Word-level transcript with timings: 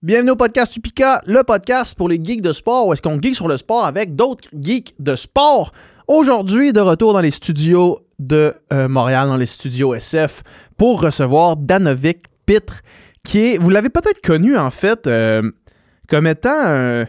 Bienvenue 0.00 0.30
au 0.30 0.36
podcast 0.36 0.76
Upica, 0.76 1.20
le 1.26 1.42
podcast 1.42 1.96
pour 1.96 2.08
les 2.08 2.20
geeks 2.22 2.40
de 2.40 2.52
sport, 2.52 2.86
où 2.86 2.92
est-ce 2.92 3.02
qu'on 3.02 3.20
geek 3.20 3.34
sur 3.34 3.48
le 3.48 3.56
sport 3.56 3.84
avec 3.84 4.14
d'autres 4.14 4.48
geeks 4.56 4.94
de 5.00 5.16
sport. 5.16 5.72
Aujourd'hui, 6.06 6.72
de 6.72 6.78
retour 6.78 7.14
dans 7.14 7.20
les 7.20 7.32
studios 7.32 8.06
de 8.20 8.54
euh, 8.72 8.86
Montréal, 8.86 9.26
dans 9.26 9.36
les 9.36 9.44
studios 9.44 9.96
SF, 9.96 10.44
pour 10.76 11.02
recevoir 11.02 11.56
Danovic 11.56 12.26
Pitre, 12.46 12.82
qui 13.24 13.56
vous 13.56 13.70
l'avez 13.70 13.88
peut-être 13.88 14.20
connu 14.22 14.56
en 14.56 14.70
fait, 14.70 15.08
euh, 15.08 15.42
comme 16.08 16.28
étant 16.28 16.54
un, 16.54 17.06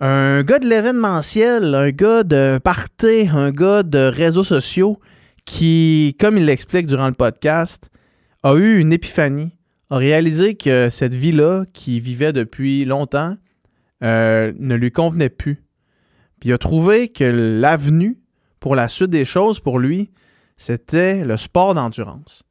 un 0.00 0.42
gars 0.42 0.58
de 0.58 0.66
l'événementiel, 0.66 1.74
un 1.74 1.90
gars 1.90 2.22
de 2.22 2.58
party, 2.64 3.28
un 3.30 3.50
gars 3.50 3.82
de 3.82 4.10
réseaux 4.10 4.42
sociaux, 4.42 4.98
qui, 5.44 6.16
comme 6.18 6.38
il 6.38 6.46
l'explique 6.46 6.86
durant 6.86 7.08
le 7.08 7.14
podcast, 7.14 7.90
a 8.42 8.54
eu 8.54 8.78
une 8.78 8.94
épiphanie 8.94 9.52
a 9.92 9.98
réalisé 9.98 10.54
que 10.54 10.88
cette 10.88 11.14
vie-là, 11.14 11.66
qu'il 11.74 12.00
vivait 12.00 12.32
depuis 12.32 12.86
longtemps, 12.86 13.36
euh, 14.02 14.52
ne 14.58 14.74
lui 14.74 14.90
convenait 14.90 15.28
plus. 15.28 15.62
Puis 16.40 16.48
il 16.48 16.52
a 16.54 16.58
trouvé 16.58 17.08
que 17.08 17.24
l'avenue 17.24 18.18
pour 18.58 18.74
la 18.74 18.88
suite 18.88 19.10
des 19.10 19.26
choses 19.26 19.60
pour 19.60 19.78
lui, 19.78 20.10
c'était 20.56 21.26
le 21.26 21.36
sport 21.36 21.74
d'endurance. 21.74 22.42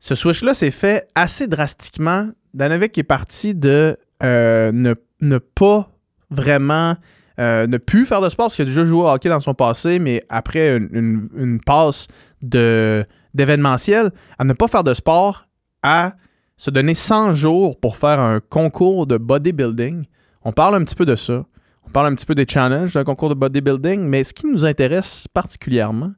Ce 0.00 0.14
switch-là 0.14 0.54
s'est 0.54 0.70
fait 0.70 1.06
assez 1.14 1.46
drastiquement. 1.46 2.30
Danovic 2.54 2.96
est 2.96 3.02
parti 3.02 3.54
de 3.54 3.98
euh, 4.22 4.72
ne, 4.72 5.38
pas 5.38 5.90
vraiment 6.30 6.96
euh, 7.38 7.66
ne 7.66 7.76
plus 7.76 8.06
faire 8.06 8.22
de 8.22 8.30
sport 8.30 8.46
parce 8.46 8.56
qu'il 8.56 8.62
a 8.62 8.68
déjà 8.68 8.86
joué 8.86 9.02
au 9.02 9.08
hockey 9.08 9.28
dans 9.28 9.40
son 9.40 9.52
passé, 9.52 9.98
mais 9.98 10.24
après 10.30 10.74
une, 10.74 11.28
une 11.36 11.60
passe 11.60 12.08
d'événementiel, 12.40 14.10
à 14.38 14.44
ne 14.44 14.54
pas 14.54 14.68
faire 14.68 14.84
de 14.84 14.94
sport 14.94 15.44
à 15.84 16.14
se 16.56 16.70
donner 16.70 16.94
100 16.94 17.34
jours 17.34 17.78
pour 17.78 17.96
faire 17.96 18.18
un 18.18 18.40
concours 18.40 19.06
de 19.06 19.18
bodybuilding. 19.18 20.06
On 20.42 20.52
parle 20.52 20.74
un 20.76 20.82
petit 20.82 20.94
peu 20.94 21.04
de 21.04 21.14
ça. 21.14 21.44
On 21.86 21.90
parle 21.90 22.06
un 22.06 22.14
petit 22.14 22.26
peu 22.26 22.34
des 22.34 22.46
challenges 22.48 22.94
d'un 22.94 23.04
concours 23.04 23.28
de 23.28 23.34
bodybuilding, 23.34 24.00
mais 24.00 24.24
ce 24.24 24.32
qui 24.32 24.46
nous 24.46 24.64
intéresse 24.64 25.28
particulièrement 25.32 26.12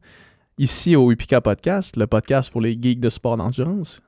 ici 0.56 0.94
au 0.94 1.10
Upika 1.10 1.40
Podcast, 1.40 1.96
le 1.96 2.06
podcast 2.06 2.50
pour 2.50 2.60
les 2.60 2.78
geeks 2.80 3.00
de 3.00 3.10
sport 3.10 3.36
d'endurance 3.36 4.00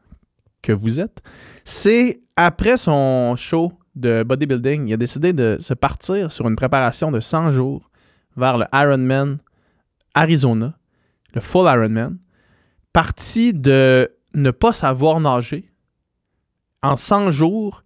que 0.62 0.72
vous 0.72 1.00
êtes, 1.00 1.20
c'est 1.64 2.20
après 2.36 2.78
son 2.78 3.34
show 3.36 3.72
de 3.96 4.22
bodybuilding, 4.22 4.86
il 4.86 4.94
a 4.94 4.96
décidé 4.96 5.32
de 5.32 5.56
se 5.58 5.74
partir 5.74 6.30
sur 6.30 6.46
une 6.48 6.56
préparation 6.56 7.10
de 7.10 7.18
100 7.18 7.52
jours 7.52 7.90
vers 8.36 8.58
le 8.58 8.66
Ironman 8.72 9.38
Arizona, 10.14 10.78
le 11.34 11.40
full 11.40 11.66
Ironman, 11.66 12.18
parti 12.92 13.52
de 13.52 14.08
ne 14.42 14.50
pas 14.50 14.72
savoir 14.72 15.20
nager 15.20 15.70
en 16.82 16.96
100 16.96 17.30
jours, 17.30 17.82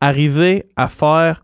arriver 0.00 0.66
à 0.76 0.88
faire 0.88 1.42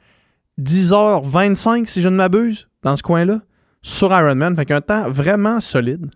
10h25, 0.61 1.87
si 1.87 2.03
je 2.03 2.09
ne 2.09 2.17
m'abuse, 2.17 2.69
dans 2.83 2.97
ce 2.97 3.03
coin-là, 3.03 3.41
sur 3.83 4.13
Ironman. 4.13 4.55
Fait 4.57 4.67
qu'un 4.67 4.81
temps 4.81 5.11
vraiment 5.11 5.61
solide. 5.61 6.11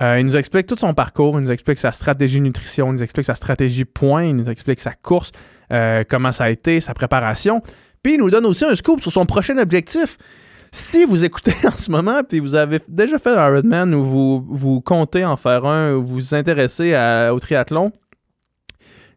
Euh, 0.00 0.20
il 0.20 0.26
nous 0.26 0.36
explique 0.36 0.66
tout 0.66 0.76
son 0.78 0.94
parcours, 0.94 1.38
il 1.40 1.44
nous 1.44 1.50
explique 1.50 1.78
sa 1.78 1.90
stratégie 1.90 2.40
nutrition, 2.40 2.90
il 2.90 2.94
nous 2.94 3.02
explique 3.02 3.26
sa 3.26 3.34
stratégie 3.34 3.84
point, 3.84 4.24
il 4.24 4.36
nous 4.36 4.48
explique 4.48 4.78
sa 4.78 4.92
course, 4.92 5.32
euh, 5.72 6.04
comment 6.08 6.30
ça 6.30 6.44
a 6.44 6.50
été, 6.50 6.78
sa 6.78 6.94
préparation. 6.94 7.62
Puis 8.02 8.14
il 8.14 8.20
nous 8.20 8.30
donne 8.30 8.46
aussi 8.46 8.64
un 8.64 8.76
scoop 8.76 9.00
sur 9.00 9.10
son 9.10 9.26
prochain 9.26 9.58
objectif. 9.58 10.16
Si 10.72 11.04
vous 11.04 11.24
écoutez 11.24 11.54
en 11.64 11.76
ce 11.76 11.90
moment, 11.90 12.22
puis 12.22 12.40
vous 12.40 12.54
avez 12.54 12.80
déjà 12.88 13.18
fait 13.18 13.30
un 13.30 13.48
Ironman 13.48 13.94
ou 13.94 14.04
vous, 14.04 14.46
vous 14.48 14.80
comptez 14.80 15.24
en 15.24 15.36
faire 15.36 15.64
un, 15.64 15.94
ou 15.94 16.02
vous 16.02 16.34
intéressez 16.34 16.94
au 17.32 17.40
triathlon, 17.40 17.92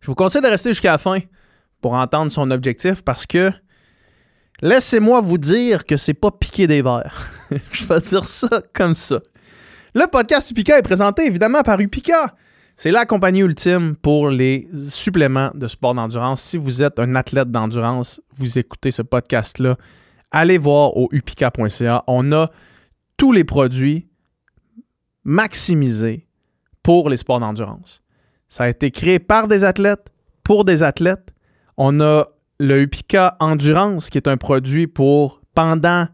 je 0.01 0.07
vous 0.07 0.15
conseille 0.15 0.41
de 0.41 0.47
rester 0.47 0.69
jusqu'à 0.69 0.93
la 0.93 0.97
fin 0.97 1.19
pour 1.81 1.93
entendre 1.93 2.31
son 2.31 2.49
objectif 2.51 3.03
parce 3.03 3.25
que 3.25 3.51
laissez-moi 4.61 5.21
vous 5.21 5.37
dire 5.37 5.85
que 5.85 5.97
c'est 5.97 6.13
pas 6.13 6.31
piquer 6.31 6.67
des 6.67 6.81
verres. 6.81 7.29
je 7.71 7.85
vais 7.85 7.99
dire 7.99 8.25
ça 8.25 8.49
comme 8.73 8.95
ça. 8.95 9.19
Le 9.93 10.07
podcast 10.07 10.49
Upica 10.51 10.77
est 10.77 10.83
présenté 10.83 11.25
évidemment 11.25 11.63
par 11.63 11.79
Upica. 11.79 12.33
C'est 12.75 12.91
la 12.91 13.05
compagnie 13.05 13.41
ultime 13.41 13.95
pour 13.95 14.29
les 14.29 14.67
suppléments 14.89 15.51
de 15.53 15.67
sport 15.67 15.93
d'endurance. 15.93 16.41
Si 16.41 16.57
vous 16.57 16.81
êtes 16.81 16.97
un 16.97 17.13
athlète 17.15 17.51
d'endurance, 17.51 18.21
vous 18.37 18.57
écoutez 18.57 18.91
ce 18.91 19.01
podcast-là, 19.01 19.77
allez 20.31 20.57
voir 20.57 20.97
au 20.97 21.09
upica.ca. 21.11 22.03
On 22.07 22.31
a 22.31 22.49
tous 23.17 23.31
les 23.31 23.43
produits 23.43 24.07
maximisés 25.23 26.27
pour 26.83 27.09
les 27.09 27.17
sports 27.17 27.39
d'endurance. 27.39 28.01
Ça 28.47 28.65
a 28.65 28.69
été 28.69 28.91
créé 28.91 29.19
par 29.19 29.47
des 29.47 29.63
athlètes, 29.63 30.09
pour 30.43 30.65
des 30.65 30.83
athlètes. 30.83 31.31
On 31.77 31.99
a 32.01 32.25
le 32.59 32.81
Upica 32.81 33.37
Endurance, 33.39 34.09
qui 34.09 34.17
est 34.17 34.27
un 34.27 34.37
produit 34.37 34.87
pour 34.87 35.41
pendant 35.53 36.07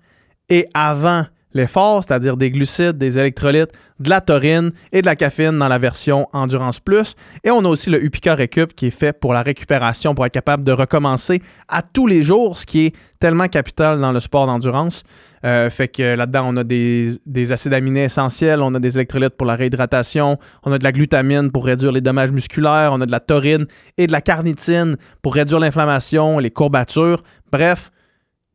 et 0.50 0.68
avant 0.74 1.26
l'effort, 1.58 2.04
c'est-à-dire 2.04 2.38
des 2.38 2.50
glucides, 2.50 2.98
des 2.98 3.20
électrolytes, 3.20 3.72
de 4.00 4.10
la 4.10 4.22
taurine 4.22 4.72
et 4.92 5.02
de 5.02 5.06
la 5.06 5.16
caféine 5.16 5.58
dans 5.60 5.68
la 5.68 5.78
version 5.78 6.28
Endurance 6.32 6.80
Plus. 6.80 7.16
Et 7.44 7.52
on 7.52 7.66
a 7.66 7.68
aussi 7.68 7.90
le 7.90 8.04
Upica 8.04 8.36
Recup 8.36 8.74
qui 8.74 8.88
est 8.88 8.92
fait 8.92 9.14
pour 9.14 9.34
la 9.34 9.42
récupération, 9.42 10.16
pour 10.16 10.26
être 10.26 10.34
capable 10.34 10.64
de 10.64 10.72
recommencer 10.72 11.42
à 11.68 11.82
tous 11.82 12.08
les 12.08 12.24
jours, 12.24 12.58
ce 12.58 12.66
qui 12.66 12.86
est 12.86 12.96
tellement 13.20 13.48
capital 13.48 14.00
dans 14.00 14.12
le 14.12 14.20
sport 14.20 14.46
d'endurance. 14.48 15.04
Euh, 15.46 15.70
fait 15.70 15.88
que 15.88 16.16
là-dedans, 16.16 16.46
on 16.48 16.58
a 16.58 16.64
des, 16.64 17.52
acides 17.52 17.74
aminés 17.74 18.04
essentiels, 18.04 18.62
on 18.62 18.74
a 18.74 18.80
des 18.80 18.96
électrolytes 18.96 19.36
pour 19.36 19.46
la 19.46 19.56
réhydratation, 19.56 20.38
on 20.64 20.72
a 20.72 20.78
de 20.78 20.84
la 20.84 20.92
glutamine 20.92 21.52
pour 21.52 21.66
réduire 21.66 21.92
les 21.92 22.02
dommages 22.02 22.32
musculaires, 22.32 22.92
on 22.94 23.02
a 23.02 23.06
de 23.06 23.12
la 23.12 23.20
taurine 23.20 23.66
et 23.98 24.08
de 24.08 24.12
la 24.12 24.22
carnitine 24.22 24.98
pour 25.22 25.36
réduire 25.36 25.60
l'inflammation, 25.60 26.40
les 26.40 26.52
courbatures. 26.52 27.24
Bref, 27.52 27.92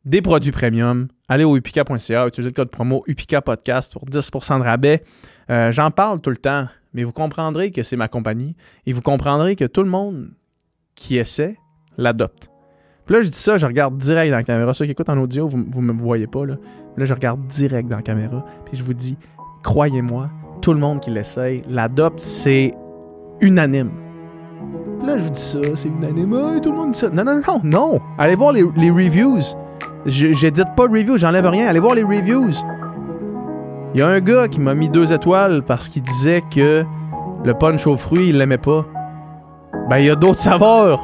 des 0.04 0.22
produits 0.22 0.52
premium. 0.52 1.08
Allez 1.32 1.44
au 1.44 1.56
upica.ca, 1.56 2.26
utilisez 2.26 2.50
le 2.50 2.54
code 2.54 2.68
promo 2.68 3.04
UPICA 3.06 3.40
Podcast 3.40 3.90
pour 3.94 4.04
10% 4.04 4.58
de 4.58 4.64
rabais. 4.64 5.02
Euh, 5.48 5.72
j'en 5.72 5.90
parle 5.90 6.20
tout 6.20 6.28
le 6.28 6.36
temps, 6.36 6.66
mais 6.92 7.04
vous 7.04 7.12
comprendrez 7.12 7.70
que 7.70 7.82
c'est 7.82 7.96
ma 7.96 8.06
compagnie 8.06 8.54
et 8.84 8.92
vous 8.92 9.00
comprendrez 9.00 9.56
que 9.56 9.64
tout 9.64 9.82
le 9.82 9.88
monde 9.88 10.28
qui 10.94 11.16
essaie 11.16 11.56
l'adopte. 11.96 12.50
Puis 13.06 13.14
là, 13.14 13.22
je 13.22 13.28
dis 13.28 13.38
ça, 13.38 13.56
je 13.56 13.64
regarde 13.64 13.96
direct 13.96 14.30
dans 14.30 14.36
la 14.36 14.42
caméra. 14.42 14.74
Ceux 14.74 14.84
qui 14.84 14.90
écoutent 14.90 15.08
en 15.08 15.16
audio, 15.16 15.48
vous 15.48 15.56
ne 15.56 15.92
me 15.94 15.98
voyez 15.98 16.26
pas. 16.26 16.44
Là. 16.44 16.56
là, 16.98 17.04
je 17.06 17.14
regarde 17.14 17.46
direct 17.46 17.88
dans 17.88 17.96
la 17.96 18.02
caméra. 18.02 18.44
Puis 18.66 18.76
je 18.76 18.82
vous 18.82 18.92
dis, 18.92 19.16
croyez-moi, 19.62 20.28
tout 20.60 20.74
le 20.74 20.80
monde 20.80 21.00
qui 21.00 21.08
l'essaye 21.08 21.62
l'adopte, 21.66 22.20
c'est 22.20 22.74
unanime. 23.40 23.90
là, 25.02 25.16
je 25.16 25.22
vous 25.22 25.30
dis 25.30 25.40
ça, 25.40 25.60
c'est 25.76 25.88
unanime. 25.88 26.60
tout 26.60 26.72
le 26.72 26.76
monde 26.76 26.90
dit 26.90 26.98
ça. 26.98 27.08
Non, 27.08 27.24
non, 27.24 27.40
non, 27.40 27.60
non. 27.64 28.00
Allez 28.18 28.34
voir 28.34 28.52
les 28.52 28.90
reviews. 28.90 29.40
J'édite 30.06 30.74
pas 30.76 30.88
de 30.88 30.92
reviews, 30.92 31.18
j'enlève 31.18 31.46
rien. 31.46 31.68
Allez 31.68 31.80
voir 31.80 31.94
les 31.94 32.02
reviews. 32.02 32.50
Il 33.94 34.00
y 34.00 34.02
a 34.02 34.08
un 34.08 34.20
gars 34.20 34.48
qui 34.48 34.60
m'a 34.60 34.74
mis 34.74 34.88
deux 34.88 35.12
étoiles 35.12 35.62
parce 35.62 35.88
qu'il 35.88 36.02
disait 36.02 36.42
que 36.50 36.84
le 37.44 37.54
punch 37.54 37.86
aux 37.86 37.96
fruits, 37.96 38.30
il 38.30 38.38
l'aimait 38.38 38.58
pas. 38.58 38.84
Ben, 39.90 39.98
il 39.98 40.06
y 40.06 40.10
a 40.10 40.14
d'autres 40.14 40.38
saveurs. 40.38 41.00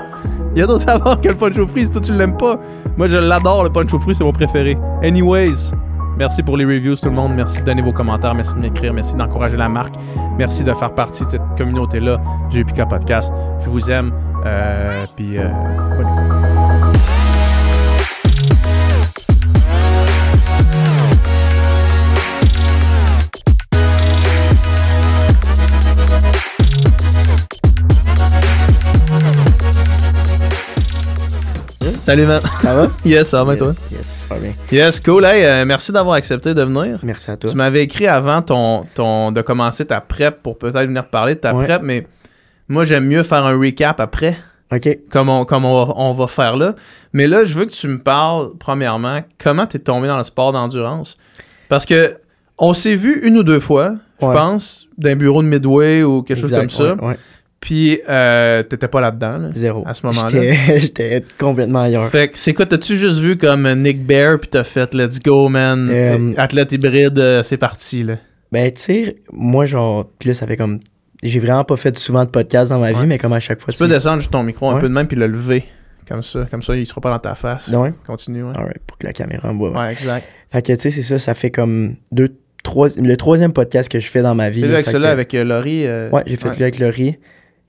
Il 0.55 0.59
y 0.59 0.63
a 0.63 0.67
d'autres 0.67 0.85
saveurs 0.85 1.21
que 1.21 1.29
le 1.29 1.35
punch 1.35 1.59
aux 1.59 1.67
fruits 1.67 1.87
si 1.87 1.93
toi 1.93 2.01
tu 2.01 2.13
l'aimes 2.13 2.37
pas. 2.37 2.59
Moi, 2.97 3.07
je 3.07 3.17
l'adore, 3.17 3.65
le 3.65 3.71
punch 3.71 3.93
aux 3.93 3.99
fruits, 3.99 4.15
c'est 4.15 4.25
mon 4.25 4.33
préféré. 4.33 4.77
Anyways, 5.03 5.73
merci 6.17 6.43
pour 6.43 6.57
les 6.57 6.65
reviews, 6.65 6.97
tout 6.97 7.11
le 7.11 7.15
monde. 7.15 7.35
Merci 7.35 7.61
de 7.61 7.67
donner 7.67 7.83
vos 7.83 7.93
commentaires. 7.93 8.35
Merci 8.35 8.55
de 8.55 8.61
m'écrire. 8.61 8.93
Merci 8.93 9.15
d'encourager 9.15 9.57
la 9.57 9.69
marque. 9.69 9.95
Merci 10.39 10.65
de 10.65 10.73
faire 10.73 10.95
partie 10.95 11.25
de 11.25 11.31
cette 11.31 11.57
communauté-là 11.57 12.19
du 12.51 12.61
Epica 12.61 12.87
Podcast. 12.87 13.33
Je 13.61 13.69
vous 13.69 13.91
aime. 13.91 14.13
Euh, 14.47 15.05
puis, 15.15 15.37
euh, 15.39 15.49
Salut, 32.09 32.25
man. 32.25 32.41
Ça 32.63 32.75
va? 32.75 32.87
yes, 33.05 33.29
ça 33.29 33.45
va, 33.45 33.53
yes, 33.53 33.63
toi? 33.63 33.75
Yes, 33.93 34.25
pas 34.27 34.39
bien. 34.39 34.53
Yes, 34.73 34.99
cool. 34.99 35.27
Hey, 35.27 35.45
euh, 35.45 35.67
merci 35.67 35.93
d'avoir 35.93 36.15
accepté 36.15 36.55
de 36.55 36.63
venir. 36.63 36.99
Merci 37.03 37.31
à 37.31 37.37
toi. 37.37 37.51
Tu 37.51 37.55
m'avais 37.55 37.83
écrit 37.83 38.07
avant 38.07 38.41
ton, 38.41 38.87
ton, 38.95 39.31
de 39.31 39.43
commencer 39.43 39.85
ta 39.85 40.01
prep 40.01 40.43
pour 40.43 40.57
peut-être 40.57 40.87
venir 40.87 41.07
parler 41.09 41.35
de 41.35 41.41
ta 41.41 41.53
prep, 41.53 41.83
mais 41.83 42.07
moi, 42.67 42.87
j'aime 42.87 43.05
mieux 43.05 43.23
faire 43.23 43.45
un 43.45 43.61
recap 43.61 44.01
après. 44.01 44.39
OK. 44.73 45.01
Comme, 45.11 45.29
on, 45.29 45.45
comme 45.45 45.67
on, 45.67 46.13
va 46.15 46.27
faire 46.29 46.57
là. 46.57 46.77
Mais 47.13 47.27
là, 47.27 47.45
je 47.45 47.53
veux 47.53 47.67
que 47.67 47.73
tu 47.73 47.89
me 47.89 47.99
parles, 47.99 48.53
premièrement, 48.59 49.21
comment 49.37 49.67
tu 49.67 49.77
es 49.77 49.81
tombé 49.81 50.09
dans 50.09 50.17
le 50.17 50.25
sport 50.25 50.53
d'endurance? 50.53 51.19
Parce 51.69 51.85
que 51.85 52.17
on 52.57 52.73
s'est 52.73 52.97
vu 52.97 53.21
une 53.23 53.37
ou 53.37 53.43
deux 53.43 53.61
fois, 53.61 53.97
je 54.23 54.27
pense, 54.27 54.89
d'un 54.97 55.15
bureau 55.15 55.43
de 55.43 55.49
Midway 55.49 56.03
ou 56.03 56.23
quelque 56.23 56.41
chose 56.41 56.53
comme 56.53 56.71
ça. 56.71 56.95
Ouais, 56.95 57.19
puis, 57.61 58.01
euh, 58.09 58.63
t'étais 58.63 58.87
pas 58.89 59.01
là-dedans, 59.01 59.51
Zéro. 59.55 59.83
À 59.87 59.93
ce 59.95 60.07
moment-là. 60.07 60.31
J'étais 60.79 61.25
complètement 61.39 61.83
ailleurs. 61.83 62.09
Fait 62.09 62.29
que 62.29 62.39
c'est 62.39 62.55
quoi, 62.55 62.67
t'as-tu 62.67 62.97
juste 62.97 63.19
vu 63.19 63.37
comme 63.37 63.71
Nick 63.83 64.07
Bear, 64.07 64.39
puis 64.39 64.49
t'as 64.49 64.65
fait 64.65 64.95
Let's 64.95 65.21
go, 65.21 65.49
man, 65.49 65.89
euh, 65.91 66.35
athlète 66.37 66.73
hybride, 66.73 67.19
euh, 67.19 67.43
c'est 67.43 67.57
parti, 67.57 68.05
là? 68.05 68.17
Ben, 68.53 68.71
tu 68.73 68.81
sais, 68.81 69.17
moi, 69.33 69.67
genre, 69.67 70.09
puis 70.19 70.29
là, 70.29 70.35
ça 70.35 70.47
fait 70.47 70.57
comme. 70.57 70.81
J'ai 71.23 71.41
vraiment 71.41 71.65
pas 71.65 71.77
fait 71.77 71.99
souvent 71.99 72.25
de 72.25 72.31
podcast 72.31 72.71
dans 72.71 72.79
ma 72.79 72.93
vie, 72.93 73.05
mais 73.07 73.19
comme 73.19 73.33
à 73.33 73.41
chaque 73.41 73.61
fois. 73.61 73.73
Tu 73.73 73.79
peux 73.79 73.89
descendre 73.89 74.21
juste 74.21 74.31
ton 74.33 74.45
micro 74.45 74.71
un 74.71 74.79
peu 74.81 74.89
de 74.89 74.95
même, 74.95 75.09
puis 75.09 75.17
le 75.17 75.27
lever. 75.27 75.65
Comme 76.09 76.23
ça. 76.23 76.47
Comme 76.51 76.63
ça, 76.63 76.75
il 76.77 76.87
sera 76.87 77.01
pas 77.01 77.11
dans 77.11 77.19
ta 77.19 77.35
face. 77.35 77.69
Ouais. 77.69 77.93
Continue, 78.07 78.45
ouais. 78.45 78.53
Alright, 78.57 78.79
pour 78.87 78.97
que 78.97 79.07
la 79.07 79.13
caméra 79.13 79.53
me 79.53 79.59
voit. 79.59 79.73
Ouais, 79.73 79.93
exact. 79.93 80.27
Fait 80.51 80.63
que, 80.65 80.73
tu 80.73 80.81
sais, 80.81 80.91
c'est 80.91 81.03
ça, 81.03 81.19
ça 81.19 81.35
fait 81.35 81.51
comme 81.51 81.97
deux, 82.13 82.35
trois, 82.63 82.89
le 82.97 83.17
troisième 83.17 83.53
podcast 83.53 83.91
que 83.91 83.99
je 84.01 84.07
fais 84.07 84.23
dans 84.23 84.35
ma 84.35 84.49
vie. 84.49 84.63
Là, 84.63 84.75
avec 84.75 84.87
celui-là, 84.87 85.11
avec 85.11 85.35
euh, 85.35 85.45
Laurie. 85.45 85.87
euh, 85.87 86.09
Ouais, 86.11 86.23
j'ai 86.27 86.37
fait 86.37 86.49
lui 86.57 86.63
avec 86.63 86.79
Laurie. 86.79 87.19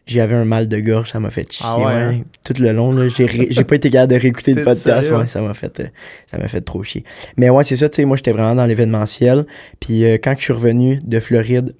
J'avais 0.09 0.35
un 0.35 0.45
mal 0.45 0.67
de 0.67 0.79
gorge, 0.79 1.11
ça 1.11 1.19
m'a 1.19 1.29
fait 1.29 1.51
chier. 1.51 1.65
Ah 1.67 1.77
ouais, 1.77 1.85
ouais. 1.85 1.91
hein? 1.91 2.21
Tout 2.43 2.53
le 2.59 2.71
long, 2.71 2.91
là, 2.91 3.07
j'ai, 3.07 3.25
ré- 3.25 3.47
j'ai 3.49 3.63
pas 3.63 3.75
été 3.75 3.89
capable 3.89 4.13
de 4.13 4.19
réécouter 4.19 4.53
le 4.53 4.63
podcast. 4.65 5.11
ouais, 5.11 5.27
ça 5.27 5.41
m'a 5.41 5.53
fait, 5.53 5.79
euh, 5.79 5.85
ça 6.29 6.37
m'a 6.37 6.47
fait 6.47 6.61
trop 6.61 6.83
chier. 6.83 7.03
Mais 7.37 7.49
ouais, 7.49 7.63
c'est 7.63 7.75
ça, 7.75 7.87
tu 7.89 7.97
sais, 7.97 8.05
moi, 8.05 8.17
j'étais 8.17 8.31
vraiment 8.31 8.55
dans 8.55 8.65
l'événementiel. 8.65 9.45
Puis 9.79 10.03
euh, 10.05 10.17
quand 10.21 10.33
je 10.37 10.43
suis 10.43 10.53
revenu 10.53 10.99
de 11.03 11.19
Floride 11.19 11.75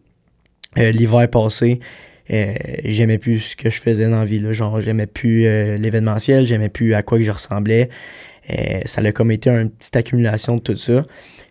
euh, 0.77 0.91
l'hiver 0.91 1.27
passé, 1.29 1.79
j'aimais 2.85 3.17
plus 3.17 3.39
ce 3.39 3.55
que 3.55 3.69
je 3.71 3.81
faisais 3.81 4.07
dans 4.07 4.19
la 4.19 4.25
vie. 4.25 4.39
Là. 4.39 4.51
Genre, 4.51 4.79
j'aimais 4.81 5.07
plus 5.07 5.41
l'événementiel, 5.79 6.45
j'aimais 6.45 6.69
plus 6.69 6.93
à 6.93 7.01
quoi 7.01 7.17
que 7.17 7.23
je 7.23 7.31
ressemblais. 7.31 7.89
Ça 8.85 9.01
a 9.01 9.11
comme 9.11 9.31
été 9.31 9.49
une 9.49 9.71
petite 9.71 9.95
accumulation 9.95 10.55
de 10.57 10.61
tout 10.61 10.75
ça. 10.75 11.05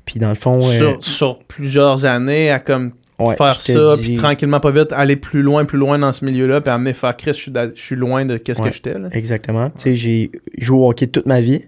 Puis 0.05 0.21
dans 0.21 0.29
le 0.31 0.35
fond, 0.37 0.61
euh, 0.71 0.95
sur 1.01 1.41
plusieurs 1.41 2.07
années 2.07 2.51
à 2.51 2.61
comme 2.61 2.93
ouais, 3.19 3.37
faire 3.37 3.61
ça, 3.61 3.97
puis 4.00 4.17
tranquillement, 4.17 4.61
pas 4.61 4.70
vite, 4.70 4.93
aller 4.93 5.17
plus 5.17 5.43
loin, 5.43 5.65
plus 5.65 5.79
loin 5.79 5.99
dans 5.99 6.12
ce 6.12 6.25
milieu-là, 6.25 6.61
puis 6.61 6.70
amener 6.70 6.93
faire 6.93 7.17
Chris, 7.17 7.32
je 7.32 7.38
suis, 7.43 7.50
da- 7.50 7.69
je 7.75 7.81
suis 7.81 7.97
loin 7.97 8.25
de 8.25 8.37
qu'est-ce 8.37 8.62
Ouais. 8.62 8.70
que 8.70 8.75
j'étais. 8.75 8.94
Exactement. 9.12 9.70
Tu 9.70 9.81
sais, 9.81 9.94
j'ai 9.94 10.31
joué 10.56 10.79
au 10.79 10.88
hockey 10.91 11.06
toute 11.09 11.26
ma 11.26 11.41
vie. 11.41 11.62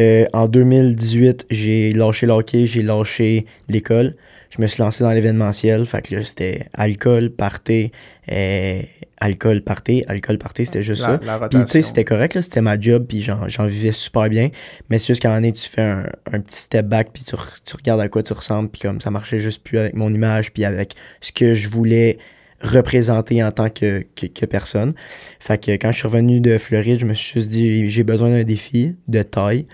Euh, 0.00 0.24
en 0.32 0.48
2018, 0.48 1.46
j'ai 1.50 1.92
lâché 1.92 2.26
le 2.26 2.32
hockey, 2.32 2.66
j'ai 2.66 2.82
lâché 2.82 3.46
l'école. 3.68 4.14
Je 4.50 4.62
me 4.62 4.66
suis 4.66 4.82
lancé 4.82 5.02
dans 5.04 5.10
l'événementiel. 5.10 5.84
Fait 5.86 6.02
que 6.06 6.14
là, 6.14 6.24
c'était 6.24 6.66
alcool, 6.74 7.30
party, 7.30 7.90
euh, 8.30 8.82
alcool, 9.18 9.62
party, 9.62 10.04
alcool, 10.06 10.38
party, 10.38 10.66
c'était 10.66 10.82
juste 10.82 11.02
ça. 11.02 11.20
La, 11.22 11.48
Puis 11.48 11.64
tu 11.64 11.72
sais, 11.72 11.82
c'était 11.82 12.04
correct, 12.04 12.40
c'était 12.40 12.60
ma 12.60 12.78
job, 12.78 13.06
puis 13.08 13.22
j'en, 13.22 13.66
vivais 13.66 13.92
super 13.92 14.28
bien. 14.28 14.50
Mais 14.88 14.98
c'est 14.98 15.08
juste 15.08 15.22
qu'à 15.22 15.28
un 15.28 15.32
moment 15.32 15.42
donné, 15.42 15.52
tu 15.52 15.68
fais 15.68 15.82
un, 15.82 16.06
un 16.32 16.40
petit 16.40 16.56
step 16.56 16.86
back, 16.86 17.10
puis 17.12 17.24
tu, 17.24 17.36
tu 17.64 17.76
regardes 17.76 18.00
à 18.00 18.08
quoi 18.08 18.22
tu 18.22 18.32
ressembles, 18.32 18.68
puis 18.70 18.82
comme 18.82 19.00
ça 19.00 19.10
marchait 19.10 19.38
juste 19.38 19.62
plus 19.62 19.78
avec 19.78 19.94
mon 19.94 20.12
image, 20.12 20.52
puis 20.52 20.64
avec 20.64 20.94
ce 21.20 21.32
que 21.32 21.54
je 21.54 21.68
voulais 21.68 22.18
représenter 22.60 23.42
en 23.42 23.52
tant 23.52 23.68
que, 23.68 24.04
que, 24.16 24.26
que 24.26 24.46
personne. 24.46 24.94
Fait 25.38 25.62
que 25.62 25.72
quand 25.72 25.92
je 25.92 25.98
suis 25.98 26.08
revenu 26.08 26.40
de 26.40 26.56
Floride, 26.58 26.98
je 26.98 27.06
me 27.06 27.14
suis 27.14 27.40
juste 27.40 27.50
dit, 27.50 27.88
j'ai 27.88 28.04
besoin 28.04 28.30
d'un 28.30 28.44
défi 28.44 28.96
de 29.08 29.22
taille. 29.22 29.66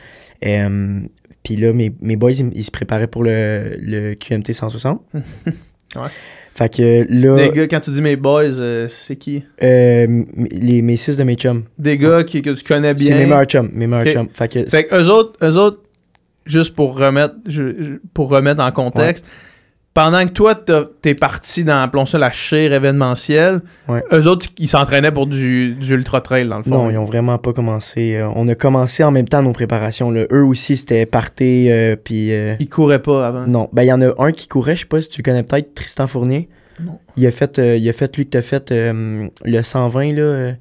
Euh, 0.45 1.01
puis 1.43 1.57
là, 1.57 1.73
mes, 1.73 1.93
mes 2.01 2.17
boys, 2.17 2.33
ils, 2.33 2.51
ils 2.55 2.65
se 2.65 2.71
préparaient 2.71 3.07
pour 3.07 3.23
le, 3.25 3.77
le 3.79 4.15
QMT 4.15 4.53
160. 4.53 5.03
Ouais. 5.97 6.09
Fait 6.61 6.69
que 6.77 7.07
là, 7.09 7.37
Des 7.37 7.51
gars, 7.51 7.67
quand 7.69 7.81
tu 7.81 7.91
dis 7.91 8.03
mes 8.03 8.17
boys, 8.17 8.61
euh, 8.61 8.87
c'est 8.91 9.17
qui? 9.17 9.43
Euh, 9.63 10.25
les, 10.53 10.83
mes 10.83 10.97
six 10.99 11.17
de 11.17 11.23
mes 11.25 11.35
chums, 11.35 11.63
Des 11.79 11.97
gars 11.97 12.23
qui, 12.23 12.43
que 12.43 12.51
tu 12.51 12.63
connais 12.65 12.93
bien. 12.93 13.07
c'est 13.07 13.15
mes 13.15 13.25
meilleurs 13.25 13.45
chums. 13.47 13.71
Mes 13.73 13.87
meilleurs 13.87 14.13
chums. 14.13 14.29
Fait 14.35 14.49
que 14.53 14.69
Fait 14.69 14.85
que 14.85 14.95
eux 14.95 15.09
autres, 15.09 15.39
eux 15.43 15.57
autres, 15.57 15.81
juste 16.45 16.75
pour 16.75 16.99
remettre, 16.99 17.35
je- 17.47 17.97
pour 18.13 18.29
remettre 18.29 18.63
en 18.63 18.73
contexte, 18.73 19.25
pendant 19.93 20.25
que 20.25 20.31
toi, 20.33 20.55
t'es 20.55 21.15
parti 21.15 21.65
dans, 21.65 21.83
appelons 21.83 22.07
ça, 22.07 22.17
la 22.19 22.31
chire 22.31 22.73
événementielle, 22.73 23.61
Ouais. 23.89 24.03
eux 24.13 24.27
autres, 24.29 24.47
ils 24.59 24.69
s'entraînaient 24.69 25.11
pour 25.11 25.27
du, 25.27 25.75
du 25.75 25.95
ultra-trail, 25.95 26.49
dans 26.49 26.59
le 26.59 26.63
fond. 26.63 26.71
Non, 26.71 26.91
ils 26.91 26.97
ont 26.99 27.05
vraiment 27.05 27.39
pas 27.39 27.53
commencé. 27.53 28.15
euh, 28.17 28.29
on 28.37 28.47
a 28.49 28.55
commencé 28.55 29.03
en 29.03 29.11
même 29.11 29.27
temps 29.29 29.43
nos 29.43 29.53
préparations. 29.53 30.11
Là. 30.11 30.27
Eux 30.31 30.45
aussi, 30.45 30.77
c'était 30.77 31.07
parté. 31.07 31.73
euh, 31.73 31.97
puis 31.97 32.33
euh, 32.33 32.55
Ils 32.61 32.69
couraient 32.69 33.03
pas 33.03 33.27
avant. 33.27 33.47
non, 33.47 33.69
ben 33.73 33.83
il 33.83 33.87
y 33.89 33.93
en 33.93 34.01
a 34.01 34.13
un 34.19 34.31
qui 34.33 34.47
courait. 34.49 34.77
Je 34.77 34.81
sais 34.83 34.87
pas 34.87 35.01
si 35.01 35.09
tu 35.09 35.23
connais 35.23 35.43
peut-être 35.43 35.75
Tristan 35.75 36.07
Fournier. 36.07 36.49
Non. 36.83 36.99
Il 37.17 37.27
a 37.27 37.31
fait, 37.33 37.59
euh, 37.59 37.77
il 37.77 37.87
a 37.89 37.93
fait 37.93 38.17
lui 38.17 38.25
que 38.27 38.31
t'as 38.31 38.43
fait 38.43 38.71
euh, 38.73 39.27
le 39.45 39.63
120 39.63 40.13
là, 40.15 40.23
euh, 40.23 40.53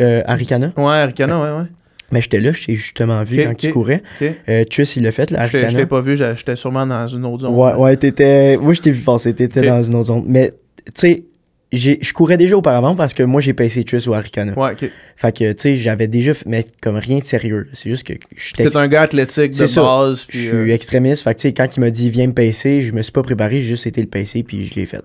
euh, 0.00 0.22
à 0.24 0.34
Ricana. 0.34 0.72
Ouais, 0.76 0.94
Arcana, 0.94 1.38
ouais, 1.40 1.50
ouais. 1.62 1.66
Mais 2.12 2.20
j'étais 2.20 2.40
là, 2.40 2.52
je 2.52 2.64
t'ai 2.64 2.74
justement 2.74 3.22
vu 3.24 3.42
quand 3.42 3.50
ok. 3.50 3.56
tu 3.56 3.72
courais. 3.72 4.02
Ok. 4.20 4.28
Euh, 4.48 4.64
Tris, 4.64 4.92
il 4.96 5.02
l'a 5.02 5.10
fait, 5.12 5.30
là, 5.30 5.46
Je 5.46 5.58
je 5.58 5.76
t'ai 5.76 5.86
pas 5.86 6.00
vu, 6.00 6.16
j'ai- 6.16 6.34
j'étais 6.36 6.56
sûrement 6.56 6.86
dans 6.86 7.06
une 7.06 7.24
autre 7.24 7.42
zone. 7.42 7.54
Ouais, 7.54 7.74
ouais, 7.74 7.96
t'étais. 7.96 8.56
Moi, 8.56 8.72
je 8.74 8.80
t'ai 8.80 8.92
vu 8.92 9.02
passer, 9.02 9.34
t'étais 9.34 9.62
dans 9.62 9.82
une 9.82 9.94
autre 9.96 10.06
zone. 10.06 10.24
Mais, 10.26 10.52
tu 10.86 10.92
sais, 10.94 11.24
j'ai- 11.72 11.98
je 12.00 12.12
courais 12.12 12.36
déjà 12.36 12.56
auparavant 12.56 12.94
parce 12.94 13.12
que 13.12 13.24
moi, 13.24 13.40
j'ai 13.40 13.52
passé 13.52 13.82
Tris 13.82 14.04
au 14.06 14.12
Aricana. 14.14 14.56
Ouais, 14.56 14.72
ok. 14.72 14.88
Fait 15.16 15.36
que, 15.36 15.50
tu 15.52 15.62
sais, 15.62 15.74
j'avais 15.74 16.06
déjà. 16.06 16.32
fait- 16.32 16.44
Mais 16.48 16.64
comme 16.80 16.96
rien 16.96 17.18
de 17.18 17.24
sérieux. 17.24 17.66
C'est 17.72 17.90
juste 17.90 18.06
que 18.06 18.12
j'étais. 18.36 18.70
T'es 18.70 18.76
un 18.76 18.86
gars 18.86 19.02
athlétique 19.02 19.52
de 19.52 19.74
base. 19.80 20.26
Je 20.28 20.38
suis 20.38 20.48
euh, 20.50 20.72
extrémiste. 20.72 21.24
Fait 21.24 21.34
que, 21.34 21.40
tu 21.40 21.48
sais, 21.48 21.54
quand 21.54 21.76
il 21.76 21.80
m'a 21.80 21.90
dit 21.90 22.08
viens 22.10 22.28
me 22.28 22.34
pacer, 22.34 22.82
je 22.82 22.92
me 22.92 23.02
suis 23.02 23.12
pas 23.12 23.22
préparé, 23.22 23.60
j'ai 23.60 23.66
juste 23.68 23.86
été 23.88 24.00
le 24.00 24.06
pacer, 24.08 24.44
puis 24.44 24.66
je 24.66 24.74
l'ai 24.76 24.86
fait. 24.86 25.02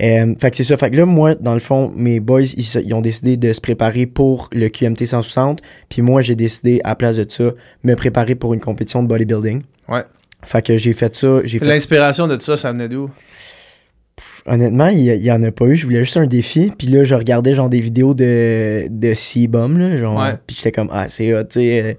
Euh, 0.00 0.34
fait 0.40 0.50
que 0.50 0.56
c'est 0.56 0.64
ça. 0.64 0.76
Fait 0.76 0.90
que 0.90 0.96
là, 0.96 1.04
moi, 1.06 1.34
dans 1.34 1.54
le 1.54 1.60
fond, 1.60 1.92
mes 1.94 2.20
boys, 2.20 2.42
ils, 2.42 2.80
ils 2.86 2.94
ont 2.94 3.00
décidé 3.02 3.36
de 3.36 3.52
se 3.52 3.60
préparer 3.60 4.06
pour 4.06 4.48
le 4.52 4.68
QMT 4.68 5.06
160. 5.06 5.60
Puis 5.88 6.00
moi, 6.02 6.22
j'ai 6.22 6.34
décidé, 6.34 6.80
à 6.84 6.90
la 6.90 6.94
place 6.96 7.16
de 7.16 7.26
ça, 7.28 7.50
me 7.84 7.94
préparer 7.94 8.34
pour 8.34 8.54
une 8.54 8.60
compétition 8.60 9.02
de 9.02 9.08
bodybuilding. 9.08 9.62
Ouais. 9.88 10.04
Fait 10.44 10.62
que 10.64 10.76
j'ai 10.76 10.92
fait 10.92 11.14
ça. 11.14 11.40
J'ai 11.44 11.58
fait 11.58 11.66
L'inspiration 11.66 12.26
de 12.26 12.36
tout 12.36 12.42
ça, 12.42 12.56
ça 12.56 12.72
venait 12.72 12.88
d'où? 12.88 13.10
Honnêtement, 14.44 14.88
il 14.88 14.98
y, 14.98 15.04
y 15.24 15.30
en 15.30 15.42
a 15.44 15.52
pas 15.52 15.66
eu. 15.66 15.76
Je 15.76 15.84
voulais 15.86 16.00
juste 16.04 16.16
un 16.16 16.26
défi. 16.26 16.72
Puis 16.76 16.88
là, 16.88 17.04
je 17.04 17.14
regardais 17.14 17.54
genre 17.54 17.68
des 17.68 17.80
vidéos 17.80 18.12
de, 18.14 18.86
de 18.90 19.14
C-Bum, 19.14 19.78
là. 19.78 19.96
Genre, 19.98 20.18
Ouais. 20.18 20.34
Puis 20.46 20.56
j'étais 20.56 20.72
comme, 20.72 20.88
ah, 20.92 21.08
c'est 21.08 21.32
hot, 21.32 21.44
tu 21.44 21.60
sais. 21.60 21.82
euh, 21.82 21.94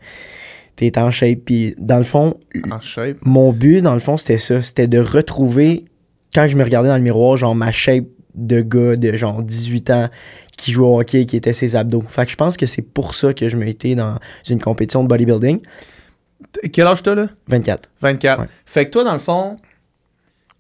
T'es 0.75 0.97
en 0.97 1.09
shape. 1.11 1.39
Puis 1.45 1.75
dans 1.77 1.97
le 1.99 2.03
fond, 2.03 2.35
En 2.69 2.81
shape. 2.81 3.17
mon 3.21 3.53
but, 3.53 3.81
dans 3.81 3.93
le 3.93 3.99
fond, 4.01 4.17
c'était 4.17 4.39
ça. 4.39 4.61
C'était 4.61 4.87
de 4.87 4.99
retrouver, 4.99 5.85
quand 6.33 6.47
je 6.47 6.55
me 6.55 6.63
regardais 6.63 6.89
dans 6.89 6.95
le 6.97 7.01
miroir, 7.01 7.37
genre 7.37 7.55
ma 7.55 7.71
shape 7.71 8.05
de 8.35 8.61
gars 8.61 8.95
de 8.95 9.13
genre 9.15 9.43
18 9.43 9.89
ans 9.91 10.09
qui 10.57 10.71
jouait 10.71 10.87
au 10.87 10.99
hockey, 10.99 11.25
qui 11.25 11.35
était 11.37 11.53
ses 11.53 11.75
abdos. 11.75 12.03
Fait 12.07 12.25
que 12.25 12.31
je 12.31 12.35
pense 12.35 12.57
que 12.57 12.65
c'est 12.65 12.81
pour 12.81 13.15
ça 13.15 13.33
que 13.33 13.49
je 13.49 13.57
me 13.57 13.67
été 13.67 13.95
dans 13.95 14.17
une 14.49 14.59
compétition 14.59 15.03
de 15.03 15.07
bodybuilding. 15.07 15.59
Quel 16.71 16.87
âge 16.87 17.03
t'as, 17.03 17.15
là? 17.15 17.27
24. 17.47 17.89
24. 18.01 18.41
Ouais. 18.41 18.47
Fait 18.65 18.85
que 18.85 18.91
toi, 18.91 19.03
dans 19.03 19.13
le 19.13 19.19
fond, 19.19 19.57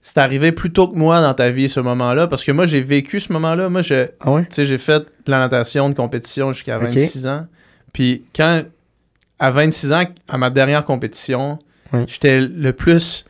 c'est 0.01 0.17
arrivé 0.17 0.51
plus 0.51 0.71
tôt 0.71 0.87
que 0.87 0.95
moi 0.97 1.21
dans 1.21 1.33
ta 1.33 1.49
vie, 1.49 1.69
ce 1.69 1.79
moment-là, 1.79 2.27
parce 2.27 2.43
que 2.43 2.51
moi, 2.51 2.65
j'ai 2.65 2.81
vécu 2.81 3.19
ce 3.19 3.31
moment-là. 3.33 3.69
Moi, 3.69 3.81
je, 3.81 4.07
Ah 4.19 4.31
ouais? 4.33 4.47
j'ai 4.55 4.77
fait 4.77 4.99
de 4.99 5.31
la 5.31 5.37
natation 5.39 5.89
de 5.89 5.95
compétition 5.95 6.51
jusqu'à 6.53 6.77
Ok. 6.77 6.85
26 6.85 7.27
ans. 7.27 7.45
Puis 7.93 8.23
quand, 8.35 8.63
à 9.39 9.49
26 9.51 9.93
ans, 9.93 10.03
à 10.27 10.37
ma 10.37 10.49
dernière 10.49 10.85
compétition, 10.85 11.59
Ouais. 11.91 12.05
j'étais 12.07 12.41
le 12.41 12.73
plus 12.73 13.23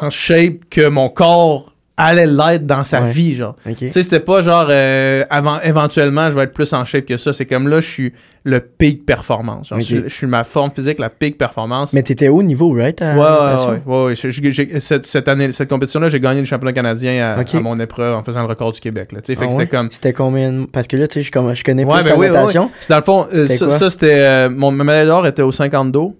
en 0.00 0.10
shape 0.10 0.64
que 0.70 0.88
mon 0.88 1.08
corps 1.08 1.70
allait 1.96 2.26
l'être 2.26 2.66
dans 2.66 2.82
sa 2.82 3.02
Ouais. 3.02 3.10
vie, 3.12 3.36
genre. 3.36 3.54
Tu 3.78 3.90
sais, 3.92 4.02
c'était 4.02 4.18
pas 4.18 4.42
genre, 4.42 4.66
euh, 4.68 5.24
avant, 5.30 5.60
éventuellement, 5.60 6.28
je 6.28 6.34
vais 6.34 6.42
être 6.42 6.52
plus 6.52 6.72
en 6.72 6.84
shape 6.84 7.06
que 7.06 7.16
ça. 7.16 7.32
C'est 7.32 7.46
comme 7.46 7.68
là, 7.68 7.80
je 7.80 7.88
suis 7.88 8.12
le 8.42 8.58
peak 8.58 9.06
performance. 9.06 9.68
Genre, 9.68 9.78
je, 9.78 9.84
suis- 9.84 10.02
je 10.04 10.12
suis 10.12 10.26
ma 10.26 10.42
forme 10.42 10.72
physique, 10.72 10.98
la 10.98 11.08
peak 11.08 11.38
performance. 11.38 11.92
Mais 11.92 12.02
t'étais 12.02 12.26
haut 12.26 12.42
niveau, 12.42 12.72
right? 12.72 13.00
à 13.00 13.14
Ouais, 13.16 13.76
ouais, 13.86 14.04
ouais, 14.06 14.80
cette, 14.80 15.06
cette 15.06 15.28
année, 15.28 15.52
cette 15.52 15.70
compétition-là, 15.70 16.08
j'ai 16.08 16.18
gagné 16.18 16.40
le 16.40 16.46
championnat 16.46 16.72
canadien 16.72 17.32
à, 17.38 17.60
mon 17.60 17.78
épreuve 17.78 18.16
en 18.16 18.24
faisant 18.24 18.40
le 18.42 18.48
record 18.48 18.72
du 18.72 18.80
Québec. 18.80 19.12
Là, 19.12 19.20
Ah 19.22 19.22
c'était 19.26 19.66
comme. 19.68 19.88
C'était 19.92 20.12
combien? 20.12 20.66
Parce 20.72 20.88
que 20.88 20.96
là, 20.96 21.06
tu 21.06 21.14
sais, 21.14 21.22
je, 21.22 21.30
connais 21.30 21.84
plus 21.84 21.92
ben 21.92 22.08
la 22.08 22.16
oui, 22.16 22.26
ouais, 22.26 22.30
natation. 22.32 22.72
Dans 22.88 22.96
le 22.96 23.02
fond, 23.02 23.26
euh, 23.32 23.46
C'était 23.46 23.56
ça, 23.70 23.88
c'était. 23.88 24.14
euh, 24.18 24.50
mon 24.50 24.72
ma 24.72 24.82
médaille 24.82 25.06
d'or 25.06 25.28
était 25.28 25.42
au 25.42 25.52
50 25.52 25.92
dos. 25.92 26.16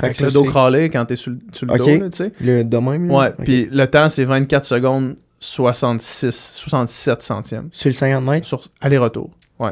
Fait 0.00 0.08
Fait 0.08 0.12
que 0.14 0.18
que 0.20 0.24
le 0.26 0.30
dos 0.32 0.44
crawlé 0.44 0.90
quand 0.90 1.04
t'es 1.06 1.16
sur, 1.16 1.32
le- 1.32 1.38
sur 1.52 1.66
le 1.66 1.76
dos, 1.76 2.08
tu 2.10 2.16
sais. 2.16 2.32
le 2.40 2.62
de 2.62 2.76
même. 2.78 3.08
là? 3.08 3.14
Ouais, 3.14 3.28
Ok. 3.38 3.44
puis 3.44 3.68
le 3.70 3.86
temps, 3.86 4.08
c'est 4.08 4.24
24 4.24 4.64
secondes 4.64 5.16
66, 5.40 6.30
67 6.54 7.22
centièmes. 7.22 7.68
Sur 7.72 7.88
le 7.88 7.92
50 7.94 8.24
mètres? 8.24 8.46
Sur 8.46 8.62
aller-retour. 8.80 9.30
Ouais. 9.58 9.70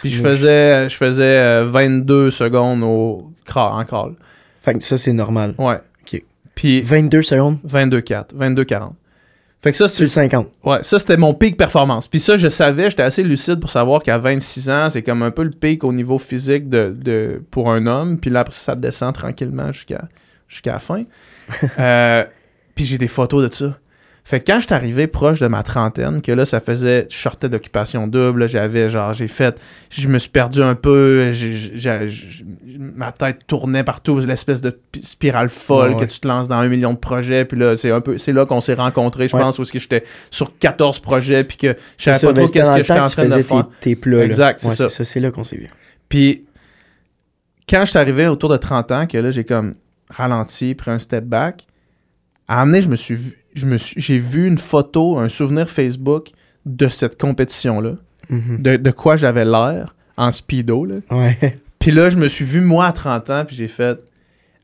Puis 0.00 0.10
je 0.10 0.22
faisais, 0.22 0.88
je 0.88 0.96
faisais 0.96 1.38
euh, 1.40 1.64
22 1.66 2.30
secondes 2.30 2.82
au 2.82 3.30
crawl, 3.44 3.72
en 3.80 3.84
crawl. 3.84 4.14
Fait 4.62 4.74
que 4.74 4.82
ça, 4.84 4.98
c'est 4.98 5.12
normal. 5.12 5.54
Ouais. 5.58 5.78
Ok. 6.02 6.22
Puis 6.54 6.82
22 6.82 7.22
secondes? 7.22 7.58
22-4, 7.66 8.34
22-40. 8.36 8.90
Fait 9.66 9.72
que 9.72 9.78
ça, 9.78 9.88
c'est 9.88 10.06
50. 10.06 10.46
Ouais, 10.62 10.78
ça 10.82 11.00
c'était 11.00 11.16
mon 11.16 11.34
pic 11.34 11.56
performance. 11.56 12.06
Puis 12.06 12.20
ça, 12.20 12.36
je 12.36 12.46
savais, 12.46 12.88
j'étais 12.88 13.02
assez 13.02 13.24
lucide 13.24 13.58
pour 13.58 13.68
savoir 13.68 14.00
qu'à 14.00 14.16
26 14.16 14.70
ans, 14.70 14.90
c'est 14.90 15.02
comme 15.02 15.24
un 15.24 15.32
peu 15.32 15.42
le 15.42 15.50
pic 15.50 15.82
au 15.82 15.92
niveau 15.92 16.18
physique 16.20 16.68
de, 16.68 16.94
de- 16.96 17.42
pour 17.50 17.72
un 17.72 17.84
homme. 17.88 18.16
Puis 18.16 18.30
là, 18.30 18.40
après 18.42 18.54
ça, 18.54 18.60
ça 18.62 18.74
descend 18.76 19.12
tranquillement 19.12 19.72
jusqu'à 19.72 20.04
jusqu'à 20.46 20.74
la 20.74 20.78
fin. 20.78 21.02
Euh, 21.80 22.24
puis 22.76 22.84
j'ai 22.84 22.96
des 22.96 23.08
photos 23.08 23.50
de 23.50 23.52
ça. 23.52 23.76
Fait 24.28 24.40
que 24.40 24.50
quand 24.50 24.60
je 24.60 24.66
suis 24.66 24.74
arrivé 24.74 25.06
proche 25.06 25.38
de 25.38 25.46
ma 25.46 25.62
trentaine, 25.62 26.20
que 26.20 26.32
là, 26.32 26.44
ça 26.44 26.58
faisait, 26.58 27.06
je 27.08 27.16
sortais 27.16 27.48
d'occupation 27.48 28.08
double, 28.08 28.48
j'avais 28.48 28.88
genre, 28.90 29.12
j'ai 29.12 29.28
fait, 29.28 29.56
je 29.88 30.08
me 30.08 30.18
suis 30.18 30.30
perdu 30.30 30.62
un 30.64 30.74
peu, 30.74 31.30
j'ai- 31.30 32.04
ma 32.76 33.12
tête 33.12 33.46
tournait 33.46 33.84
partout, 33.84 34.18
l'espèce 34.18 34.60
de 34.62 34.70
pi- 34.70 35.00
spirale 35.00 35.48
folle 35.48 35.90
Ouais, 35.90 35.94
ouais. 35.94 36.06
que 36.06 36.12
tu 36.12 36.18
te 36.18 36.26
lances 36.26 36.48
dans 36.48 36.56
un 36.56 36.66
million 36.66 36.92
de 36.92 36.98
projets, 36.98 37.44
puis 37.44 37.56
là, 37.56 37.76
c'est 37.76 37.92
un 37.92 38.00
peu, 38.00 38.18
c'est 38.18 38.32
là 38.32 38.46
qu'on 38.46 38.60
s'est 38.60 38.74
rencontrés, 38.74 39.28
je 39.28 39.36
Ouais. 39.36 39.42
pense, 39.42 39.60
où 39.60 39.62
est-ce 39.62 39.72
que 39.72 39.78
j'étais 39.78 40.02
sur 40.32 40.58
14 40.58 40.98
projets, 40.98 41.44
puis 41.44 41.56
que 41.56 41.76
je 41.96 42.02
savais 42.10 42.18
pas 42.18 42.32
ben, 42.32 42.44
trop 42.46 42.52
qu'est-ce 42.52 42.70
que 42.72 42.76
j'étais 42.78 42.98
en 42.98 43.04
train 43.06 43.26
de 43.26 43.42
faire. 43.42 43.68
Tes, 43.80 43.90
tes 43.90 43.96
plats. 43.96 44.24
Exact, 44.24 44.58
c'est 44.58 44.70
ça. 44.70 44.88
C'est 44.88 44.96
ça, 44.96 45.04
c'est 45.04 45.20
là 45.20 45.30
qu'on 45.30 45.44
s'est 45.44 45.56
vu. 45.56 45.68
Puis, 46.08 46.44
quand 47.68 47.84
je 47.84 47.90
suis 47.90 47.98
arrivé 48.00 48.26
autour 48.26 48.48
de 48.48 48.56
30 48.56 48.90
ans, 48.90 49.06
que 49.06 49.18
là, 49.18 49.30
j'ai 49.30 49.44
comme 49.44 49.74
ralenti, 50.10 50.74
pris 50.74 50.90
un 50.90 50.98
step 50.98 51.24
back, 51.26 51.68
à 52.48 52.54
un 52.54 52.58
moment 52.64 52.72
donné, 52.72 52.82
je 52.82 52.88
me 52.88 52.96
suis 52.96 53.14
vu, 53.14 53.38
je 53.56 53.66
me 53.66 53.76
suis, 53.78 54.00
j'ai 54.00 54.18
vu 54.18 54.46
une 54.46 54.58
photo, 54.58 55.18
un 55.18 55.28
souvenir 55.28 55.68
Facebook 55.68 56.28
de 56.64 56.88
cette 56.88 57.20
compétition-là, 57.20 57.92
Mhm. 58.30 58.62
de, 58.62 58.76
de 58.76 58.90
quoi 58.90 59.16
j'avais 59.16 59.44
l'air 59.44 59.94
en 60.16 60.30
speedo, 60.32 60.84
là. 60.84 60.96
Ouais. 61.10 61.58
Puis 61.78 61.90
là, 61.90 62.10
je 62.10 62.16
me 62.16 62.26
suis 62.28 62.44
vu, 62.44 62.60
moi, 62.60 62.86
à 62.86 62.92
30 62.92 63.30
ans, 63.30 63.44
puis 63.46 63.54
j'ai 63.56 63.68
fait 63.68 63.98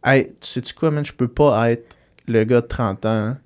Hey, 0.05 0.27
tu 0.41 0.49
sais-tu 0.49 0.75
quoi, 0.75 0.91
man, 0.91 1.05
je 1.05 1.13
peux 1.13 1.29
pas 1.29 1.71
être 1.71 1.97
le 2.27 2.43
gars 2.45 2.61
de 2.61 2.67
30 2.67 3.07
ans 3.07 3.37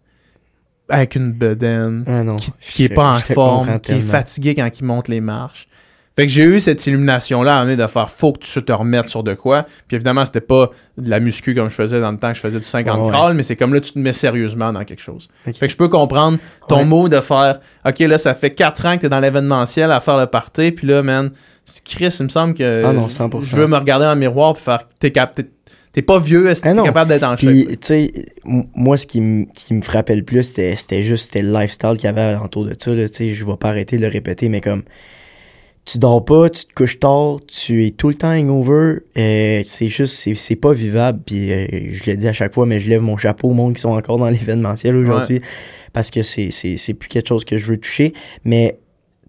avec 0.89 1.17
une 1.17 1.33
bedaine, 1.33 2.05
Ah 2.07 2.23
non. 2.23 2.37
qui, 2.37 2.51
qui 2.61 2.85
est 2.85 2.89
Je- 2.89 2.95
pas 2.95 3.11
en 3.13 3.19
je 3.19 3.33
forme, 3.35 3.81
qui 3.81 3.93
est 3.93 4.01
fatigué 4.01 4.55
quand 4.55 4.71
il 4.81 4.85
monte 4.85 5.09
les 5.09 5.21
marches. 5.21 5.66
Fait 6.17 6.25
que 6.27 6.33
j'ai 6.33 6.45
eu 6.45 6.61
cette 6.61 6.87
illumination-là 6.87 7.59
à 7.59 7.61
amener 7.61 7.77
de 7.77 7.87
faire 7.87 8.09
faut 8.09 8.33
que 8.33 8.39
tu 8.39 8.63
te 8.65 8.73
remettes 8.73 9.11
sur 9.11 9.23
de 9.23 9.35
quoi. 9.35 9.67
Puis 9.87 9.97
évidemment, 9.97 10.25
c'était 10.25 10.41
pas 10.41 10.71
de 10.97 11.11
la 11.11 11.21
muscu 11.21 11.55
comme 11.55 11.69
je 11.69 11.75
faisais 11.75 12.01
dans 12.01 12.11
le 12.11 12.17
temps 12.17 12.31
que 12.31 12.37
je 12.37 12.41
faisais 12.41 12.59
du 12.59 12.65
50 12.67 12.97
Ouais, 12.99 13.05
ouais. 13.05 13.11
crawl, 13.13 13.35
mais 13.35 13.43
c'est 13.43 13.55
comme 13.57 13.75
là, 13.75 13.81
tu 13.81 13.93
te 13.93 13.99
mets 13.99 14.15
sérieusement 14.15 14.73
dans 14.73 14.83
quelque 14.85 15.03
chose. 15.03 15.29
Fait 15.45 15.53
que 15.53 15.69
je 15.69 15.77
peux 15.77 15.89
comprendre 15.89 16.39
ton 16.69 16.79
Ouais. 16.79 16.85
mot 16.87 17.09
de 17.11 17.21
faire 17.21 17.61
OK, 17.87 17.99
là, 17.99 18.17
ça 18.17 18.33
fait 18.33 18.55
4 18.55 18.87
ans 18.87 18.97
que 18.97 19.03
t'es 19.03 19.09
dans 19.11 19.21
l'événementiel 19.21 19.91
à 19.93 20.01
faire 20.01 20.17
le 20.17 20.27
party, 20.27 20.73
puis 20.73 20.87
là, 20.87 21.03
man, 21.03 21.33
Chris, 21.85 22.17
il 22.21 22.25
me 22.25 22.29
semble 22.31 22.55
que 22.55 22.85
Ah 22.85 22.93
non, 22.95 23.09
100%. 23.09 23.43
je 23.45 23.55
veux 23.57 23.67
me 23.67 23.77
regarder 23.77 24.07
dans 24.07 24.15
le 24.15 24.21
miroir 24.21 24.55
puis 24.55 24.63
faire 24.63 24.85
t'es 24.99 25.11
cap- 25.11 25.35
t'es- 25.93 26.03
pas 26.03 26.19
vieux, 26.19 26.47
est-ce 26.47 26.63
que 26.63 26.69
Ah 26.69 26.75
t'es 26.75 26.83
capable 26.83 27.09
d'être 27.11 27.25
en 27.25 27.37
Puis, 27.37 27.65
shape? 27.65 27.69
tu 27.73 27.77
sais, 27.83 28.13
moi, 28.45 28.97
ce 28.97 29.07
qui, 29.07 29.21
me- 29.21 29.45
qui 29.55 29.75
me 29.75 29.83
frappait 29.83 30.17
le 30.17 30.23
plus, 30.23 30.45
c'était 30.45 30.77
c'était 30.77 31.03
juste 31.03 31.35
le 31.35 31.43
lifestyle 31.53 31.93
qu'il 31.97 32.05
y 32.05 32.09
avait 32.09 32.37
autour 32.43 32.65
de 32.65 32.71
ça. 32.79 32.91
Tu 32.93 33.09
sais, 33.13 33.29
je 33.31 33.45
vais 33.45 33.57
pas 33.57 33.69
arrêter 33.69 33.97
de 33.99 34.03
le 34.03 34.09
répéter, 34.09 34.49
mais 34.49 34.61
comme 34.63 34.83
tu 35.87 35.99
dors 35.99 36.25
pas, 36.25 36.51
tu 36.51 36.65
te 36.67 36.75
couches 36.75 36.99
tard, 36.99 37.39
tu 37.47 37.87
es 37.87 37.91
tout 37.91 38.09
le 38.09 38.15
temps 38.15 38.33
hangover, 38.33 38.99
euh, 39.17 39.61
c'est 39.65 39.89
juste, 39.89 40.17
c'est- 40.17 40.35
c'est 40.35 40.57
pas 40.57 40.73
vivable. 40.73 41.21
Puis, 41.25 41.53
euh, 41.53 41.67
je 41.91 42.11
le 42.11 42.17
dis 42.17 42.27
à 42.29 42.33
chaque 42.33 42.53
fois, 42.55 42.67
mais 42.67 42.81
je 42.81 42.91
lève 42.91 43.01
mon 43.03 43.17
chapeau 43.17 43.51
au 43.51 43.55
monde 43.55 43.75
qui 43.75 43.81
sont 43.83 43.91
encore 43.91 44.19
dans 44.19 44.29
l'événementiel 44.31 44.97
aujourd'hui 44.97 45.41
parce 45.93 46.11
que 46.11 46.23
c'est 46.23 46.51
c'est- 46.51 46.77
c'est 46.77 46.95
plus 46.95 47.09
quelque 47.09 47.29
chose 47.29 47.45
que 47.45 47.57
je 47.57 47.71
veux 47.71 47.79
toucher. 47.79 48.13
Mais, 48.45 48.79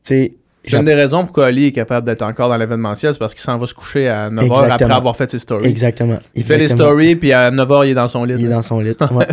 tu 0.04 0.16
sais, 0.16 0.34
C'est 0.64 0.78
une 0.78 0.84
des 0.84 0.96
raisons 0.96 1.24
pourquoi 1.24 1.46
Ali 1.46 1.68
est 1.68 1.72
capable 1.72 2.06
d'être 2.06 2.24
encore 2.24 2.50
dans 2.50 2.58
l'événementiel, 2.58 3.14
c'est 3.14 3.20
parce 3.20 3.34
qu'il 3.34 3.42
s'en 3.42 3.58
va 3.58 3.66
se 3.68 3.74
coucher 3.74 4.10
à 4.10 4.30
9h 4.30 4.70
après 4.72 4.92
avoir 4.92 5.16
fait 5.16 5.32
ses 5.32 5.40
stories. 5.40 5.66
exactement. 5.66 6.20
Il 6.36 6.44
fait 6.44 6.58
les 6.58 6.68
stories, 6.68 7.16
puis 7.16 7.32
à 7.32 7.52
9h, 7.52 7.86
il 7.86 7.92
est 7.92 7.94
dans 7.94 8.10
son 8.10 8.26
lit. 8.26 8.34
Il 8.38 8.48
est 8.48 8.50
dans 8.50 8.62
son 8.64 8.80
lit. 8.82 8.94
ouais. 9.12 9.28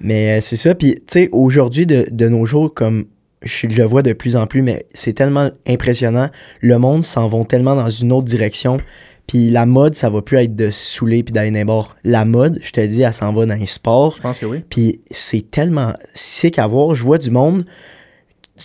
mais 0.00 0.38
euh, 0.38 0.40
c'est 0.40 0.56
ça. 0.56 0.74
Puis, 0.74 0.94
tu 0.94 1.02
sais, 1.10 1.28
aujourd'hui, 1.32 1.84
de, 1.86 2.06
de 2.10 2.28
nos 2.28 2.46
jours, 2.46 2.72
comme 2.72 3.04
je 3.42 3.66
le 3.66 3.84
vois 3.84 4.02
de 4.02 4.12
plus 4.12 4.36
en 4.36 4.46
plus, 4.46 4.62
mais 4.62 4.86
c'est 4.92 5.12
tellement 5.12 5.50
impressionnant. 5.66 6.28
Le 6.60 6.78
monde 6.78 7.04
s'en 7.04 7.28
va 7.28 7.44
tellement 7.44 7.74
dans 7.74 7.88
une 7.88 8.12
autre 8.12 8.26
direction. 8.26 8.78
Puis 9.26 9.50
la 9.50 9.64
mode, 9.64 9.94
ça 9.94 10.10
va 10.10 10.22
plus 10.22 10.38
être 10.38 10.56
de 10.56 10.70
saouler 10.70 11.22
puis 11.22 11.32
d'aller 11.32 11.50
n'importe. 11.50 11.96
La 12.04 12.24
mode, 12.24 12.58
je 12.62 12.72
te 12.72 12.84
dis, 12.84 13.02
elle 13.02 13.14
s'en 13.14 13.32
va 13.32 13.46
dans 13.46 13.54
les 13.54 13.66
sports. 13.66 14.16
Je 14.16 14.22
pense 14.22 14.38
que 14.38 14.46
oui. 14.46 14.64
Puis 14.68 15.00
c'est 15.10 15.50
tellement 15.50 15.94
sick 16.14 16.58
à 16.58 16.66
voir. 16.66 16.94
Je 16.94 17.04
vois 17.04 17.18
du 17.18 17.30
monde 17.30 17.64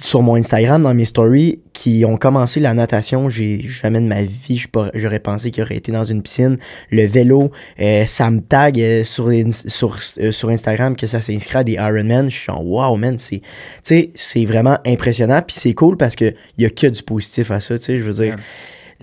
sur 0.01 0.21
mon 0.21 0.35
Instagram, 0.35 0.83
dans 0.83 0.93
mes 0.93 1.05
stories, 1.05 1.59
qui 1.73 2.03
ont 2.05 2.17
commencé 2.17 2.59
la 2.59 2.73
natation. 2.73 3.29
J'ai 3.29 3.61
jamais 3.61 4.01
de 4.01 4.05
ma 4.07 4.23
vie, 4.23 4.63
j'aurais 4.93 5.19
pensé 5.19 5.51
qu'ils 5.51 5.63
auraient 5.63 5.77
été 5.77 5.91
dans 5.91 6.03
une 6.03 6.21
piscine. 6.21 6.57
Le 6.91 7.05
vélo, 7.05 7.51
euh, 7.79 8.05
ça 8.05 8.29
me 8.29 8.41
tag 8.41 8.79
euh, 8.79 9.03
sur, 9.03 9.29
les- 9.29 9.51
sur, 9.51 9.97
euh, 10.19 10.31
sur 10.31 10.49
Instagram 10.49 10.95
que 10.95 11.07
ça 11.07 11.21
s'inscrit 11.21 11.57
à 11.59 11.63
des 11.63 11.73
Ironman. 11.73 12.29
Je 12.29 12.37
suis 12.37 12.51
en 12.51 12.61
wow, 12.61 12.95
man. 12.97 13.17
C'est, 13.17 13.39
tu 13.39 13.43
sais, 13.83 14.09
c'est 14.15 14.45
vraiment 14.45 14.77
impressionnant. 14.85 15.41
Puis 15.41 15.55
c'est 15.57 15.73
cool 15.73 15.95
parce 15.97 16.15
qu'il 16.15 16.35
y 16.57 16.65
a 16.65 16.69
que 16.69 16.87
du 16.87 17.01
positif 17.01 17.49
à 17.51 17.59
ça. 17.59 17.79
Tu 17.79 17.85
sais, 17.85 17.97
je 17.97 18.03
veux 18.03 18.13
dire. 18.23 18.35
Ouais. 18.35 18.41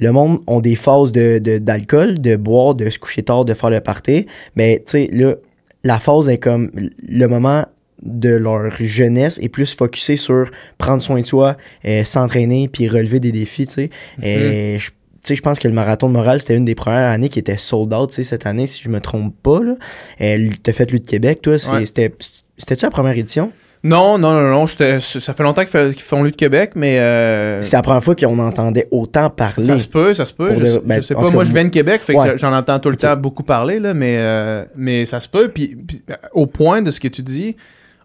Le 0.01 0.11
monde 0.11 0.41
ont 0.47 0.61
des 0.61 0.75
phases 0.75 1.13
de, 1.13 1.39
de- 1.39 1.59
d'alcool, 1.59 2.19
de 2.21 2.37
boire, 2.37 2.75
de 2.75 2.89
se 2.89 2.99
coucher 2.99 3.23
tard, 3.23 3.45
de 3.45 3.53
faire 3.55 3.69
le 3.71 3.81
party. 3.81 4.27
Mais 4.57 4.83
tu 4.87 4.93
sais, 4.93 5.09
là, 5.13 5.35
la 5.85 5.99
phase 6.01 6.29
est 6.31 6.39
comme 6.39 6.71
le 7.07 7.27
moment 7.27 7.67
de 8.03 8.31
leur 8.31 8.71
jeunesse 8.81 9.39
est 9.43 9.49
plus 9.49 9.75
focusé 9.75 10.17
sur 10.17 10.51
prendre 10.79 11.03
soin 11.03 11.21
de 11.21 11.27
soi, 11.27 11.57
euh, 11.87 12.05
s'entraîner 12.05 12.69
puis 12.69 12.89
relever 12.89 13.21
des 13.21 13.33
défis, 13.33 13.67
tu 13.67 13.75
sais. 13.75 13.91
Et 14.23 14.77
je- 14.79 14.91
tu 14.91 14.95
sais, 15.29 15.35
je 15.37 15.41
pense 15.43 15.61
que 15.61 15.69
le 15.69 15.75
marathon 15.75 16.09
de 16.09 16.13
Montréal, 16.15 16.41
c'était 16.41 16.57
une 16.57 16.65
des 16.65 16.75
premières 16.75 17.11
années 17.11 17.29
qui 17.29 17.39
était 17.39 17.57
sold 17.57 17.95
out, 17.95 18.09
tu 18.11 18.17
sais, 18.17 18.25
cette 18.25 18.45
année, 18.45 18.67
si 18.67 18.83
je 18.83 18.89
me 18.89 19.01
trompe 19.01 19.35
pas. 19.43 19.61
Euh, 20.21 20.49
T'as 20.65 20.73
fait 20.73 20.91
lui 20.91 20.99
de 21.01 21.07
Québec, 21.07 21.41
toi, 21.43 21.59
c'est- 21.59 21.71
Ouais. 21.73 21.87
C'était-tu 21.87 22.85
la 22.85 22.91
première 22.91 23.17
édition? 23.17 23.51
Non, 23.85 24.17
non, 24.19 24.33
non, 24.35 24.49
non. 24.51 24.67
Ça 24.69 25.01
fait 25.01 25.43
longtemps 25.43 25.65
qu'ils 25.65 25.95
font 26.03 26.23
lui 26.23 26.31
de 26.31 26.37
Québec, 26.37 26.73
mais. 26.77 26.99
euh, 27.01 27.61
C'était 27.63 27.77
la 27.79 27.83
première 27.83 28.05
fois 28.05 28.15
qu'on 28.15 28.39
entendait 28.39 28.87
autant 28.93 29.29
parler. 29.31 29.67
Ça 29.67 29.79
se 29.81 29.89
peut, 29.89 30.15
ça 30.15 30.25
se 30.25 30.33
peut. 30.33 30.55
Je, 30.57 30.65
sais- 30.67 30.81
ben, 30.85 30.97
je 30.99 31.01
sais 31.03 31.15
en 31.17 31.23
pas. 31.23 31.31
Moi, 31.31 31.43
je 31.45 31.53
viens 31.53 31.65
de 31.65 31.69
Québec, 31.71 32.03
fait 32.03 32.15
que 32.15 32.37
j'en 32.37 32.53
entends 32.53 32.79
tout 32.79 32.91
le 32.91 32.97
temps 32.97 33.17
beaucoup 33.17 33.43
parler, 33.43 33.81
là, 33.81 33.93
mais, 33.95 34.17
euh, 34.19 34.65
mais 34.77 35.05
ça 35.05 35.19
se 35.19 35.29
peut. 35.29 35.49
Puis, 35.49 35.75
puis, 35.87 36.03
euh, 36.11 36.15
au 36.33 36.47
point 36.47 36.83
de 36.83 36.93
ce 36.93 37.01
que 37.01 37.09
tu 37.09 37.23
dis, 37.23 37.57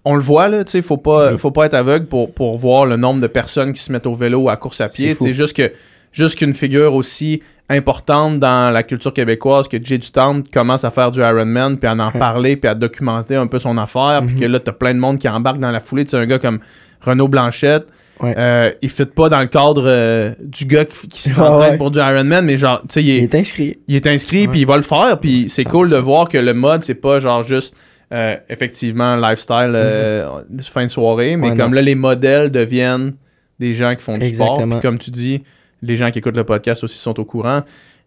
on 0.10 0.16
le 0.16 0.22
voit, 0.22 0.48
là, 0.48 0.64
tu 0.64 0.72
sais, 0.72 0.82
faut 0.82 0.98
pas, 0.98 1.32
Oui. 1.34 1.38
faut 1.38 1.52
pas 1.52 1.66
être 1.66 1.74
aveugle 1.74 2.06
pour, 2.06 2.34
pour 2.34 2.58
voir 2.58 2.86
le 2.86 2.96
nombre 2.98 3.22
de 3.22 3.28
personnes 3.28 3.74
qui 3.74 3.82
se 3.82 3.92
mettent 3.92 4.08
au 4.08 4.14
vélo 4.16 4.40
ou 4.40 4.50
à 4.50 4.56
course 4.56 4.80
à 4.82 4.90
pied. 4.90 5.16
C'est 5.20 5.34
juste 5.34 5.56
que 5.56 5.72
juste 6.14 6.36
qu'une 6.38 6.54
figure 6.54 6.94
aussi 6.96 7.42
importante 7.70 8.40
dans 8.40 8.72
la 8.72 8.84
culture 8.84 9.14
québécoise 9.14 9.68
que 9.68 9.78
Jay 9.84 9.98
du 9.98 10.10
Temple 10.10 10.50
commence 10.52 10.84
à 10.86 10.92
faire 10.92 11.12
du 11.12 11.20
Ironman, 11.20 11.78
puis 11.78 11.88
à 11.88 11.94
en 11.94 12.12
parler, 12.12 12.56
puis 12.56 12.70
à 12.70 12.76
documenter 12.76 13.36
un 13.36 13.48
peu 13.48 13.60
son 13.60 13.78
affaire, 13.78 14.22
puis 14.26 14.36
Mhm. 14.36 14.40
que 14.42 14.46
là, 14.46 14.60
t'as 14.60 14.72
plein 14.72 14.94
de 14.94 15.00
monde 15.00 15.20
qui 15.20 15.28
embarque 15.28 15.60
dans 15.60 15.72
la 15.72 15.80
foulée. 15.82 16.06
Tu 16.06 16.12
sais, 16.12 16.18
un 16.18 16.26
gars 16.26 16.40
comme 16.40 16.60
Renaud 17.02 17.28
Blanchette, 17.28 17.86
Ouais. 18.22 18.34
euh, 18.38 18.72
il 18.82 18.90
fit 18.90 19.06
pas 19.06 19.30
dans 19.30 19.42
le 19.42 19.46
cadre 19.48 19.84
euh, 19.86 20.32
du 20.42 20.66
gars 20.66 20.86
qui, 20.86 21.08
qui 21.08 21.30
Ah 21.32 21.34
s'entraîne 21.36 21.72
ouais. 21.74 21.78
pour 21.78 21.92
du 21.92 22.00
Ironman, 22.00 22.44
mais 22.46 22.58
genre, 22.58 22.80
tu 22.82 22.86
sais, 22.94 23.04
il, 23.04 23.10
Il 23.10 23.24
est- 23.26 23.36
inscrit. 23.36 23.78
il 23.88 23.96
est 23.96 24.08
inscrit, 24.08 24.48
puis 24.48 24.62
il 24.62 24.66
va 24.66 24.78
le 24.78 24.84
faire, 24.84 25.20
puis 25.20 25.50
c'est 25.50 25.64
100%. 25.64 25.70
cool 25.70 25.90
de 25.90 25.98
voir 25.98 26.30
que 26.30 26.38
le 26.38 26.54
mode, 26.54 26.84
c'est 26.84 26.96
pas 26.96 27.20
genre 27.20 27.44
juste, 27.44 27.76
euh, 28.14 28.38
effectivement, 28.50 29.16
lifestyle, 29.16 29.74
euh, 29.76 30.42
fin 30.62 30.86
de 30.86 30.92
soirée, 30.92 31.36
mais 31.36 31.48
Mhm. 31.48 31.52
Ouais, 31.54 31.58
comme 31.58 31.70
non. 31.72 31.76
là, 31.76 31.82
les 31.82 31.96
modèles 31.96 32.52
deviennent 32.52 33.16
des 33.60 33.74
gens 33.74 33.96
qui 33.96 34.02
font 34.04 34.18
du 34.18 34.34
sport, 34.34 34.58
puis 34.58 34.80
comme 34.82 35.00
tu 35.00 35.12
dis, 35.12 35.44
les 35.82 35.96
gens 35.98 36.10
qui 36.12 36.20
écoutent 36.20 36.38
le 36.38 36.44
podcast 36.44 36.84
aussi 36.84 36.98
sont 36.98 37.20
au 37.20 37.26
courant. 37.26 37.62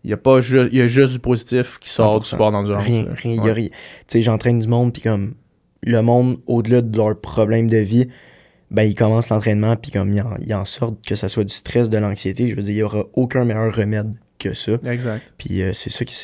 Il 0.05 0.11
y 0.11 0.13
a 0.15 0.17
pas 0.17 0.39
il 0.41 0.75
y 0.75 0.81
a 0.81 0.87
juste 0.87 1.13
du 1.13 1.19
positif 1.19 1.79
qui 1.79 1.91
sort 1.91 2.21
du 2.21 2.25
100%. 2.27 2.37
sport 2.37 2.53
d'endurance. 2.53 2.85
Rien, 2.87 3.07
rien, 3.15 3.45
y 3.45 3.51
a 3.51 3.53
rien. 3.53 3.69
Tu 3.69 3.75
sais, 4.09 4.23
j'entraîne 4.23 4.59
du 4.59 4.67
monde, 4.69 4.93
puis 4.95 5.03
comme 5.03 5.35
le 5.83 6.01
monde, 6.01 6.39
au-delà 6.47 6.81
de 6.81 6.97
leurs 6.97 7.21
problèmes 7.21 7.69
de 7.69 7.77
vie, 7.79 8.09
ben, 8.71 8.85
ils 8.85 8.95
commencent 8.95 9.29
l'entraînement, 9.29 9.77
puis 9.77 9.91
comme 9.91 10.13
ils 10.13 10.23
en, 10.23 10.35
ils 10.47 10.55
en 10.55 10.65
sortent, 10.65 11.05
que 11.07 11.17
ça 11.17 11.29
soit 11.29 11.45
du 11.45 11.53
stress, 11.55 11.91
de 11.91 11.99
l'anxiété, 11.99 12.49
je 12.49 12.55
veux 12.55 12.63
dire, 12.63 12.71
il 12.73 12.77
n'y 12.77 12.83
aura 12.83 13.05
aucun 13.15 13.45
meilleur 13.45 13.75
remède 13.75 14.13
que 14.39 14.55
ça. 14.55 14.73
Exact. 14.87 15.23
Puis 15.37 15.61
euh, 15.63 15.73
c'est 15.75 15.91
ça, 15.91 16.05
qui- 16.05 16.15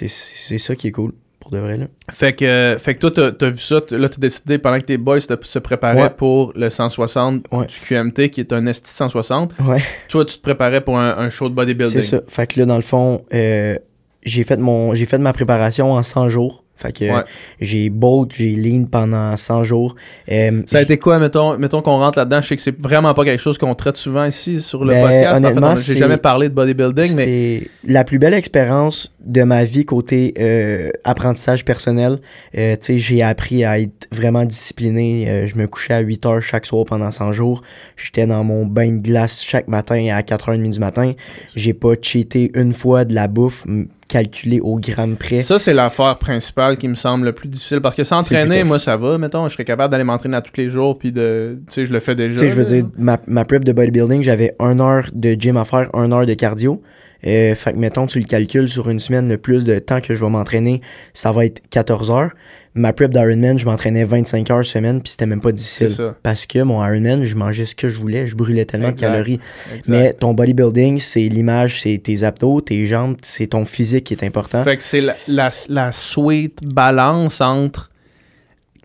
ça 0.59 0.75
qui 0.77 0.87
est 0.89 0.93
cool, 0.93 1.13
pour 1.49 1.57
de 1.57 1.59
vrai, 1.63 1.79
là. 1.79 1.87
Fait 2.13 2.33
que, 2.35 2.77
fait 2.79 2.95
que 2.95 3.01
toi, 3.01 3.11
t'as, 3.11 3.33
t'as 3.33 3.51
vu 3.51 3.59
ça, 3.59 3.81
là, 3.91 4.09
t'as 4.09 4.19
décidé 4.19 4.59
pendant 4.59 4.79
que 4.81 4.85
tes 4.87 4.97
boys 4.99 5.21
te- 5.21 5.35
se 5.47 5.59
préparaient 5.59 6.03
Ouais. 6.03 6.11
pour 6.11 6.53
le 6.57 6.69
160 6.71 7.45
Ouais. 7.53 7.67
du 7.67 7.75
QMT, 7.81 8.31
qui 8.31 8.41
est 8.41 8.53
un 8.53 8.67
ST 8.73 8.87
160. 8.87 9.53
Ouais. 9.67 9.83
Toi, 10.09 10.25
tu 10.25 10.37
te 10.37 10.43
préparais 10.43 10.81
pour 10.81 10.99
un, 10.99 11.17
un 11.19 11.31
show 11.31 11.49
de 11.49 11.55
bodybuilding. 11.55 12.01
C'est 12.01 12.17
ça. 12.17 12.21
Fait 12.29 12.47
que 12.47 12.61
là, 12.61 12.67
dans 12.67 12.77
le 12.77 12.83
fond, 12.83 13.23
euh, 13.33 13.77
j'ai 14.25 14.45
fait 14.45 14.57
mon 14.59 14.95
j'ai 14.95 15.07
fait 15.07 15.19
ma 15.19 15.33
préparation 15.33 15.93
en 15.93 16.03
100 16.03 16.29
jours. 16.29 16.65
Fait 16.77 16.93
que 16.93 17.05
Ouais. 17.05 17.25
j'ai 17.61 17.89
bolt, 17.89 18.33
j'ai 18.37 18.55
lean 18.55 18.85
pendant 18.85 19.37
100 19.37 19.65
jours. 19.65 19.97
Euh, 20.31 20.63
Ça 20.67 20.79
a 20.79 20.83
été 20.83 20.99
quoi, 20.99 21.19
mettons, 21.19 21.57
mettons 21.59 21.81
qu'on 21.81 21.99
rentre 21.99 22.19
là-dedans? 22.19 22.43
Je 22.43 22.49
sais 22.49 22.57
que 22.57 22.63
c'est 22.63 22.79
vraiment 22.81 23.15
pas 23.15 23.25
quelque 23.25 23.41
chose 23.41 23.57
qu'on 23.57 23.75
traite 23.75 23.97
souvent 23.97 24.25
ici 24.27 24.61
sur 24.61 24.85
le 24.85 24.91
Ben, 24.93 25.03
podcast. 25.03 25.27
En 25.27 25.35
fait, 25.41 25.47
honnêtement, 25.47 25.77
j'ai 25.77 25.99
jamais 25.99 26.17
parlé 26.19 26.49
de 26.49 26.55
bodybuilding, 26.55 27.17
mais 27.17 27.25
C'est 27.25 27.71
la 27.93 28.05
plus 28.05 28.19
belle 28.19 28.35
expérience 28.35 29.13
de 29.25 29.43
ma 29.43 29.65
vie 29.65 29.85
côté 29.85 30.35
euh, 30.39 30.91
apprentissage 31.05 31.65
personnel. 31.65 32.19
Euh, 32.57 32.77
tu 32.77 32.79
sais, 32.83 32.99
j'ai 32.99 33.23
appris 33.23 33.65
à 33.65 33.81
être 33.81 34.07
vraiment 34.13 34.45
discipliné. 34.45 35.29
Euh, 35.29 35.47
je 35.47 35.57
me 35.57 35.67
couchais 35.67 35.95
à 35.95 36.01
8 36.01 36.27
heures 36.27 36.43
chaque 36.43 36.67
soir 36.67 36.85
pendant 36.85 37.11
100 37.11 37.33
jours. 37.33 37.63
J'étais 37.97 38.27
dans 38.27 38.45
mon 38.45 38.67
bain 38.67 38.93
de 38.93 39.03
glace 39.03 39.43
chaque 39.43 39.69
matin 39.69 40.09
à 40.15 40.21
4h30 40.23 40.71
du 40.71 40.79
matin. 40.79 41.13
J'ai 41.55 41.73
pas 41.73 41.95
cheaté 42.01 42.51
une 42.55 42.73
fois 42.73 43.05
de 43.05 43.15
la 43.15 43.29
bouffe 43.29 43.65
calculée 44.09 44.61
au 44.61 44.79
gramme 44.79 45.17
près. 45.17 45.41
ça, 45.41 45.59
c'est 45.59 45.75
l'affaire 45.75 46.19
principale 46.19 46.79
qui 46.79 46.89
me 46.89 46.95
semble 46.95 47.27
le 47.27 47.33
plus 47.33 47.49
difficile. 47.49 47.81
Parce 47.81 47.97
que 47.97 48.05
s'entraîner, 48.05 48.65
moi, 48.65 48.79
ça 48.79 48.97
va, 48.97 49.19
mettons. 49.19 49.49
Je 49.49 49.55
serais 49.55 49.65
capable 49.65 49.91
d'aller 49.91 50.05
m'entraîner 50.05 50.37
à 50.37 50.43
tous 50.43 50.57
les 50.57 50.71
jours, 50.71 50.99
puis 50.99 51.13
de. 51.13 51.59
Tu 51.69 51.75
sais, 51.75 51.85
je 51.85 51.93
le 51.93 52.01
fais 52.01 52.15
déjà. 52.15 52.35
Tu 52.35 52.41
sais, 52.41 52.49
je 52.51 52.55
veux 52.55 52.65
dire, 52.65 52.89
ma, 52.97 53.19
ma 53.27 53.45
prep 53.45 53.65
de 53.65 53.73
bodybuilding, 53.73 54.23
j'avais 54.23 54.55
1 54.59 54.81
heure 54.81 55.11
de 55.13 55.33
gym 55.39 55.57
à 55.57 55.65
faire, 55.65 55.89
1 55.95 56.13
heure 56.13 56.27
de 56.27 56.35
cardio. 56.35 56.83
Euh, 57.27 57.55
fait 57.55 57.73
que, 57.73 57.79
mettons, 57.79 58.07
tu 58.07 58.19
le 58.19 58.27
calcules 58.27 58.69
sur 58.69 58.89
une 58.89 59.01
semaine, 59.01 59.29
le 59.29 59.39
plus 59.39 59.65
de 59.65 59.79
temps 59.79 60.01
que 60.01 60.15
je 60.15 60.25
vais 60.25 60.31
m'entraîner, 60.31 60.81
ça 61.13 61.33
va 61.33 61.47
être 61.47 61.63
14 61.71 62.11
heures. 62.11 62.31
Ma 62.77 62.93
prep 62.93 63.11
d'Ironman, 63.11 63.59
je 63.59 63.65
m'entraînais 63.65 64.05
25 64.05 64.51
heures 64.51 64.65
semaine, 64.65 65.01
puis 65.01 65.11
c'était 65.11 65.25
même 65.27 65.41
pas 65.41 65.51
difficile. 65.51 65.89
C'est 65.91 65.97
ça. 65.97 66.15
Parce 66.23 66.45
que 66.47 66.59
mon 66.63 66.85
Ironman, 66.87 67.25
je 67.25 67.35
mangeais 67.35 67.65
ce 67.67 67.75
que 67.75 67.89
je 67.89 67.99
voulais, 67.99 68.27
je 68.27 68.37
brûlais 68.37 68.67
tellement 68.67 68.89
Exact. 68.91 69.09
de 69.09 69.13
calories. 69.15 69.41
Exact. 69.75 69.89
Mais 69.89 70.13
ton 70.13 70.35
bodybuilding, 70.35 71.01
c'est 71.01 71.27
l'image, 71.29 71.81
c'est 71.83 71.99
tes 71.99 72.23
abdos, 72.23 72.61
tes 72.61 72.87
jambes, 72.87 73.17
c'est 73.23 73.47
ton 73.49 73.65
physique 73.65 74.05
qui 74.05 74.15
est 74.15 74.23
important. 74.25 74.63
Fait 74.63 74.77
que 74.77 74.83
c'est 74.83 75.01
la, 75.01 75.17
la, 75.27 75.51
la 75.71 75.91
sweet 75.91 76.61
balance 76.65 77.41
entre 77.41 77.91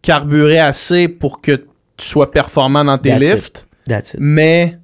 carburer 0.01 0.60
assez 0.60 1.07
pour 1.07 1.41
que 1.41 1.51
tu 1.98 2.05
sois 2.07 2.31
performant 2.31 2.83
dans 2.86 2.98
tes 2.98 3.10
That's 3.10 3.21
it. 3.21 3.29
lifts, 3.36 3.67
That's 3.88 4.13
it. 4.13 4.19
mais 4.19 4.77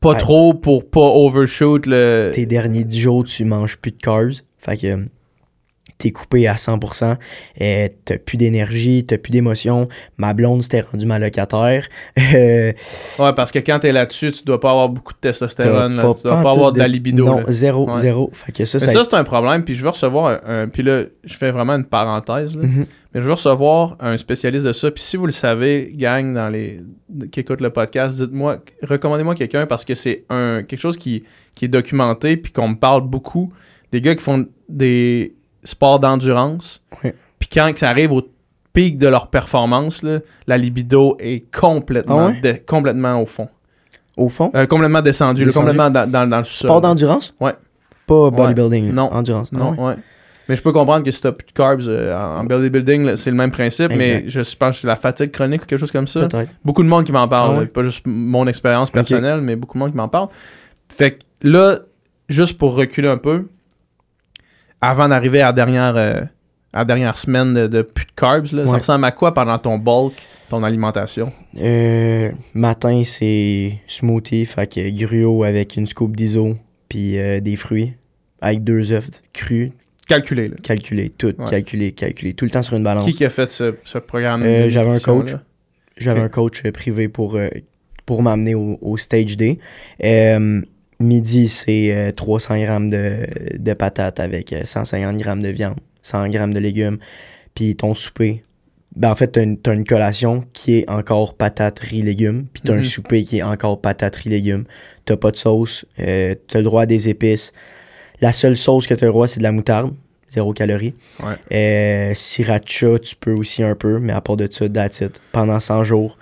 pas 0.00 0.10
Ouais. 0.12 0.18
trop 0.18 0.54
pour 0.54 0.88
pas 0.88 1.00
overshoot 1.00 1.86
le. 1.86 2.30
tes 2.32 2.46
derniers 2.46 2.84
10 2.84 2.98
jours, 3.00 3.24
tu 3.24 3.44
manges 3.44 3.76
plus 3.78 3.90
de 3.92 3.96
carbs. 3.96 4.34
Fait 4.58 4.76
que, 4.76 4.98
t'es 5.98 6.10
coupé 6.10 6.46
à 6.46 6.54
100%, 6.56 7.16
euh, 7.60 7.88
t'as 8.04 8.18
plus 8.18 8.36
d'énergie, 8.36 9.04
t'as 9.06 9.16
plus 9.18 9.30
d'émotion. 9.30 9.88
Ma 10.18 10.34
blonde 10.34 10.62
s'était 10.62 10.82
rendue 10.82 11.06
ma 11.06 11.18
locataire. 11.18 11.88
Euh, 12.34 12.72
Ouais, 13.18 13.32
parce 13.34 13.50
que 13.52 13.58
quand 13.60 13.78
t'es 13.78 13.92
là-dessus, 13.92 14.32
tu 14.32 14.44
dois 14.44 14.60
pas 14.60 14.70
avoir 14.70 14.88
beaucoup 14.88 15.12
de 15.12 15.18
testostérone. 15.18 15.96
là. 15.96 16.12
Tu 16.14 16.22
dois 16.28 16.42
pas 16.42 16.50
avoir 16.50 16.72
de 16.72 16.78
la 16.78 16.88
libido. 16.88 17.24
Non, 17.24 17.38
là. 17.38 17.44
zéro, 17.48 17.88
Ouais. 17.90 18.00
zéro. 18.00 18.30
Fait 18.32 18.52
que 18.52 18.64
ça, 18.64 18.78
Mais 18.78 18.86
ça, 18.86 18.92
ça, 18.92 19.04
c'est 19.08 19.16
un 19.16 19.24
problème. 19.24 19.64
Puis 19.64 19.74
je 19.74 19.82
veux 19.82 19.88
recevoir 19.88 20.40
un, 20.46 20.62
un- 20.64 20.68
Puis 20.68 20.82
là, 20.82 21.04
je 21.24 21.34
fais 21.36 21.50
vraiment 21.50 21.74
une 21.74 21.84
parenthèse. 21.84 22.54
là. 22.56 22.62
Mhm. 22.64 22.84
Mais 23.14 23.20
je 23.22 23.26
veux 23.26 23.32
recevoir 23.32 23.96
un 24.00 24.16
spécialiste 24.18 24.66
de 24.66 24.72
ça. 24.72 24.90
Puis 24.90 25.02
si 25.02 25.16
vous 25.16 25.24
le 25.26 25.32
savez, 25.32 25.90
gang, 25.94 26.34
dans 26.34 26.48
les 26.50 26.82
qui 27.30 27.40
écoutent 27.40 27.60
le 27.62 27.70
podcast, 27.70 28.16
dites-moi, 28.18 28.58
recommandez-moi 28.82 29.34
quelqu'un 29.34 29.64
parce 29.66 29.84
que 29.84 29.94
c'est 29.94 30.24
un 30.28 30.62
quelque 30.62 30.80
chose 30.80 30.98
qui, 30.98 31.22
qui 31.54 31.64
est 31.66 31.68
documenté 31.68 32.36
puis 32.36 32.52
qu'on 32.52 32.68
me 32.68 32.76
parle 32.76 33.02
beaucoup. 33.08 33.52
Des 33.92 34.00
gars 34.02 34.14
qui 34.14 34.22
font 34.22 34.44
des 34.68 35.35
sports 35.66 36.00
d'endurance. 36.00 36.82
Puis 37.38 37.48
quand 37.52 37.70
ça 37.76 37.90
arrive 37.90 38.12
au 38.12 38.22
pic 38.72 38.96
de 38.98 39.08
leur 39.08 39.28
performance, 39.28 40.02
là, 40.02 40.18
la 40.46 40.56
libido 40.58 41.16
est 41.20 41.44
complètement, 41.54 42.26
Ah 42.26 42.26
ouais? 42.28 42.40
de- 42.40 42.60
complètement 42.66 43.20
au 43.20 43.26
fond. 43.26 43.48
au 44.16 44.28
fond, 44.30 44.50
Euh, 44.54 44.64
complètement 44.66 45.02
descendu, 45.02 45.50
complètement 45.50 45.90
dans, 45.90 46.10
dans, 46.10 46.26
dans 46.26 46.38
le 46.38 46.44
sous-sol. 46.44 46.68
sport 46.68 46.80
d'endurance? 46.80 47.34
Ouais. 47.40 47.52
Pas 48.06 48.30
bodybuilding. 48.30 48.92
Non. 48.92 49.12
endurance. 49.12 49.48
Ah 49.52 49.58
Non, 49.58 49.70
ouais? 49.72 49.88
ouais. 49.88 49.94
Mais 50.48 50.54
je 50.56 50.62
peux 50.62 50.72
comprendre 50.72 51.04
que 51.04 51.10
si 51.10 51.20
t'as 51.20 51.32
plus 51.32 51.46
de 51.46 51.52
carbs 51.52 51.82
euh, 51.88 52.16
en 52.16 52.44
bodybuilding, 52.44 53.16
c'est 53.16 53.30
le 53.30 53.36
même 53.36 53.50
principe, 53.50 53.90
mais 53.94 54.24
je 54.28 54.38
pense 54.56 54.76
que 54.76 54.80
c'est 54.82 54.86
la 54.86 54.94
fatigue 54.96 55.32
chronique 55.32 55.64
ou 55.64 55.66
quelque 55.66 55.80
chose 55.80 55.90
comme 55.90 56.06
ça. 56.06 56.28
Beaucoup 56.64 56.82
de 56.84 56.88
monde 56.88 57.04
qui 57.04 57.12
m'en 57.12 57.26
parle, 57.28 57.56
Ah 57.56 57.60
là, 57.62 57.66
pas 57.66 57.82
juste 57.82 58.02
mon 58.06 58.46
expérience 58.46 58.90
personnelle, 58.90 59.40
mais 59.40 59.56
beaucoup 59.56 59.74
de 59.74 59.80
monde 59.80 59.90
qui 59.90 59.96
m'en 59.96 60.08
parle. 60.08 60.28
Fait 60.88 61.12
que 61.12 61.18
là, 61.42 61.80
juste 62.28 62.56
pour 62.58 62.74
reculer 62.76 63.08
un 63.08 63.18
peu, 63.18 63.48
avant 64.90 65.08
d'arriver 65.08 65.40
à 65.40 65.46
la 65.46 65.52
dernière, 65.52 65.96
euh, 65.96 66.20
à 66.72 66.78
la 66.80 66.84
dernière 66.84 67.16
semaine 67.16 67.54
de, 67.54 67.66
de 67.66 67.82
plus 67.82 68.06
de 68.06 68.12
carbs, 68.16 68.52
là, 68.52 68.66
ça 68.66 68.78
ressemble 68.78 69.04
à 69.04 69.12
quoi 69.12 69.32
pendant 69.34 69.58
ton 69.58 69.78
bulk, 69.78 70.14
ton 70.48 70.62
alimentation? 70.62 71.32
Euh, 71.58 72.30
matin, 72.54 73.02
c'est 73.04 73.80
smoothie, 73.86 74.44
fait 74.46 74.72
que 74.72 74.90
gruau 74.90 75.44
avec 75.44 75.76
une 75.76 75.86
scoop 75.86 76.14
d'iso, 76.16 76.56
puis 76.88 77.18
euh, 77.18 77.40
des 77.40 77.56
fruits, 77.56 77.94
avec 78.40 78.62
deux 78.64 78.92
œufs 78.92 79.10
crus, 79.32 79.72
Calculé, 80.08 80.48
là. 80.48 80.54
calculés, 80.62 81.10
tout, 81.10 81.34
Ouais. 81.38 81.46
calculé, 81.50 81.90
calculé, 81.92 82.32
tout 82.34 82.44
le 82.44 82.50
temps 82.52 82.62
sur 82.62 82.76
une 82.76 82.84
balance. 82.84 83.04
Qui 83.04 83.14
qui 83.14 83.24
a 83.24 83.30
fait 83.30 83.50
ce, 83.50 83.74
ce 83.84 83.98
programme? 83.98 84.44
J'avais 84.68 84.90
un 84.90 85.00
coach. 85.00 85.32
J'avais 85.96 86.20
un 86.20 86.28
coach 86.28 86.62
privé 86.70 87.08
pour, 87.08 87.36
pour 88.04 88.22
m'amener 88.22 88.54
au, 88.54 88.78
au 88.82 88.96
stage 88.98 89.36
day. 89.36 89.58
Euh, 91.00 91.04
midi, 91.04 91.48
c'est 91.48 91.94
euh, 91.94 92.10
300 92.12 92.58
grammes 92.62 92.90
de, 92.90 93.26
de 93.58 93.72
patates 93.74 94.20
avec 94.20 94.52
euh, 94.52 94.64
150 94.64 95.16
grammes 95.18 95.42
de 95.42 95.48
viande, 95.48 95.76
100 96.02 96.28
grammes 96.28 96.54
de 96.54 96.58
légumes. 96.60 96.98
Puis 97.54 97.74
ton 97.76 97.94
souper, 97.94 98.42
ben 98.94 99.10
en 99.10 99.14
fait, 99.16 99.28
t'as 99.28 99.42
une, 99.42 99.58
une 99.66 99.84
collation 99.84 100.44
qui 100.52 100.78
est 100.78 100.90
encore 100.90 101.34
patates, 101.34 101.78
riz, 101.80 102.02
légumes. 102.02 102.46
Puis 102.52 102.62
t'as 102.64 102.74
Mhm. 102.74 102.78
un 102.80 102.82
souper 102.82 103.24
qui 103.24 103.38
est 103.38 103.42
encore 103.42 103.80
patates, 103.80 104.16
riz, 104.16 104.30
légumes. 104.30 104.64
T'as 105.04 105.16
pas 105.16 105.30
de 105.30 105.36
sauce, 105.36 105.84
euh, 106.00 106.34
t'as 106.48 106.58
le 106.58 106.64
droit 106.64 106.82
à 106.82 106.86
des 106.86 107.08
épices. 107.08 107.52
La 108.20 108.32
seule 108.32 108.56
sauce 108.56 108.86
que 108.86 108.94
t'as 108.94 109.06
le 109.06 109.12
droit, 109.12 109.28
c'est 109.28 109.38
de 109.38 109.42
la 109.44 109.52
moutarde, 109.52 109.92
zéro 110.30 110.52
calorie. 110.52 110.94
Ouais. 111.22 111.34
Euh, 111.52 112.14
sriracha, 112.14 112.98
tu 112.98 113.14
peux 113.16 113.32
aussi 113.32 113.62
un 113.62 113.74
peu, 113.74 113.98
mais 114.00 114.12
à 114.12 114.20
part 114.20 114.36
de 114.36 114.48
ça, 114.50 114.68
that's 114.68 115.00
it. 115.00 115.20
Pendant 115.32 115.60
100 115.60 115.84
jours, 115.84 116.16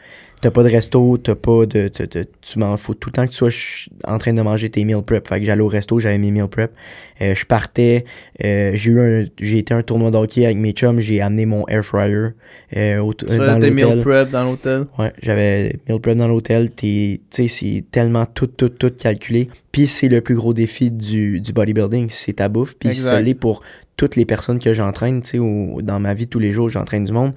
t'as 0.45 0.51
pas 0.51 0.63
de 0.63 0.69
resto, 0.69 1.17
t'as 1.17 1.37
pas 1.37 1.65
de. 1.65 1.89
tu 1.89 2.59
m'en 2.59 2.77
faut 2.77 2.93
tout 2.93 3.09
le 3.09 3.15
temps 3.15 3.25
que 3.25 3.31
tu 3.31 3.37
sois 3.37 3.49
en 4.07 4.19
train 4.19 4.35
de 4.35 4.43
manger 4.43 4.69
tes 4.69 4.85
meal 4.85 5.01
prep. 5.03 5.27
Fait 5.27 5.41
que 5.41 5.47
j'allais 5.47 5.63
au 5.63 5.69
resto, 5.69 5.99
j'avais 5.99 6.19
mes 6.19 6.31
meal 6.31 6.49
prep. 6.49 6.71
Euh, 7.23 7.35
je 7.35 7.47
partais, 7.47 8.05
euh, 8.45 8.73
j'ai 8.75 8.91
eu 8.91 9.01
un, 9.01 9.25
j'ai 9.41 9.59
été 9.59 9.73
à 9.73 9.79
un 9.79 9.83
tournoi 9.83 10.11
de 10.11 10.19
hockey 10.19 10.45
avec 10.45 10.59
mes 10.59 10.73
chums, 10.73 11.01
j'ai 11.01 11.23
amené 11.23 11.47
mon 11.47 11.67
air 11.69 11.83
fryer 11.83 12.35
euh, 12.77 12.99
au- 12.99 13.15
Tu 13.15 13.25
euh, 13.31 13.39
dans 13.39 13.59
tes 13.59 13.71
meal 13.71 14.03
prep 14.03 14.29
dans 14.29 14.45
l'hôtel? 14.45 14.87
Ouais, 14.99 15.15
j'avais 15.23 15.77
meal 15.89 15.99
prep 15.99 16.19
dans 16.19 16.29
l'hôtel. 16.29 16.71
Tu 16.75 17.21
sais, 17.31 17.49
c'est 17.49 17.83
tellement 17.91 18.27
tout, 18.27 18.47
tout, 18.49 18.69
tout 18.69 18.91
calculé. 18.91 19.49
Puis 19.73 19.87
c'est 19.87 20.09
le 20.09 20.21
plus 20.21 20.35
gros 20.35 20.53
défi 20.53 20.91
du, 20.91 21.41
du 21.41 21.55
bodybuilding, 21.55 22.09
c'est 22.11 22.35
ta 22.35 22.51
bouffe. 22.51 22.77
Puis 22.79 22.91
ça 22.95 23.19
l'est 23.23 23.33
pour 23.35 23.63
toutes 23.97 24.17
les 24.17 24.27
personnes 24.27 24.59
que 24.59 24.75
j'entraîne, 24.75 25.23
tu 25.23 25.39
sais, 25.39 25.83
dans 25.83 26.01
ma 26.01 26.13
vie 26.13 26.27
tous 26.29 26.39
les 26.39 26.51
jours, 26.53 26.69
j'entraîne 26.69 27.05
du 27.07 27.13
monde. 27.13 27.33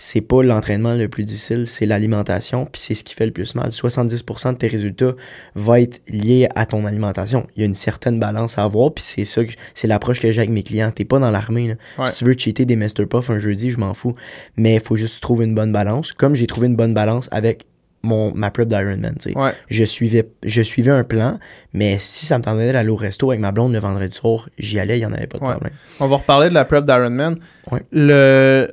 C'est 0.00 0.20
pas 0.20 0.44
l'entraînement 0.44 0.94
le 0.94 1.08
plus 1.08 1.24
difficile, 1.24 1.66
c'est 1.66 1.84
l'alimentation. 1.84 2.66
Puis 2.66 2.80
c'est 2.80 2.94
ce 2.94 3.02
qui 3.02 3.14
fait 3.14 3.26
le 3.26 3.32
plus 3.32 3.56
mal. 3.56 3.70
70% 3.70 4.52
de 4.52 4.56
tes 4.56 4.68
résultats 4.68 5.12
va 5.56 5.80
être 5.80 6.00
lié 6.08 6.48
à 6.54 6.66
ton 6.66 6.86
alimentation. 6.86 7.48
Il 7.56 7.60
y 7.60 7.62
a 7.64 7.66
une 7.66 7.74
certaine 7.74 8.20
balance 8.20 8.58
à 8.58 8.62
avoir. 8.64 8.92
Puis 8.94 9.02
c'est 9.04 9.24
ça, 9.24 9.44
que 9.44 9.52
c'est 9.74 9.88
l'approche 9.88 10.20
que 10.20 10.30
j'ai 10.30 10.38
avec 10.40 10.50
mes 10.50 10.62
clients. 10.62 10.92
T'es 10.92 11.04
pas 11.04 11.18
dans 11.18 11.32
l'armée. 11.32 11.76
Ouais. 11.98 12.06
Si 12.06 12.18
tu 12.18 12.24
veux 12.26 12.34
cheater 12.38 12.64
des 12.64 12.76
Master 12.76 13.08
Puff 13.08 13.28
un 13.30 13.40
jeudi, 13.40 13.70
je 13.70 13.78
m'en 13.78 13.92
fous. 13.92 14.14
Mais 14.56 14.74
il 14.76 14.80
faut 14.80 14.94
juste 14.94 15.20
trouver 15.20 15.46
une 15.46 15.54
bonne 15.56 15.72
balance. 15.72 16.12
Comme 16.12 16.36
j'ai 16.36 16.46
trouvé 16.46 16.68
une 16.68 16.76
bonne 16.76 16.94
balance 16.94 17.28
avec 17.32 17.66
mon, 18.04 18.32
ma 18.32 18.52
prep 18.52 18.68
d'Ironman. 18.68 19.16
tu 19.20 19.32
sais. 19.32 19.36
Ouais. 19.36 19.50
Je, 19.68 19.82
suivais, 19.82 20.28
je 20.44 20.62
suivais 20.62 20.92
un 20.92 21.02
plan, 21.02 21.40
mais 21.72 21.96
si 21.98 22.24
ça 22.24 22.38
me 22.38 22.44
tentait 22.44 22.72
d'aller 22.72 22.88
au 22.90 22.94
resto 22.96 23.30
avec 23.32 23.40
ma 23.40 23.50
blonde 23.50 23.72
le 23.72 23.80
vendredi 23.80 24.14
soir, 24.14 24.48
j'y 24.58 24.78
allais, 24.78 24.98
il 24.98 25.00
n'y 25.00 25.06
en 25.06 25.12
avait 25.12 25.26
pas 25.26 25.38
de 25.38 25.42
Ouais. 25.44 25.50
problème. 25.50 25.72
On 25.98 26.06
va 26.06 26.16
reparler 26.18 26.48
de 26.50 26.54
la 26.54 26.64
prep 26.64 26.84
d'Iron 26.84 27.10
Man. 27.10 27.38
Ouais. 27.72 27.82
Le, 27.90 28.68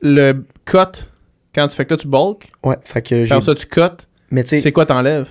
le 0.00 0.44
cut, 0.64 1.06
quand 1.54 1.68
tu 1.68 1.76
fais 1.76 1.84
que 1.84 1.94
là, 1.94 1.98
tu 1.98 2.08
bulk, 2.08 2.50
Ouais, 2.64 2.76
fait 2.84 3.02
que 3.02 3.24
j'ai. 3.26 3.40
ça, 3.42 3.54
tu 3.54 3.66
cut, 3.66 3.80
Mais 4.30 4.44
tu 4.44 4.58
c'est 4.60 4.72
quoi 4.72 4.86
t'enlèves? 4.86 5.28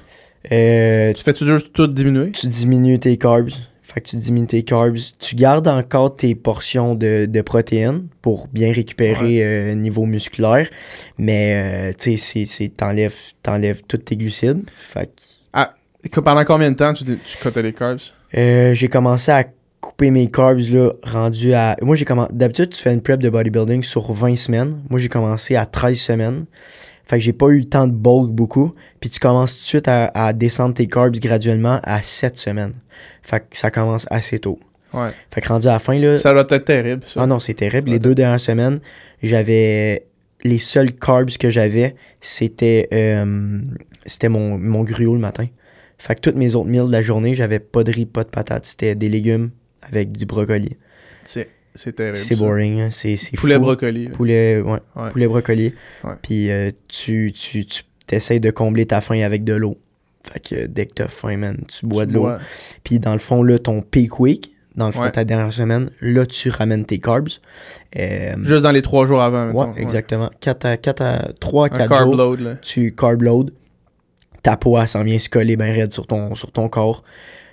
euh, 0.52 1.14
Tu 1.14 1.24
fais-tu 1.24 1.46
juste 1.46 1.74
tout 1.74 1.88
diminuer? 1.88 2.32
tu 2.32 2.48
diminues 2.48 3.00
tes 3.00 3.18
carbs. 3.18 3.50
Fait 3.84 4.02
que 4.02 4.10
tu 4.10 4.18
diminues 4.18 4.48
tes 4.48 4.64
carbs. 4.64 4.98
Tu 5.18 5.36
gardes 5.36 5.68
encore 5.70 6.16
tes 6.18 6.36
portions 6.36 6.94
de, 6.94 7.26
de 7.26 7.42
protéines 7.42 8.08
pour 8.22 8.48
bien 8.50 8.74
récupérer 8.74 9.42
euh, 9.44 9.74
niveau 9.76 10.06
musculaire. 10.06 10.70
Mais 11.18 11.92
euh, 11.92 11.94
tu 11.98 12.12
sais, 12.12 12.18
c'est- 12.18 12.46
c'est- 12.46 12.76
t'enlèves 12.76 13.16
t'enlèves 13.42 13.82
tous 13.88 13.98
tes 13.98 14.18
glucides. 14.18 14.70
Fait 14.76 15.08
que 15.08 16.10
Que- 16.10 16.20
Pendant 16.20 16.44
combien 16.46 16.72
de 16.72 16.76
temps 16.76 16.94
tu, 16.94 17.04
tu 17.06 17.38
cuttes 17.42 17.56
les 17.58 17.74
carbs? 17.74 18.00
J'ai 18.34 18.88
commencé 18.90 19.32
à 19.32 19.46
couper 19.82 20.12
mes 20.12 20.30
carbs 20.30 20.70
là, 20.72 20.92
rendu 21.04 21.54
à. 21.54 21.76
Moi, 21.82 21.96
j'ai 21.96 22.06
commencé. 22.06 22.32
D'habitude, 22.34 22.70
tu 22.70 22.82
fais 22.82 22.94
une 22.94 23.02
prep 23.02 23.22
de 23.22 23.30
bodybuilding 23.30 23.84
sur 23.84 24.12
20 24.12 24.36
semaines. 24.36 24.82
Moi, 24.90 25.00
j'ai 25.00 25.10
commencé 25.10 25.56
à 25.56 25.66
13 25.66 26.00
semaines. 26.00 26.46
Fait 27.06 27.18
que 27.18 27.24
j'ai 27.24 27.34
pas 27.34 27.48
eu 27.48 27.60
le 27.60 27.66
temps 27.66 27.88
de 27.88 27.94
bulk 27.94 28.32
beaucoup. 28.32 28.74
Puis 29.00 29.10
tu 29.10 29.20
commences 29.20 29.54
tout 29.54 29.62
de 29.62 29.68
suite 29.68 29.88
à, 29.88 30.12
à 30.14 30.34
descendre 30.34 30.74
tes 30.74 30.88
carbs 30.88 31.14
graduellement 31.20 31.80
à 31.84 32.02
7 32.02 32.38
semaines. 32.38 32.74
Fait 33.22 33.40
que 33.40 33.58
ça 33.58 33.72
commence 33.72 34.06
assez 34.10 34.40
tôt. 34.40 34.60
Ouais. 34.94 35.10
Fait 35.34 35.42
que 35.42 35.48
rendu 35.48 35.68
à 35.68 35.74
la 35.74 35.80
fin, 35.80 35.98
là. 35.98 36.18
Ça 36.18 36.34
doit 36.34 36.46
être 36.50 36.66
terrible, 36.66 37.04
ça. 37.06 37.22
Ah 37.24 37.28
non, 37.28 37.40
c'est 37.40 37.54
terrible. 37.54 37.90
Les 37.92 38.00
deux 38.00 38.16
dernières 38.16 38.40
semaines, 38.40 38.80
j'avais. 39.22 40.08
Les 40.44 40.60
seuls 40.60 40.94
carbs 40.94 41.36
que 41.38 41.50
j'avais, 41.50 41.96
c'était 42.22 42.88
euh, 42.94 43.60
c'était 44.06 44.30
mon, 44.30 44.58
mon 44.58 44.84
gruau 44.84 45.14
le 45.14 45.20
matin. 45.20 45.48
Fait 45.98 46.14
que 46.14 46.22
toutes 46.22 46.36
mes 46.36 46.56
autres 46.56 46.70
meals 46.70 46.86
de 46.88 46.92
la 46.92 47.02
journée, 47.02 47.34
j'avais 47.34 47.60
pas 47.60 47.84
de 47.84 47.92
riz, 47.92 48.06
pas 48.06 48.24
de 48.24 48.30
patates. 48.30 48.66
C'était 48.66 48.94
des 48.94 49.10
légumes 49.10 49.50
avec 49.92 50.12
du 50.12 50.26
brocoli. 50.26 50.78
C'est 51.24 51.50
c'est 51.76 51.96
terrible. 51.96 52.18
C'est 52.18 52.36
boring, 52.38 52.82
hein. 52.82 52.90
c'est 52.92 53.16
Poulet 53.38 53.56
fou. 53.56 53.62
brocoli. 53.62 54.10
Poulet, 54.10 54.60
ouais, 54.62 54.80
Ouais. 54.96 55.10
poulet 55.12 55.28
brocoli. 55.28 55.74
Ouais. 56.04 56.14
Puis 56.24 56.50
euh, 56.50 56.72
tu, 56.88 57.32
tu, 57.34 57.66
tu 57.66 57.84
essaies 58.10 58.40
de 58.40 58.50
combler 58.50 58.86
ta 58.88 59.00
faim 59.02 59.20
avec 59.22 59.44
de 59.44 59.54
l'eau. 59.54 59.78
Fait 60.32 60.40
que 60.40 60.66
dès 60.66 60.88
que 60.88 60.94
t'as 60.96 61.08
faim, 61.08 61.38
man, 61.38 61.58
tu 61.68 61.86
bois 61.86 62.06
Tu 62.06 62.14
de 62.14 62.18
l'eau. 62.18 62.30
Puis 62.84 63.00
dans 63.00 63.14
le 63.14 63.20
fond, 63.20 63.44
là, 63.44 63.60
ton 63.60 63.82
peak 63.82 64.20
week, 64.20 64.54
dans 64.76 64.88
le 64.88 64.92
fond, 64.92 65.10
ta 65.12 65.24
dernière 65.24 65.54
semaine, 65.54 65.90
là, 66.02 66.26
tu 66.26 66.50
ramènes 66.50 66.86
tes 66.86 67.00
carbs. 67.00 67.30
Euh, 67.98 68.34
Juste 68.44 68.64
dans 68.64 68.72
les 68.72 68.82
trois 68.82 69.06
jours 69.06 69.22
avant. 69.22 69.52
Ouais, 69.52 69.80
exactement. 69.82 70.32
4 70.42 70.66
à, 70.66 70.78
4 70.78 71.02
à 71.02 71.28
3 71.40 71.64
à 71.70 71.74
Un 71.74 71.78
4 71.78 71.90
carb 71.90 72.06
jours, 72.08 72.16
load, 72.16 72.40
là. 72.42 72.56
tu 72.56 72.94
carb 72.96 73.22
load. 73.22 73.52
Ta 74.44 74.58
peau, 74.58 74.80
elle 74.80 74.88
s'en 74.88 75.04
vient 75.04 75.18
se 75.20 75.30
coller 75.30 75.56
bien 75.56 75.72
raide 75.74 75.94
sur 75.94 76.08
ton, 76.08 76.34
sur 76.36 76.52
ton 76.52 76.70
corps. 76.70 77.04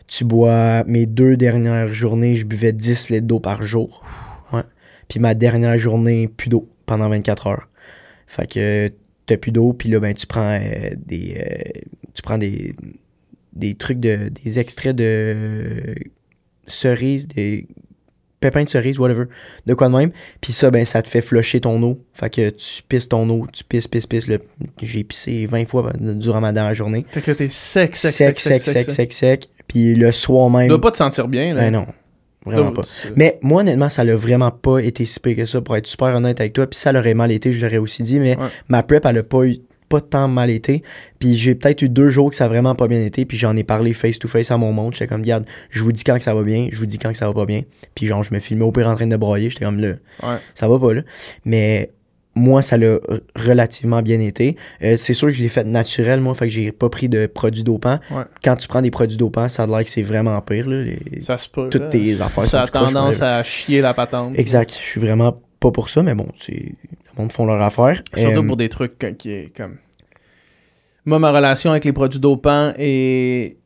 Tu 0.07 0.25
bois, 0.25 0.85
mes 0.85 1.07
deux 1.07 1.37
dernières 1.37 1.93
journées, 1.93 2.35
je 2.35 2.45
buvais 2.45 2.73
10 2.73 3.11
litres 3.11 3.27
d'eau 3.27 3.41
par 3.41 3.63
jour. 3.63 4.05
Ouais. 4.53 4.63
Puis 5.09 5.19
ma 5.19 5.35
dernière 5.35 5.79
journée, 5.79 6.29
plus 6.29 6.49
d'eau 6.49 6.69
pendant 6.87 7.09
24 7.09 7.47
heures. 7.47 7.69
Fait 8.27 8.47
que 8.51 8.93
t'as 9.27 9.37
plus 9.37 9.53
d'eau, 9.53 9.73
puis 9.73 9.89
là, 9.89 10.01
ben, 10.01 10.15
tu 10.15 10.27
prends 10.27 10.59
euh, 10.61 10.91
des. 11.07 11.37
euh, 11.39 11.81
tu 12.15 12.23
prends 12.23 12.39
des, 12.39 12.75
des 13.55 13.75
trucs 13.75 14.01
de. 14.01 14.29
des 14.29 14.59
extraits 14.59 14.95
de 14.95 15.95
cerises, 16.67 17.27
des 17.29 17.67
pépins 18.41 18.65
de 18.65 18.69
cerises, 18.69 18.99
whatever, 18.99 19.25
de 19.65 19.75
quoi 19.75 19.89
de 19.89 19.95
même. 19.97 20.13
Puis 20.43 20.53
ça, 20.53 20.71
ben, 20.71 20.85
ça 20.85 21.01
te 21.03 21.09
fait 21.09 21.23
flusher 21.23 21.61
ton 21.61 21.83
eau. 21.83 22.05
Fait 22.13 22.29
que 22.29 22.51
tu 22.51 22.83
pisses 22.83 23.09
ton 23.09 23.29
eau, 23.31 23.47
tu 23.53 23.65
pisses, 23.65 23.89
pisses, 23.89 24.07
pisses. 24.07 24.29
J'ai 24.83 25.05
pissé 25.05 25.47
20 25.47 25.67
fois 25.67 25.93
durant 25.99 26.41
ma 26.43 26.53
dernière 26.53 26.75
journée. 26.75 27.07
Fait 27.11 27.23
que 27.23 27.31
là, 27.31 27.35
t'es 27.37 27.49
sec, 27.51 27.97
sec, 27.97 28.13
Sec, 28.13 28.39
sec, 28.39 28.63
sec, 28.63 28.91
sec, 28.91 29.13
sec. 29.13 29.49
Puis 29.69 29.95
le 29.95 30.13
soir 30.13 30.51
même. 30.51 30.63
Tu 30.65 30.69
dois 30.69 30.81
pas 30.81 30.91
te 30.91 30.97
sentir 30.97 31.29
bien, 31.29 31.55
là. 31.55 31.63
Ben 31.63 31.71
non, 31.73 31.87
vraiment 32.45 32.73
pas. 32.73 32.83
Mais 33.17 33.39
moi, 33.43 33.63
honnêtement, 33.63 33.89
ça 33.89 34.05
l'a 34.05 34.17
vraiment 34.17 34.51
pas 34.51 34.79
été 34.81 35.07
si 35.07 35.19
pire 35.21 35.37
que 35.37 35.47
ça, 35.47 35.61
pour 35.61 35.77
être 35.77 35.87
super 35.87 36.09
honnête 36.15 36.41
avec 36.41 36.53
toi. 36.53 36.67
Puis 36.67 36.79
ça 36.79 36.93
l'aurait 36.93 37.15
mal 37.15 37.33
été, 37.33 37.53
je 37.53 37.61
l'aurais 37.65 37.79
aussi 37.79 38.03
dit. 38.03 38.21
Mais 38.21 38.37
Ouais. 38.37 38.47
ma 38.69 38.83
prep, 38.83 39.05
elle 39.07 39.19
a 39.19 39.23
pas 39.23 39.45
eu. 39.45 39.59
pas 39.91 40.01
tant 40.01 40.27
mal 40.29 40.51
été. 40.51 40.83
Puis 41.21 41.37
j'ai 41.37 41.55
peut-être 41.55 41.83
eu 41.83 41.89
deux 41.91 42.09
jours 42.09 42.31
que 42.31 42.35
ça 42.37 42.47
a 42.47 42.49
vraiment 42.49 42.75
pas 42.75 42.89
bien 42.89 43.05
été. 43.05 43.27
Puis 43.27 43.37
j'en 43.37 43.55
ai 43.55 43.63
parlé 43.65 43.93
face-to-face 43.93 44.51
à 44.51 44.57
mon 44.57 44.73
monde. 44.73 44.95
J'étais 44.95 45.07
comme, 45.07 45.21
regarde, 45.21 45.45
je 45.71 45.83
vous 45.85 45.93
dis 45.93 46.03
quand 46.03 46.15
que 46.17 46.23
ça 46.23 46.35
va 46.35 46.43
bien, 46.43 46.69
je 46.73 46.79
vous 46.79 46.87
dis 46.87 46.99
quand 46.99 47.13
que 47.13 47.17
ça 47.19 47.27
va 47.27 47.35
pas 47.35 47.45
bien. 47.45 47.63
Puis 47.95 48.07
genre, 48.07 48.23
je 48.25 48.33
me 48.35 48.41
filmais 48.41 48.65
au 48.65 48.73
pire 48.73 48.89
en 48.89 48.95
train 48.97 49.07
de 49.07 49.17
broyer. 49.17 49.51
J'étais 49.51 49.67
comme, 49.67 49.79
là, 49.79 49.93
Ouais. 50.23 50.37
ça 50.55 50.69
va 50.69 50.79
pas 50.81 50.95
là. 50.95 51.03
Mais 51.45 51.91
moi, 52.37 52.63
ça 52.63 52.77
l'a 52.77 52.87
euh, 52.87 53.21
relativement 53.37 54.03
bien 54.03 54.19
été. 54.21 54.57
Euh, 54.83 54.97
c'est 54.97 55.15
sûr 55.15 55.29
que 55.29 55.35
je 55.35 55.43
l'ai 55.43 55.49
fait 55.49 55.65
naturel, 55.65 56.21
moi, 56.21 56.35
fait 56.35 56.47
que 56.47 56.53
j'ai 56.53 56.73
pas 56.73 56.89
pris 56.89 57.09
de 57.09 57.27
produits 57.27 57.63
dopants. 57.63 58.01
Ouais. 58.11 58.25
Quand 58.43 58.57
tu 58.57 58.67
prends 58.69 58.83
des 58.83 58.91
produits 58.91 59.17
dopants, 59.17 59.49
ça 59.49 59.63
a 59.63 59.67
l'air 59.67 59.85
que 59.85 59.91
c'est 59.91 60.03
vraiment 60.03 60.41
pire. 60.41 60.69
Là, 60.69 60.83
les- 60.83 61.21
Ça 61.21 61.39
se 61.39 61.49
peut. 61.49 61.69
Toutes 61.71 61.83
là. 61.83 61.89
tes 61.89 62.21
affaires 62.21 62.45
Ça 62.47 62.63
a 62.63 62.67
tendance 62.69 63.23
à 63.23 63.43
chier 63.45 63.81
la 63.81 63.95
patente. 63.95 64.39
Exact. 64.39 64.71
Je 64.73 64.85
suis 64.87 65.01
vraiment 65.01 65.37
pas 65.61 65.71
pour 65.71 65.89
ça, 65.89 66.03
mais 66.03 66.15
bon, 66.15 66.27
le 66.49 66.57
monde 67.17 67.33
font 67.33 67.47
leur 67.47 67.63
affaire. 67.63 68.03
Surtout 68.17 68.41
Euh, 68.41 68.47
pour 68.47 68.57
des 68.57 68.69
trucs 68.69 68.99
que- 68.99 69.07
qui 69.07 69.31
est 69.31 69.57
comme. 69.57 69.77
Moi, 71.07 71.19
ma 71.19 71.31
relation 71.33 71.71
avec 71.71 71.85
les 71.85 71.93
produits 71.93 72.19
dopants 72.21 72.73
est 72.79 73.57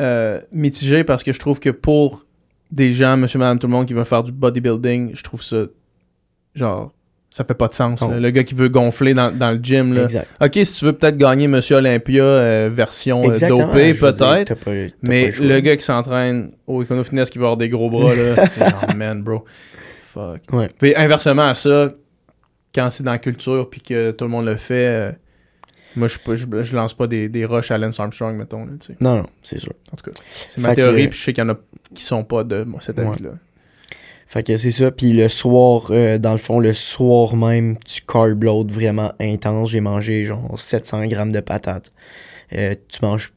euh, 0.00 0.40
mitigée 0.52 1.02
parce 1.02 1.22
que 1.22 1.32
je 1.32 1.38
trouve 1.38 1.58
que 1.60 1.70
pour 1.70 2.24
des 2.70 2.92
gens, 2.92 3.16
monsieur, 3.16 3.38
madame, 3.38 3.58
tout 3.58 3.66
le 3.66 3.72
monde 3.72 3.86
qui 3.86 3.94
veulent 3.94 4.04
faire 4.04 4.22
du 4.22 4.32
bodybuilding, 4.32 5.10
je 5.14 5.22
trouve 5.24 5.42
ça. 5.42 5.64
Genre, 6.54 6.92
ça 7.30 7.44
fait 7.44 7.54
pas 7.54 7.68
de 7.68 7.74
sens. 7.74 8.02
Le 8.02 8.30
gars 8.30 8.42
qui 8.42 8.54
veut 8.54 8.68
gonfler 8.68 9.12
dans, 9.14 9.30
dans 9.30 9.50
le 9.50 9.58
gym, 9.58 9.92
là. 9.94 10.04
Exact. 10.04 10.26
Ok, 10.40 10.52
si 10.54 10.72
tu 10.72 10.84
veux 10.86 10.92
peut-être 10.94 11.16
gagner 11.18 11.46
Monsieur 11.46 11.76
Olympia 11.76 12.22
euh, 12.24 12.70
version 12.72 13.22
euh, 13.30 13.36
dopée, 13.48 13.92
peut-être. 13.94 14.54
Mais 15.02 15.26
le 15.26 15.32
choix. 15.32 15.60
gars 15.60 15.76
qui 15.76 15.84
s'entraîne 15.84 16.52
au 16.66 16.82
Econo 16.82 17.04
Fitness 17.04 17.30
qui 17.30 17.38
va 17.38 17.44
avoir 17.46 17.56
des 17.58 17.68
gros 17.68 17.90
bras, 17.90 18.14
là, 18.14 18.46
c'est 18.48 18.68
genre, 18.68 18.94
man, 18.96 19.22
bro. 19.22 19.44
Fuck. 20.06 20.40
Ouais. 20.52 20.70
Puis 20.78 20.94
inversement 20.96 21.48
à 21.48 21.54
ça, 21.54 21.92
quand 22.74 22.88
c'est 22.90 23.02
dans 23.04 23.12
la 23.12 23.18
culture 23.18 23.68
puis 23.68 23.80
que 23.82 24.10
tout 24.12 24.24
le 24.24 24.30
monde 24.30 24.46
le 24.46 24.56
fait, 24.56 24.86
euh, 24.86 25.12
moi, 25.96 26.08
je, 26.08 26.18
je, 26.36 26.62
je 26.62 26.76
lance 26.76 26.94
pas 26.94 27.06
des, 27.06 27.28
des 27.28 27.44
rushs 27.44 27.70
à 27.70 27.78
Lance 27.78 28.00
Armstrong, 28.00 28.36
mettons. 28.36 28.64
Là. 28.64 28.72
Non, 29.00 29.16
non, 29.18 29.26
c'est 29.42 29.58
sûr. 29.58 29.72
en 29.92 29.96
tout 29.96 30.10
cas, 30.10 30.18
c'est 30.46 30.60
ma 30.60 30.70
que- 30.70 30.80
théorie, 30.80 31.08
puis 31.08 31.18
je 31.18 31.24
sais 31.24 31.32
qu'il 31.32 31.44
y 31.44 31.46
en 31.46 31.50
a 31.50 31.56
qui 31.94 32.02
sont 32.04 32.24
pas 32.24 32.44
de 32.44 32.64
moi, 32.64 32.80
cet 32.80 32.98
Ouais. 32.98 33.04
Fait 34.30 34.42
que 34.42 34.56
c'est 34.58 34.70
ça. 34.70 34.90
Puis 34.90 35.12
le 35.14 35.28
soir, 35.30 35.86
euh, 35.90 36.18
dans 36.18 36.32
le 36.32 36.38
fond, 36.38 36.60
le 36.60 36.74
soir 36.74 37.34
même, 37.34 37.76
tu 37.86 38.02
carb 38.02 38.44
load 38.44 38.70
vraiment 38.70 39.12
intense. 39.20 39.70
J'ai 39.70 39.80
mangé 39.80 40.24
genre 40.24 40.60
700 40.60 41.06
grammes 41.06 41.32
de 41.32 41.40
patates. 41.40 41.90
Euh, 42.54 42.74
tu 42.88 42.98
manges 43.02 43.32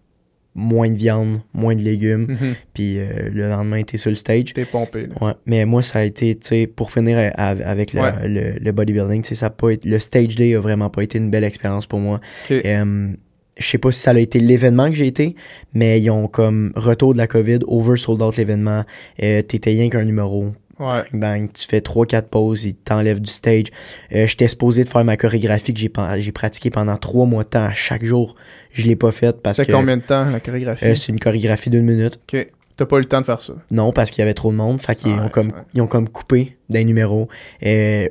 moins 0.54 0.90
de 0.90 0.96
viande, 0.96 1.38
moins 1.54 1.76
de 1.76 1.82
légumes. 1.82 2.26
Mhm. 2.40 2.56
Puis 2.74 3.00
euh, 3.00 3.30
le 3.34 3.48
lendemain, 3.48 3.84
t'es 3.84 3.98
sur 3.98 4.10
le 4.10 4.18
stage. 4.18 4.52
T'es 4.54 4.66
pompé. 4.66 5.08
là. 5.08 5.16
Ouais, 5.26 5.34
mais 5.46 5.64
moi, 5.66 5.82
ça 5.82 6.00
a 6.00 6.04
été, 6.04 6.36
tu 6.36 6.46
sais, 6.50 6.68
pour 6.68 6.92
finir 6.92 7.18
à- 7.18 7.42
à- 7.52 7.70
avec 7.70 7.94
le, 7.94 8.02
Ouais. 8.02 8.28
le, 8.28 8.60
le 8.60 8.72
bodybuilding, 8.74 9.22
tu 9.22 9.30
sais, 9.30 9.36
ça 9.36 9.46
a 9.46 9.50
pas 9.50 9.70
été- 9.70 9.88
le 9.88 9.98
stage 10.00 10.36
day 10.36 10.56
a 10.56 10.60
vraiment 10.60 10.90
pas 10.90 11.04
été 11.04 11.18
une 11.20 11.30
belle 11.30 11.46
expérience 11.46 11.86
pour 11.88 12.00
moi. 12.00 12.20
Je 12.50 13.68
sais 13.68 13.78
pas 13.78 13.92
si 13.92 14.00
ça 14.00 14.12
a 14.12 14.20
été 14.20 14.40
l'événement 14.40 14.88
que 14.88 14.96
j'ai 14.96 15.08
été, 15.08 15.36
mais 15.74 16.00
ils 16.02 16.10
ont 16.10 16.28
comme 16.28 16.72
retour 16.76 17.14
de 17.14 17.18
la 17.18 17.28
COVID, 17.28 17.60
over 17.68 17.96
sold 17.98 18.22
out 18.22 18.36
l'événement. 18.38 18.84
Euh, 19.22 19.42
T'étais 19.42 19.72
rien 19.72 19.90
qu'un 19.90 20.04
numéro. 20.06 20.48
Ouais. 20.82 21.04
Bang, 21.14 21.50
tu 21.54 21.68
fais 21.68 21.80
3-4 21.80 22.24
pauses, 22.24 22.66
ils 22.66 22.76
t'enlèvent 22.76 23.22
du 23.22 23.32
stage. 23.32 23.66
Euh, 24.14 24.26
J'étais 24.28 24.48
supposé 24.48 24.84
de 24.84 24.90
faire 24.90 25.04
ma 25.06 25.16
chorégraphie 25.18 25.74
que 25.74 25.80
j'ai 25.80 26.32
pratiquée 26.32 26.70
pendant 26.72 26.98
3 26.98 27.26
mois 27.26 27.44
de 27.44 27.50
temps 27.50 27.64
à 27.66 27.74
chaque 27.74 28.04
jour. 28.04 28.36
Je 28.72 28.88
l'ai 28.88 28.96
pas 28.96 29.12
faite 29.12 29.42
parce 29.44 29.58
C'est 29.58 29.66
que 29.66 29.72
combien 29.72 29.98
de 29.98 30.02
temps 30.02 30.26
la 30.30 30.40
chorégraphie? 30.40 30.86
Euh, 30.86 30.96
c'est 30.96 31.12
une 31.12 31.20
chorégraphie 31.20 31.70
d'une 31.70 31.86
minute. 31.86 32.20
Ok. 32.34 32.48
T'as 32.78 32.86
pas 32.86 32.96
eu 32.98 33.02
le 33.02 33.06
temps 33.06 33.20
de 33.22 33.26
faire 33.26 33.42
ça? 33.42 33.54
Non, 33.70 33.92
parce 33.92 34.10
qu'il 34.10 34.20
y 34.20 34.24
avait 34.24 34.34
trop 34.34 34.50
de 34.52 34.56
monde. 34.58 34.82
Fait 34.82 34.96
qu'ils 34.96 35.12
Ouais, 35.14 35.20
ont, 35.20 35.30
comme, 35.30 35.48
ouais. 35.48 35.54
ils 35.76 35.82
ont 35.82 35.88
comme 35.88 36.10
coupé 36.10 36.58
des 36.70 36.84
numéros. 36.84 37.28
Euh, 37.64 38.08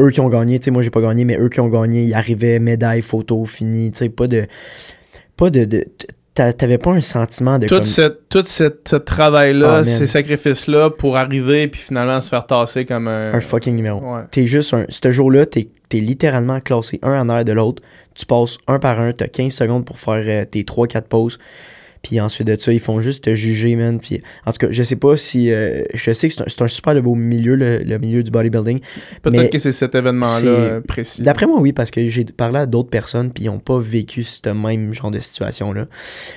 eux 0.00 0.10
qui 0.10 0.20
ont 0.20 0.28
gagné, 0.28 0.58
tu 0.58 0.64
sais, 0.64 0.70
moi 0.70 0.82
j'ai 0.82 0.90
pas 0.90 1.02
gagné, 1.02 1.24
mais 1.24 1.36
eux 1.38 1.48
qui 1.48 1.60
ont 1.60 1.68
gagné, 1.68 2.02
ils 2.04 2.14
arrivaient, 2.14 2.58
médaille, 2.58 3.02
photo, 3.02 3.44
fini, 3.44 3.90
tu 3.92 3.98
sais, 3.98 4.08
pas 4.08 4.26
de. 4.26 4.46
Pas 5.36 5.50
de. 5.50 5.64
de 5.64 5.86
T'avais 6.34 6.78
pas 6.78 6.92
un 6.92 7.00
sentiment 7.00 7.58
de. 7.58 7.66
Tout, 7.66 7.74
comme- 7.76 7.84
cette, 7.84 8.28
tout 8.28 8.44
cette, 8.46 8.88
ce 8.88 8.96
travail-là, 8.96 9.68
Ah, 9.68 9.76
man. 9.78 9.84
ces 9.84 10.06
sacrifices-là 10.06 10.90
pour 10.90 11.16
arriver 11.16 11.66
puis 11.68 11.80
finalement 11.80 12.20
se 12.20 12.28
faire 12.28 12.46
tasser 12.46 12.86
comme 12.86 13.08
un. 13.08 13.34
un 13.34 13.40
fucking 13.40 13.74
numéro. 13.74 14.00
Ouais. 14.00 14.22
T'es 14.30 14.46
juste 14.46 14.72
un. 14.72 14.84
Ce 14.88 15.10
jour-là, 15.12 15.44
t'es 15.46 15.68
es 15.92 15.96
littéralement 16.00 16.60
classé 16.60 17.00
un 17.02 17.20
en 17.20 17.28
arrière 17.28 17.44
de 17.44 17.52
l'autre. 17.52 17.82
Tu 18.14 18.24
passes 18.26 18.58
un 18.68 18.78
par 18.78 19.00
un, 19.00 19.12
t'as 19.12 19.26
15 19.26 19.52
secondes 19.52 19.84
pour 19.84 19.98
faire 19.98 20.22
euh, 20.24 20.44
tes 20.44 20.62
3-4 20.62 21.02
pauses. 21.08 21.38
Puis 22.02 22.20
ensuite 22.20 22.46
de 22.46 22.58
ça, 22.58 22.72
ils 22.72 22.80
font 22.80 23.00
juste 23.00 23.24
te 23.24 23.34
juger, 23.34 23.76
man. 23.76 23.98
Puis 24.00 24.22
en 24.46 24.52
tout 24.52 24.58
cas, 24.58 24.68
je 24.70 24.82
sais 24.82 24.96
pas 24.96 25.16
si. 25.16 25.52
euh, 25.52 25.82
je 25.94 26.12
sais 26.12 26.28
que 26.28 26.34
c'est 26.34 26.62
un, 26.62 26.68
super 26.68 27.00
beau 27.02 27.14
milieu, 27.14 27.54
le, 27.54 27.78
le 27.78 27.98
milieu 27.98 28.22
du 28.22 28.30
bodybuilding. 28.30 28.80
Peut-être 29.22 29.50
que 29.50 29.58
c'est 29.58 29.72
cet 29.72 29.94
événement-là 29.94 30.50
euh, 30.50 30.80
précis. 30.80 31.22
D'après 31.22 31.46
moi, 31.46 31.60
oui, 31.60 31.72
parce 31.72 31.90
que 31.90 32.08
j'ai 32.08 32.24
parlé 32.24 32.60
à 32.60 32.66
d'autres 32.66 32.90
personnes, 32.90 33.30
puis 33.32 33.44
ils 33.44 33.48
ont 33.48 33.58
pas 33.58 33.78
vécu 33.78 34.24
ce 34.24 34.48
même 34.48 34.92
genre 34.92 35.10
de 35.10 35.18
situation-là. 35.18 35.86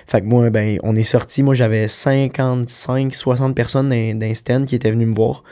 Fait 0.08 0.22
que 0.22 0.26
moi, 0.26 0.50
ben, 0.50 0.78
on 0.84 0.96
est 0.96 1.04
sorti. 1.04 1.44
Moi, 1.44 1.56
j'avais 1.56 1.88
55, 1.88 3.14
60 3.14 3.56
personnes 3.56 3.90
dans, 3.90 4.20
dans 4.20 4.26
un 4.26 4.34
stand 4.34 4.66
qui 4.66 4.76
étaient 4.76 4.92
venues 4.92 5.06
me 5.06 5.16
voir. 5.16 5.44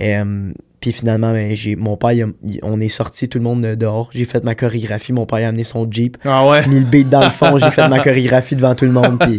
Euh, 0.00 0.52
puis 0.80 0.92
finalement, 0.92 1.32
ben, 1.32 1.54
j'ai, 1.56 1.74
mon 1.74 1.96
père, 1.96 2.12
il 2.12 2.22
a- 2.22 2.26
il- 2.44 2.60
on 2.62 2.78
est 2.80 2.88
sorti 2.88 3.28
tout 3.28 3.38
le 3.38 3.44
monde 3.44 3.62
dehors. 3.62 4.10
J'ai 4.12 4.24
fait 4.26 4.44
ma 4.44 4.54
chorégraphie. 4.54 5.12
Mon 5.12 5.26
père 5.26 5.44
a 5.44 5.48
amené 5.48 5.64
son 5.64 5.90
Jeep, 5.90 6.18
Ah 6.24 6.46
ouais? 6.46 6.66
mis 6.68 6.80
le 6.80 6.86
beat 6.86 7.08
dans 7.08 7.24
le 7.24 7.30
fond. 7.30 7.56
j'ai 7.58 7.70
fait 7.70 7.88
ma 7.88 7.98
chorégraphie 8.04 8.56
devant 8.56 8.74
tout 8.74 8.84
le 8.84 8.92
monde, 8.92 9.18
puis 9.18 9.36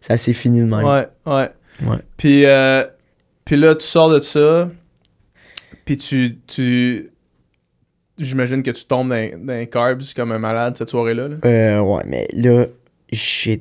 ça 0.00 0.16
s'est 0.16 0.32
fini 0.34 0.60
de 0.60 0.66
même. 0.66 0.84
Ouais, 0.84 1.06
ouais. 1.26 1.48
Ouais. 1.86 1.96
Puis, 2.16 2.44
euh, 2.44 2.84
puis 3.44 3.56
là, 3.56 3.74
tu 3.74 3.86
sors 3.86 4.10
de 4.10 4.20
ça, 4.20 4.70
puis 5.84 5.96
tu, 5.96 6.38
tu... 6.46 7.10
J'imagine 8.18 8.64
que 8.64 8.72
tu 8.72 8.84
tombes 8.84 9.10
dans, 9.10 9.30
dans 9.46 9.54
les 9.54 9.68
carbs 9.68 10.02
comme 10.16 10.32
un 10.32 10.40
malade 10.40 10.76
cette 10.76 10.88
soirée-là. 10.88 11.28
là. 11.28 11.36
Euh, 11.44 11.80
ouais, 11.80 12.02
mais 12.04 12.26
là, 12.34 12.66
tu 13.10 13.58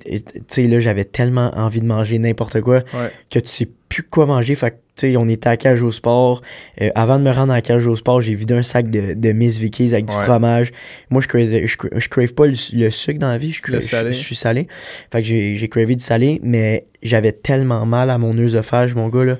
sais, 0.47 0.67
là, 0.67 0.79
j'avais 0.79 1.05
tellement 1.05 1.51
envie 1.55 1.81
de 1.81 1.85
manger 1.85 2.19
n'importe 2.19 2.61
quoi. 2.61 2.77
Ouais. 2.93 3.11
que 3.29 3.39
tu 3.39 3.47
sais 3.47 3.67
plus 3.89 4.03
quoi 4.03 4.25
manger. 4.25 4.55
Fait 4.55 4.71
que, 4.71 4.75
tu 4.97 5.11
sais, 5.11 5.17
on 5.17 5.27
était 5.27 5.47
à 5.47 5.55
cage 5.57 5.81
au 5.81 5.91
sport. 5.91 6.41
Euh, 6.81 6.89
avant 6.95 7.17
de 7.19 7.23
me 7.23 7.31
rendre 7.31 7.53
à 7.53 7.61
cage 7.61 7.87
au 7.87 7.95
sport, 7.95 8.19
j'ai 8.21 8.35
vidé 8.35 8.53
un 8.55 8.63
sac 8.63 8.89
de, 8.89 9.13
de 9.13 9.31
Miss 9.31 9.59
Vickies 9.59 9.93
avec 9.93 10.05
du 10.07 10.15
Ouais. 10.15 10.23
fromage. 10.25 10.71
Moi, 11.09 11.21
je 11.21 11.27
crave, 11.27 11.43
je, 11.45 11.75
je 11.99 12.09
crave 12.09 12.33
pas 12.33 12.47
le, 12.47 12.55
le 12.73 12.89
sucre 12.89 13.19
dans 13.19 13.29
la 13.29 13.37
vie. 13.37 13.51
Je, 13.53 13.61
crave- 13.61 13.81
salé. 13.81 14.11
je, 14.11 14.17
je 14.19 14.23
suis 14.23 14.35
salé. 14.35 14.67
Fait 15.11 15.21
que 15.21 15.27
j'ai, 15.27 15.67
cravé 15.69 15.95
du 15.95 16.03
salé, 16.03 16.39
mais 16.43 16.85
j'avais 17.01 17.31
tellement 17.31 17.85
mal 17.85 18.09
à 18.09 18.17
mon 18.17 18.37
œsophage, 18.37 18.95
mon 18.95 19.07
gars, 19.07 19.23
là. 19.23 19.37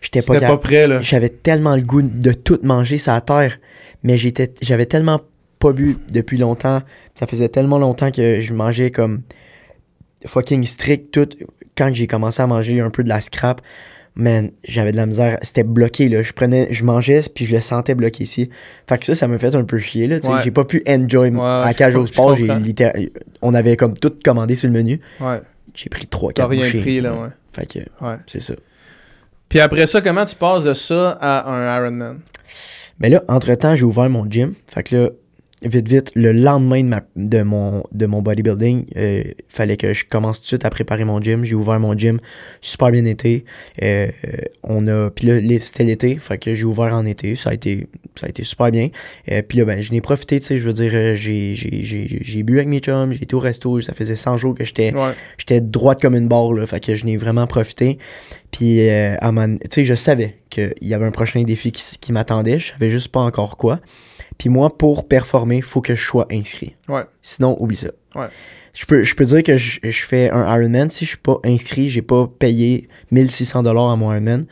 J'étais 0.00 0.20
pas 0.20 0.56
prêt, 0.58 0.86
là. 0.86 1.00
J'avais 1.00 1.30
tellement 1.30 1.76
le 1.76 1.82
goût 1.82 2.02
de 2.02 2.32
tout 2.32 2.58
manger 2.62 2.98
la 3.06 3.20
terre, 3.22 3.58
mais 4.02 4.18
j'étais, 4.18 4.52
j'avais 4.60 4.84
tellement 4.86 5.20
pas 5.60 5.72
bu 5.72 5.96
depuis 6.12 6.36
longtemps. 6.36 6.82
Ça 7.14 7.26
faisait 7.26 7.48
tellement 7.48 7.78
longtemps 7.78 8.10
que 8.10 8.40
je 8.42 8.52
mangeais 8.52 8.90
comme 8.90 9.22
fucking 10.26 10.64
strict 10.64 11.10
tout. 11.12 11.28
Quand 11.76 11.92
j'ai 11.92 12.06
commencé 12.06 12.42
à 12.42 12.46
manger 12.46 12.80
un 12.80 12.90
peu 12.90 13.02
de 13.02 13.08
la 13.08 13.20
scrap, 13.20 13.60
man, 14.14 14.50
j'avais 14.62 14.92
de 14.92 14.96
la 14.96 15.06
misère. 15.06 15.38
C'était 15.42 15.64
bloqué, 15.64 16.08
là. 16.08 16.22
Je 16.22 16.32
prenais, 16.32 16.68
je 16.70 16.84
mangeais, 16.84 17.22
puis 17.34 17.44
je 17.46 17.54
le 17.54 17.60
sentais 17.60 17.94
bloqué 17.94 18.24
ici. 18.24 18.48
Fait 18.88 18.98
que 18.98 19.04
ça, 19.06 19.14
ça 19.14 19.28
me 19.28 19.38
fait 19.38 19.54
un 19.54 19.64
peu 19.64 19.78
chier, 19.78 20.06
là. 20.06 20.16
Ouais. 20.22 20.42
J'ai 20.44 20.50
pas 20.50 20.64
pu 20.64 20.82
enjoy 20.88 21.30
Ouais, 21.30 21.40
à 21.62 21.74
cage 21.74 21.96
au 21.96 22.06
sport. 22.06 22.36
J'ai 22.36 22.48
On 23.42 23.54
avait 23.54 23.76
comme 23.76 23.94
tout 23.96 24.12
commandé 24.24 24.54
sur 24.56 24.68
le 24.68 24.74
menu. 24.74 25.00
Ouais. 25.20 25.40
J'ai 25.74 25.88
pris 25.88 26.06
3 26.06 26.32
T'as 26.32 26.42
4 26.42 26.50
rien 26.50 26.62
bouchées. 26.62 26.80
pris, 26.80 27.00
là, 27.00 27.12
ouais. 27.14 27.28
Fait 27.52 27.66
que 27.66 27.78
ouais. 28.04 28.16
c'est 28.26 28.40
ça. 28.40 28.54
Puis 29.48 29.60
après 29.60 29.86
ça, 29.86 30.00
comment 30.00 30.24
tu 30.24 30.36
passes 30.36 30.64
de 30.64 30.72
ça 30.72 31.10
à 31.20 31.50
un 31.50 31.76
Ironman? 31.82 32.18
Mais 33.00 33.08
là, 33.08 33.22
entre-temps, 33.28 33.74
j'ai 33.74 33.84
ouvert 33.84 34.08
mon 34.08 34.28
gym. 34.30 34.54
Fait 34.72 34.84
que 34.84 34.96
là, 34.96 35.08
vite, 35.64 35.88
vite, 35.88 36.10
le 36.14 36.32
lendemain 36.32 36.82
de, 36.82 36.88
ma- 36.88 37.04
de, 37.16 37.42
mon, 37.42 37.82
de 37.92 38.06
mon 38.06 38.22
bodybuilding, 38.22 38.84
il 38.96 39.34
fallait 39.48 39.76
que 39.76 39.92
je 39.92 40.04
commence 40.04 40.38
tout 40.38 40.42
de 40.44 40.46
suite 40.48 40.64
à 40.64 40.70
préparer 40.70 41.04
mon 41.04 41.20
gym. 41.20 41.44
J'ai 41.44 41.54
ouvert 41.54 41.80
mon 41.80 41.96
gym, 41.96 42.20
super 42.60 42.90
bien 42.90 43.04
été. 43.04 43.44
Euh, 43.82 44.08
on 44.62 44.86
a, 44.86 45.10
puis 45.10 45.26
là, 45.26 45.40
c'était 45.58 45.84
l'été, 45.84 46.16
fait 46.16 46.38
que 46.38 46.54
j'ai 46.54 46.64
ouvert 46.64 46.94
en 46.94 47.04
été. 47.06 47.34
Ça 47.34 47.50
a 47.50 47.54
été, 47.54 47.86
ça 48.16 48.26
a 48.26 48.28
été 48.28 48.44
super 48.44 48.70
bien. 48.70 48.88
Euh, 49.30 49.42
puis 49.46 49.58
là, 49.58 49.64
ben, 49.64 49.80
je 49.80 49.92
n'ai 49.92 50.00
profité, 50.00 50.38
tu 50.40 50.46
sais, 50.46 50.58
je 50.58 50.66
veux 50.66 50.72
dire, 50.74 50.92
euh, 50.94 51.14
j'ai, 51.14 51.54
j'ai, 51.54 51.82
j'ai, 51.84 52.18
j'ai 52.20 52.42
bu 52.42 52.56
avec 52.56 52.68
mes 52.68 52.80
chums, 52.80 53.12
j'ai 53.12 53.22
été 53.24 53.34
au 53.34 53.40
resto, 53.40 53.80
ça 53.80 53.92
faisait 53.94 54.16
100 54.16 54.36
jours 54.36 54.54
que 54.54 54.64
j'étais 54.64 54.92
Ouais. 54.94 55.12
j'étais 55.38 55.60
droite 55.60 56.00
comme 56.00 56.14
une 56.14 56.28
barre, 56.28 56.52
là, 56.52 56.66
fait 56.66 56.78
que 56.80 56.94
je 56.94 57.04
n'ai 57.04 57.16
vraiment 57.16 57.46
profité. 57.46 57.98
Puis, 58.54 58.88
euh, 58.88 59.16
tu 59.62 59.68
sais, 59.68 59.84
je 59.84 59.96
savais 59.96 60.38
qu'il 60.48 60.74
y 60.80 60.94
avait 60.94 61.06
un 61.06 61.10
prochain 61.10 61.42
défi 61.42 61.72
qui, 61.72 62.12
m'attendait, 62.12 62.60
je 62.60 62.70
savais 62.70 62.88
juste 62.88 63.08
pas 63.08 63.18
encore 63.18 63.56
quoi. 63.56 63.80
Puis 64.38 64.48
moi, 64.48 64.78
pour 64.78 65.08
performer, 65.08 65.60
faut 65.60 65.80
que 65.80 65.96
je 65.96 66.04
sois 66.04 66.28
inscrit. 66.30 66.76
Ouais. 66.88 67.02
Sinon, 67.20 67.56
oublie 67.60 67.76
ça. 67.76 67.88
Ouais. 68.14 68.28
Je 68.72 68.86
peux, 68.86 69.02
je 69.02 69.16
peux 69.16 69.24
dire 69.24 69.42
que 69.42 69.56
je, 69.56 69.80
je 69.82 70.04
fais 70.04 70.30
un 70.30 70.56
Ironman. 70.56 70.88
Si 70.88 71.04
je 71.04 71.10
suis 71.10 71.18
pas 71.18 71.40
inscrit, 71.44 71.88
j'ai 71.88 72.02
pas 72.02 72.28
payé 72.28 72.86
1600 73.10 73.64
dollars 73.64 73.90
à 73.90 73.96
mon 73.96 74.12
Ironman, 74.12 74.46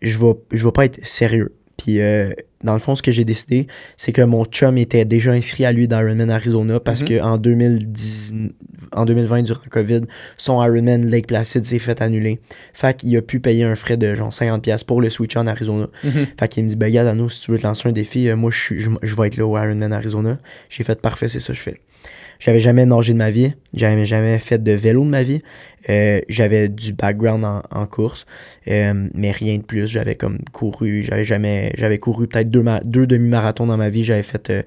je 0.00 0.18
vais, 0.18 0.32
je 0.50 0.64
vais 0.64 0.72
pas 0.72 0.86
être 0.86 1.04
sérieux. 1.04 1.54
Puis, 1.76 2.00
euh, 2.00 2.32
dans 2.64 2.74
le 2.74 2.78
fond, 2.80 2.94
ce 2.94 3.02
que 3.02 3.12
j'ai 3.12 3.24
décidé, 3.24 3.66
c'est 3.96 4.12
que 4.12 4.22
mon 4.22 4.44
chum 4.44 4.78
était 4.78 5.04
déjà 5.04 5.32
inscrit 5.32 5.64
à 5.64 5.72
lui 5.72 5.88
d'Ironman 5.88 6.30
Arizona 6.30 6.80
parce 6.80 7.02
Mhm. 7.02 7.08
que 7.08 7.20
en 7.22 7.36
2010, 7.38 8.34
en 8.92 9.04
2020, 9.04 9.42
durant 9.42 9.60
le 9.64 9.70
COVID, 9.70 10.00
son 10.36 10.62
Ironman 10.62 11.06
Lake 11.08 11.26
Placid 11.26 11.64
s'est 11.64 11.78
fait 11.78 12.00
annuler. 12.02 12.40
Fait 12.72 12.96
qu'il 12.96 13.16
a 13.16 13.22
pu 13.22 13.40
payer 13.40 13.64
un 13.64 13.74
frais 13.74 13.96
de 13.96 14.14
genre 14.14 14.32
50$ 14.32 14.84
pour 14.84 15.00
le 15.00 15.10
switch 15.10 15.36
en 15.36 15.46
Arizona. 15.46 15.88
Mhm. 16.04 16.26
Fait 16.38 16.48
qu'il 16.48 16.64
me 16.64 16.68
dit, 16.68 16.76
ben, 16.76 16.86
regarde, 16.86 17.30
si 17.30 17.40
tu 17.40 17.50
veux 17.50 17.58
te 17.58 17.62
lancer 17.66 17.88
un 17.88 17.92
défi, 17.92 18.28
euh, 18.28 18.36
moi, 18.36 18.50
je, 18.50 18.58
suis- 18.60 18.80
je, 18.80 18.90
je 19.02 19.16
vais 19.16 19.26
être 19.28 19.36
là 19.36 19.46
au 19.46 19.56
Ironman 19.56 19.92
Arizona. 19.92 20.38
J'ai 20.68 20.84
fait 20.84 21.00
parfait, 21.00 21.28
c'est 21.28 21.40
ça 21.40 21.52
que 21.52 21.58
je 21.58 21.62
fais. 21.62 21.80
J'avais 22.44 22.58
jamais 22.60 22.84
nagé 22.86 23.12
de 23.12 23.18
ma 23.18 23.30
vie. 23.30 23.52
J'avais 23.72 24.04
jamais 24.04 24.38
fait 24.40 24.60
de 24.62 24.72
vélo 24.72 25.04
de 25.04 25.08
ma 25.10 25.22
vie. 25.22 25.40
Euh, 25.90 26.20
j'avais 26.28 26.68
du 26.68 26.92
background 26.92 27.44
en, 27.44 27.62
en 27.70 27.86
course, 27.86 28.26
euh, 28.68 29.08
mais 29.14 29.30
rien 29.30 29.58
de 29.58 29.62
plus. 29.62 29.86
J'avais 29.86 30.16
comme 30.16 30.38
couru. 30.52 31.02
J'avais 31.02 31.24
jamais. 31.24 31.72
J'avais 31.78 31.98
couru 31.98 32.26
peut-être 32.26 32.50
deux, 32.50 32.62
ma- 32.62 32.80
deux 32.84 33.06
demi-marathons 33.06 33.66
dans 33.66 33.76
ma 33.76 33.90
vie. 33.90 34.02
J'avais 34.02 34.22
fait 34.24 34.50
euh, 34.50 34.62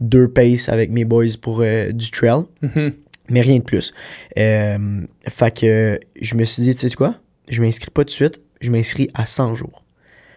deux 0.00 0.28
paces 0.28 0.68
avec 0.70 0.90
mes 0.90 1.04
boys 1.04 1.26
pour 1.40 1.62
du 1.92 2.10
trail, 2.10 2.42
Mhm. 2.62 2.92
mais 3.28 3.40
rien 3.42 3.58
de 3.58 3.62
plus. 3.64 3.92
Fait 4.34 5.54
que 5.54 5.98
je 6.20 6.34
me 6.34 6.44
suis 6.44 6.62
dit, 6.62 6.74
tu 6.76 6.88
sais 6.88 6.94
quoi? 6.96 7.14
Je 7.50 7.60
m'inscris 7.62 7.90
pas 7.90 8.02
tout 8.02 8.08
de 8.08 8.10
suite. 8.12 8.40
Je 8.60 8.70
m'inscris 8.70 9.08
à 9.14 9.26
100 9.26 9.54
jours. 9.54 9.84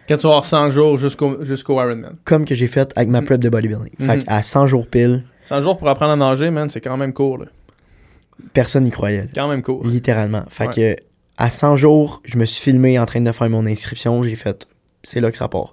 Quand 0.08 0.16
tu 0.16 0.22
vas 0.24 0.30
avoir 0.30 0.44
100 0.44 0.70
jours 0.70 0.98
jusqu'au 0.98 1.42
jusqu'au 1.44 1.74
Ironman. 1.80 2.16
Comme 2.24 2.44
que 2.44 2.54
j'ai 2.54 2.66
fait 2.66 2.92
avec 2.96 3.08
ma 3.08 3.20
Mm. 3.20 3.24
prep 3.24 3.40
de 3.40 3.48
bodybuilding. 3.48 3.92
Fait 4.00 4.16
Mhm. 4.16 4.24
qu'à 4.24 4.42
100 4.42 4.66
jours 4.66 4.86
pile, 4.86 5.24
100 5.46 5.60
jours 5.60 5.78
pour 5.78 5.88
apprendre 5.88 6.12
à 6.12 6.16
nager, 6.16 6.50
man, 6.50 6.68
c'est 6.70 6.80
quand 6.80 6.96
même 6.96 7.12
court, 7.12 7.38
là. 7.38 7.46
personne 8.52 8.84
n'y 8.84 8.90
croyait. 8.90 9.22
là. 9.22 9.28
Quand 9.34 9.48
même 9.48 9.62
court. 9.62 9.86
Littéralement. 9.86 10.44
Fait 10.50 10.66
Ouais. 10.68 10.96
que 10.96 11.02
à 11.38 11.50
100 11.50 11.76
jours, 11.76 12.22
je 12.24 12.36
me 12.38 12.44
suis 12.44 12.62
filmé 12.62 12.98
en 12.98 13.06
train 13.06 13.20
de 13.20 13.32
faire 13.32 13.48
mon 13.50 13.66
inscription. 13.66 14.22
J'ai 14.22 14.34
fait, 14.36 14.66
c'est 15.02 15.20
là 15.20 15.30
que 15.30 15.36
ça 15.38 15.48
part. 15.48 15.72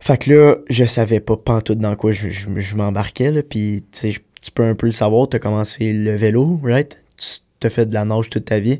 Fait 0.00 0.16
que 0.18 0.30
là, 0.30 0.56
je 0.70 0.84
savais 0.84 1.20
pas 1.20 1.36
pantoute 1.36 1.78
dans 1.78 1.96
quoi 1.96 2.12
je, 2.12 2.28
je, 2.30 2.48
je 2.56 2.76
m'embarquais. 2.76 3.30
là. 3.32 3.42
Puis, 3.42 3.84
tu 3.92 4.12
sais, 4.12 4.14
tu 4.40 4.50
peux 4.52 4.62
un 4.64 4.74
peu 4.74 4.86
le 4.86 4.92
savoir. 4.92 5.28
T'as 5.28 5.38
commencé 5.40 5.92
le 5.92 6.14
vélo, 6.14 6.60
right? 6.62 7.00
Tu 7.16 7.38
t'as 7.60 7.70
fait 7.70 7.86
de 7.86 7.94
la 7.94 8.04
nage 8.04 8.30
toute 8.30 8.44
ta 8.44 8.60
vie. 8.60 8.78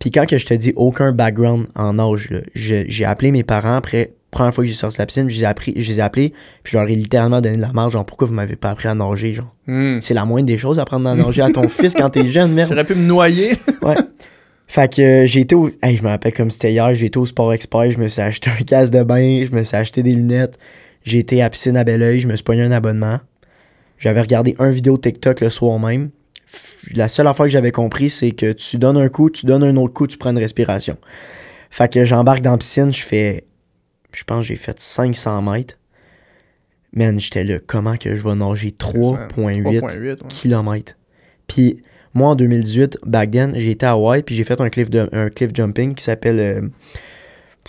Puis 0.00 0.10
quand 0.10 0.26
que 0.26 0.36
je 0.38 0.44
te 0.46 0.52
dis 0.54 0.72
aucun 0.74 1.12
background 1.12 1.68
en 1.76 1.94
nage, 1.94 2.30
j'ai 2.54 3.04
appelé 3.04 3.30
mes 3.30 3.44
parents 3.44 3.76
après, 3.76 4.12
première 4.30 4.54
fois 4.54 4.64
que 4.64 4.68
j'ai 4.68 4.74
sorti 4.74 4.96
de 4.96 5.02
la 5.02 5.06
piscine, 5.06 5.30
je 5.30 5.36
les 5.36 5.42
ai, 5.42 5.46
appris, 5.46 5.72
je 5.76 5.90
les 5.90 5.98
ai 5.98 6.02
appelés, 6.02 6.32
puis 6.62 6.72
je 6.72 6.78
leur 6.78 6.88
ai 6.88 6.94
littéralement 6.94 7.40
donné 7.40 7.56
de 7.56 7.62
la 7.62 7.72
marge, 7.72 7.92
genre 7.92 8.04
pourquoi 8.04 8.26
vous 8.26 8.34
m'avez 8.34 8.56
pas 8.56 8.70
appris 8.70 8.88
à 8.88 8.94
nager, 8.94 9.34
genre? 9.34 9.54
Hmm. 9.66 9.98
C'est 10.00 10.14
la 10.14 10.24
moindre 10.24 10.46
des 10.46 10.58
choses 10.58 10.78
apprendre 10.78 11.08
à 11.08 11.14
nager 11.14 11.42
à 11.42 11.50
ton 11.50 11.68
fils 11.68 11.94
quand 11.94 12.10
t'es 12.10 12.26
jeune, 12.30 12.52
merde. 12.52 12.70
J'aurais 12.70 12.84
pu 12.84 12.94
me 12.94 13.06
noyer. 13.06 13.56
Ouais. 13.82 13.96
Fait 14.68 14.92
que 14.92 15.02
euh, 15.02 15.26
j'ai 15.26 15.40
été 15.40 15.54
au. 15.54 15.70
Hey, 15.82 15.96
je 15.96 16.02
me 16.02 16.08
rappelle 16.08 16.32
comme 16.32 16.50
c'était 16.50 16.72
hier, 16.72 16.94
j'ai 16.94 17.06
été 17.06 17.18
au 17.18 17.26
Sport 17.26 17.52
Expert, 17.52 17.90
je 17.92 17.98
me 17.98 18.08
suis 18.08 18.20
acheté 18.20 18.50
un 18.50 18.64
casque 18.64 18.92
de 18.92 19.02
bain, 19.02 19.44
je 19.44 19.54
me 19.54 19.62
suis 19.62 19.76
acheté 19.76 20.02
des 20.02 20.12
lunettes, 20.12 20.58
j'ai 21.04 21.18
été 21.18 21.40
à 21.40 21.50
piscine 21.50 21.76
à 21.76 21.84
Belleuil, 21.84 22.20
je 22.20 22.28
me 22.28 22.34
suis 22.34 22.44
pogné 22.44 22.62
un 22.62 22.72
abonnement. 22.72 23.20
J'avais 23.98 24.20
regardé 24.20 24.56
un 24.58 24.70
vidéo 24.70 24.98
TikTok 24.98 25.40
le 25.40 25.50
soir 25.50 25.78
même. 25.78 26.10
La 26.94 27.08
seule 27.08 27.26
affaire 27.26 27.46
que 27.46 27.52
j'avais 27.52 27.72
compris, 27.72 28.10
c'est 28.10 28.32
que 28.32 28.52
tu 28.52 28.76
donnes 28.76 28.96
un 28.96 29.08
coup, 29.08 29.30
tu 29.30 29.46
donnes 29.46 29.64
un 29.64 29.76
autre 29.76 29.94
coup, 29.94 30.06
tu 30.06 30.18
prends 30.18 30.30
une 30.30 30.38
respiration. 30.38 30.96
Fait 31.70 31.92
que 31.92 32.04
j'embarque 32.04 32.42
dans 32.42 32.52
la 32.52 32.58
piscine, 32.58 32.92
je 32.92 33.02
fais. 33.02 33.44
Je 34.16 34.24
pense 34.24 34.40
que 34.40 34.46
j'ai 34.48 34.56
fait 34.56 34.80
500 34.80 35.42
mètres. 35.42 35.76
Man, 36.94 37.20
j'étais 37.20 37.44
là, 37.44 37.58
comment 37.64 37.96
que 37.96 38.16
je 38.16 38.24
vais 38.24 38.34
nager 38.34 38.70
3.8 38.70 39.28
3.8. 39.28 39.82
ouais. 39.82 40.16
kilomètres? 40.28 40.94
Puis 41.46 41.82
moi, 42.14 42.30
en 42.30 42.34
2018, 42.34 42.98
back 43.04 43.30
then, 43.30 43.52
j'ai 43.56 43.72
été 43.72 43.84
à 43.84 43.90
Hawaii, 43.92 44.22
puis 44.22 44.34
j'ai 44.34 44.44
fait 44.44 44.58
un 44.60 44.70
cliff, 44.70 44.88
de, 44.88 45.06
un 45.12 45.28
cliff 45.28 45.50
jumping 45.54 45.94
qui 45.94 46.02
s'appelle, 46.02 46.40
euh, 46.40 46.62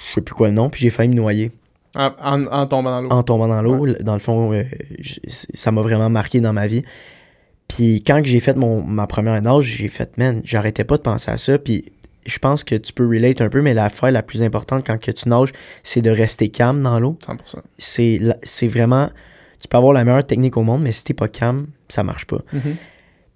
je 0.10 0.14
sais 0.16 0.22
plus 0.22 0.34
quoi 0.34 0.48
le 0.48 0.54
nom, 0.54 0.70
puis 0.70 0.80
j'ai 0.82 0.90
failli 0.90 1.10
me 1.10 1.16
noyer 1.16 1.52
En, 1.96 2.12
en- 2.22 2.46
en 2.46 2.66
tombant 2.68 2.92
dans 2.92 3.02
l'eau. 3.02 3.10
en 3.12 3.24
tombant 3.24 3.48
dans 3.50 3.62
l'eau. 3.62 3.86
Dans 4.00 4.14
le 4.14 4.20
fond, 4.22 4.54
euh, 4.54 4.64
ça 5.28 5.72
m'a 5.72 5.82
vraiment 5.82 6.10
marqué 6.10 6.40
dans 6.40 6.54
ma 6.54 6.68
vie. 6.68 6.84
Puis 7.68 8.02
quand 8.08 8.22
j'ai 8.24 8.40
fait 8.40 8.56
mon, 8.56 8.82
ma 8.82 9.06
première 9.08 9.42
nage, 9.42 9.66
j'ai 9.66 9.90
fait, 9.90 10.18
man, 10.18 10.42
j'arrêtais 10.46 10.86
pas 10.86 10.96
de 10.96 11.02
penser 11.02 11.30
à 11.30 11.38
ça, 11.38 11.60
puis 11.60 11.92
je 12.28 12.38
pense 12.40 12.64
que 12.64 12.76
tu 12.76 12.94
peux 12.94 13.08
relate 13.08 13.42
un 13.42 13.50
peu, 13.50 13.62
mais 13.62 13.74
l'affaire 13.74 14.12
la 14.12 14.22
plus 14.22 14.44
importante 14.44 14.86
quand 14.86 15.00
que 15.00 15.10
tu 15.12 15.28
nages, 15.30 15.52
c'est 15.84 16.02
de 16.02 16.12
rester 16.12 16.50
calme 16.50 16.84
dans 16.84 17.00
l'eau. 17.00 17.18
100%. 17.26 17.62
C'est 17.80 18.20
la- 18.22 18.38
c'est 18.44 18.68
vraiment, 18.68 19.10
tu 19.62 19.68
peux 19.68 19.78
avoir 19.78 19.94
la 19.94 20.04
meilleure 20.04 20.26
technique 20.26 20.58
au 20.58 20.62
monde, 20.64 20.82
mais 20.84 20.92
si 20.92 21.04
t'es 21.04 21.14
pas 21.14 21.28
calme, 21.28 21.68
ça 21.90 22.04
marche 22.04 22.26
pas. 22.26 22.42
Mhm. 22.54 22.76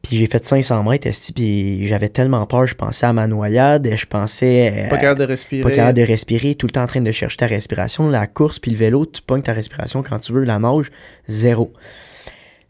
Puis 0.03 0.17
j'ai 0.17 0.25
fait 0.25 0.43
500 0.43 0.81
mètres, 0.83 1.07
puis 1.35 1.85
j'avais 1.87 2.09
tellement 2.09 2.43
peur, 2.47 2.65
je 2.65 2.73
pensais 2.73 3.05
à 3.05 3.13
ma 3.13 3.27
noyade, 3.27 3.87
je 3.95 4.05
pensais 4.07 4.87
Pas 4.89 4.95
à- 4.95 4.99
capable 4.99 5.19
de 5.19 5.25
respirer. 5.25 5.61
pas 5.61 5.69
capable 5.69 5.97
de 5.99 6.03
respirer, 6.03 6.55
tout 6.55 6.65
le 6.65 6.71
temps 6.71 6.81
en 6.83 6.87
train 6.87 7.01
de 7.01 7.11
chercher 7.11 7.37
ta 7.37 7.45
respiration. 7.45 8.09
La 8.09 8.25
course 8.25 8.57
puis 8.57 8.71
le 8.71 8.77
vélo, 8.77 9.05
tu 9.05 9.21
pognes 9.21 9.43
ta 9.43 9.53
respiration 9.53 10.01
quand 10.01 10.17
tu 10.17 10.33
veux. 10.33 10.43
La 10.43 10.57
nage, 10.57 10.89
zéro. 11.27 11.71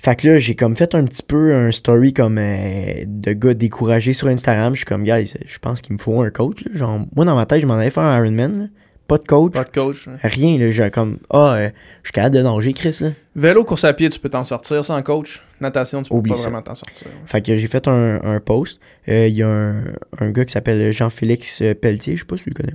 Fait 0.04 0.16
que 0.16 0.28
là, 0.28 0.38
j'ai 0.40 0.56
comme 0.56 0.76
fait 0.76 0.96
un 0.96 1.04
petit 1.06 1.22
peu 1.22 1.54
un 1.54 1.70
story 1.72 2.12
comme 2.14 2.38
euh, 2.40 3.04
de 3.06 3.34
gars 3.34 3.54
découragés 3.54 4.14
sur 4.14 4.28
Instagram. 4.30 4.74
Je 4.74 4.80
suis 4.80 4.86
comme, 4.86 5.04
guys, 5.04 5.34
je 5.46 5.60
pense 5.60 5.82
qu'il 5.82 5.94
me 5.94 6.00
faut 6.00 6.22
un 6.22 6.32
coach. 6.32 6.64
là. 6.66 6.72
Genre, 6.74 7.06
moi, 7.16 7.24
dans 7.24 7.36
ma 7.36 7.46
tête, 7.46 7.62
je 7.62 7.68
m'en 7.68 7.76
allais 7.76 7.92
faire 7.92 8.04
un 8.04 8.18
Ironman. 8.24 8.60
là. 8.62 8.66
Pas 9.08 9.18
de 9.18 9.28
coach, 9.28 9.52
Pas 9.52 9.66
de 9.66 9.70
coach. 9.70 10.08
hein. 10.08 10.16
rien. 10.24 10.58
Là, 10.58 10.72
j'ai 10.72 10.90
comme, 10.90 11.18
ah, 11.30 11.56
euh, 11.56 11.70
je 12.02 12.08
suis 12.08 12.14
capable 12.14 12.34
de 12.36 12.42
nager, 12.42 12.72
Chris. 12.74 12.98
Là. 13.02 13.10
Vélo, 13.36 13.64
course 13.66 13.84
à 13.84 13.94
pied, 13.94 14.10
tu 14.10 14.20
peux 14.20 14.30
t'en 14.30 14.44
sortir 14.46 14.84
sans 14.86 15.02
coach. 15.04 15.44
Natation, 15.60 16.02
tu 16.02 16.10
peux 16.10 16.16
Oublie 16.16 16.32
pas 16.32 16.38
ça. 16.38 16.44
vraiment 16.44 16.62
t'en 16.62 16.76
sortir. 16.76 17.08
Fait 17.26 17.46
que 17.46 17.56
j'ai 17.58 17.68
fait 17.68 17.88
un, 17.90 18.22
un 18.24 18.40
post. 18.40 18.80
Euh, 19.10 19.28
Il 19.28 19.36
y 19.36 19.44
a 19.44 19.50
un, 19.50 19.84
un 20.20 20.32
gars 20.32 20.46
qui 20.46 20.54
s'appelle 20.54 20.92
Jean-Félix 20.94 21.62
euh, 21.62 21.74
Pelletier, 21.76 22.16
je 22.16 22.22
sais 22.22 22.26
pas 22.26 22.38
si 22.38 22.44
tu 22.46 22.50
le 22.52 22.56
connais. 22.56 22.74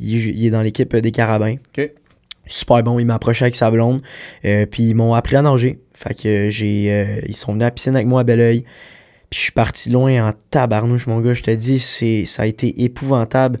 Il, 0.00 0.26
il 0.36 0.44
est 0.46 0.50
dans 0.50 0.60
l'équipe 0.62 0.94
des 0.94 1.12
Carabins. 1.12 1.54
Ok. 1.78 1.90
Super 2.46 2.82
bon, 2.82 2.98
il 2.98 3.04
m'a 3.06 3.14
approché 3.14 3.44
avec 3.44 3.56
sa 3.56 3.70
blonde. 3.70 4.02
euh, 4.44 4.66
puis 4.66 4.84
ils 4.84 4.94
m'ont 4.94 5.14
appris 5.14 5.36
à 5.36 5.42
nager. 5.42 5.78
Fait 5.94 6.14
que 6.14 6.48
j'ai. 6.50 6.86
euh, 6.90 7.20
ils 7.26 7.36
sont 7.36 7.52
venus 7.52 7.62
à 7.64 7.66
la 7.66 7.70
piscine 7.72 7.94
avec 7.96 8.06
moi 8.06 8.20
à 8.20 8.24
Belleuil. 8.24 8.62
Puis 9.30 9.38
je 9.38 9.40
suis 9.44 9.52
parti 9.52 9.90
loin 9.90 10.28
en 10.28 10.32
tabarnouche, 10.50 11.06
mon 11.08 11.20
gars. 11.20 11.34
Je 11.34 11.42
te 11.42 11.50
dis, 11.50 11.80
c'est, 11.80 12.24
ça 12.26 12.42
a 12.42 12.46
été 12.46 12.84
épouvantable. 12.84 13.58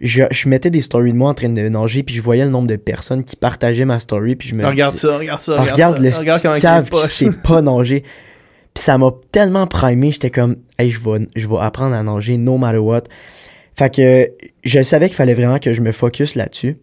Je, 0.00 0.24
je 0.30 0.48
mettais 0.48 0.68
des 0.70 0.82
stories 0.82 1.12
de 1.12 1.16
moi 1.16 1.30
en 1.30 1.34
train 1.34 1.48
de 1.48 1.68
nager, 1.68 2.02
puis 2.02 2.14
je 2.14 2.20
voyais 2.20 2.44
le 2.44 2.50
nombre 2.50 2.66
de 2.68 2.76
personnes 2.76 3.24
qui 3.24 3.36
partageaient 3.36 3.86
ma 3.86 3.98
story, 4.00 4.36
puis 4.36 4.48
je 4.48 4.54
me 4.54 4.62
regarde 4.66 4.94
disais- 4.94 5.06
ça, 5.06 5.16
regarde 5.16 5.40
ça. 5.40 5.56
regarde 5.72 5.96
ça. 5.96 6.02
le 6.02 6.08
regarde 6.10 6.40
cave 6.60 6.90
qui 6.90 7.08
sait 7.08 7.30
pas 7.30 7.62
nager. 7.62 8.02
Puis 8.74 8.84
ça 8.84 8.98
m'a 8.98 9.12
tellement 9.32 9.66
primé, 9.66 10.10
j'étais 10.10 10.30
comme, 10.30 10.56
hey, 10.78 10.90
je 10.90 10.98
vais, 10.98 11.26
je 11.36 11.46
vais 11.48 11.56
apprendre 11.60 11.94
à 11.94 12.02
nager 12.02 12.36
no 12.36 12.58
matter 12.58 12.78
what. 12.78 13.04
Fait 13.78 13.94
que 13.94 14.30
je 14.64 14.82
savais 14.82 15.06
qu'il 15.06 15.16
fallait 15.16 15.32
vraiment 15.34 15.58
que 15.60 15.72
je 15.72 15.80
me 15.80 15.92
focus 15.92 16.34
là-dessus. 16.34 16.76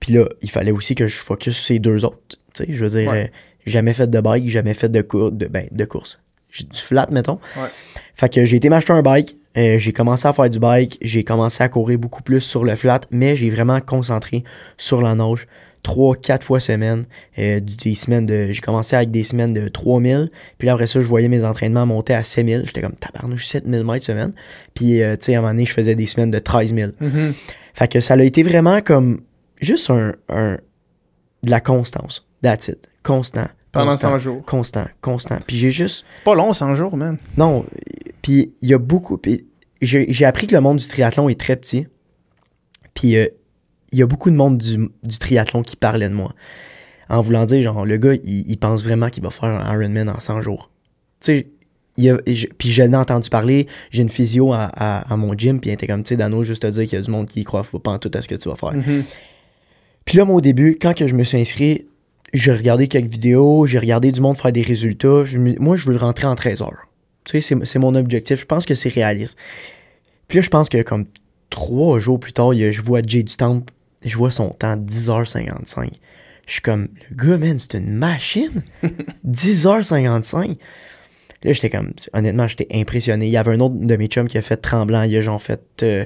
Puis 0.00 0.12
là, 0.14 0.26
il 0.42 0.50
fallait 0.50 0.70
aussi 0.72 0.94
que 0.94 1.06
je 1.06 1.18
focus 1.18 1.56
sur 1.56 1.66
ces 1.66 1.78
deux 1.78 2.04
autres. 2.04 2.18
Tu 2.54 2.64
sais, 2.64 2.66
je 2.72 2.84
veux 2.84 2.90
dire, 3.00 3.10
Ouais. 3.10 3.24
euh, 3.24 3.38
jamais 3.66 3.92
fait 3.92 4.08
de 4.08 4.20
bike, 4.20 4.48
jamais 4.48 4.74
fait 4.74 4.88
de, 4.88 5.02
cour 5.02 5.30
de, 5.30 5.46
ben, 5.46 5.66
de 5.70 5.84
course. 5.84 6.18
J'ai 6.50 6.64
du 6.64 6.78
flat, 6.78 7.06
mettons. 7.12 7.38
Ouais. 7.56 7.68
Fait 8.14 8.28
que 8.32 8.44
j'ai 8.44 8.56
été 8.56 8.68
m'acheter 8.68 8.92
un 8.92 9.02
bike. 9.02 9.36
euh, 9.56 9.78
j'ai 9.78 9.92
commencé 9.92 10.26
à 10.26 10.32
faire 10.32 10.48
du 10.50 10.58
bike. 10.58 10.98
J'ai 11.02 11.22
commencé 11.24 11.62
à 11.62 11.68
courir 11.68 11.98
beaucoup 11.98 12.22
plus 12.22 12.40
sur 12.40 12.64
le 12.64 12.74
flat, 12.76 13.00
mais 13.10 13.36
j'ai 13.36 13.50
vraiment 13.50 13.80
concentré 13.80 14.42
sur 14.78 15.00
la 15.02 15.14
nage. 15.14 15.46
3 15.82 16.16
quatre 16.16 16.44
fois 16.44 16.60
semaine. 16.60 17.04
euh, 17.38 17.58
des 17.60 17.94
semaines 17.94 18.26
de. 18.26 18.52
J'ai 18.52 18.60
commencé 18.60 18.96
avec 18.96 19.10
des 19.10 19.24
semaines 19.24 19.52
de 19.54 19.68
3000. 19.68 20.30
Puis 20.58 20.66
là, 20.66 20.72
après 20.74 20.86
ça, 20.86 21.00
je 21.00 21.06
voyais 21.06 21.28
mes 21.28 21.42
entraînements 21.44 21.86
monter 21.86 22.14
à 22.14 22.22
7000. 22.22 22.64
J'étais 22.66 22.80
comme 22.82 22.94
tabarnouche 22.96 23.46
7000 23.46 23.84
mètres 23.84 24.04
semaine. 24.04 24.32
Puis, 24.74 25.02
euh, 25.02 25.16
tu 25.16 25.26
sais, 25.26 25.34
à 25.34 25.38
un 25.38 25.40
moment 25.42 25.52
donné, 25.54 25.64
je 25.66 25.72
faisais 25.72 25.94
des 25.94 26.06
semaines 26.06 26.30
de 26.30 26.38
13 26.38 26.74
000. 26.74 26.90
Mhm. 27.00 27.32
Fait 27.74 27.88
que 27.88 28.00
ça 28.00 28.14
a 28.14 28.22
été 28.22 28.42
vraiment 28.42 28.80
comme 28.82 29.20
juste 29.60 29.90
un, 29.90 30.14
un- 30.28 30.58
de 31.42 31.50
la 31.50 31.60
constance. 31.60 32.26
That's 32.42 32.68
it. 32.68 32.88
Constant. 33.02 33.46
Pendant 33.72 33.92
constant, 33.92 34.08
100 34.10 34.18
jours. 34.18 34.44
Constant, 34.44 34.86
constant. 35.00 35.38
Puis 35.46 35.56
j'ai 35.56 35.70
juste. 35.70 36.04
C'est 36.18 36.24
pas 36.24 36.34
long, 36.34 36.52
100 36.52 36.74
jours, 36.74 36.96
man. 36.96 37.18
Non. 37.36 37.64
Puis 38.22 38.52
il 38.62 38.68
y 38.68 38.74
a 38.74 38.78
beaucoup. 38.78 39.16
Puis 39.16 39.46
j'ai 39.80 40.24
appris 40.24 40.46
que 40.46 40.54
le 40.54 40.60
monde 40.60 40.78
du 40.78 40.86
triathlon 40.88 41.28
est 41.28 41.38
très 41.38 41.56
petit. 41.56 41.86
Puis 42.94 43.16
euh, 43.16 43.26
il 43.92 43.98
y 43.98 44.02
a 44.02 44.06
beaucoup 44.06 44.30
de 44.30 44.36
monde 44.36 44.58
du, 44.58 44.90
du 45.02 45.18
triathlon 45.18 45.62
qui 45.62 45.76
parlait 45.76 46.08
de 46.08 46.14
moi. 46.14 46.34
En 47.08 47.22
voulant 47.22 47.44
dire, 47.44 47.60
genre, 47.62 47.84
le 47.86 47.96
gars, 47.96 48.14
il, 48.14 48.48
il 48.50 48.56
pense 48.56 48.84
vraiment 48.84 49.08
qu'il 49.08 49.22
va 49.22 49.30
faire 49.30 49.44
un 49.48 49.72
Ironman 49.80 50.08
en 50.08 50.20
100 50.20 50.42
jours. 50.42 50.70
Tu 51.20 51.26
sais, 51.38 51.46
il 51.96 52.04
y 52.04 52.10
a- 52.10 52.18
je- 52.26 52.46
puis 52.46 52.70
je 52.70 52.82
l'ai 52.82 52.96
entendu 52.96 53.28
parler. 53.30 53.66
J'ai 53.90 54.02
une 54.02 54.08
physio 54.10 54.52
à, 54.52 54.64
à- 54.74 55.12
à 55.12 55.16
mon 55.16 55.32
gym, 55.36 55.60
puis 55.60 55.70
elle 55.70 55.74
était 55.74 55.86
comme, 55.88 56.04
tu 56.04 56.10
sais, 56.10 56.16
Dano, 56.16 56.42
juste 56.44 56.62
te 56.62 56.66
dire 56.68 56.84
qu'il 56.84 56.98
y 56.98 57.00
a 57.00 57.04
du 57.04 57.10
monde 57.10 57.26
qui 57.26 57.40
y 57.40 57.44
croit 57.44 57.64
pas 57.82 57.90
en 57.90 57.98
tout 57.98 58.10
à 58.14 58.22
ce 58.22 58.28
que 58.28 58.36
tu 58.36 58.48
vas 58.48 58.54
faire. 58.56 58.72
Mhm. 58.74 59.04
Puis 60.10 60.18
là, 60.18 60.24
moi, 60.24 60.34
au 60.34 60.40
début, 60.40 60.76
quand 60.76 60.92
que 60.92 61.06
je 61.06 61.14
me 61.14 61.22
suis 61.22 61.38
inscrit, 61.38 61.86
j'ai 62.34 62.50
regardé 62.50 62.88
quelques 62.88 63.12
vidéos, 63.12 63.66
j'ai 63.66 63.78
regardé 63.78 64.10
du 64.10 64.20
monde 64.20 64.36
faire 64.36 64.50
des 64.50 64.62
résultats. 64.62 65.24
Je 65.24 65.38
moi, 65.38 65.76
je 65.76 65.86
veux 65.86 65.92
le 65.92 66.00
rentrer 66.00 66.26
en 66.26 66.34
13 66.34 66.62
heures. 66.62 66.88
Tu 67.22 67.40
sais, 67.40 67.54
c'est- 67.64 67.78
mon 67.78 67.94
objectif. 67.94 68.40
Je 68.40 68.44
pense 68.44 68.66
que 68.66 68.74
c'est 68.74 68.88
réaliste. 68.88 69.38
Puis 70.26 70.38
là, 70.38 70.42
je 70.42 70.48
pense 70.48 70.68
que 70.68 70.82
comme 70.82 71.04
trois 71.48 72.00
jours 72.00 72.18
plus 72.18 72.32
tard, 72.32 72.52
je 72.54 72.82
vois 72.82 73.02
Jay 73.06 73.22
du 73.22 73.36
Temple, 73.36 73.72
je 74.04 74.16
vois 74.16 74.32
son 74.32 74.48
temps 74.50 74.76
10h55. 74.76 75.90
Je 76.48 76.52
suis 76.54 76.60
comme, 76.60 76.88
le 77.08 77.14
gars, 77.16 77.38
man, 77.38 77.56
c'est 77.60 77.78
une 77.78 77.92
machine? 77.92 78.64
10h55. 79.24 80.56
Là, 81.44 81.52
j'étais 81.52 81.70
comme, 81.70 81.92
honnêtement, 82.14 82.48
j'étais 82.48 82.66
impressionné. 82.74 83.26
Il 83.26 83.30
y 83.30 83.36
avait 83.36 83.52
un 83.52 83.60
autre 83.60 83.76
de 83.76 83.94
mes 83.94 84.08
chums 84.08 84.26
qui 84.26 84.38
a 84.38 84.42
fait 84.42 84.56
tremblant. 84.56 85.04
Il 85.04 85.16
a 85.16 85.20
genre 85.20 85.40
fait 85.40 85.62
euh, 85.84 86.04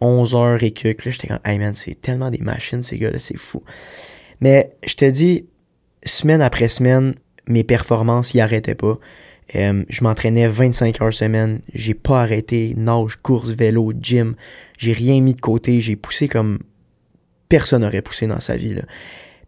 11 0.00 0.34
heures 0.34 0.62
et 0.62 0.70
quelques. 0.70 1.04
Là, 1.04 1.10
j'étais 1.10 1.28
comme, 1.28 1.40
hey 1.44 1.60
c'est 1.74 2.00
tellement 2.00 2.30
des 2.30 2.38
machines, 2.38 2.82
ces 2.82 2.98
gars-là, 2.98 3.18
c'est 3.18 3.38
fou. 3.38 3.62
Mais 4.40 4.70
je 4.86 4.94
te 4.94 5.04
dis, 5.04 5.46
semaine 6.04 6.40
après 6.40 6.68
semaine, 6.68 7.14
mes 7.46 7.64
performances, 7.64 8.34
ils 8.34 8.40
arrêtaient 8.40 8.74
pas. 8.74 8.98
Euh, 9.56 9.84
je 9.88 10.04
m'entraînais 10.04 10.48
25 10.48 11.00
heures 11.02 11.12
semaine. 11.12 11.60
J'ai 11.74 11.94
pas 11.94 12.22
arrêté. 12.22 12.74
Nage, 12.76 13.16
course, 13.16 13.50
vélo, 13.50 13.92
gym. 14.00 14.34
J'ai 14.78 14.92
rien 14.92 15.20
mis 15.20 15.34
de 15.34 15.40
côté. 15.40 15.80
J'ai 15.80 15.96
poussé 15.96 16.28
comme 16.28 16.60
personne 17.48 17.82
n'aurait 17.82 18.02
poussé 18.02 18.26
dans 18.26 18.40
sa 18.40 18.56
vie. 18.56 18.76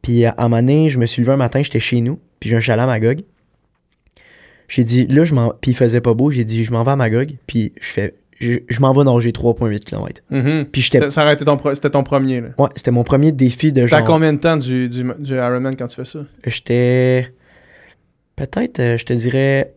Puis 0.02 0.24
à 0.24 0.34
un 0.38 0.48
moment 0.48 0.56
donné, 0.56 0.90
je 0.90 0.98
me 0.98 1.06
suis 1.06 1.22
levé 1.22 1.32
un 1.32 1.36
matin, 1.36 1.62
j'étais 1.62 1.80
chez 1.80 2.00
nous. 2.00 2.18
Puis 2.40 2.50
j'ai 2.50 2.56
un 2.56 2.60
chalet 2.60 2.82
à 2.82 2.86
Magog. 2.86 3.22
J'ai 4.68 4.84
dit, 4.84 5.06
là, 5.06 5.24
je 5.24 5.34
m'en. 5.34 5.50
Puis 5.50 5.70
il 5.70 5.74
faisait 5.74 6.00
pas 6.00 6.14
beau. 6.14 6.30
J'ai 6.30 6.44
dit, 6.44 6.64
je 6.64 6.72
m'en 6.72 6.82
vais 6.82 6.90
à 6.90 6.96
Magog. 6.96 7.36
Puis 7.46 7.72
je 7.80 7.88
fais. 7.88 8.14
Je, 8.42 8.54
je 8.68 8.80
m'en 8.80 8.92
vais 8.92 9.04
nager 9.04 9.30
3,8 9.30 9.78
km. 9.84 10.20
Mhm. 10.30 10.64
Puis 10.72 10.82
j'étais. 10.82 11.10
Ça, 11.10 11.22
aurait 11.22 11.34
été 11.34 11.44
ton, 11.44 11.56
pro- 11.56 11.72
ton 11.74 12.02
premier. 12.02 12.40
là. 12.40 12.48
Ouais, 12.58 12.68
c'était 12.74 12.90
mon 12.90 13.04
premier 13.04 13.30
défi 13.30 13.72
de 13.72 13.82
T'as 13.82 13.98
genre. 13.98 14.04
combien 14.04 14.32
de 14.32 14.38
temps 14.38 14.56
du, 14.56 14.88
du, 14.88 15.04
du 15.20 15.34
Ironman 15.34 15.76
quand 15.76 15.86
tu 15.86 15.94
fais 15.96 16.04
ça? 16.04 16.18
J'étais. 16.44 17.32
Peut-être, 18.36 18.80
euh, 18.80 18.96
je 18.96 19.04
te 19.04 19.12
dirais. 19.12 19.74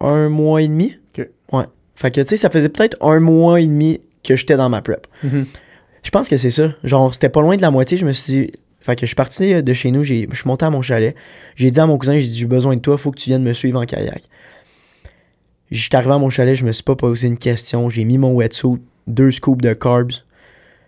Un 0.00 0.28
mois 0.28 0.62
et 0.62 0.68
demi. 0.68 0.94
Ok. 1.18 1.28
Ouais. 1.52 1.64
Fait 1.96 2.12
que, 2.14 2.20
tu 2.20 2.28
sais, 2.28 2.36
ça 2.36 2.50
faisait 2.50 2.68
peut-être 2.68 2.96
un 3.00 3.18
mois 3.18 3.60
et 3.60 3.66
demi 3.66 4.00
que 4.22 4.36
j'étais 4.36 4.56
dans 4.56 4.68
ma 4.68 4.80
prep. 4.80 5.06
Mhm. 5.24 5.46
Je 6.04 6.10
pense 6.10 6.28
que 6.28 6.36
c'est 6.36 6.52
ça. 6.52 6.72
Genre, 6.84 7.12
c'était 7.12 7.28
pas 7.28 7.40
loin 7.40 7.56
de 7.56 7.62
la 7.62 7.72
moitié. 7.72 7.98
Je 7.98 8.06
me 8.06 8.12
suis 8.12 8.32
dit. 8.32 8.52
Fait 8.80 8.94
que 8.94 9.00
je 9.00 9.06
suis 9.06 9.16
parti 9.16 9.52
euh, 9.52 9.60
de 9.60 9.74
chez 9.74 9.90
nous. 9.90 10.04
Je 10.04 10.14
suis 10.14 10.28
monté 10.46 10.64
à 10.64 10.70
mon 10.70 10.82
chalet. 10.82 11.16
J'ai 11.56 11.72
dit 11.72 11.80
à 11.80 11.86
mon 11.86 11.98
cousin, 11.98 12.16
j'ai 12.18 12.28
dit, 12.28 12.38
j'ai 12.38 12.46
besoin 12.46 12.76
de 12.76 12.80
toi. 12.80 12.96
Faut 12.96 13.10
que 13.10 13.18
tu 13.18 13.28
viennes 13.30 13.42
me 13.42 13.52
suivre 13.52 13.80
en 13.80 13.84
kayak. 13.84 14.22
J'étais 15.70 15.96
arrivé 15.96 16.12
à 16.14 16.18
mon 16.18 16.30
chalet. 16.30 16.56
Je 16.56 16.64
me 16.64 16.72
suis 16.72 16.82
pas 16.82 16.96
posé 16.96 17.28
une 17.28 17.36
question. 17.38 17.88
J'ai 17.90 18.04
mis 18.04 18.18
mon 18.18 18.32
wetsuit, 18.34 18.78
deux 19.06 19.30
scoops 19.30 19.62
de 19.62 19.74
carbs. 19.74 20.12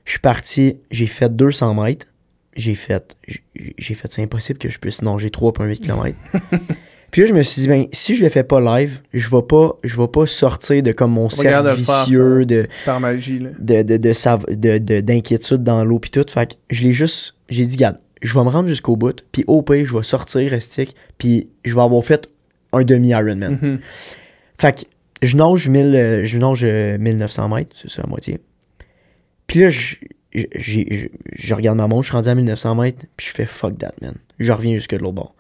Je 0.05 0.13
suis 0.13 0.21
parti. 0.21 0.77
J'ai 0.91 1.07
fait 1.07 1.35
200 1.35 1.75
mètres. 1.75 2.07
J'ai 2.57 2.75
fait. 2.75 3.17
j'ai- 3.79 3.95
fait. 3.95 4.13
C'est 4.13 4.23
impossible 4.23 4.59
que 4.59 4.71
je 4.71 4.79
puisse 4.79 5.03
nager 5.03 5.31
3,8 5.31 5.81
km. 5.81 6.17
Puis 7.11 7.23
là, 7.23 7.29
je 7.29 7.33
me 7.35 7.43
suis 7.43 7.63
dit, 7.63 7.69
ben, 7.69 7.87
si 7.93 8.15
je 8.15 8.23
le 8.23 8.29
fais 8.29 8.45
pas 8.45 8.61
live, 8.61 9.01
je 9.13 9.29
vais 9.31 9.43
pas, 9.43 9.77
je 9.83 10.01
vais 10.01 10.07
pas 10.07 10.27
sortir 10.29 10.81
de 10.83 10.93
comme 10.93 11.11
mon 11.11 11.29
cercle 11.29 11.75
vicieux, 11.75 12.47
de, 12.47 12.69
Par 12.85 13.01
magie. 13.01 13.41
Là. 13.41 13.51
de, 13.59 13.83
de, 13.83 14.79
de, 14.79 15.01
d'inquiétude 15.01 15.65
dans 15.65 15.85
l'eau 15.85 15.99
puis 15.99 16.11
tout. 16.13 16.25
Fait 16.29 16.51
que 16.53 16.55
je 16.71 16.85
l'ai 16.85 16.93
juste. 16.93 17.35
J'ai 17.49 17.67
dit, 17.67 17.75
regarde, 17.77 17.99
je 18.23 18.33
vais 18.33 18.45
me 18.45 18.49
rendre 18.51 18.69
jusqu'au 18.69 18.95
bout, 18.97 19.25
puis 19.33 19.45
au 19.49 19.63
pire, 19.63 19.85
je 19.85 19.97
vais 19.97 20.05
sortir 20.05 20.49
restique, 20.51 20.95
puis 21.19 21.49
je 21.65 21.75
vais 21.75 21.81
avoir 21.81 22.05
fait 22.05 22.29
un 22.73 22.83
demi-Ironman. 22.85 23.81
Fait 24.61 24.85
que 24.85 24.87
je 25.23 25.37
nage, 25.37 25.69
1000, 25.69 25.95
euh, 25.95 26.25
je 26.25 26.37
nage 26.37 26.61
euh, 26.65 26.99
1900 26.99 27.49
mètres, 27.49 27.71
c'est 27.75 27.89
ça, 27.89 28.03
à 28.03 28.07
moitié. 28.07 28.39
Puis 29.47 29.61
là, 29.61 29.71
je, 29.71 29.97
je 30.35 31.55
regarde 31.55 31.79
ma 31.79 31.87
montre, 31.87 32.03
je 32.03 32.09
suis 32.09 32.17
rendu 32.17 32.29
à 32.29 32.35
1900 32.35 32.75
mètres, 32.75 33.07
puis 33.17 33.29
je 33.29 33.33
fais 33.33 33.47
fuck 33.47 33.79
that, 33.79 33.95
man. 34.03 34.15
Je 34.39 34.53
reviens 34.53 34.75
jusque 34.75 34.95
de 34.95 35.03
l'autre 35.03 35.15
bord. 35.15 35.35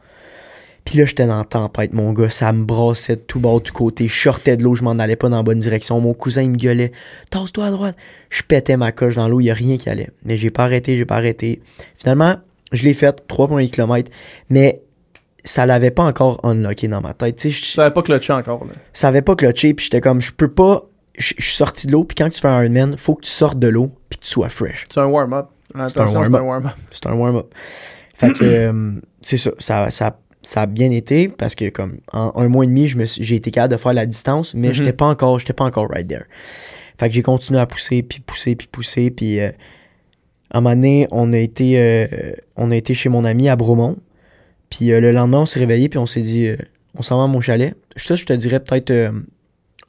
Puis 0.86 0.98
là, 0.98 1.04
j'étais 1.04 1.26
dans 1.26 1.36
la 1.36 1.44
tempête, 1.44 1.92
mon 1.92 2.14
gars. 2.14 2.30
Ça 2.30 2.50
me 2.52 2.64
brassait 2.64 3.16
de 3.16 3.20
tout 3.20 3.40
bord, 3.40 3.60
de 3.60 3.64
tout 3.64 3.74
côté. 3.74 4.08
Je 4.08 4.18
sortais 4.18 4.56
de 4.56 4.64
l'eau, 4.64 4.74
je 4.74 4.82
m'en 4.82 4.92
allais 4.92 5.16
pas 5.16 5.28
dans 5.28 5.36
la 5.36 5.42
bonne 5.42 5.58
direction. 5.58 6.00
Mon 6.00 6.14
cousin, 6.14 6.40
il 6.42 6.50
me 6.50 6.56
gueulait 6.56 6.92
Tasse-toi 7.30 7.66
à 7.66 7.70
droite. 7.70 7.96
Je 8.30 8.42
pétais 8.42 8.78
ma 8.78 8.90
coche 8.90 9.16
dans 9.16 9.28
l'eau, 9.28 9.40
il 9.40 9.44
y 9.44 9.50
a 9.50 9.54
rien 9.54 9.76
qui 9.76 9.90
allait. 9.90 10.08
Mais 10.24 10.38
j'ai 10.38 10.50
pas 10.50 10.64
arrêté, 10.64 10.96
j'ai 10.96 11.04
pas 11.04 11.16
arrêté. 11.16 11.60
Finalement, 11.98 12.36
je 12.72 12.84
l'ai 12.84 12.94
fait, 12.94 13.22
3,8 13.28 13.70
km. 13.70 14.10
Mais 14.48 14.80
ça 15.44 15.66
l'avait 15.66 15.90
pas 15.90 16.04
encore 16.04 16.40
unlocké 16.44 16.88
dans 16.88 17.00
ma 17.00 17.14
tête. 17.14 17.48
Je- 17.48 17.64
savais 17.64 17.92
pas 17.92 18.02
clutcher 18.02 18.32
encore. 18.32 18.64
Là. 18.64 18.72
ça 18.92 19.08
avait 19.08 19.22
pas 19.22 19.34
clutché, 19.36 19.74
puis 19.74 19.84
j'étais 19.84 20.00
comme, 20.00 20.20
je 20.20 20.32
peux 20.32 20.50
pas. 20.50 20.84
Je 21.18 21.34
suis 21.38 21.54
sorti 21.56 21.86
de 21.86 21.92
l'eau, 21.92 22.04
puis 22.04 22.14
quand 22.14 22.30
tu 22.30 22.40
fais 22.40 22.48
un 22.48 22.62
Ironman, 22.62 22.96
faut 22.96 23.14
que 23.14 23.22
tu 23.22 23.30
sortes 23.30 23.58
de 23.58 23.68
l'eau, 23.68 23.90
puis 24.08 24.18
que 24.18 24.24
tu 24.24 24.30
sois 24.30 24.48
fresh. 24.48 24.86
C'est 24.92 25.00
un 25.00 25.06
warm-up. 25.06 25.46
C'est 25.88 25.98
un 26.00 26.06
warm-up. 26.06 26.72
C'est 26.90 27.06
un 27.06 27.12
warm-up. 27.14 27.46
Fait 28.14 28.32
que, 28.32 28.44
euh, 28.44 28.92
c'est 29.20 29.36
ça, 29.36 29.50
ça, 29.58 29.90
ça. 29.90 30.16
ça 30.42 30.62
a 30.62 30.66
bien 30.66 30.90
été 30.90 31.28
parce 31.28 31.54
que, 31.54 31.68
comme, 31.68 31.98
en 32.12 32.32
un 32.36 32.48
mois 32.48 32.64
et 32.64 32.68
demi, 32.68 32.86
j'ai 32.88 33.34
été 33.34 33.50
capable 33.50 33.72
de 33.72 33.78
faire 33.78 33.92
la 33.92 34.06
distance, 34.06 34.54
mais 34.54 34.68
Mhm. 34.68 34.74
j'étais 34.74 34.92
pas 34.94 35.04
encore, 35.06 35.38
j'étais 35.38 35.52
pas 35.52 35.64
encore 35.64 35.88
right 35.90 36.08
there. 36.08 36.24
Fait 36.98 37.08
que 37.08 37.14
j'ai 37.14 37.22
continué 37.22 37.60
à 37.60 37.66
pousser, 37.66 38.02
puis 38.02 38.20
pousser, 38.20 38.56
puis 38.56 38.66
pousser, 38.66 39.10
puis 39.10 39.40
euh, 39.40 39.50
à 40.50 40.58
un 40.58 40.60
moment 40.62 40.74
donné, 40.74 41.06
on 41.10 41.32
a 41.32 41.38
été, 41.38 41.74
euh, 41.78 42.06
on 42.56 42.70
a 42.72 42.76
été 42.76 42.94
chez 42.94 43.08
mon 43.10 43.24
ami 43.24 43.48
à 43.50 43.56
Bromont, 43.56 43.96
puis 44.70 44.92
euh, 44.92 45.00
le 45.00 45.12
lendemain, 45.12 45.40
on 45.40 45.46
s'est 45.46 45.58
réveillé, 45.60 45.88
puis 45.88 45.98
on 45.98 46.06
s'est 46.06 46.20
dit, 46.22 46.46
euh, 46.48 46.56
on 46.96 47.02
s'en 47.02 47.18
va 47.18 47.24
à 47.24 47.26
mon 47.26 47.40
chalet. 47.40 47.74
Ça, 47.96 48.14
je 48.14 48.24
te 48.24 48.32
dirais 48.32 48.60
peut-être 48.60 48.90
euh, 48.90 49.12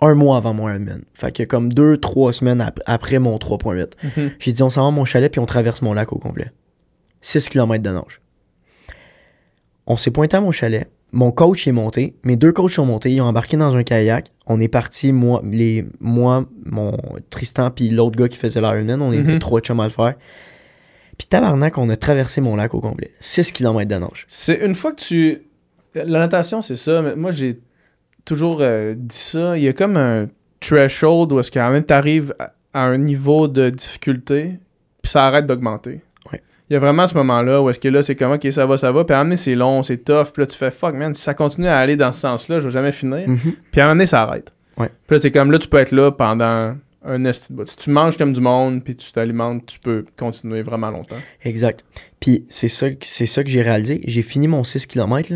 un 0.01 0.13
mois 0.15 0.37
avant 0.37 0.53
mon 0.53 0.67
Ironman. 0.69 1.03
Fait 1.13 1.31
que 1.35 1.43
comme 1.43 1.71
deux, 1.71 1.97
trois 1.97 2.33
semaines 2.33 2.59
ap- 2.61 2.79
après 2.85 3.19
mon 3.19 3.37
3.8. 3.37 3.93
Mhm. 4.03 4.31
J'ai 4.39 4.53
dit, 4.53 4.63
on 4.63 4.69
s'en 4.69 4.81
va 4.81 4.87
à 4.89 4.91
mon 4.91 5.05
chalet, 5.05 5.31
puis 5.31 5.39
on 5.39 5.45
traverse 5.45 5.81
mon 5.81 5.93
lac 5.93 6.11
au 6.11 6.17
complet. 6.17 6.51
6 7.21 7.49
km 7.49 7.81
de 7.83 7.89
nage. 7.91 8.19
On 9.87 9.97
s'est 9.97 10.11
pointé 10.11 10.37
à 10.37 10.41
mon 10.41 10.51
chalet. 10.51 10.89
Mon 11.11 11.31
coach 11.31 11.67
est 11.67 11.71
monté. 11.73 12.15
Mes 12.23 12.35
deux 12.37 12.53
coachs 12.53 12.71
sont 12.71 12.85
montés. 12.85 13.11
Ils 13.11 13.19
ont 13.21 13.25
embarqué 13.25 13.57
dans 13.57 13.75
un 13.75 13.83
kayak. 13.83 14.27
On 14.47 14.61
est 14.61 14.69
parti, 14.69 15.11
moi, 15.11 15.41
les, 15.43 15.85
moi 15.99 16.45
mon 16.65 16.97
Tristan, 17.29 17.69
puis 17.69 17.89
l'autre 17.89 18.15
gars 18.17 18.29
qui 18.29 18.37
faisait 18.37 18.61
l'Ironman. 18.61 19.01
On 19.01 19.11
était 19.11 19.33
Mhm. 19.33 19.39
trois 19.39 19.59
chums 19.59 19.79
à 19.81 19.85
le 19.85 19.89
faire. 19.89 20.15
Puis 21.17 21.27
tabarnak, 21.27 21.77
on 21.77 21.89
a 21.89 21.95
traversé 21.95 22.41
mon 22.41 22.55
lac 22.55 22.73
au 22.73 22.81
complet. 22.81 23.11
6 23.19 23.51
km 23.51 23.87
de 23.87 23.95
nage. 23.95 24.25
C'est 24.27 24.65
une 24.65 24.75
fois 24.75 24.91
que 24.91 25.01
tu. 25.01 25.41
La 25.93 26.19
natation, 26.19 26.61
c'est 26.61 26.77
ça. 26.77 27.01
Mais 27.01 27.15
moi, 27.15 27.31
j'ai 27.31 27.59
toujours 28.25 28.59
euh, 28.61 28.93
dit 28.95 29.15
ça. 29.15 29.57
Il 29.57 29.63
y 29.63 29.67
a 29.67 29.73
comme 29.73 29.97
un 29.97 30.27
threshold 30.59 31.31
où 31.31 31.39
est-ce 31.39 31.51
quand 31.51 31.69
même 31.69 31.83
t'arrives 31.83 32.33
à, 32.39 32.53
à 32.73 32.81
un 32.83 32.97
niveau 32.97 33.47
de 33.47 33.69
difficulté, 33.69 34.59
puis 35.01 35.11
ça 35.11 35.25
arrête 35.25 35.45
d'augmenter. 35.45 36.01
Ouais. 36.31 36.41
Il 36.69 36.73
y 36.73 36.75
a 36.75 36.79
vraiment 36.79 37.07
ce 37.07 37.13
moment-là 37.15 37.61
où 37.61 37.69
est-ce 37.69 37.79
que 37.79 37.89
là, 37.89 38.01
c'est 38.01 38.15
comme, 38.15 38.31
ok, 38.31 38.47
ça 38.51 38.65
va, 38.65 38.77
ça 38.77 38.91
va. 38.91 39.03
Puis 39.03 39.13
à 39.13 39.19
un 39.19 39.23
moment 39.23 39.35
c'est 39.35 39.55
long, 39.55 39.83
c'est 39.83 39.97
tough. 39.97 40.27
Puis 40.33 40.43
là, 40.43 40.45
tu 40.45 40.57
fais, 40.57 40.71
fuck, 40.71 40.95
man, 40.95 41.13
si 41.13 41.21
ça 41.21 41.33
continue 41.33 41.67
à 41.67 41.77
aller 41.77 41.95
dans 41.95 42.11
ce 42.11 42.21
sens-là, 42.21 42.59
je 42.59 42.65
vais 42.65 42.71
jamais 42.71 42.91
finir. 42.91 43.27
Mhm. 43.27 43.39
Puis 43.71 43.81
à 43.81 43.83
un 43.83 43.87
moment 43.87 43.95
donné, 43.95 44.05
ça 44.05 44.21
arrête. 44.21 44.53
Ouais. 44.77 44.89
Puis 45.07 45.17
là, 45.17 45.21
c'est 45.21 45.31
comme, 45.31 45.51
là, 45.51 45.59
tu 45.59 45.67
peux 45.67 45.77
être 45.77 45.91
là 45.91 46.11
pendant 46.11 46.75
un 47.03 47.25
esti 47.25 47.53
de. 47.53 47.65
Si 47.65 47.77
tu 47.77 47.89
manges 47.89 48.17
comme 48.17 48.33
du 48.33 48.41
monde, 48.41 48.83
puis 48.83 48.95
tu 48.95 49.11
t'alimentes, 49.11 49.65
tu 49.65 49.79
peux 49.79 50.05
continuer 50.17 50.61
vraiment 50.61 50.91
longtemps. 50.91 51.17
Exact. 51.43 51.83
Puis 52.19 52.45
c'est 52.49 52.67
ça, 52.67 52.89
que- 52.91 53.05
c'est 53.05 53.25
ça 53.25 53.43
que 53.43 53.49
j'ai 53.49 53.61
réalisé. 53.61 54.01
J'ai 54.05 54.21
fini 54.21 54.47
mon 54.47 54.63
6 54.63 54.85
km. 54.85 55.33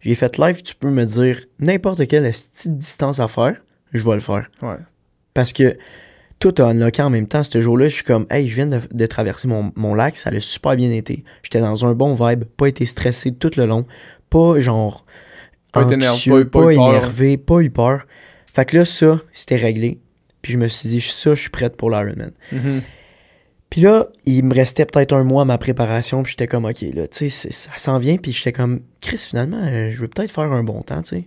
J'ai 0.00 0.14
fait 0.14 0.36
live, 0.38 0.62
tu 0.62 0.74
peux 0.74 0.90
me 0.90 1.04
dire 1.04 1.40
n'importe 1.60 2.06
quelle 2.08 2.30
petite 2.30 2.76
distance 2.78 3.20
à 3.20 3.28
faire, 3.28 3.62
je 3.92 4.04
vais 4.04 4.14
le 4.14 4.20
faire. 4.20 4.50
Ouais. 4.62 4.76
Parce 5.34 5.52
que 5.52 5.76
tout 6.40 6.52
a 6.58 6.64
unlocké 6.64 7.02
en 7.02 7.10
même 7.10 7.28
temps. 7.28 7.44
Ce 7.44 7.60
jour-là, 7.60 7.86
je 7.88 7.94
suis 7.94 8.02
comme, 8.04 8.26
hey, 8.30 8.48
je 8.48 8.54
viens 8.56 8.66
de, 8.66 8.80
de 8.90 9.06
traverser 9.06 9.46
mon, 9.46 9.70
mon 9.76 9.94
lac, 9.94 10.16
ça 10.16 10.30
a 10.30 10.40
super 10.40 10.74
bien 10.74 10.90
été. 10.90 11.22
J'étais 11.44 11.60
dans 11.60 11.86
un 11.86 11.92
bon 11.94 12.14
vibe, 12.16 12.44
pas 12.44 12.66
été 12.66 12.84
stressé 12.84 13.32
tout 13.32 13.52
le 13.56 13.66
long, 13.66 13.86
pas 14.28 14.58
genre. 14.58 15.04
Pas 15.72 15.84
anxieux, 15.84 16.32
pas 16.32 16.40
eu- 16.40 16.44
pas 16.66 16.72
eu 16.72 16.76
peur. 16.76 16.88
énervé, 16.88 17.36
pas 17.36 17.60
eu 17.60 17.70
peur. 17.70 18.06
Fait 18.52 18.64
que 18.64 18.78
là, 18.78 18.84
ça, 18.84 19.20
c'était 19.32 19.56
réglé. 19.56 20.00
Puis 20.42 20.52
je 20.52 20.58
me 20.58 20.68
suis 20.68 20.88
dit, 20.88 21.00
ça, 21.00 21.34
je 21.34 21.40
suis 21.40 21.50
prête 21.50 21.76
pour 21.76 21.90
l'Ironman. 21.90 22.32
Mhm. 22.52 22.82
Puis 23.70 23.80
là, 23.80 24.08
il 24.26 24.44
me 24.44 24.54
restait 24.54 24.84
peut-être 24.84 25.14
un 25.14 25.24
mois 25.24 25.42
à 25.42 25.44
ma 25.46 25.56
préparation, 25.56 26.22
puis 26.22 26.32
j'étais 26.32 26.46
comme, 26.46 26.66
ok, 26.66 26.82
là, 26.94 27.08
tu 27.08 27.30
sais, 27.30 27.50
ça 27.52 27.70
s'en 27.76 27.98
vient, 27.98 28.16
puis 28.18 28.32
j'étais 28.32 28.52
comme, 28.52 28.80
Chris, 29.00 29.16
finalement, 29.28 29.62
euh, 29.62 29.90
je 29.92 30.00
veux 30.00 30.08
peut-être 30.08 30.30
faire 30.30 30.52
un 30.52 30.62
bon 30.62 30.82
temps, 30.82 31.00
tu 31.00 31.16
sais. 31.16 31.24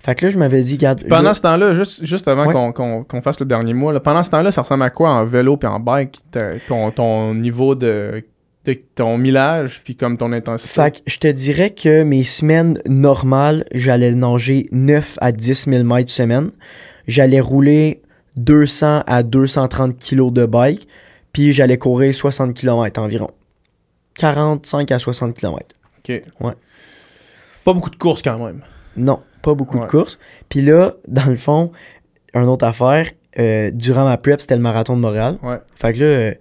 Fait 0.00 0.14
que 0.16 0.26
là, 0.26 0.32
je 0.32 0.38
m'avais 0.38 0.60
dit, 0.62 0.76
garde. 0.76 1.04
Pendant 1.08 1.22
là- 1.22 1.34
ce 1.34 1.40
temps-là, 1.42 1.72
juste, 1.74 2.04
juste 2.04 2.26
avant 2.28 2.46
Ouais. 2.46 2.72
qu'on 2.74 3.22
fasse 3.22 3.38
le 3.40 3.46
dernier 3.46 3.72
mois, 3.72 3.92
là, 3.92 4.00
pendant 4.00 4.22
ce 4.24 4.30
temps-là, 4.32 4.50
ça 4.50 4.62
ressemble 4.62 4.82
à 4.82 4.90
quoi 4.90 5.10
en 5.10 5.24
vélo 5.24 5.56
puis 5.56 5.68
en 5.68 5.78
bike, 5.80 6.18
ton, 6.68 6.90
ton 6.90 7.32
niveau 7.34 7.74
de, 7.76 8.22
de 8.66 8.74
ton 8.96 9.16
millage 9.16 9.80
puis 9.84 9.94
comme 9.96 10.18
ton 10.18 10.32
intensité? 10.32 10.72
Fait 10.74 10.90
que 10.96 10.98
je 11.06 11.18
te 11.18 11.28
dirais 11.28 11.70
que 11.70 12.02
mes 12.02 12.24
semaines 12.24 12.80
normales, 12.86 13.64
j'allais 13.72 14.12
nager 14.12 14.66
9 14.72 15.18
à 15.22 15.30
10 15.32 15.68
000 15.70 15.84
mètres 15.84 16.10
semaine. 16.10 16.50
J'allais 17.06 17.40
rouler 17.40 18.01
200 18.36 19.02
à 19.06 19.22
230 19.22 19.98
kilos 19.98 20.32
de 20.32 20.46
bike, 20.46 20.88
puis 21.32 21.52
j'allais 21.52 21.78
courir 21.78 22.14
60 22.14 22.54
km 22.54 23.00
environ. 23.00 23.30
45 24.14 24.90
à 24.92 24.98
60 24.98 25.34
km. 25.34 25.66
Ok. 25.98 26.22
Ouais. 26.40 26.52
Pas 27.64 27.72
beaucoup 27.72 27.90
de 27.90 27.96
courses 27.96 28.22
quand 28.22 28.38
même. 28.44 28.60
Non, 28.96 29.20
pas 29.42 29.54
beaucoup 29.54 29.78
Ouais. 29.78 29.86
de 29.86 29.90
courses. 29.90 30.18
Puis 30.48 30.60
là, 30.62 30.94
dans 31.08 31.26
le 31.26 31.36
fond, 31.36 31.72
une 32.34 32.42
autre 32.48 32.66
affaire, 32.66 33.08
euh, 33.38 33.70
durant 33.72 34.04
ma 34.04 34.16
prep, 34.18 34.40
c'était 34.40 34.56
le 34.56 34.62
marathon 34.62 34.96
de 34.96 35.00
Montréal. 35.00 35.38
Ouais. 35.42 35.58
Fait 35.74 35.92
que 35.94 36.00
là, 36.00 36.04
euh, 36.04 36.34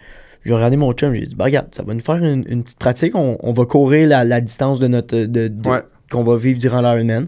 j'ai 0.43 0.53
regardé 0.53 0.75
mon 0.77 0.91
chum, 0.93 1.13
j'ai 1.13 1.25
dit, 1.27 1.35
bah 1.35 1.45
regarde, 1.45 1.67
ça 1.73 1.83
va 1.83 1.93
nous 1.93 1.99
faire 2.01 2.15
une, 2.15 2.43
une 2.49 2.63
petite 2.63 2.79
pratique. 2.79 3.15
On, 3.15 3.37
on 3.41 3.53
va 3.53 3.65
courir 3.65 4.07
la, 4.09 4.23
la 4.25 4.41
distance 4.41 4.79
de 4.79 4.87
notre 4.87 5.15
de, 5.15 5.47
de- 5.47 5.69
Ouais. 5.69 5.81
qu'on 6.11 6.23
va 6.23 6.35
vivre 6.35 6.59
durant 6.59 6.81
l'Ironman. 6.81 7.27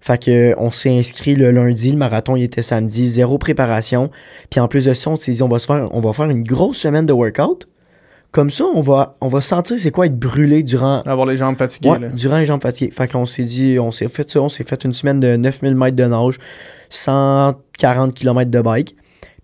Fait 0.00 0.22
que 0.22 0.54
on 0.58 0.70
s'est 0.70 0.96
inscrit 0.98 1.34
le 1.34 1.50
lundi, 1.50 1.90
le 1.92 1.98
marathon 1.98 2.34
il 2.36 2.42
était 2.42 2.62
samedi, 2.62 3.06
zéro 3.08 3.36
préparation. 3.38 4.10
Puis 4.50 4.58
en 4.60 4.66
plus 4.68 4.86
de 4.86 4.94
ça, 4.94 5.10
on 5.10 5.16
s'est 5.16 5.32
dit 5.32 5.42
on 5.42 5.48
va 5.48 5.58
se 5.58 5.66
faire 5.66 5.88
on 5.92 6.00
va 6.00 6.12
faire 6.12 6.30
une 6.30 6.42
grosse 6.42 6.78
semaine 6.78 7.04
de 7.06 7.12
workout. 7.12 7.68
Comme 8.32 8.50
ça, 8.50 8.64
on 8.64 8.80
va 8.80 9.16
on 9.20 9.28
va 9.28 9.40
sentir 9.40 9.78
c'est 9.78 9.90
quoi 9.90 10.06
être 10.06 10.18
brûlé 10.18 10.62
durant 10.62 11.02
Avoir 11.02 11.26
les 11.26 11.36
jambes 11.36 11.56
fatiguées. 11.58 11.90
Ouais, 11.90 11.98
là. 11.98 12.08
durant 12.08 12.38
les 12.38 12.46
jambes 12.46 12.62
fatiguées. 12.62 12.92
Fait 12.92 13.08
qu'on 13.10 13.26
s'est 13.26 13.44
dit, 13.44 13.78
on 13.80 13.90
s'est 13.90 14.08
fait 14.08 14.30
ça, 14.30 14.40
on 14.40 14.48
s'est 14.48 14.64
fait 14.64 14.84
une 14.84 14.94
semaine 14.94 15.20
de 15.20 15.36
9000 15.36 15.74
mètres 15.74 15.96
de 15.96 16.04
nage, 16.04 16.38
140 16.90 18.14
km 18.14 18.50
de 18.50 18.60
bike, 18.60 18.96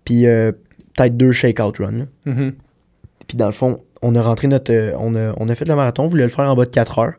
puis 0.05 0.25
euh, 0.27 0.51
peut-être 0.95 1.17
deux 1.17 1.31
shakeout 1.31 1.73
runs. 1.79 2.07
Mhm. 2.25 2.53
Puis 3.27 3.37
dans 3.37 3.47
le 3.47 3.51
fond, 3.51 3.81
on 4.01 4.15
a 4.15 4.21
rentré 4.21 4.47
notre. 4.47 4.71
euh, 4.73 4.93
on, 4.99 5.15
a, 5.15 5.33
on 5.37 5.49
a 5.49 5.55
fait 5.55 5.65
le 5.65 5.75
marathon, 5.75 6.03
on 6.03 6.07
voulait 6.07 6.23
le 6.23 6.29
faire 6.29 6.45
en 6.49 6.55
bas 6.55 6.65
de 6.65 6.69
4 6.71 6.99
heures. 6.99 7.13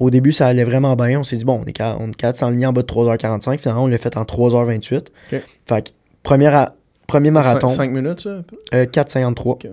Au 0.00 0.10
début, 0.10 0.32
ça 0.32 0.46
allait 0.48 0.64
vraiment 0.64 0.96
bien. 0.96 1.20
On 1.20 1.24
s'est 1.24 1.36
dit, 1.36 1.44
bon, 1.44 1.60
on 1.62 1.66
est 1.66 1.72
capable 1.72 2.02
on 2.02 2.08
est 2.08 2.14
capable 2.16 2.34
de 2.34 2.38
s'enligner 2.38 2.66
en 2.66 2.72
bas 2.72 2.82
de 2.82 2.86
3h45. 2.86 3.58
Finalement, 3.58 3.84
on 3.84 3.86
l'a 3.86 3.98
fait 3.98 4.16
en 4.16 4.22
3h28. 4.24 4.96
Ok. 5.32 5.42
Fait 5.66 5.82
que, 5.86 5.90
première 6.22 6.72
premier 7.06 7.30
marathon, 7.30 7.66
Cin- 7.68 7.74
Cinq 7.76 7.90
minutes, 7.92 8.20
ça? 8.20 8.30
euh, 8.74 8.86
4,53. 8.86 9.48
Ok, 9.50 9.64
ouais. 9.64 9.70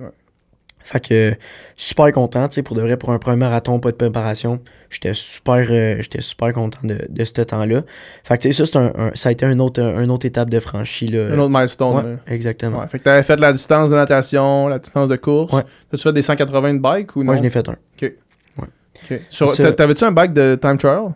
Fait 0.83 1.05
que 1.05 1.33
super 1.75 2.09
content, 2.13 2.47
tu 2.47 2.55
sais, 2.55 2.63
pour 2.63 2.73
de 2.75 2.81
vrai, 2.81 2.95
pour 2.95 3.11
un 3.11 3.19
premier 3.19 3.35
marathon, 3.37 3.77
pas 3.81 3.91
de 3.91 3.97
préparation. 3.97 4.61
J'étais 4.89 5.13
super, 5.13 5.65
euh, 5.69 5.97
j'étais 5.99 6.21
super 6.21 6.53
content 6.53 6.79
de, 6.83 6.97
de 7.09 7.25
ce 7.25 7.33
temps-là. 7.41 7.81
Fait 8.23 8.37
que 8.37 8.43
tu 8.43 8.53
sais, 8.53 8.65
ça, 8.65 8.79
un, 8.79 8.93
un- 8.95 9.11
ça 9.13 9.27
a 9.27 9.31
été 9.33 9.45
un 9.45 9.59
autre, 9.59 9.81
un 9.83 10.07
autre 10.07 10.25
étape 10.25 10.49
de 10.49 10.61
franchie, 10.61 11.09
là. 11.09 11.27
Un 11.33 11.39
autre 11.39 11.49
milestone. 11.49 12.05
Ouais, 12.27 12.33
exactement. 12.33 12.79
Ouais. 12.79 12.87
Fait 12.87 12.99
que 12.99 13.03
t'avais 13.03 13.23
fait 13.23 13.37
la 13.37 13.51
distance 13.51 13.89
de 13.89 13.95
natation, 13.95 14.69
la 14.69 14.79
distance 14.79 15.09
de 15.09 15.17
course. 15.17 15.51
Ouais. 15.51 15.63
T'as-tu 15.91 16.03
fait 16.03 16.13
des 16.13 16.21
180 16.21 16.75
de 16.75 16.79
bike 16.79 17.15
ou 17.17 17.19
non? 17.19 17.25
Moi, 17.25 17.35
je 17.35 17.41
n'ai 17.41 17.49
fait 17.49 17.67
un. 17.67 17.73
Ok. 18.01 18.13
Ça- 19.29 19.71
T'avais-tu 19.73 20.03
un 20.03 20.11
bike 20.11 20.33
de 20.33 20.55
time 20.61 20.77
trial? 20.77 21.13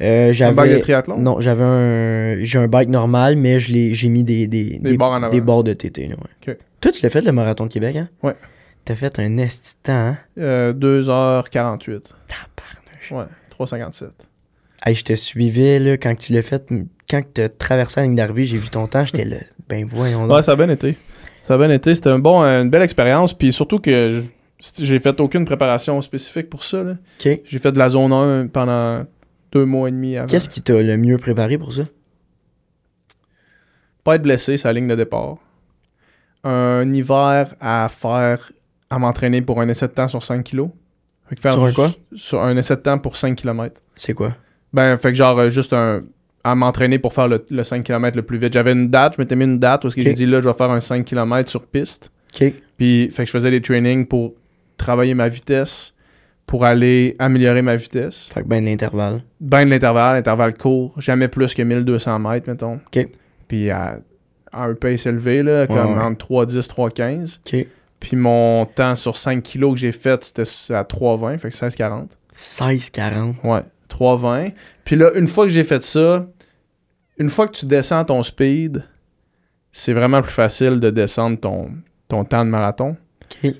Euh, 0.00 0.32
Un 0.40 0.52
bike 0.52 0.72
de 0.72 0.78
triathlon? 0.78 1.18
Non, 1.18 1.38
j'avais 1.40 1.62
un... 1.64 2.42
J'ai 2.42 2.58
un 2.58 2.66
bike 2.66 2.88
normal, 2.88 3.36
mais 3.36 3.60
je 3.60 3.72
l'ai... 3.72 3.94
j'ai 3.94 4.08
mis 4.08 4.24
des... 4.24 4.46
Des, 4.48 4.78
Des 4.80 4.96
barres 4.96 5.12
en 5.12 5.22
avant. 5.22 5.28
des 5.30 5.40
barres 5.40 5.62
de 5.64 5.72
TT, 5.72 6.08
là, 6.08 6.16
ouais. 6.46 6.56
Toi, 6.80 6.92
tu 6.92 7.02
l'as 7.02 7.10
fait, 7.10 7.20
le 7.20 7.32
marathon 7.32 7.66
de 7.66 7.72
Québec, 7.72 7.96
hein? 7.96 8.08
Ouais. 8.22 8.34
T'as 8.84 8.96
fait 8.96 9.18
un 9.18 9.38
esti 9.38 9.74
temps, 9.82 9.92
hein? 9.92 10.18
Euh, 10.38 10.72
2h48. 10.74 12.02
Tabarnouche. 12.28 13.10
Ouais, 13.12 13.24
3,57. 13.58 14.04
Hey, 14.84 14.94
je 14.94 15.04
te 15.04 15.14
suivais, 15.14 15.78
là, 15.78 15.96
quand 15.96 16.14
tu 16.14 16.32
l'as 16.32 16.42
fait, 16.42 16.68
quand 17.08 17.22
tu 17.32 17.40
as 17.40 17.48
traversé 17.48 18.00
la 18.00 18.06
ligne 18.06 18.16
d'arrivée, 18.16 18.44
j'ai 18.44 18.58
vu 18.58 18.68
ton 18.68 18.86
temps, 18.86 19.04
j'étais 19.06 19.24
là, 19.24 19.36
ben 19.68 19.86
voyons 19.88 20.26
donc. 20.26 20.36
Ouais, 20.36 20.42
ça 20.42 20.52
a 20.52 20.56
bien 20.56 20.68
été. 20.68 20.96
Ça 21.40 21.54
a 21.54 21.58
bien 21.58 21.70
été. 21.70 21.94
C'était 21.94 22.10
un 22.10 22.18
bon, 22.18 22.42
une 22.42 22.68
belle 22.68 22.82
expérience. 22.82 23.32
Puis 23.32 23.52
surtout 23.52 23.78
que 23.78 24.10
je- 24.10 24.22
j'ai 24.80 25.00
fait 25.00 25.20
aucune 25.20 25.44
préparation 25.44 26.00
spécifique 26.00 26.48
pour 26.50 26.64
ça. 26.64 26.82
là. 26.82 26.94
J'ai 27.18 27.58
fait 27.58 27.72
de 27.72 27.78
la 27.78 27.88
zone 27.88 28.12
1 28.12 28.46
pendant 28.48 29.04
deux 29.52 29.64
mois 29.64 29.88
et 29.88 29.92
demi 29.92 30.16
avant. 30.16 30.26
Qu'est-ce 30.28 30.48
qui 30.48 30.62
t'a 30.62 30.80
le 30.82 30.96
mieux 30.96 31.18
préparé 31.18 31.58
pour 31.58 31.72
ça? 31.74 31.82
Pas 34.02 34.16
être 34.16 34.22
blessé, 34.22 34.56
c'est 34.56 34.68
la 34.68 34.72
ligne 34.74 34.88
de 34.88 34.94
départ. 34.94 35.36
Un 36.44 36.92
hiver 36.92 37.54
à 37.60 37.88
faire, 37.88 38.52
à 38.90 38.98
m'entraîner 38.98 39.40
pour 39.40 39.60
un 39.60 39.68
essai 39.68 39.88
de 39.88 39.92
temps 39.92 40.08
sur 40.08 40.22
5 40.22 40.42
kilos. 40.44 40.68
Fait 41.28 41.36
que 41.36 41.40
faire 41.40 41.54
Sur 41.54 41.64
un 41.64 41.72
quoi? 41.72 41.90
Sur 42.14 42.42
un 42.42 42.54
essai 42.56 42.76
de 42.76 42.80
temps 42.82 42.98
pour 42.98 43.16
5 43.16 43.34
km. 43.34 43.80
C'est 43.96 44.12
quoi? 44.12 44.36
Ben, 44.72 44.96
fait 44.98 45.12
que 45.12 45.14
genre, 45.16 45.38
euh, 45.38 45.48
juste 45.48 45.72
un. 45.72 46.02
À 46.46 46.54
m'entraîner 46.54 46.98
pour 46.98 47.14
faire 47.14 47.26
le, 47.26 47.42
le 47.48 47.64
5 47.64 47.82
km 47.84 48.14
le 48.18 48.22
plus 48.22 48.36
vite. 48.36 48.52
J'avais 48.52 48.72
une 48.72 48.90
date, 48.90 49.14
je 49.16 49.22
m'étais 49.22 49.34
mis 49.34 49.44
une 49.44 49.58
date 49.58 49.80
parce 49.80 49.94
que 49.94 50.00
Ok. 50.02 50.06
j'ai 50.08 50.12
dit 50.12 50.26
là, 50.26 50.40
je 50.40 50.48
vais 50.48 50.52
faire 50.54 50.70
un 50.70 50.80
5 50.80 51.02
km 51.06 51.48
sur 51.48 51.64
piste. 51.64 52.12
OK. 52.38 52.52
Puis, 52.76 53.08
fait 53.10 53.22
que 53.22 53.26
je 53.28 53.30
faisais 53.32 53.50
des 53.50 53.62
trainings 53.62 54.04
pour 54.04 54.34
travailler 54.84 55.14
ma 55.14 55.28
vitesse, 55.28 55.94
pour 56.46 56.64
aller 56.64 57.16
améliorer 57.18 57.62
ma 57.62 57.76
vitesse. 57.76 58.28
Fait 58.32 58.42
que 58.42 58.46
ben 58.46 58.62
de 58.62 58.68
l'intervalle. 58.68 59.22
Ben 59.40 59.64
de 59.64 59.70
l'intervalle, 59.70 60.16
l'intervalle 60.16 60.54
court, 60.54 60.94
jamais 61.00 61.28
plus 61.28 61.54
que 61.54 61.62
1200 61.62 62.18
mètres, 62.18 62.48
mettons. 62.48 62.80
OK. 62.86 63.08
Puis 63.48 63.70
à, 63.70 63.98
à 64.52 64.64
un 64.64 64.74
pace 64.74 65.06
élevé, 65.06 65.42
là, 65.42 65.66
comme 65.66 65.96
ouais. 65.96 66.02
entre 66.02 66.26
3,10, 66.26 66.68
3,15. 66.68 67.38
OK. 67.38 67.66
Puis 67.98 68.16
mon 68.16 68.66
temps 68.66 68.94
sur 68.94 69.16
5 69.16 69.42
kilos 69.42 69.72
que 69.72 69.80
j'ai 69.80 69.92
fait, 69.92 70.22
c'était 70.22 70.74
à 70.74 70.82
3,20, 70.82 71.38
fait 71.38 71.48
que 71.48 71.56
16,40. 71.56 72.08
16-40. 72.38 73.34
Ouais, 73.44 73.62
3,20. 73.88 74.52
Puis 74.84 74.96
là, 74.96 75.12
une 75.14 75.28
fois 75.28 75.46
que 75.46 75.50
j'ai 75.50 75.64
fait 75.64 75.82
ça, 75.82 76.26
une 77.16 77.30
fois 77.30 77.46
que 77.46 77.52
tu 77.52 77.64
descends 77.64 78.04
ton 78.04 78.22
speed, 78.22 78.84
c'est 79.72 79.94
vraiment 79.94 80.20
plus 80.20 80.32
facile 80.32 80.78
de 80.78 80.90
descendre 80.90 81.40
ton, 81.40 81.70
ton 82.08 82.24
temps 82.24 82.44
de 82.44 82.50
marathon. 82.50 82.96
OK. 83.24 83.54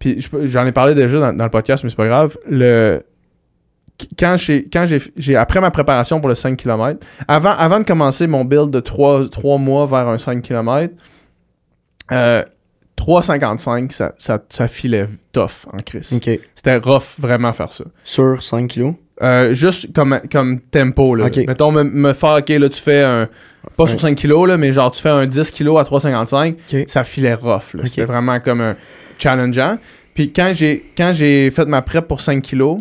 Puis 0.00 0.26
j'en 0.44 0.66
ai 0.66 0.72
parlé 0.72 0.96
déjà 0.96 1.20
dans, 1.20 1.32
dans 1.32 1.44
le 1.44 1.50
podcast, 1.50 1.84
mais 1.84 1.90
c'est 1.90 1.96
pas 1.96 2.08
grave. 2.08 2.36
Le 2.48 3.04
quand 4.18 4.36
j'ai 4.38 4.64
quand 4.64 4.86
j'ai 4.86 4.98
j'ai 5.16 5.36
après 5.36 5.60
ma 5.60 5.70
préparation 5.70 6.20
pour 6.20 6.28
le 6.30 6.34
5 6.34 6.56
km, 6.56 7.06
avant 7.28 7.50
avant 7.50 7.78
de 7.80 7.84
commencer 7.84 8.26
mon 8.26 8.44
build 8.44 8.70
de 8.70 8.80
3, 8.80 9.28
mois 9.58 9.84
vers 9.86 10.08
un 10.08 10.16
5 10.18 10.40
km, 10.42 10.94
euh, 12.12 12.42
3,55 12.98 13.92
ça, 13.92 14.12
ça, 14.18 14.38
ça 14.48 14.68
filait 14.68 15.06
tough 15.32 15.66
en 15.72 15.78
crise. 15.78 16.18
C'était 16.54 16.76
rough 16.76 17.18
vraiment 17.18 17.52
faire 17.52 17.72
ça. 17.72 17.84
Sur 18.04 18.42
5 18.42 18.68
kilos? 18.68 18.94
Euh, 19.22 19.52
juste 19.52 19.94
comme, 19.94 20.18
comme 20.32 20.60
tempo 20.60 21.14
là. 21.14 21.28
Mettons 21.46 21.72
me, 21.72 21.82
me 21.82 22.12
faire 22.14 22.38
OK 22.38 22.48
là 22.48 22.68
tu 22.70 22.80
fais 22.80 23.02
un 23.02 23.28
pas 23.76 23.86
sur 23.86 23.96
Ouais. 23.96 24.02
5 24.12 24.16
kilos 24.16 24.48
là, 24.48 24.56
mais 24.56 24.72
genre 24.72 24.90
tu 24.90 25.02
fais 25.02 25.10
un 25.10 25.26
10 25.26 25.50
kilos 25.50 25.78
à 25.78 25.82
3,55 25.82 26.54
OK. 26.54 26.84
ça 26.88 27.04
filait 27.04 27.34
rough. 27.34 27.76
C'était 27.84 28.06
vraiment 28.06 28.40
comme 28.40 28.62
un 28.62 28.76
challengeant. 29.20 29.78
Puis 30.14 30.32
quand 30.32 30.52
j'ai 30.54 30.90
quand 30.96 31.12
j'ai 31.12 31.50
fait 31.50 31.66
ma 31.66 31.82
prep 31.82 32.06
pour 32.08 32.20
5 32.20 32.42
kilos, 32.42 32.80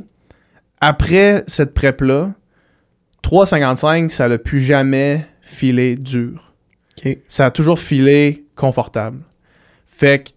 après 0.82 1.44
cette 1.48 1.74
prep-là, 1.74 2.32
3,55, 3.24 4.10
ça 4.10 4.28
l'a 4.28 4.38
plus 4.38 4.62
jamais 4.62 5.26
filé 5.42 5.96
dur. 5.96 6.54
Ça 7.28 7.48
a 7.48 7.52
toujours 7.52 7.80
filé 7.80 8.46
confortable. 8.56 9.20
Fait 9.88 10.24
que 10.24 10.30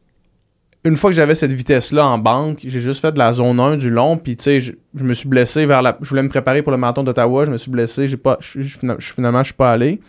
une 0.85 0.97
fois 0.97 1.11
que 1.11 1.17
j'avais 1.17 1.37
cette 1.37 1.53
vitesse-là 1.53 2.05
en 2.05 2.19
banque, 2.19 2.59
j'ai 2.65 2.81
juste 2.81 3.01
fait 3.01 3.13
de 3.13 3.19
la 3.19 3.33
zone 3.33 3.61
1 3.61 3.77
du 3.77 3.89
long, 3.89 4.17
puis 4.17 4.37
tu 4.37 4.43
sais, 4.45 4.59
je, 4.61 4.73
je 4.97 5.05
me 5.05 5.15
suis 5.15 5.29
blessé 5.29 5.65
vers 5.65 5.81
la... 5.81 5.97
Je 6.03 6.09
voulais 6.09 6.25
me 6.25 6.29
préparer 6.29 6.61
pour 6.63 6.73
le 6.73 6.79
marathon 6.79 7.05
d'Ottawa, 7.05 7.45
je 7.45 7.53
me 7.53 7.57
suis 7.57 7.71
blessé, 7.71 8.09
j'ai 8.09 8.17
pas... 8.17 8.37
je- 8.41 8.63
je- 8.63 8.79
finalement, 9.15 9.43
je 9.43 9.47
suis 9.47 9.55
pas 9.55 9.71
allé. 9.71 10.01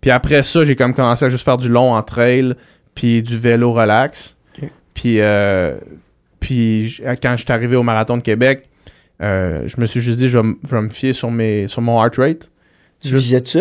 Puis 0.00 0.10
après 0.10 0.42
ça, 0.42 0.64
j'ai 0.64 0.74
comme 0.74 0.92
commencé 0.92 1.24
à 1.24 1.28
juste 1.28 1.44
faire 1.44 1.56
du 1.56 1.68
long 1.68 1.94
en 1.94 2.02
trail, 2.02 2.54
puis 2.96 3.22
du 3.22 3.38
vélo 3.38 3.72
relax. 3.72 4.36
Puis, 5.00 5.20
euh, 5.20 5.76
puis 6.40 7.00
quand 7.22 7.36
je 7.36 7.44
suis 7.44 7.52
arrivé 7.52 7.76
au 7.76 7.84
marathon 7.84 8.16
de 8.16 8.22
Québec, 8.22 8.68
euh, 9.22 9.62
je 9.66 9.80
me 9.80 9.86
suis 9.86 10.00
juste 10.00 10.18
dit, 10.18 10.28
je 10.28 10.38
vais, 10.38 10.44
m- 10.44 10.56
je 10.64 10.74
vais 10.74 10.82
me 10.82 10.88
fier 10.88 11.12
sur, 11.12 11.30
mes, 11.30 11.68
sur 11.68 11.82
mon 11.82 12.02
heart 12.02 12.16
rate. 12.16 12.50
Tu 13.00 13.08
Juste- 13.08 13.24
visais 13.26 13.42
ça? 13.44 13.60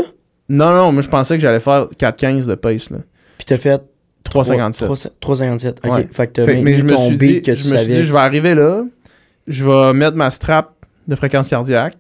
Non, 0.50 0.72
non, 0.74 0.92
moi 0.92 1.04
je 1.04 1.10
pensais 1.10 1.36
que 1.36 1.42
j'allais 1.42 1.60
faire 1.60 1.90
4,15 2.00 2.48
de 2.48 2.56
pace. 2.56 2.90
Là. 2.90 2.98
Puis 3.38 3.46
t'as 3.46 3.58
fait 3.58 3.80
3,57. 4.26 5.12
3,57. 5.22 5.78
OK. 5.84 5.94
Ouais. 5.94 6.08
Fait 6.12 6.28
que 6.28 6.44
Fait 6.44 6.62
mais 6.64 6.76
je 6.78 6.84
me 6.84 6.96
suis 6.96 7.18
dit, 7.18 7.42
que 7.44 7.54
je 7.54 7.62
tu 7.64 7.70
me 7.72 7.78
suis 7.78 7.88
dit, 7.88 8.04
je 8.04 8.12
vais 8.12 8.18
arriver 8.20 8.56
là, 8.56 8.84
je 9.48 9.64
vais 9.64 9.94
mettre 9.94 10.18
ma 10.18 10.32
strap 10.32 10.74
de 11.08 11.16
fréquence 11.16 11.48
cardiaque, 11.48 11.98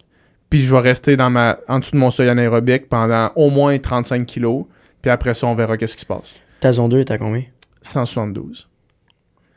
puis 0.49 0.61
je 0.61 0.71
vais 0.73 0.81
rester 0.81 1.15
dans 1.15 1.29
ma, 1.29 1.59
en 1.67 1.77
dessous 1.79 1.91
de 1.91 1.97
mon 1.97 2.09
seuil 2.09 2.29
anaérobique 2.29 2.89
pendant 2.89 3.31
au 3.35 3.49
moins 3.51 3.77
35 3.77 4.25
kilos, 4.25 4.65
puis 5.01 5.11
après 5.11 5.33
ça, 5.35 5.45
on 5.45 5.53
verra 5.53 5.77
qu'est-ce 5.77 5.95
qui 5.95 6.01
se 6.01 6.05
passe. 6.07 6.33
Ta 6.59 6.71
zone 6.73 6.89
2 6.89 6.99
est 7.01 7.11
à 7.11 7.17
combien? 7.19 7.43
172. 7.83 8.67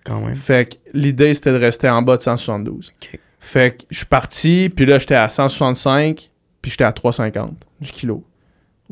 Quand 0.04 0.20
même. 0.20 0.34
Fait 0.34 0.68
que 0.68 0.76
l'idée, 0.94 1.34
c'était 1.34 1.52
de 1.52 1.58
rester 1.58 1.88
en 1.88 2.02
bas 2.02 2.16
de 2.16 2.22
172. 2.22 2.92
Ok. 2.96 3.18
Fait 3.38 3.76
que 3.78 3.84
je 3.90 3.98
suis 3.98 4.06
parti, 4.06 4.70
puis 4.74 4.86
là, 4.86 4.98
j'étais 4.98 5.14
à 5.14 5.28
165, 5.28 6.30
puis 6.60 6.70
j'étais 6.70 6.84
à 6.84 6.92
350 6.92 7.54
du 7.80 7.90
kilo. 7.90 8.24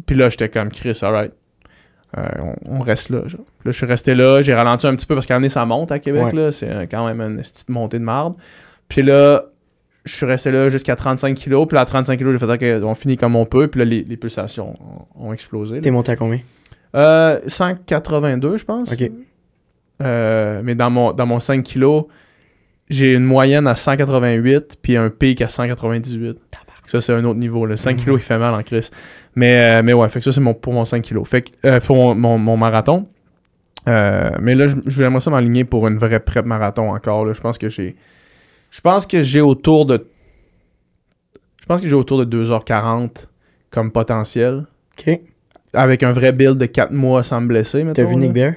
Puis 0.06 0.16
là, 0.16 0.30
j'étais 0.30 0.48
comme 0.48 0.70
Chris, 0.70 0.98
alright. 1.02 1.32
Euh, 2.16 2.26
on, 2.66 2.78
on 2.78 2.80
reste 2.80 3.10
là. 3.10 3.26
Genre. 3.26 3.40
Là, 3.64 3.70
je 3.70 3.76
suis 3.76 3.86
resté 3.86 4.14
là, 4.14 4.40
j'ai 4.40 4.54
ralenti 4.54 4.86
un 4.86 4.96
petit 4.96 5.04
peu 5.04 5.14
parce 5.14 5.26
qu'à 5.26 5.36
année, 5.36 5.50
ça 5.50 5.66
monte 5.66 5.92
à 5.92 5.98
Québec. 5.98 6.24
Ouais. 6.24 6.32
là. 6.32 6.52
C'est 6.52 6.70
euh, 6.70 6.86
quand 6.90 7.06
même 7.06 7.20
une 7.20 7.36
petite 7.38 7.68
montée 7.68 7.98
de 7.98 8.04
marde. 8.04 8.34
Puis 8.88 9.02
là, 9.02 9.44
je 10.06 10.14
suis 10.14 10.24
resté 10.24 10.50
là 10.50 10.70
jusqu'à 10.70 10.96
35 10.96 11.36
kilos. 11.36 11.66
Puis 11.68 11.74
là, 11.74 11.82
à 11.82 11.84
35 11.84 12.16
kilos, 12.16 12.32
j'ai 12.32 12.46
fait 12.46 12.78
OK, 12.78 12.84
on 12.84 12.94
finit 12.94 13.18
comme 13.18 13.36
on 13.36 13.44
peut. 13.44 13.68
Puis 13.68 13.80
là, 13.80 13.84
les, 13.84 14.04
les 14.04 14.16
pulsations 14.16 14.74
ont, 15.16 15.28
ont 15.28 15.32
explosé. 15.34 15.80
T'es 15.80 15.90
monté 15.90 16.12
à 16.12 16.16
combien? 16.16 16.40
Euh, 16.94 17.40
182, 17.46 18.56
je 18.56 18.64
pense. 18.64 18.92
OK. 18.92 19.10
Euh, 20.02 20.60
mais 20.64 20.74
dans 20.74 20.90
mon, 20.90 21.12
dans 21.12 21.26
mon 21.26 21.40
5 21.40 21.62
kilos, 21.62 22.04
j'ai 22.88 23.14
une 23.14 23.24
moyenne 23.24 23.66
à 23.66 23.74
188 23.74 24.78
puis 24.80 24.96
un 24.96 25.10
pic 25.10 25.40
à 25.42 25.48
198. 25.48 26.38
Ça, 26.86 27.00
c'est 27.02 27.12
un 27.12 27.24
autre 27.24 27.38
niveau. 27.38 27.66
Le 27.66 27.76
5 27.76 27.92
Mhm. 27.92 27.96
kilos, 28.04 28.20
il 28.20 28.24
fait 28.24 28.38
mal 28.38 28.54
en 28.54 28.62
crise. 28.62 28.90
Mais, 29.34 29.78
euh, 29.78 29.82
mais 29.82 29.92
ouais, 29.92 30.08
fait 30.08 30.20
que 30.20 30.24
ça, 30.24 30.32
c'est 30.32 30.40
mon, 30.40 30.54
pour 30.54 30.72
mon 30.72 30.84
5 30.86 31.02
kilos. 31.02 31.28
Fait 31.28 31.42
que, 31.42 31.50
euh, 31.66 31.80
pour 31.80 31.96
mon, 31.96 32.14
mon- 32.14 32.38
mon 32.38 32.56
marathon. 32.56 33.06
Mais 33.86 34.54
là, 34.54 34.66
j'aimerais 34.86 35.20
ça 35.20 35.30
m'aligner 35.30 35.64
pour 35.64 35.86
une 35.88 35.98
vraie 35.98 36.20
prep 36.20 36.44
marathon 36.46 36.90
encore. 36.90 37.24
là. 37.24 37.32
Je 37.32 37.40
pense 37.40 37.56
que 37.58 37.68
j'ai. 37.68 37.96
Je 38.70 38.80
pense 38.82 39.06
que 39.06 39.22
j'ai 39.22 39.40
autour 39.40 39.86
de. 39.86 40.06
Je 41.60 41.66
pense 41.66 41.80
que 41.80 41.88
j'ai 41.88 41.94
autour 41.94 42.24
de 42.24 42.24
2h40 42.44 43.28
comme 43.70 43.90
potentiel. 43.90 44.64
OK. 44.98 45.20
Avec 45.74 46.02
un 46.02 46.12
vrai 46.12 46.32
build 46.32 46.56
de 46.58 46.66
4 46.66 46.92
mois 46.92 47.22
sans 47.22 47.40
me 47.40 47.46
blesser. 47.46 47.84
T'as 47.94 48.04
vu. 48.04 48.16
Nick 48.16 48.32
Bear? 48.32 48.54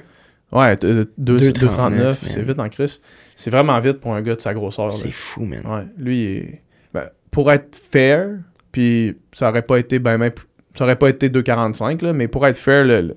Ouais, 0.52 0.76
de- 0.76 0.92
de- 0.92 1.12
deux- 1.16 1.36
2,39, 1.36 1.52
2,39, 1.52 2.18
c'est 2.26 2.42
vite 2.42 2.58
en 2.58 2.68
crise. 2.68 3.00
C'est 3.36 3.50
vraiment 3.50 3.78
vite 3.80 4.00
pour 4.00 4.14
un 4.14 4.20
gars 4.22 4.34
de 4.36 4.40
sa 4.40 4.52
grosseur. 4.54 4.92
C'est 4.92 5.10
fou, 5.10 5.44
man. 5.44 5.60
Ouais, 5.66 5.84
lui, 5.96 6.16
il 6.22 6.26
est- 6.38 6.62
ben, 6.92 7.08
pour 7.30 7.50
être 7.50 7.74
fair, 7.90 8.28
puis 8.70 9.16
ça 9.32 9.48
aurait 9.48 9.62
pas 9.62 9.78
été 9.78 9.98
ben, 9.98 10.18
même- 10.18 10.32
ça 10.74 10.84
aurait 10.84 10.96
pas 10.96 11.08
été 11.08 11.28
2,45, 11.30 12.02
là, 12.02 12.12
mais 12.12 12.28
pour 12.28 12.46
être 12.46 12.56
fair, 12.56 12.84
le, 12.84 13.16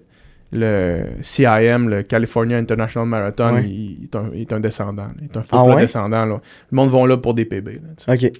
le- 0.51 1.07
CIM, 1.21 1.89
le 1.89 2.03
California 2.03 2.57
International 2.57 3.07
Marathon, 3.07 3.55
Ouais. 3.55 3.63
il, 3.65 3.97
il 3.99 4.03
est 4.05 4.15
un, 4.15 4.29
il 4.33 4.41
est 4.41 4.53
un 4.53 4.59
descendant. 4.61 5.07
Il 5.19 5.25
est 5.25 5.37
un 5.37 5.41
faux 5.43 5.57
Ah 5.57 5.65
ouais? 5.65 5.81
descendant. 5.81 6.25
Là. 6.25 6.39
Le 6.71 6.75
monde 6.75 6.89
va 6.89 7.05
là 7.07 7.17
pour 7.17 7.33
des 7.33 7.45
PB. 7.45 7.81
là. 8.07 8.13
OK. 8.13 8.31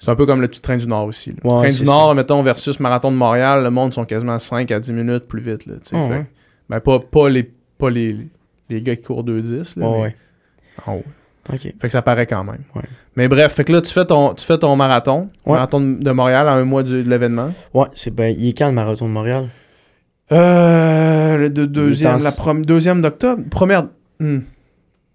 C'est 0.00 0.08
un 0.10 0.14
peu 0.16 0.26
comme 0.26 0.40
le 0.40 0.46
petit 0.48 0.60
train 0.60 0.76
du 0.76 0.86
Nord 0.86 1.06
aussi. 1.06 1.30
Le 1.30 1.36
Ouais, 1.48 1.68
train 1.70 1.76
du 1.76 1.84
Nord, 1.84 2.14
mettons, 2.14 2.40
versus 2.42 2.78
Marathon 2.78 3.10
de 3.10 3.16
Montréal, 3.16 3.64
le 3.64 3.70
monde 3.70 3.92
sont 3.92 4.04
quasiment 4.04 4.38
5 4.38 4.70
à 4.70 4.78
10 4.78 4.92
minutes 4.92 5.26
plus 5.26 5.40
vite. 5.40 5.66
Là. 5.66 5.74
Ah 5.78 5.84
Fait 5.88 5.96
ouais? 5.96 6.26
ben, 6.68 6.80
pas, 6.80 7.00
pas, 7.00 7.28
les, 7.28 7.50
pas 7.78 7.90
les, 7.90 8.16
les 8.68 8.82
gars 8.82 8.96
qui 8.96 9.02
courent 9.02 9.24
2,10. 9.24 9.54
là, 9.56 9.62
mais 9.76 10.00
ouais. 10.02 10.16
en 10.86 10.94
haut. 10.96 11.04
OK. 11.50 11.58
Fait 11.60 11.72
que 11.80 11.88
ça 11.88 12.02
paraît 12.02 12.26
quand 12.26 12.44
même. 12.44 12.62
Ouais. 12.74 12.82
Mais 13.16 13.26
bref, 13.28 13.54
fait 13.54 13.64
que 13.64 13.72
là, 13.72 13.80
tu 13.80 13.90
fais 13.92 14.04
ton, 14.04 14.34
tu 14.34 14.44
fais 14.44 14.58
ton 14.58 14.76
marathon. 14.76 15.30
Ouais. 15.46 15.54
Marathon 15.54 15.80
de 15.80 16.10
Montréal 16.10 16.46
à 16.46 16.52
un 16.52 16.64
mois 16.64 16.82
de 16.82 16.96
l'événement. 16.98 17.52
Ouais, 17.72 17.86
c'est 17.94 18.14
ben, 18.14 18.34
il 18.38 18.48
est 18.50 18.58
quand 18.58 18.68
le 18.68 18.74
marathon 18.74 19.06
de 19.08 19.12
Montréal? 19.12 19.48
Euh, 20.30 21.36
le 21.38 21.48
de- 21.50 21.64
deuxième, 21.64 22.18
la 22.22 22.30
prom- 22.32 22.64
deuxième 22.64 23.00
d'octobre. 23.00 23.42
Première. 23.50 23.86
hmm. 24.20 24.40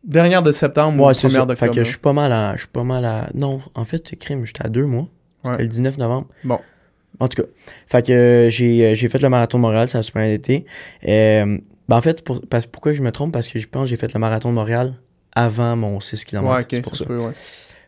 Dernière 0.04 0.42
de 0.44 0.52
septembre 0.52 1.02
ou 1.02 1.08
Ouais, 1.08 1.14
c'est 1.14 1.30
ça. 1.30 1.40
première 1.42 1.58
Fait 1.58 1.66
d'octobre. 1.68 1.76
que 1.76 1.84
je 1.84 1.90
suis 1.90 2.00
pas 2.00 2.14
mal 2.14 2.32
à. 2.32 2.54
Je 2.56 2.62
suis 2.62 2.68
pas 2.68 2.84
mal 2.84 3.06
à. 3.06 3.30
Non, 3.36 3.62
en 3.76 3.86
fait, 3.86 4.18
crime, 4.20 4.44
j'étais 4.46 4.66
à 4.66 4.70
deux 4.70 4.86
mois. 4.86 5.08
C'était 5.46 5.58
Ouais. 5.58 5.64
le 5.64 5.70
19 5.70 5.98
novembre. 5.98 6.28
Bon. 6.44 6.58
En 7.20 7.28
tout 7.28 7.42
cas. 7.44 7.48
Fait 7.88 8.06
que 8.08 8.12
euh, 8.12 8.50
j'ai 8.50 8.86
euh, 8.88 8.96
j'ai 8.96 9.08
fait 9.08 9.22
le 9.22 9.30
marathon 9.30 9.60
de 9.60 9.62
Montréal, 9.62 9.88
ça 9.88 10.00
a 10.00 10.04
super 10.04 10.24
été. 10.24 10.66
Euh, 11.08 11.58
ben 11.88 11.98
en 11.98 12.02
fait, 12.02 12.24
pour, 12.24 12.42
parce, 12.50 12.66
pourquoi 12.66 12.94
je 12.94 13.02
me 13.02 13.12
trompe? 13.12 13.34
Parce 13.34 13.48
que 13.48 13.60
je 13.60 13.68
pense 13.68 13.84
que 13.84 13.90
j'ai 13.90 13.96
fait 13.96 14.14
le 14.14 14.20
marathon 14.20 14.50
de 14.50 14.56
Montréal 14.56 14.96
avant 15.34 15.76
mon 15.76 16.00
6 16.00 16.26
km. 16.26 16.48
Ouais, 16.48 16.66
c'est 16.70 16.82
pour 16.82 16.96
ça 16.96 17.00
ça. 17.00 17.04
se 17.04 17.08
peut, 17.10 17.20
ouais. 17.20 17.34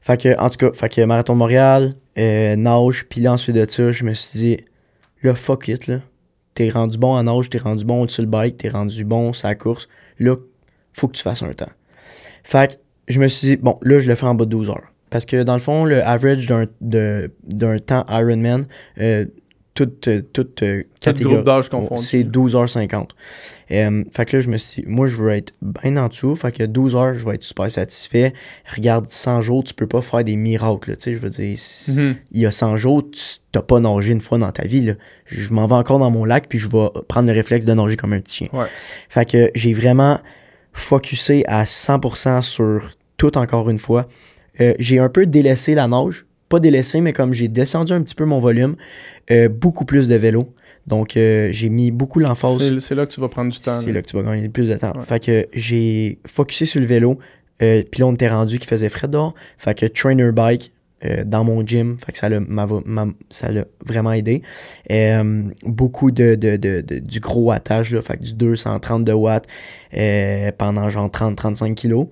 Fait 0.02 0.22
que, 0.22 0.40
en 0.40 0.50
tout 0.50 0.58
cas, 0.58 0.72
fait 0.74 0.90
que 0.90 1.02
marathon 1.02 1.34
de 1.34 1.40
Montréal, 1.40 1.94
euh, 2.18 2.56
nage, 2.56 3.06
puis 3.10 3.22
là, 3.22 3.34
ensuite 3.34 3.56
de 3.56 3.66
ça, 3.70 3.92
je 3.92 4.04
me 4.04 4.14
suis 4.14 4.38
dit, 4.38 4.58
là, 5.24 5.34
fuck 5.34 5.68
it, 5.68 5.88
là. 5.88 6.00
T'es 6.54 6.70
rendu 6.70 6.98
bon 6.98 7.16
en 7.16 7.24
nage, 7.24 7.50
t'es 7.50 7.58
rendu 7.58 7.84
bon 7.84 8.08
sur 8.08 8.22
le 8.24 8.30
bike, 8.30 8.58
t'es 8.58 8.70
rendu 8.70 9.04
bon 9.04 9.34
sur 9.34 9.48
la 9.48 9.56
course. 9.56 9.90
Là, 10.20 10.36
faut 10.94 11.08
que 11.08 11.14
tu 11.18 11.24
fasses 11.24 11.44
un 11.44 11.54
temps. 11.54 11.72
Fait 12.44 12.76
que 12.76 12.82
je 13.08 13.20
me 13.20 13.28
suis 13.28 13.48
dit, 13.48 13.58
bon, 13.58 13.78
là, 13.82 14.00
je 14.00 14.08
le 14.08 14.16
fais 14.16 14.26
en 14.26 14.36
bas 14.36 14.46
de 14.46 14.52
12 14.52 14.70
heures. 14.70 14.94
Parce 15.10 15.26
que 15.26 15.44
dans 15.44 15.56
le 15.56 15.60
fond, 15.60 15.86
le 15.86 16.04
average 16.04 16.48
d'un 16.82 17.80
temps 17.80 18.06
Ironman, 18.10 18.66
euh, 19.00 19.26
toute, 19.76 20.08
euh, 20.08 20.22
toute 20.34 20.64
euh, 20.64 20.84
catégorie, 21.02 21.44
d'âge 21.44 21.70
c'est 21.98 22.24
12h50. 22.24 23.10
Euh, 23.72 24.04
fait 24.12 24.26
que 24.26 24.38
là, 24.38 24.42
je 24.42 24.50
me 24.50 24.58
suis 24.58 24.82
dit, 24.84 24.88
moi, 24.88 25.08
je 25.08 25.18
veux 25.18 25.32
être 25.32 25.54
bien 25.62 25.98
en 25.98 26.08
dessous. 26.08 26.36
Fait 26.36 26.52
que 26.52 26.64
12 26.64 26.96
heures, 26.96 27.14
je 27.14 27.26
vais 27.26 27.36
être 27.36 27.44
super 27.44 27.70
satisfait. 27.70 28.34
Regarde, 28.76 29.08
100 29.10 29.42
jours, 29.42 29.64
tu 29.64 29.74
peux 29.74 29.86
pas 29.88 30.02
faire 30.02 30.24
des 30.24 30.36
miracles. 30.38 30.92
là. 30.92 30.96
Tu 30.96 31.04
sais, 31.04 31.14
je 31.16 31.20
veux 31.20 31.30
dire, 31.30 31.56
si- 31.58 31.92
Mhm. 32.00 32.16
il 32.32 32.42
y 32.42 32.46
a 32.46 32.52
100 32.52 32.78
jours, 32.78 33.04
tu 33.12 33.22
t'as 33.52 33.62
pas 33.62 33.80
nagé 33.80 34.14
une 34.14 34.22
fois 34.22 34.38
dans 34.38 34.52
ta 34.52 34.66
vie. 34.66 34.82
Là. 34.82 34.94
Je 35.26 35.52
m'en 35.52 35.68
vais 35.68 35.76
encore 35.76 36.00
dans 36.00 36.10
mon 36.12 36.26
lac, 36.26 36.48
puis 36.50 36.58
je 36.60 36.70
vais 36.70 36.88
prendre 37.08 37.28
le 37.28 37.34
réflexe 37.34 37.66
de 37.66 37.74
nager 37.74 37.98
comme 37.98 38.14
un 38.14 38.20
petit 38.22 38.36
chien. 38.38 38.48
Ouais. 38.54 38.66
Fait 39.10 39.30
que 39.30 39.52
j'ai 39.56 39.74
vraiment 39.74 40.20
focusé 40.74 41.44
à 41.48 41.66
100% 41.66 42.42
sur 42.42 42.92
tout 43.18 43.38
encore 43.38 43.70
une 43.70 43.80
fois. 43.80 44.08
Euh, 44.62 44.74
j'ai 44.80 45.00
un 45.00 45.10
peu 45.10 45.26
délaissé 45.26 45.76
la 45.76 45.88
nage. 45.88 46.25
Pas 46.50 46.60
délaissé, 46.60 47.02
mais 47.02 47.14
comme 47.14 47.34
j'ai 47.34 47.48
descendu 47.48 47.94
un 47.94 48.02
petit 48.02 48.16
peu 48.16 48.26
mon 48.26 48.40
volume, 48.40 48.76
euh, 49.32 49.50
beaucoup 49.50 49.86
plus 49.86 50.08
de 50.08 50.16
vélo. 50.16 50.54
Donc, 50.88 51.18
euh, 51.18 51.50
j'ai 51.52 51.70
mis 51.70 51.90
beaucoup 51.90 52.20
l'emphase 52.20 52.78
C'est 52.80 52.94
là 52.94 53.08
que 53.08 53.12
tu 53.12 53.20
vas 53.20 53.28
prendre 53.30 53.52
du 53.52 53.60
temps. 53.60 53.82
c'est 53.82 53.92
là. 53.92 54.02
que 54.04 54.08
tu 54.08 54.16
vas 54.16 54.22
gagner 54.24 54.44
le 54.44 54.50
plus 54.50 54.70
de 54.70 54.76
temps. 54.76 54.94
Ouais. 54.96 55.04
Fait 55.04 55.24
que 55.24 55.48
j'ai 55.54 56.20
focusé 56.28 56.66
sur 56.66 56.80
le 56.80 56.86
vélo. 56.86 57.18
Euh, 57.64 57.82
puis 57.90 58.02
là, 58.02 58.08
on 58.08 58.14
était 58.14 58.30
rendu 58.30 58.60
qu'il 58.60 58.68
faisait 58.68 58.90
frais 58.90 59.08
dehors. 59.08 59.34
Fait 59.58 59.74
que 59.74 59.88
trainer 59.88 60.32
bike 60.32 60.72
euh, 61.04 61.24
dans 61.26 61.44
mon 61.44 61.66
gym. 61.66 61.98
Fait 62.06 62.12
que 62.12 62.18
ça 62.20 62.30
l'a 62.30 62.40
ça 63.32 63.48
vraiment 63.84 64.12
aidé. 64.12 64.44
Beaucoup 65.66 66.12
de, 66.12 66.36
de, 66.36 66.58
de- 66.58 66.82
de- 66.82 67.00
du 67.00 67.20
gros 67.20 67.46
wattage, 67.46 67.92
là. 67.94 68.02
Fait 68.02 68.18
que 68.18 68.24
du 68.24 68.34
232 68.36 69.14
watts 69.14 69.48
pendant 70.58 70.90
genre 70.90 71.10
30-35 71.10 71.74
kilos. 71.74 72.08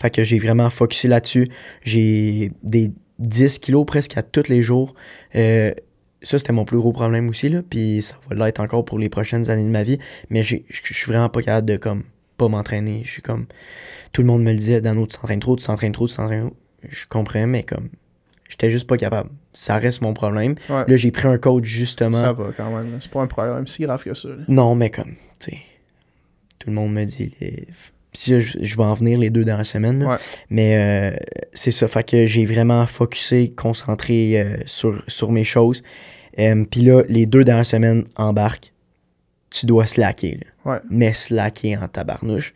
Fait 0.00 0.10
que 0.10 0.24
j'ai 0.24 0.38
vraiment 0.38 0.70
focusé 0.70 1.08
là-dessus. 1.08 1.48
J'ai 1.82 2.52
des 2.62 2.90
10 3.18 3.58
kilos 3.60 3.84
presque 3.86 4.16
à 4.16 4.22
tous 4.22 4.48
les 4.48 4.62
jours. 4.62 4.94
Euh, 5.36 5.72
ça, 6.22 6.38
c'était 6.38 6.52
mon 6.52 6.64
plus 6.64 6.78
gros 6.78 6.92
problème 6.92 7.28
aussi, 7.28 7.48
là. 7.48 7.60
Puis 7.68 8.02
ça 8.02 8.16
va 8.30 8.46
l'être 8.46 8.60
encore 8.60 8.84
pour 8.84 8.98
les 8.98 9.08
prochaines 9.08 9.50
années 9.50 9.64
de 9.64 9.68
ma 9.70 9.82
vie. 9.82 9.98
Mais 10.30 10.42
j'ai- 10.42 10.64
je 10.68 10.92
suis 10.94 11.06
vraiment 11.06 11.28
pas 11.28 11.42
capable 11.42 11.68
de, 11.68 11.76
comme, 11.76 12.04
pas 12.38 12.48
m'entraîner. 12.48 13.02
Je 13.04 13.10
suis 13.10 13.22
comme... 13.22 13.46
Tout 14.12 14.22
le 14.22 14.28
monde 14.28 14.42
me 14.42 14.50
le 14.52 14.56
disait, 14.58 14.80
Dano, 14.80 15.06
tu 15.06 15.16
t'entraînes 15.18 15.40
trop, 15.40 15.56
tu 15.56 15.66
t'entraînes 15.66 15.92
trop, 15.92 16.08
tu 16.08 16.14
t'entraînes 16.16 16.48
trop. 16.48 16.56
Je 16.88 17.04
comprends, 17.08 17.46
mais 17.46 17.62
comme... 17.62 17.88
J'étais 18.48 18.70
juste 18.70 18.86
pas 18.86 18.96
capable. 18.96 19.30
Ça 19.52 19.78
reste 19.78 20.00
mon 20.02 20.12
problème. 20.14 20.54
Ouais. 20.68 20.84
Là, 20.86 20.96
j'ai 20.96 21.10
pris 21.10 21.26
un 21.26 21.38
coach, 21.38 21.64
justement. 21.64 22.20
Ça 22.20 22.32
va 22.32 22.50
quand 22.56 22.70
même. 22.76 22.98
C'est 23.00 23.10
pas 23.10 23.22
un 23.22 23.26
problème 23.26 23.66
si 23.66 23.82
grave 23.82 24.04
que 24.04 24.14
ça. 24.14 24.28
là. 24.28 24.36
Non, 24.48 24.74
mais 24.74 24.90
comme, 24.90 25.14
tu 25.40 25.50
sais, 25.52 25.58
tout 26.58 26.68
le 26.68 26.74
monde 26.76 26.92
me 26.92 27.04
dit, 27.04 27.34
les- 27.40 27.66
je, 28.16 28.40
je 28.40 28.76
vais 28.76 28.82
en 28.82 28.94
venir 28.94 29.18
les 29.18 29.30
deux 29.30 29.44
dernières 29.44 29.66
semaines, 29.66 30.00
là. 30.02 30.10
Ouais. 30.10 30.16
mais 30.50 30.76
euh, 30.76 31.16
c'est 31.52 31.70
ça, 31.72 31.88
fait 31.88 32.08
que 32.08 32.26
j'ai 32.26 32.44
vraiment 32.44 32.86
focusé, 32.86 33.50
concentré 33.52 34.40
euh, 34.40 34.56
sur, 34.66 35.02
sur 35.08 35.32
mes 35.32 35.44
choses. 35.44 35.82
Euh, 36.38 36.64
Puis 36.70 36.82
là, 36.82 37.02
les 37.08 37.26
deux 37.26 37.44
dernières 37.44 37.66
semaines 37.66 38.04
embarquent, 38.16 38.72
tu 39.50 39.66
dois 39.66 39.86
slacker, 39.86 40.38
là. 40.64 40.72
Ouais. 40.72 40.78
mais 40.90 41.12
slacker 41.12 41.76
en 41.76 41.88
tabarnouche. 41.88 42.54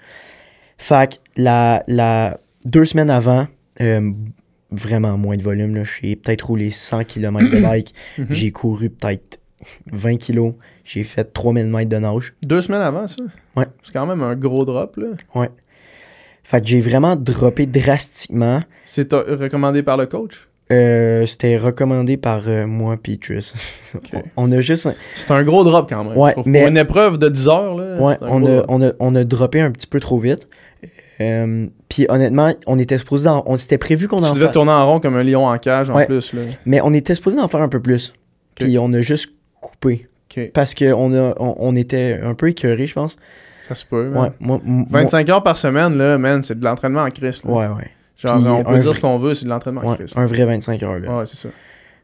Fait 0.78 1.12
que 1.12 1.16
la, 1.42 1.84
la 1.88 2.38
deux 2.64 2.84
semaines 2.84 3.10
avant, 3.10 3.46
vraiment 4.70 5.16
moins 5.16 5.36
de 5.36 5.42
volume, 5.42 5.82
j'ai 5.84 6.16
peut-être 6.16 6.42
roulé 6.46 6.70
100 6.70 7.04
km 7.04 7.50
de 7.50 7.60
bike, 7.62 7.94
Mhm. 8.18 8.26
j'ai 8.30 8.50
couru 8.52 8.90
peut-être 8.90 9.37
20 9.92 10.16
kilos. 10.16 10.54
J'ai 10.84 11.04
fait 11.04 11.24
3000 11.32 11.66
mètres 11.66 11.90
de 11.90 11.96
nage. 11.98 12.34
Deux 12.42 12.62
semaines 12.62 12.80
avant 12.82 13.06
ça? 13.08 13.22
Ouais. 13.56 13.66
C'est 13.82 13.92
quand 13.92 14.06
même 14.06 14.22
un 14.22 14.34
gros 14.36 14.64
drop. 14.64 14.96
là. 14.96 15.48
Fait 16.44 16.60
que 16.62 16.66
j'ai 16.66 16.80
vraiment 16.80 17.14
droppé 17.16 17.66
drastiquement. 17.66 18.60
C'est 18.86 19.12
euh, 19.12 19.36
recommandé 19.38 19.82
par 19.82 19.96
le 19.98 20.06
coach? 20.06 20.48
Euh, 20.72 21.26
C'était 21.26 21.56
recommandé 21.58 22.16
par 22.16 22.42
euh, 22.46 22.66
moi 22.66 22.96
puis 23.02 23.18
Tris. 23.18 23.52
Ok. 23.94 24.10
on 24.36 24.50
a 24.52 24.60
juste... 24.60 24.88
C'est 25.14 25.30
un 25.30 25.42
gros 25.42 25.64
drop 25.64 25.88
quand 25.88 26.04
même. 26.04 26.16
Ouais, 26.16 26.34
mais- 26.46 26.60
Pour 26.60 26.68
une 26.68 26.76
épreuve 26.78 27.18
de 27.18 27.28
10 27.28 27.48
heures, 27.48 27.74
là, 27.74 27.96
Ouais, 28.00 28.16
un 28.22 28.26
on 28.28 28.46
a, 28.46 28.64
on, 28.68 28.82
a, 28.86 28.92
on 28.98 29.14
a 29.14 29.24
droppé 29.24 29.60
un 29.60 29.70
petit 29.70 29.86
peu 29.86 30.00
trop 30.00 30.18
vite. 30.18 30.48
Euh, 31.20 31.66
puis 31.88 32.06
honnêtement, 32.08 32.52
on 32.66 32.78
était 32.78 32.96
supposé... 32.98 33.28
en- 33.28 33.42
on 33.46 33.56
s'était 33.56 33.78
prévu 33.78 34.08
qu'on 34.08 34.20
Tu 34.20 34.26
en 34.28 34.32
devais 34.34 34.46
fasse... 34.46 34.54
tourner 34.54 34.72
en 34.72 34.86
rond 34.90 35.00
comme 35.00 35.16
un 35.16 35.22
lion 35.24 35.46
en 35.46 35.58
cage 35.58 35.90
en 35.90 35.94
Ouais. 35.96 36.06
plus. 36.06 36.32
Là. 36.32 36.42
Mais 36.64 36.80
on 36.82 36.92
était 36.94 37.14
supposé 37.14 37.38
en 37.40 37.48
faire 37.48 37.60
un 37.60 37.68
peu 37.68 37.80
plus. 37.80 38.12
Puis 38.54 38.78
on 38.78 38.92
a 38.92 39.00
juste 39.00 39.30
coupé. 39.60 40.06
Parce 40.54 40.74
qu'on 40.74 41.12
a, 41.14 41.34
on, 41.38 41.54
on 41.58 41.74
était 41.76 42.18
un 42.22 42.34
peu 42.34 42.48
écœurés, 42.48 42.86
je 42.86 42.94
pense. 42.94 43.16
Ça 43.66 43.74
se 43.74 43.84
peut. 43.84 44.08
Ouais, 44.08 44.28
moi, 44.40 44.60
moi- 44.64 44.86
25 44.90 45.28
heures 45.30 45.42
par 45.42 45.56
semaine, 45.56 45.96
là, 45.98 46.16
man, 46.16 46.42
c'est 46.42 46.58
de 46.58 46.64
l'entraînement 46.64 47.02
en 47.02 47.10
Christ. 47.10 47.44
là. 47.44 47.50
Ouais, 47.50 47.66
ouais. 47.66 47.90
Genre, 48.16 48.38
Puis 48.40 48.48
on 48.48 48.64
peut 48.64 48.72
dire 48.74 48.82
vrai- 48.82 48.92
ce 48.94 49.00
qu'on 49.00 49.18
veut, 49.18 49.34
c'est 49.34 49.44
de 49.44 49.50
l'entraînement 49.50 49.80
en 49.82 49.90
Ouais, 49.90 49.96
Christ. 49.96 50.16
un 50.16 50.26
vrai 50.26 50.44
25 50.44 50.82
heures, 50.82 50.98
là. 50.98 51.18
Ouais, 51.18 51.26
c'est 51.26 51.36
ça. 51.36 51.48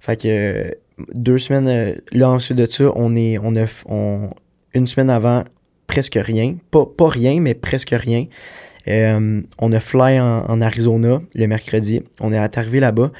Fait 0.00 0.20
que 0.20 0.28
euh, 0.28 0.70
deux 1.14 1.38
semaines, 1.38 1.68
euh, 1.68 1.94
là 2.12 2.28
ensuite 2.30 2.58
de 2.58 2.66
ça, 2.70 2.84
on 2.96 3.14
est, 3.16 3.38
on 3.42 3.54
a, 3.56 3.64
on, 3.86 4.30
une 4.74 4.86
semaine 4.86 5.10
avant, 5.10 5.44
presque 5.86 6.18
rien. 6.20 6.56
Pas, 6.70 6.84
pas 6.86 7.08
rien, 7.08 7.40
mais 7.40 7.54
presque 7.54 7.90
rien. 7.96 8.26
Euh, 8.88 9.40
on 9.58 9.72
a 9.72 9.80
fly 9.80 10.20
en, 10.20 10.44
en 10.48 10.60
Arizona 10.60 11.20
le 11.34 11.46
mercredi. 11.46 12.02
On 12.20 12.32
est 12.32 12.58
arrivé 12.58 12.80
là-bas. 12.80 13.10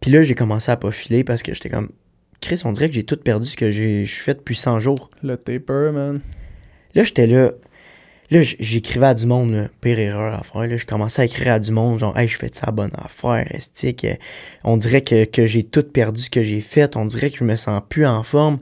Puis 0.00 0.10
là, 0.10 0.22
j'ai 0.22 0.34
commencé 0.34 0.70
à 0.72 0.76
pas 0.76 0.90
filer 0.90 1.22
parce 1.24 1.42
que 1.42 1.54
j'étais 1.54 1.68
comme, 1.68 1.90
Chris, 2.42 2.60
on 2.64 2.72
dirait 2.72 2.88
que 2.88 2.94
j'ai 2.94 3.04
tout 3.04 3.16
perdu 3.16 3.48
ce 3.48 3.56
que 3.56 3.70
j'ai 3.70 4.04
je 4.04 4.22
fait 4.22 4.34
depuis 4.34 4.56
100 4.56 4.80
jours. 4.80 5.10
Le 5.22 5.36
taper, 5.36 5.90
man. 5.92 6.20
Là, 6.94 7.04
j'étais 7.04 7.26
là. 7.26 7.52
Là, 8.30 8.40
j'écrivais 8.42 9.06
à 9.06 9.14
du 9.14 9.26
monde, 9.26 9.52
là, 9.52 9.68
pire 9.82 9.98
erreur 9.98 10.34
à 10.34 10.42
faire. 10.42 10.66
Là, 10.66 10.76
je 10.76 10.86
commençais 10.86 11.22
à 11.22 11.24
écrire 11.26 11.52
à 11.52 11.58
du 11.58 11.70
monde, 11.70 11.98
genre, 11.98 12.18
hey, 12.18 12.26
je 12.26 12.38
fais 12.38 12.48
de 12.48 12.54
ça 12.54 12.70
bonne 12.70 12.92
affaire, 12.94 13.46
estique. 13.54 14.06
On 14.64 14.78
dirait 14.78 15.02
que, 15.02 15.26
que 15.26 15.46
j'ai 15.46 15.64
tout 15.64 15.82
perdu 15.82 16.22
ce 16.22 16.30
que 16.30 16.42
j'ai 16.42 16.62
fait. 16.62 16.96
On 16.96 17.04
dirait 17.04 17.30
que 17.30 17.36
je 17.36 17.44
me 17.44 17.56
sens 17.56 17.82
plus 17.86 18.06
en 18.06 18.22
forme. 18.22 18.56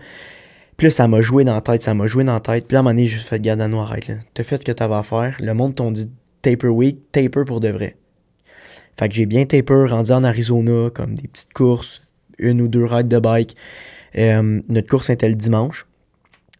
Puis 0.76 0.88
là, 0.88 0.90
ça 0.90 1.06
m'a 1.06 1.20
joué 1.20 1.44
dans 1.44 1.54
la 1.54 1.60
tête, 1.60 1.82
ça 1.82 1.94
m'a 1.94 2.06
joué 2.06 2.24
dans 2.24 2.34
la 2.34 2.40
tête. 2.40 2.66
Puis 2.66 2.74
là, 2.74 2.78
à 2.78 2.80
un 2.80 2.82
moment 2.82 2.94
donné, 2.94 3.06
j'ai 3.06 3.16
juste 3.16 3.28
fait, 3.28 3.40
garde 3.40 3.60
à 3.60 3.68
nous, 3.68 3.80
arrête. 3.80 4.10
T'as 4.34 4.42
fait 4.42 4.56
ce 4.56 4.64
que 4.64 4.72
t'avais 4.72 4.94
à 4.94 5.02
faire. 5.04 5.36
Le 5.40 5.54
monde 5.54 5.76
t'ont 5.76 5.92
dit 5.92 6.10
taper 6.42 6.68
week, 6.68 7.12
taper 7.12 7.44
pour 7.46 7.60
de 7.60 7.68
vrai. 7.68 7.96
Fait 8.98 9.08
que 9.08 9.14
j'ai 9.14 9.26
bien 9.26 9.46
taper, 9.46 9.86
rendu 9.88 10.10
en 10.10 10.24
Arizona, 10.24 10.90
comme 10.90 11.14
des 11.14 11.28
petites 11.28 11.52
courses, 11.52 12.02
une 12.40 12.60
ou 12.60 12.68
deux 12.68 12.84
rides 12.84 13.08
de 13.08 13.18
bike. 13.18 13.56
Euh, 14.18 14.60
notre 14.68 14.88
course 14.88 15.10
était 15.10 15.28
le 15.28 15.34
dimanche. 15.36 15.86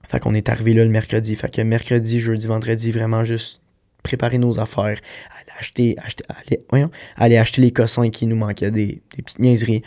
Fait 0.08 0.18
qu'on 0.20 0.34
est 0.34 0.48
arrivé 0.48 0.74
là 0.74 0.84
le 0.84 0.90
mercredi. 0.90 1.36
Fait 1.36 1.52
que 1.54 1.62
mercredi, 1.62 2.18
jeudi, 2.20 2.46
vendredi, 2.46 2.90
vraiment 2.92 3.24
juste 3.24 3.60
préparer 4.02 4.38
nos 4.38 4.58
affaires, 4.58 4.98
aller 5.36 5.50
acheter, 5.58 5.94
acheter 6.02 6.24
aller, 6.28 6.60
voyons, 6.70 6.90
aller 7.16 7.36
acheter 7.36 7.60
les 7.60 7.70
cossins 7.70 8.08
qui 8.10 8.26
nous 8.26 8.34
manquaient, 8.36 8.70
des, 8.70 9.02
des 9.14 9.22
petites 9.22 9.38
niaiseries. 9.38 9.82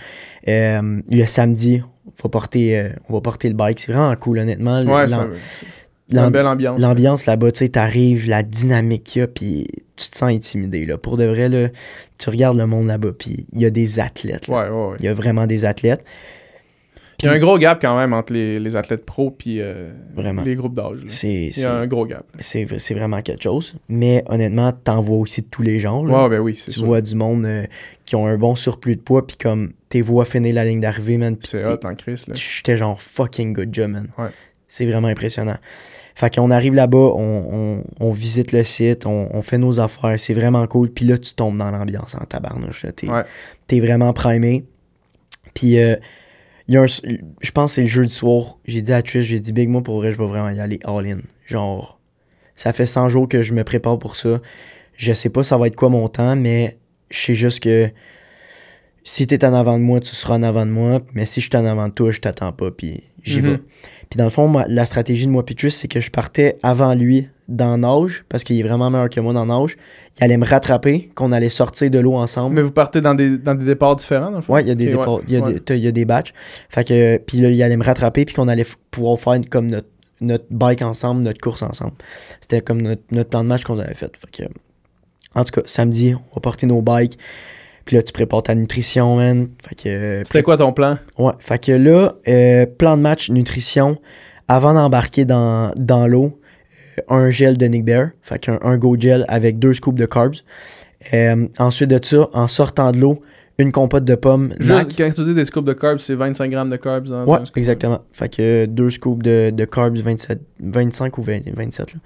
Euh, 0.47 1.01
le 1.09 1.25
samedi, 1.25 1.81
on 2.05 2.11
va 2.23 2.29
porter, 2.29 2.77
euh, 2.77 2.89
on 3.09 3.13
va 3.13 3.21
porter 3.21 3.47
le 3.49 3.55
bike. 3.55 3.79
C'est 3.79 3.91
vraiment 3.91 4.15
cool, 4.15 4.39
honnêtement. 4.39 4.81
Ouais, 4.83 5.07
ça- 5.07 5.17
une 6.17 6.29
belle 6.29 6.47
ambiance. 6.47 6.79
L'ambiance 6.79 7.25
là-bas, 7.25 7.51
tu 7.51 7.59
sais, 7.59 7.69
t'arrives, 7.69 8.27
la 8.27 8.43
dynamique 8.43 9.03
qu'il 9.03 9.21
y 9.21 9.23
a, 9.23 9.27
puis 9.27 9.65
tu 9.95 10.09
te 10.09 10.17
sens 10.17 10.29
intimidé, 10.29 10.85
là. 10.85 10.97
Pour 10.97 11.17
de 11.17 11.25
vrai, 11.25 11.49
là, 11.49 11.69
tu 12.17 12.29
regardes 12.29 12.57
le 12.57 12.67
monde 12.67 12.87
là-bas, 12.87 13.11
puis 13.17 13.45
il 13.51 13.61
y 13.61 13.65
a 13.65 13.69
des 13.69 13.99
athlètes, 13.99 14.47
là. 14.47 14.55
Ouais, 14.55 14.69
ouais, 14.69 14.91
ouais. 14.91 14.95
Il 14.99 15.05
y 15.05 15.07
a 15.07 15.13
vraiment 15.13 15.47
des 15.47 15.65
athlètes. 15.65 16.03
Il 17.23 17.27
y 17.27 17.29
a 17.29 17.33
un 17.33 17.39
gros 17.39 17.57
gap 17.57 17.81
quand 17.81 17.97
même 17.97 18.13
entre 18.13 18.33
les, 18.33 18.59
les 18.59 18.75
athlètes 18.75 19.05
pro 19.05 19.31
puis 19.31 19.61
euh, 19.61 19.91
les 20.43 20.55
groupes 20.55 20.75
d'âge. 20.75 20.99
Il 21.23 21.57
y 21.57 21.63
a 21.63 21.73
un 21.73 21.87
gros 21.87 22.05
gap. 22.05 22.25
c'est, 22.39 22.65
vraiment 22.93 23.21
quelque 23.21 23.43
chose. 23.43 23.75
Mais 23.87 24.23
honnêtement, 24.27 24.71
t'en 24.71 25.01
vois 25.01 25.17
aussi 25.17 25.41
de 25.41 25.47
tous 25.47 25.61
les 25.61 25.79
genres, 25.79 26.05
là. 26.05 26.23
Ouais, 26.23 26.29
ben 26.29 26.39
oui, 26.39 26.53
tu 26.53 26.71
sûr. 26.71 26.85
vois 26.85 27.01
du 27.01 27.15
monde 27.15 27.45
euh, 27.45 27.65
qui 28.05 28.15
ont 28.15 28.27
un 28.27 28.37
bon 28.37 28.55
surplus 28.55 28.95
de 28.95 29.01
poids, 29.01 29.25
puis 29.25 29.37
comme 29.37 29.73
tes 29.89 30.01
vois 30.01 30.25
finir 30.25 30.55
la 30.55 30.65
ligne 30.65 30.81
d'arrivée, 30.81 31.17
man. 31.17 31.37
puis 31.37 31.47
C'est 31.47 31.65
hot 31.65 31.79
en 31.83 31.95
Chris. 31.95 32.25
J'étais 32.33 32.77
genre 32.77 33.01
fucking 33.01 33.53
good 33.53 33.69
job, 33.71 33.91
man. 33.91 34.07
Ouais. 34.17 34.29
C'est 34.75 34.87
vraiment 34.87 35.07
impressionnant. 35.07 35.57
Fait 36.15 36.33
qu'on 36.33 36.49
arrive 36.49 36.73
là-bas, 36.73 36.97
on, 36.97 37.19
on- 37.19 37.83
on 37.99 38.11
visite 38.11 38.51
le 38.53 38.63
site, 38.63 39.05
on, 39.05 39.29
on 39.31 39.43
fait 39.43 39.59
nos 39.59 39.79
affaires, 39.79 40.19
c'est 40.19 40.33
vraiment 40.33 40.65
cool. 40.65 40.89
Puis 40.89 41.05
là, 41.05 41.19
tu 41.19 41.35
tombes 41.35 41.59
dans 41.59 41.69
l'ambiance 41.69 42.15
en 42.15 42.25
tabarnouche. 42.25 42.83
T'es, 42.95 43.07
Ouais. 43.07 43.79
vraiment 43.79 44.13
primé. 44.13 44.65
Puis 45.53 45.77
euh, 45.77 45.95
il 46.67 46.73
y 46.73 46.77
a 46.77 46.81
un, 46.81 46.87
je 46.87 47.51
pense 47.51 47.71
que 47.71 47.75
c'est 47.75 47.81
le 47.81 47.87
jeudi 47.87 48.11
soir, 48.13 48.57
j'ai 48.65 48.81
dit 48.81 48.93
à 48.93 49.03
Trish, 49.03 49.25
j'ai 49.25 49.39
dit 49.39 49.53
Big, 49.53 49.69
moi 49.69 49.83
pour 49.83 49.97
vrai, 49.97 50.11
je 50.11 50.17
vais 50.17 50.25
vraiment 50.25 50.49
y 50.49 50.59
aller 50.59 50.79
all-in. 50.85 51.19
Genre, 51.45 51.99
ça 52.55 52.73
fait 52.73 52.87
100 52.87 53.09
jours 53.09 53.29
que 53.29 53.43
je 53.43 53.53
me 53.53 53.63
prépare 53.63 53.99
pour 53.99 54.15
ça. 54.15 54.41
Je 54.95 55.13
sais 55.13 55.29
pas 55.29 55.43
ça 55.43 55.55
va 55.57 55.67
être 55.67 55.75
quoi 55.75 55.89
mon 55.89 56.07
temps, 56.07 56.35
mais 56.35 56.79
je 57.11 57.19
sais 57.19 57.35
juste 57.35 57.59
que 57.59 57.91
si 59.03 59.27
t'es 59.27 59.45
en 59.45 59.53
avant 59.53 59.77
de 59.77 59.83
moi, 59.83 59.99
tu 59.99 60.15
seras 60.15 60.35
en 60.35 60.43
avant 60.43 60.65
de 60.65 60.71
moi. 60.71 61.01
Mais 61.13 61.25
si 61.27 61.41
je 61.41 61.47
suis 61.49 61.57
en 61.57 61.65
avant 61.65 61.87
de 61.89 61.93
toi, 61.93 62.09
je 62.11 62.21
t'attends 62.21 62.53
pas, 62.53 62.71
puis 62.71 63.03
j'y 63.23 63.41
Mhm. 63.41 63.51
vais. 63.51 63.59
Puis 64.09 64.17
dans 64.17 64.25
le 64.25 64.29
fond, 64.29 64.47
moi, 64.47 64.65
la 64.67 64.85
stratégie 64.85 65.25
de 65.25 65.31
moi 65.31 65.43
Tris, 65.43 65.71
c'est 65.71 65.87
que 65.87 65.99
je 65.99 66.11
partais 66.11 66.57
avant 66.63 66.93
lui 66.93 67.27
dans 67.47 67.77
nage, 67.77 68.23
parce 68.29 68.43
qu'il 68.43 68.59
est 68.59 68.63
vraiment 68.63 68.89
meilleur 68.89 69.09
que 69.09 69.19
moi 69.19 69.33
dans 69.33 69.45
nage. 69.45 69.75
Il 70.17 70.23
allait 70.23 70.37
me 70.37 70.45
rattraper, 70.45 71.11
qu'on 71.15 71.31
allait 71.31 71.49
sortir 71.49 71.89
de 71.89 71.99
l'eau 71.99 72.15
ensemble. 72.15 72.55
Mais 72.55 72.61
vous 72.61 72.71
partez 72.71 73.01
dans 73.01 73.15
des, 73.15 73.37
dans 73.37 73.55
des 73.55 73.65
départs 73.65 73.95
différents, 73.95 74.31
dans 74.31 74.37
le 74.37 74.41
fond? 74.41 74.53
Ouais, 74.53 74.61
il 74.61 74.67
y 74.67 74.71
a 74.71 74.75
des 74.75 74.87
départs, 74.87 75.15
ouais, 75.15 75.23
il 75.27 75.33
y 75.33 75.37
a 75.37 75.41
ouais. 75.41 75.59
des, 75.59 75.77
il 75.77 75.83
y 75.83 75.87
a 75.87 75.91
des 75.91 76.05
batchs. 76.05 76.33
Fait 76.69 76.87
que, 76.87 77.17
puis 77.17 77.39
là, 77.39 77.49
il 77.49 77.61
allait 77.61 77.77
me 77.77 77.83
rattraper, 77.83 78.25
puis 78.25 78.33
qu'on 78.33 78.47
allait 78.47 78.65
pouvoir 78.91 79.19
faire 79.19 79.39
comme 79.49 79.67
notre, 79.67 79.87
notre 80.21 80.45
bike 80.51 80.81
ensemble, 80.81 81.23
notre 81.23 81.41
course 81.41 81.63
ensemble. 81.63 81.93
C'était 82.39 82.61
comme 82.61 82.81
notre, 82.81 83.01
notre 83.11 83.29
plan 83.29 83.43
de 83.43 83.49
match 83.49 83.63
qu'on 83.63 83.79
avait 83.79 83.93
fait. 83.93 84.15
Fait 84.17 84.43
que, 84.43 84.49
en 85.35 85.43
tout 85.43 85.59
cas, 85.59 85.61
samedi, 85.65 86.15
on 86.15 86.35
va 86.35 86.41
porter 86.41 86.65
nos 86.65 86.81
bikes. 86.81 87.17
Puis 87.85 87.95
là, 87.97 88.03
tu 88.03 88.13
prépares 88.13 88.43
ta 88.43 88.55
nutrition, 88.55 89.15
man. 89.17 89.49
Fait 89.67 89.75
que, 89.75 90.21
C'était 90.25 90.43
quoi 90.43 90.57
ton 90.57 90.71
plan? 90.73 90.97
Ouais, 91.17 91.33
fait 91.39 91.61
que 91.63 91.71
là, 91.73 92.13
euh, 92.27 92.65
plan 92.65 92.95
de 92.97 93.01
match, 93.01 93.29
nutrition, 93.29 93.97
avant 94.47 94.73
d'embarquer 94.73 95.25
dans, 95.25 95.73
dans 95.75 96.07
l'eau, 96.07 96.39
euh, 96.99 97.01
un 97.15 97.29
gel 97.29 97.57
de 97.57 97.65
Nick 97.65 97.83
Bear, 97.83 98.09
fait 98.21 98.39
qu'un 98.39 98.57
un 98.61 98.77
Go 98.77 98.95
Gel 98.99 99.25
avec 99.27 99.59
deux 99.59 99.73
scoops 99.73 99.97
de 99.99 100.05
carbs. 100.05 100.35
Euh, 101.13 101.47
ensuite 101.59 101.89
de 101.89 101.99
ça, 102.03 102.29
en 102.33 102.47
sortant 102.47 102.91
de 102.93 102.99
l'eau, 102.99 103.21
une 103.59 103.71
compote 103.73 104.05
de 104.05 104.15
pommes. 104.15 104.53
Juste, 104.59 104.97
quand 104.97 105.11
tu 105.13 105.23
dis 105.25 105.35
des 105.35 105.45
scoops 105.45 105.67
de 105.67 105.73
carbs, 105.73 105.99
c'est 105.99 106.15
25 106.15 106.49
grammes 106.49 106.69
de 106.69 106.77
carbs 106.77 107.07
dans 107.07 107.25
Ouais, 107.25 107.39
un 107.41 107.45
scoop. 107.45 107.57
exactement. 107.57 107.99
Fait 108.13 108.33
que 108.33 108.65
deux 108.65 108.89
scoops 108.89 109.21
de, 109.21 109.51
de 109.53 109.65
carbs 109.65 109.97
27, 109.97 110.39
25 110.61 111.17
ou 111.17 111.21
20 111.21 111.41
27. 111.53 111.93
Là. 111.93 111.99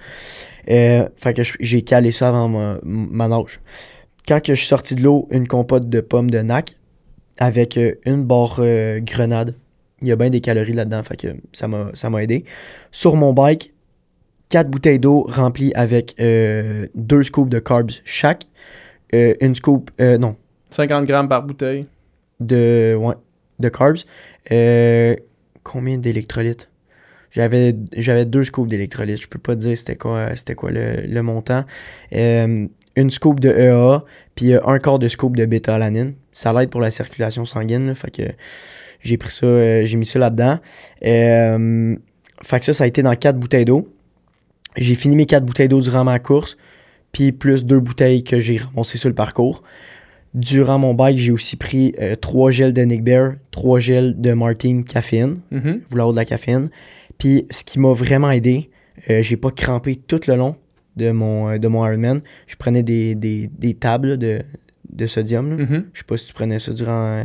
Euh, 0.69 1.07
fait 1.15 1.33
que 1.33 1.43
j'ai 1.61 1.83
calé 1.83 2.11
ça 2.11 2.29
avant 2.29 2.49
ma, 2.49 2.79
ma 2.83 3.27
nage. 3.29 3.59
Quand 4.27 4.41
que 4.41 4.53
je 4.53 4.59
suis 4.59 4.67
sorti 4.67 4.95
de 4.95 5.03
l'eau, 5.03 5.27
une 5.31 5.47
compote 5.47 5.89
de 5.89 6.01
pommes 6.01 6.29
de 6.29 6.39
NAC 6.39 6.75
avec 7.37 7.77
euh, 7.77 7.93
une 8.05 8.23
barre 8.25 8.57
euh, 8.59 8.99
grenade. 8.99 9.55
Il 10.01 10.07
y 10.07 10.11
a 10.11 10.15
bien 10.15 10.29
des 10.29 10.41
calories 10.41 10.73
là-dedans, 10.73 11.01
fait 11.03 11.17
que 11.17 11.27
ça 11.53 11.67
m'a 11.67 11.89
ça 11.93 12.09
m'a 12.09 12.21
aidé. 12.23 12.45
Sur 12.91 13.15
mon 13.15 13.33
bike, 13.33 13.73
quatre 14.49 14.69
bouteilles 14.69 14.99
d'eau 14.99 15.25
remplies 15.29 15.71
avec 15.75 16.15
euh, 16.19 16.87
deux 16.93 17.23
scoops 17.23 17.49
de 17.49 17.59
carbs 17.59 17.91
chaque. 18.05 18.43
Euh, 19.15 19.33
une 19.39 19.55
scoop, 19.55 19.89
euh, 20.01 20.17
non, 20.17 20.35
50 20.71 21.05
grammes 21.05 21.29
par 21.29 21.43
bouteille. 21.43 21.85
de, 22.41 22.95
ouais, 22.99 23.15
de 23.59 23.69
carbs. 23.69 23.99
Euh, 24.51 25.15
combien 25.63 25.97
d'électrolytes? 25.97 26.69
J'avais 27.31 27.75
j'avais 27.93 28.25
deux 28.25 28.43
scoops 28.43 28.69
d'électrolytes. 28.69 29.21
Je 29.21 29.27
peux 29.27 29.39
pas 29.39 29.55
te 29.55 29.61
dire 29.61 29.77
c'était 29.77 29.95
quoi, 29.95 30.35
c'était 30.35 30.55
quoi 30.55 30.69
le, 30.71 31.01
le 31.07 31.21
montant. 31.23 31.63
Euh, 32.13 32.67
une 32.97 33.09
scoop 33.11 33.39
de 33.39 33.49
EAA, 33.49 34.03
puis 34.35 34.53
euh, 34.53 34.59
un 34.65 34.79
quart 34.79 34.99
de 34.99 35.07
scoop 35.07 35.37
de 35.37 35.45
bêta-alanine. 35.45 36.15
Ça 36.33 36.51
l'aide 36.51 36.69
pour 36.69 36.81
la 36.81 36.91
circulation 36.91 37.45
sanguine. 37.45 37.87
là, 37.87 37.95
fait 37.95 38.11
que 38.11 38.23
j'ai 39.01 39.17
pris 39.17 39.31
ça, 39.31 39.45
euh, 39.45 39.85
j'ai 39.85 39.95
mis 39.97 40.05
ça 40.05 40.19
là-dedans. 40.19 40.59
Euh, 41.05 41.95
fait 42.43 42.59
que 42.59 42.65
ça, 42.65 42.73
ça 42.73 42.83
a 42.83 42.87
été 42.87 43.01
dans 43.03 43.15
quatre 43.15 43.37
bouteilles 43.39 43.65
d'eau. 43.65 43.87
J'ai 44.75 44.95
fini 44.95 45.15
mes 45.15 45.25
quatre 45.25 45.45
bouteilles 45.45 45.69
d'eau 45.69 45.81
durant 45.81 46.03
ma 46.03 46.19
course, 46.19 46.57
puis 47.11 47.31
plus 47.31 47.65
deux 47.65 47.79
bouteilles 47.79 48.23
que 48.23 48.39
j'ai 48.39 48.57
ramassées 48.57 48.97
sur 48.97 49.09
le 49.09 49.15
parcours. 49.15 49.63
Durant 50.33 50.77
mon 50.77 50.93
bike, 50.93 51.17
j'ai 51.17 51.31
aussi 51.31 51.55
pris 51.55 51.95
euh, 51.99 52.15
trois 52.15 52.51
gels 52.51 52.73
de 52.73 52.81
Nick 52.81 53.03
Bear, 53.03 53.33
trois 53.51 53.79
gels 53.79 54.19
de 54.19 54.33
Martin 54.33 54.83
caféine, 54.83 55.37
Mhm. 55.51 55.81
vouloir 55.89 56.11
de 56.11 56.17
la 56.17 56.25
caféine. 56.25 56.69
Puis 57.17 57.47
ce 57.49 57.63
qui 57.63 57.79
m'a 57.79 57.91
vraiment 57.93 58.29
aidé, 58.29 58.69
euh, 59.09 59.23
j'ai 59.23 59.37
pas 59.37 59.49
crampé 59.49 59.95
tout 59.95 60.19
le 60.27 60.35
long 60.35 60.55
de 60.97 61.11
mon, 61.11 61.49
euh, 61.49 61.57
de 61.57 61.67
mon 61.67 61.85
Ironman. 61.87 62.19
Je 62.47 62.55
prenais 62.55 62.83
des, 62.83 63.15
des, 63.15 63.49
des 63.57 63.73
tables 63.73 64.17
de, 64.17 64.41
de 64.91 65.07
sodium. 65.07 65.49
là. 65.57 65.63
Mhm. 65.65 65.85
Je 65.93 65.99
sais 65.99 66.05
pas 66.05 66.17
si 66.17 66.25
tu 66.27 66.33
prenais 66.33 66.59
ça 66.59 66.73
durant. 66.73 67.19
euh, 67.19 67.23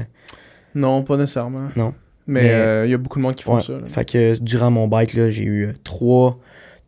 Non, 0.74 1.02
pas 1.02 1.16
nécessairement. 1.16 1.68
Non. 1.76 1.94
Mais 2.26 2.42
Mais- 2.42 2.50
euh, 2.52 2.86
il 2.86 2.90
y 2.90 2.94
a 2.94 2.98
beaucoup 2.98 3.18
de 3.18 3.22
monde 3.24 3.34
qui 3.34 3.42
font 3.44 3.56
Ouais. 3.56 3.62
ça. 3.62 3.72
là. 3.72 3.86
Fait 3.88 4.04
que 4.04 4.38
durant 4.40 4.70
mon 4.70 4.86
bike, 4.86 5.10
j'ai 5.30 5.44
eu 5.44 5.68
trois, 5.82 6.38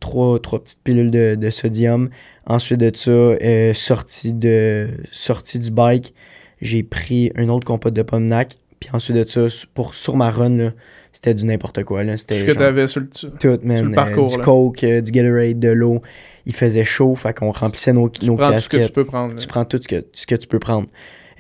trois, 0.01 0.39
trois 0.39 0.63
petites 0.63 0.81
pilules 0.85 1.11
de, 1.11 1.35
de 1.35 1.51
sodium. 1.51 2.09
Ensuite 2.47 2.79
de 2.81 2.93
ça, 2.95 3.11
euh, 3.11 3.75
sorti, 3.75 4.33
de, 4.33 4.89
sorti 5.11 5.59
du 5.59 5.71
bike, 5.71 6.15
j'ai 6.61 6.83
pris 6.83 7.33
une 7.37 7.51
autre 7.51 7.67
compote 7.67 7.95
de 7.95 8.03
pommes 8.03 8.27
NAC. 8.27 8.55
Puis 8.81 8.91
ensuite 8.93 9.17
de 9.17 9.27
ça, 9.29 9.47
pour, 9.73 9.95
sur 9.95 10.15
ma 10.17 10.31
run, 10.31 10.73
c'était 11.11 11.33
du 11.35 11.47
n'importe 11.47 11.85
quoi. 11.85 12.05
Là. 12.05 12.19
C'était 12.19 12.41
Ce 12.41 12.45
que 12.45 12.53
tu 12.53 12.63
avais 12.63 12.87
sur 12.87 13.01
le. 13.01 13.07
tout, 13.09 13.59
man. 13.63 13.91
le 13.91 13.99
euh, 13.99 14.27
du 14.27 14.37
là. 14.37 14.43
coke, 14.45 14.85
du 14.85 15.11
Gatorade, 15.11 15.59
de 15.59 15.69
l'eau. 15.71 16.03
Il 16.47 16.55
faisait 16.55 16.85
chaud, 16.85 17.15
fait 17.15 17.33
qu'on 17.37 17.53
remplissait 17.53 17.93
nos, 17.93 18.09
Tu 18.09 18.27
nos 18.27 18.37
prends 18.37 18.53
tout 18.53 18.61
ce 18.61 18.69
que 18.69 18.77
casquettes. 18.77 18.89
tu 18.89 18.93
peux 19.01 19.05
prendre. 19.07 19.33
là. 19.35 19.41
Tu 19.41 19.47
prends 19.47 19.65
tout 19.65 19.81
ce 19.83 19.89
que, 19.89 20.05
ce 20.13 20.27
que 20.27 20.35
tu 20.35 20.47
peux 20.47 20.59
prendre. 20.59 20.89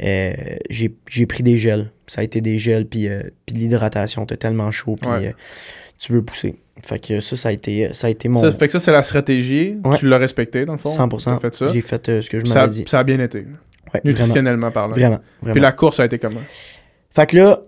Euh, 0.02 0.32
j'ai 0.68 1.26
pris 1.26 1.42
des 1.42 1.58
gels. 1.58 1.90
Ça 2.06 2.20
a 2.20 2.24
été 2.24 2.40
des 2.40 2.58
gels, 2.58 2.86
puis 2.86 3.08
euh, 3.08 3.22
puis 3.46 3.54
de 3.54 3.60
l'hydratation. 3.60 4.24
T'as 4.26 4.36
tellement 4.36 4.70
chaud, 4.70 4.96
puis 5.00 5.10
Ouais. 5.10 5.28
euh, 5.28 5.32
tu 5.98 6.12
veux 6.12 6.22
pousser. 6.22 6.56
Fait 6.82 6.98
que 6.98 7.20
ça, 7.20 7.36
ça 7.36 7.48
a 7.50 7.52
été, 7.52 7.90
ça 7.92 8.08
a 8.08 8.10
été 8.10 8.28
mon 8.28 8.40
Ça 8.40 8.50
fait 8.52 8.66
que 8.66 8.72
ça, 8.72 8.80
c'est 8.80 8.90
la 8.92 9.02
stratégie. 9.02 9.76
Ouais. 9.84 9.96
Tu 9.98 10.08
l'as 10.08 10.18
respecté, 10.18 10.64
dans 10.64 10.72
le 10.72 10.78
fond? 10.78 10.90
100%. 10.90 11.24
T'as 11.24 11.38
fait 11.38 11.54
ça? 11.54 11.66
J'ai 11.72 11.80
fait 11.82 12.08
euh, 12.08 12.20
ce 12.22 12.28
que 12.28 12.40
je 12.40 12.46
m'avais 12.52 12.68
dit. 12.72 12.84
ça 12.86 12.98
a 12.98 13.04
bien 13.04 13.20
été. 13.20 13.38
Ouais, 13.38 13.44
vraiment, 13.44 14.00
Nutritionnellement 14.04 14.70
parlant. 14.72 14.90
vraiment, 14.94 15.20
vraiment. 15.40 15.52
Puis 15.54 15.60
la 15.60 15.72
course 15.72 16.00
a 16.00 16.06
été 16.06 16.18
comment? 16.18 16.40
Fait 17.14 17.26
que 17.30 17.36
là, 17.36 17.60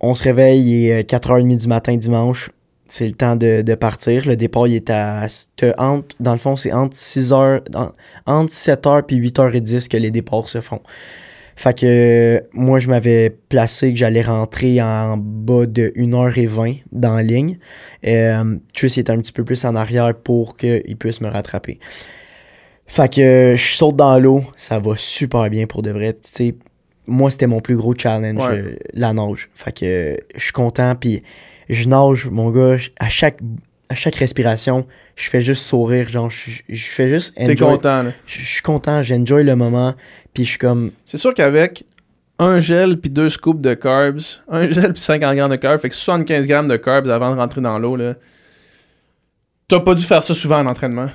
on 0.00 0.14
se 0.14 0.22
réveille, 0.22 0.62
il 0.62 0.86
est 0.90 1.08
4h30 1.10 1.56
du 1.56 1.68
matin 1.68 1.96
dimanche. 1.96 2.50
C'est 2.88 3.06
le 3.06 3.12
temps 3.12 3.36
de, 3.36 3.62
de 3.62 3.74
partir. 3.74 4.26
Le 4.26 4.34
départ, 4.36 4.66
il 4.66 4.74
est 4.76 4.90
à. 4.90 5.26
c'était 5.28 5.74
entre- 5.78 6.16
dans 6.20 6.32
le 6.32 6.38
fond, 6.38 6.56
c'est 6.56 6.72
entre 6.72 6.96
6h, 6.96 7.60
en- 7.74 7.92
entre 8.26 8.52
7h 8.52 9.02
puis 9.02 9.16
8h10 9.20 9.88
que 9.88 9.96
les 9.98 10.10
départs 10.10 10.48
se 10.48 10.60
font. 10.60 10.80
Fait 11.54 11.76
que 11.76 11.86
euh, 11.86 12.40
moi, 12.52 12.78
je 12.78 12.88
m'avais 12.88 13.30
placé 13.48 13.92
que 13.92 13.98
j'allais 13.98 14.22
rentrer 14.22 14.80
en 14.80 15.16
bas 15.18 15.66
de 15.66 15.92
1h20 15.96 16.82
dans 16.92 17.14
la 17.16 17.22
ligne. 17.24 17.58
Euh, 18.06 18.56
Triss 18.74 18.96
était 18.96 19.10
un 19.10 19.18
petit 19.18 19.32
peu 19.32 19.44
plus 19.44 19.64
en 19.64 19.74
arrière 19.74 20.14
pour 20.14 20.56
qu'il 20.56 20.96
puisse 20.96 21.20
me 21.20 21.28
rattraper. 21.28 21.80
Fait 22.86 23.12
que 23.12 23.20
euh, 23.20 23.56
je 23.56 23.74
saute 23.74 23.96
dans 23.96 24.18
l'eau, 24.18 24.44
ça 24.56 24.78
va 24.78 24.92
super 24.96 25.50
bien 25.50 25.66
pour 25.66 25.82
de 25.82 25.90
vrai. 25.90 26.16
Moi, 27.06 27.30
c'était 27.30 27.46
mon 27.46 27.60
plus 27.60 27.76
gros 27.76 27.94
challenge, 27.96 28.46
Ouais. 28.46 28.54
euh, 28.58 28.76
la 28.94 29.12
nage. 29.12 29.50
Fait 29.54 29.72
que 29.72 29.84
euh, 29.84 30.16
je 30.36 30.42
suis 30.44 30.52
content, 30.52 30.94
puis 30.94 31.22
je 31.68 31.88
nage, 31.88 32.26
mon 32.30 32.50
gars, 32.50 32.76
à 32.98 33.08
chaque, 33.08 33.38
à 33.88 33.94
chaque 33.94 34.16
respiration, 34.16 34.86
je 35.16 35.28
fais 35.28 35.42
juste 35.42 35.64
sourire, 35.64 36.08
genre, 36.08 36.30
je, 36.30 36.50
je 36.68 36.86
fais 36.86 37.08
juste 37.08 37.34
T'es 37.34 37.44
enjoy. 37.44 37.56
content, 37.56 38.02
là. 38.04 38.12
Je 38.26 38.40
je 38.40 38.46
suis 38.46 38.62
content, 38.62 39.02
j'enjoy 39.02 39.44
le 39.44 39.56
moment, 39.56 39.94
puis 40.34 40.44
je 40.44 40.50
suis 40.50 40.58
comme, 40.58 40.90
C'est 41.04 41.18
sûr 41.18 41.34
qu'avec 41.34 41.84
un 42.38 42.60
gel 42.60 43.00
puis 43.00 43.10
deux 43.10 43.30
scoops 43.30 43.60
de 43.60 43.74
carbs, 43.74 44.20
un 44.48 44.66
gel 44.70 44.92
puis 44.92 45.02
50 45.02 45.34
grammes 45.36 45.50
de 45.50 45.56
carbs, 45.56 45.80
fait 45.80 45.88
que 45.88 45.94
75 45.94 46.46
grammes 46.46 46.68
de 46.68 46.76
carbs 46.76 47.08
avant 47.10 47.34
de 47.34 47.40
rentrer 47.40 47.60
dans 47.60 47.78
l'eau, 47.78 47.96
là. 47.96 48.14
T'as 49.68 49.80
pas 49.80 49.94
dû 49.94 50.02
faire 50.02 50.24
ça 50.24 50.34
souvent 50.34 50.58
en 50.60 50.66
entraînement? 50.66 51.08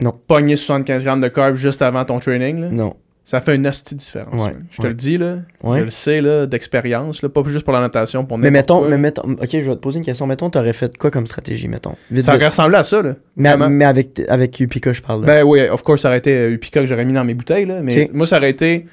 Non. 0.00 0.12
Pogner 0.26 0.56
75 0.56 1.04
grammes 1.04 1.20
de 1.20 1.28
carbs 1.28 1.56
juste 1.56 1.80
avant 1.80 2.04
ton 2.04 2.18
training, 2.20 2.60
là? 2.60 2.68
non. 2.68 2.96
Ça 3.26 3.40
fait 3.40 3.54
une 3.56 3.66
hostie 3.66 3.94
différence. 3.94 4.44
Ouais. 4.44 4.52
Je 4.70 4.76
te 4.76 4.82
ouais. 4.82 4.88
le 4.88 4.94
dis, 4.94 5.16
là. 5.16 5.38
Ouais. 5.62 5.78
Je 5.80 5.84
le 5.84 5.90
sais, 5.90 6.20
là, 6.20 6.44
d'expérience, 6.46 7.22
là. 7.22 7.30
Pas 7.30 7.42
juste 7.46 7.64
pour 7.64 7.72
la 7.72 7.80
natation, 7.80 8.26
pour 8.26 8.36
Mais 8.36 8.50
mettons, 8.50 8.80
quoi, 8.80 8.90
mais 8.90 8.98
mettons, 8.98 9.22
ok, 9.22 9.48
je 9.50 9.58
vais 9.58 9.74
te 9.76 9.80
poser 9.80 9.98
une 9.98 10.04
question. 10.04 10.26
Mettons, 10.26 10.50
t'aurais 10.50 10.74
fait 10.74 10.94
quoi 10.98 11.10
comme 11.10 11.26
stratégie, 11.26 11.66
mettons? 11.66 11.96
Vite, 12.10 12.24
Ça 12.24 12.32
vite. 12.32 12.40
aurait 12.42 12.48
ressemblé 12.50 12.76
à 12.76 12.84
ça, 12.84 13.00
là. 13.00 13.14
Mais, 13.36 13.84
avec, 13.84 14.20
avec 14.28 14.60
Upika, 14.60 14.92
je 14.92 15.00
parle. 15.00 15.22
là. 15.22 15.26
Ben 15.26 15.42
oui, 15.44 15.66
of 15.68 15.82
course, 15.82 16.02
ça 16.02 16.08
aurait 16.08 16.18
été 16.18 16.32
euh, 16.36 16.50
Upica 16.52 16.80
que 16.80 16.86
j'aurais 16.86 17.06
mis 17.06 17.14
dans 17.14 17.24
mes 17.24 17.32
bouteilles, 17.34 17.64
là. 17.64 17.80
Mais 17.82 18.10
moi, 18.12 18.26
ça 18.26 18.36
aurait 18.36 18.50
été. 18.50 18.84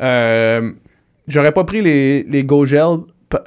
euh, 0.00 0.72
j'aurais 1.28 1.52
pas 1.52 1.64
pris 1.64 1.82
les, 1.82 2.22
les 2.24 2.42
Go 2.44 2.64
Gel, 2.64 2.98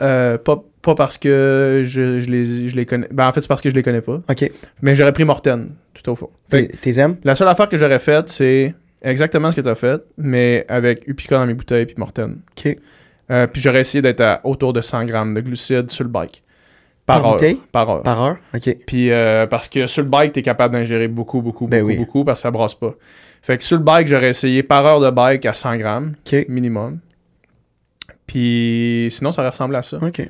euh, 0.01 0.37
pas, 0.37 0.63
pas 0.81 0.95
parce 0.95 1.17
que 1.17 1.81
je, 1.85 2.19
je 2.19 2.29
les, 2.29 2.69
je 2.69 2.75
les 2.75 2.85
connais. 2.85 3.07
Ben 3.11 3.27
en 3.27 3.31
fait, 3.31 3.41
c'est 3.41 3.47
parce 3.47 3.61
que 3.61 3.69
je 3.69 3.75
les 3.75 3.83
connais 3.83 4.01
pas. 4.01 4.21
ok. 4.29 4.51
Mais 4.81 4.93
j'aurais 4.95 5.13
pris 5.13 5.23
Morten, 5.25 5.69
tout 5.93 6.11
au 6.11 6.15
fond. 6.15 6.29
T'es 6.49 6.99
aimes? 6.99 7.15
la 7.23 7.35
seule 7.35 7.47
affaire 7.47 7.69
que 7.69 7.77
j'aurais 7.77 7.99
faite, 7.99 8.29
c'est 8.29 8.73
exactement 9.01 9.51
ce 9.51 9.55
que 9.55 9.61
tu 9.61 9.69
as 9.69 9.75
fait, 9.75 10.01
mais 10.17 10.65
avec 10.67 11.07
Upica 11.07 11.37
dans 11.37 11.45
mes 11.45 11.53
bouteilles 11.53 11.85
puis 11.85 11.95
Morten. 11.97 12.39
Ok. 12.57 12.77
Euh, 13.29 13.45
puis 13.47 13.61
j'aurais 13.61 13.81
essayé 13.81 14.01
d'être 14.01 14.21
à 14.21 14.41
autour 14.45 14.71
de 14.73 14.81
100 14.81 15.05
grammes 15.05 15.33
de 15.33 15.41
glucides 15.41 15.91
sur 15.91 16.03
le 16.03 16.09
bike. 16.09 16.43
Par 17.05 17.25
heure. 17.25 17.33
bouteille? 17.33 17.61
Par 17.71 17.89
heure. 17.89 18.03
Par 18.03 18.21
heure? 18.21 18.37
Ok. 18.53 18.77
Puis 18.85 19.11
euh, 19.11 19.47
parce 19.47 19.69
que 19.69 19.87
sur 19.87 20.03
le 20.03 20.09
bike, 20.09 20.33
t'es 20.33 20.41
capable 20.41 20.73
d'ingérer 20.73 21.07
beaucoup, 21.07 21.41
beaucoup, 21.41 21.67
Ben 21.67 21.81
beaucoup, 21.81 21.87
oui. 21.93 21.97
beaucoup, 21.97 22.23
parce 22.25 22.39
que 22.39 22.43
ça 22.43 22.51
brasse 22.51 22.75
pas. 22.75 22.93
Fait 23.41 23.57
que 23.57 23.63
sur 23.63 23.77
le 23.77 23.83
bike, 23.83 24.07
j'aurais 24.07 24.29
essayé 24.29 24.63
par 24.63 24.85
heure 24.85 24.99
de 24.99 25.09
bike 25.09 25.45
à 25.45 25.53
100 25.53 25.77
grammes 25.77 26.13
minimum. 26.49 26.99
Puis 28.25 29.07
sinon, 29.11 29.31
ça 29.31 29.41
aurait 29.41 29.49
ressemblé 29.51 29.77
à 29.77 29.83
ça. 29.83 29.97
Ok. 30.01 30.29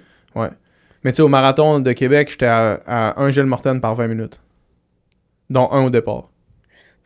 Mais 1.04 1.12
tu 1.12 1.18
sais, 1.18 1.22
au 1.22 1.28
marathon 1.30 1.80
de 1.80 1.92
Québec, 1.94 2.30
j'étais 2.32 2.46
à, 2.48 2.80
à 2.86 3.22
un 3.22 3.30
gel 3.30 3.46
morten 3.46 3.80
par 3.80 3.96
20 3.96 4.08
minutes. 4.08 4.40
Dont 5.50 5.70
un 5.72 5.86
au 5.86 5.90
départ. 5.90 6.30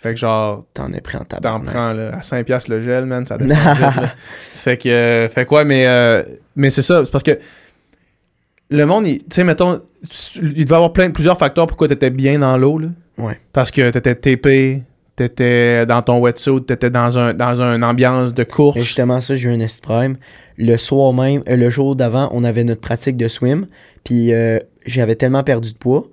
Fait 0.02 0.14
que 0.14 0.20
genre, 0.20 0.66
T'en 0.74 0.92
as 0.94 1.00
pris 1.02 1.16
en 1.18 1.20
t'en 1.20 1.38
tabarnak. 1.38 1.74
prends 1.74 1.94
là, 1.94 2.16
à 2.16 2.20
5$ 2.22 2.44
piastres 2.44 2.72
le 2.72 2.82
gel, 2.82 3.06
man, 3.06 3.26
ça 3.26 3.38
descend 3.38 3.58
vite, 3.78 3.80
là. 3.80 4.14
Fait 4.56 4.78
que, 4.78 4.90
euh, 4.90 5.30
fait 5.30 5.46
quoi, 5.46 5.64
mais, 5.64 5.86
euh, 5.86 6.24
mais 6.56 6.70
c'est 6.72 6.82
ça, 6.82 7.06
c'est 7.06 7.12
parce 7.12 7.24
que 7.24 7.38
le 8.70 8.86
monde, 8.86 9.06
tu 9.06 9.20
sais, 9.32 9.44
mettons, 9.44 9.82
il 10.42 10.66
devait 10.66 10.72
y 10.72 10.74
avoir 10.74 10.92
plein, 10.94 11.12
plusieurs 11.12 11.38
facteurs 11.38 11.68
pourquoi 11.68 11.88
t'étais 11.88 12.10
bien 12.10 12.40
dans 12.40 12.58
l'eau, 12.58 12.80
là. 12.80 12.88
Ouais. 13.18 13.40
Parce 13.54 13.70
que 13.72 13.90
t'étais 13.92 14.16
TP, 14.16 14.84
T'étais 15.18 15.86
dans 15.86 16.02
ton 16.02 16.20
wetsuit, 16.20 16.64
t'étais 16.64 16.90
dans 16.90 17.20
un 17.20 17.34
dans 17.34 17.62
une 17.62 17.84
ambiance 17.84 18.34
de 18.34 18.44
course. 18.44 18.80
justement, 18.80 19.20
ça, 19.22 19.36
j'ai 19.36 19.50
eu 19.50 19.62
un 19.62 19.66
problème. 19.84 20.16
Le 20.58 20.78
soir 20.78 21.14
même, 21.14 21.44
euh, 21.50 21.58
le 21.58 21.70
jour 21.70 21.96
d'avant, 21.96 22.30
on 22.32 22.44
avait 22.46 22.64
notre 22.64 22.82
pratique 22.82 23.18
de 23.18 23.28
swim. 23.28 23.68
Puis 24.06 24.34
euh, 24.34 24.58
j'avais 24.86 25.16
tellement 25.16 25.44
perdu 25.44 25.74
de 25.74 25.78
poids. 25.78 26.08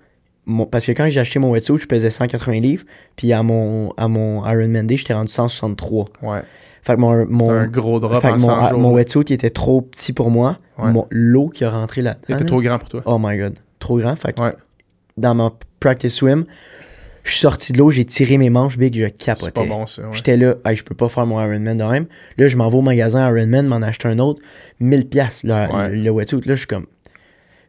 Mon- 0.51 0.66
parce 0.66 0.86
que 0.86 0.92
quand 0.92 1.09
j'ai 1.09 1.20
acheté 1.20 1.38
mon 1.38 1.51
wetsuit, 1.53 1.76
je 1.78 1.86
pesais 1.86 2.11
180 2.11 2.61
livres. 2.61 2.84
Puis 3.16 3.32
à 3.32 3.42
mon, 3.42 3.92
à 3.96 4.09
mon 4.09 4.44
Ironman 4.44 4.86
Day, 4.86 4.96
j'étais 4.96 5.12
rendu 5.14 5.30
163. 5.30 6.07
Ouais. 6.22 6.40
Fait 6.82 6.94
que 6.94 7.01
mon, 7.01 7.26
mon, 7.26 7.51
un 7.51 7.66
gros 7.66 8.01
drop 8.01 8.22
fait 8.22 8.28
que 8.28 8.40
mon, 8.40 8.46
100 8.46 8.57
ah, 8.59 8.70
jours. 8.70 8.78
mon 8.80 8.92
wetsuit 8.92 9.24
qui 9.24 9.34
était 9.34 9.51
trop 9.51 9.82
petit 9.82 10.12
pour 10.12 10.30
moi. 10.30 10.59
Ouais. 10.78 10.90
L'eau 11.11 11.49
qui 11.49 11.64
a 11.64 11.70
rentré 11.70 12.01
là-dedans. 12.03 12.22
T'étais 12.26 12.40
là. 12.40 12.46
trop 12.46 12.62
grand 12.62 12.78
pour 12.78 12.88
toi. 12.88 13.03
Oh 13.05 13.18
my 13.20 13.36
god. 13.38 13.59
Trop 13.78 13.99
grand. 13.99 14.16
Fait 14.16 14.32
que 14.32 14.40
Ouais. 14.40 14.55
dans 15.18 15.34
ma 15.34 15.53
practice 15.80 16.14
swim, 16.14 16.46
je 17.24 17.32
suis 17.32 17.40
sorti 17.40 17.72
de 17.74 17.78
l'eau, 17.78 17.90
j'ai 17.90 18.07
tiré 18.07 18.38
mes 18.38 18.49
manches 18.49 18.78
big, 18.78 18.96
je 18.96 19.05
C'est 19.05 19.16
capotais. 19.18 19.51
pas 19.51 19.66
bon, 19.66 19.84
ça. 19.86 20.01
ouais. 20.01 20.09
J'étais 20.12 20.38
là, 20.38 20.55
hey, 20.64 20.76
je 20.76 20.82
peux 20.82 20.94
pas 20.94 21.11
faire 21.11 21.26
mon 21.26 21.38
Ironman 21.44 21.76
de 21.76 21.84
même. 21.84 22.07
Là, 22.38 22.49
je 22.49 22.57
m'en 22.57 22.70
vais 22.70 22.78
au 22.78 22.82
magasin 22.82 23.28
Ironman, 23.28 23.66
m'en 23.66 23.82
acheter 23.82 24.09
un 24.09 24.18
autre. 24.18 24.40
1000 24.80 25.07
pièces 25.09 25.42
le, 25.44 25.94
le 25.94 26.11
wetsuit. 26.11 26.40
Là, 26.46 26.55
je 26.55 26.61
suis 26.61 26.66
comme... 26.66 26.86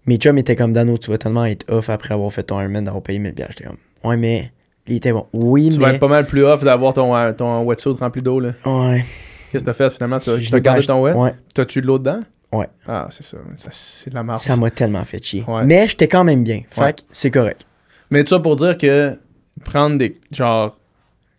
Mes 0.10 0.18
chums 0.18 0.38
étaient 0.40 0.56
comme, 0.56 0.74
Dano, 0.74 0.98
tu 0.98 1.12
vas 1.12 1.20
tellement 1.20 1.46
être 1.46 1.72
off 1.72 1.90
après 1.90 2.16
avoir 2.16 2.32
fait 2.34 2.42
ton 2.44 2.60
Ironman 2.60 2.84
d'avoir 2.84 3.04
payé 3.04 3.20
1000 3.20 3.34
pièces. 3.36 3.50
J'étais 3.50 3.66
comme, 3.66 3.78
ouais, 4.04 4.18
mais... 4.18 4.52
Il 4.88 4.96
était 4.96 5.12
bon. 5.14 5.28
Oui, 5.34 5.70
Tu 5.72 5.78
mais... 5.78 5.86
vas 5.86 5.94
être 5.94 6.00
pas 6.00 6.08
mal 6.08 6.26
plus 6.26 6.44
off 6.44 6.64
d'avoir 6.64 6.96
ton, 6.96 7.16
euh, 7.16 7.32
ton 7.32 7.64
wetsuit 7.64 7.92
rempli 7.92 8.24
d'eau. 8.24 8.40
là. 8.40 8.54
Ouais. 8.66 9.06
Qu'est-ce 9.52 9.64
que 9.64 9.70
t'as 9.70 9.74
fait 9.76 9.90
finalement? 9.92 10.18
Tu 10.20 10.32
as, 10.32 10.38
tu 10.40 10.62
gardé 10.62 10.84
ton 10.84 11.04
wet? 11.04 11.14
Ouais. 11.14 11.36
T'as-tu 11.54 11.82
de 11.82 11.86
l'eau 11.86 12.00
dedans? 12.00 12.22
Ouais. 12.52 12.66
Ah, 12.88 13.06
c'est 13.12 13.22
ça. 13.24 13.38
Ça, 13.56 13.70
C'est 13.72 14.10
de 14.10 14.16
la 14.16 14.24
marque. 14.24 14.40
Ça 14.42 14.56
m'a 14.58 14.72
tellement 14.72 15.04
fait 15.06 15.24
chier. 15.24 15.44
Ouais. 15.48 15.64
Mais 15.64 15.88
j'étais 15.88 16.08
quand 16.08 16.24
même 16.24 16.44
bien. 16.44 16.62
Fait 16.72 16.82
Ouais. 16.82 16.94
que 16.94 17.02
c'est 17.12 17.30
correct. 17.30 17.68
Mais 18.10 18.24
tout 18.24 18.30
ça 18.34 18.40
pour 18.40 18.56
dire 18.56 18.76
que 18.80 19.16
prendre 19.64 20.00
des. 20.00 20.20
Genre. 20.32 20.76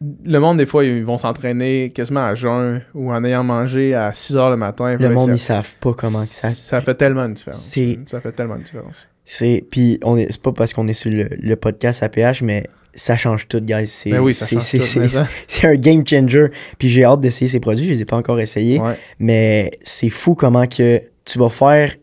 Le 0.02 0.38
monde, 0.38 0.56
des 0.56 0.64
fois, 0.64 0.84
ils 0.84 1.04
vont 1.04 1.18
s'entraîner 1.18 1.90
quasiment 1.90 2.24
à 2.24 2.34
jeun 2.34 2.80
ou 2.94 3.12
en 3.12 3.22
ayant 3.22 3.44
mangé 3.44 3.94
à 3.94 4.12
6 4.12 4.34
h 4.34 4.50
le 4.50 4.56
matin. 4.56 4.96
Le 4.98 5.10
monde, 5.10 5.28
ça, 5.28 5.34
ils 5.34 5.38
savent 5.38 5.76
pas 5.78 5.92
comment 5.92 6.24
ça... 6.24 6.52
ça 6.52 6.80
fait 6.80 6.94
tellement 6.94 7.26
une 7.26 7.34
différence. 7.34 7.76
Ça 8.06 8.20
fait 8.20 8.32
tellement 8.32 8.56
une 8.56 8.62
différence. 8.62 9.06
C'est... 9.26 9.62
Puis, 9.70 9.98
on 10.02 10.16
est... 10.16 10.28
c'est 10.30 10.40
pas 10.40 10.52
parce 10.52 10.72
qu'on 10.72 10.88
est 10.88 10.94
sur 10.94 11.10
le, 11.10 11.28
le 11.30 11.56
podcast 11.56 12.02
APH, 12.02 12.40
mais 12.42 12.64
ça 12.94 13.16
change 13.16 13.46
tout, 13.46 13.60
guys. 13.60 13.86
C'est, 13.86 14.18
oui, 14.18 14.34
ça 14.34 14.46
c'est, 14.60 15.66
un 15.66 15.74
game 15.74 16.06
changer. 16.06 16.48
Puis 16.78 16.88
j'ai 16.88 17.04
hâte 17.04 17.20
d'essayer 17.20 17.48
ces 17.48 17.60
produits. 17.60 17.84
Je 17.84 17.90
les 17.90 18.02
ai 18.02 18.04
pas 18.04 18.16
encore 18.16 18.40
essayés. 18.40 18.80
Ouais. 18.80 18.94
Mais 19.18 19.72
c'est 19.82 20.10
fou 20.10 20.34
comment 20.34 20.66
que 20.66 21.02
tu 21.24 21.38
vas 21.38 21.50
faire 21.50 21.94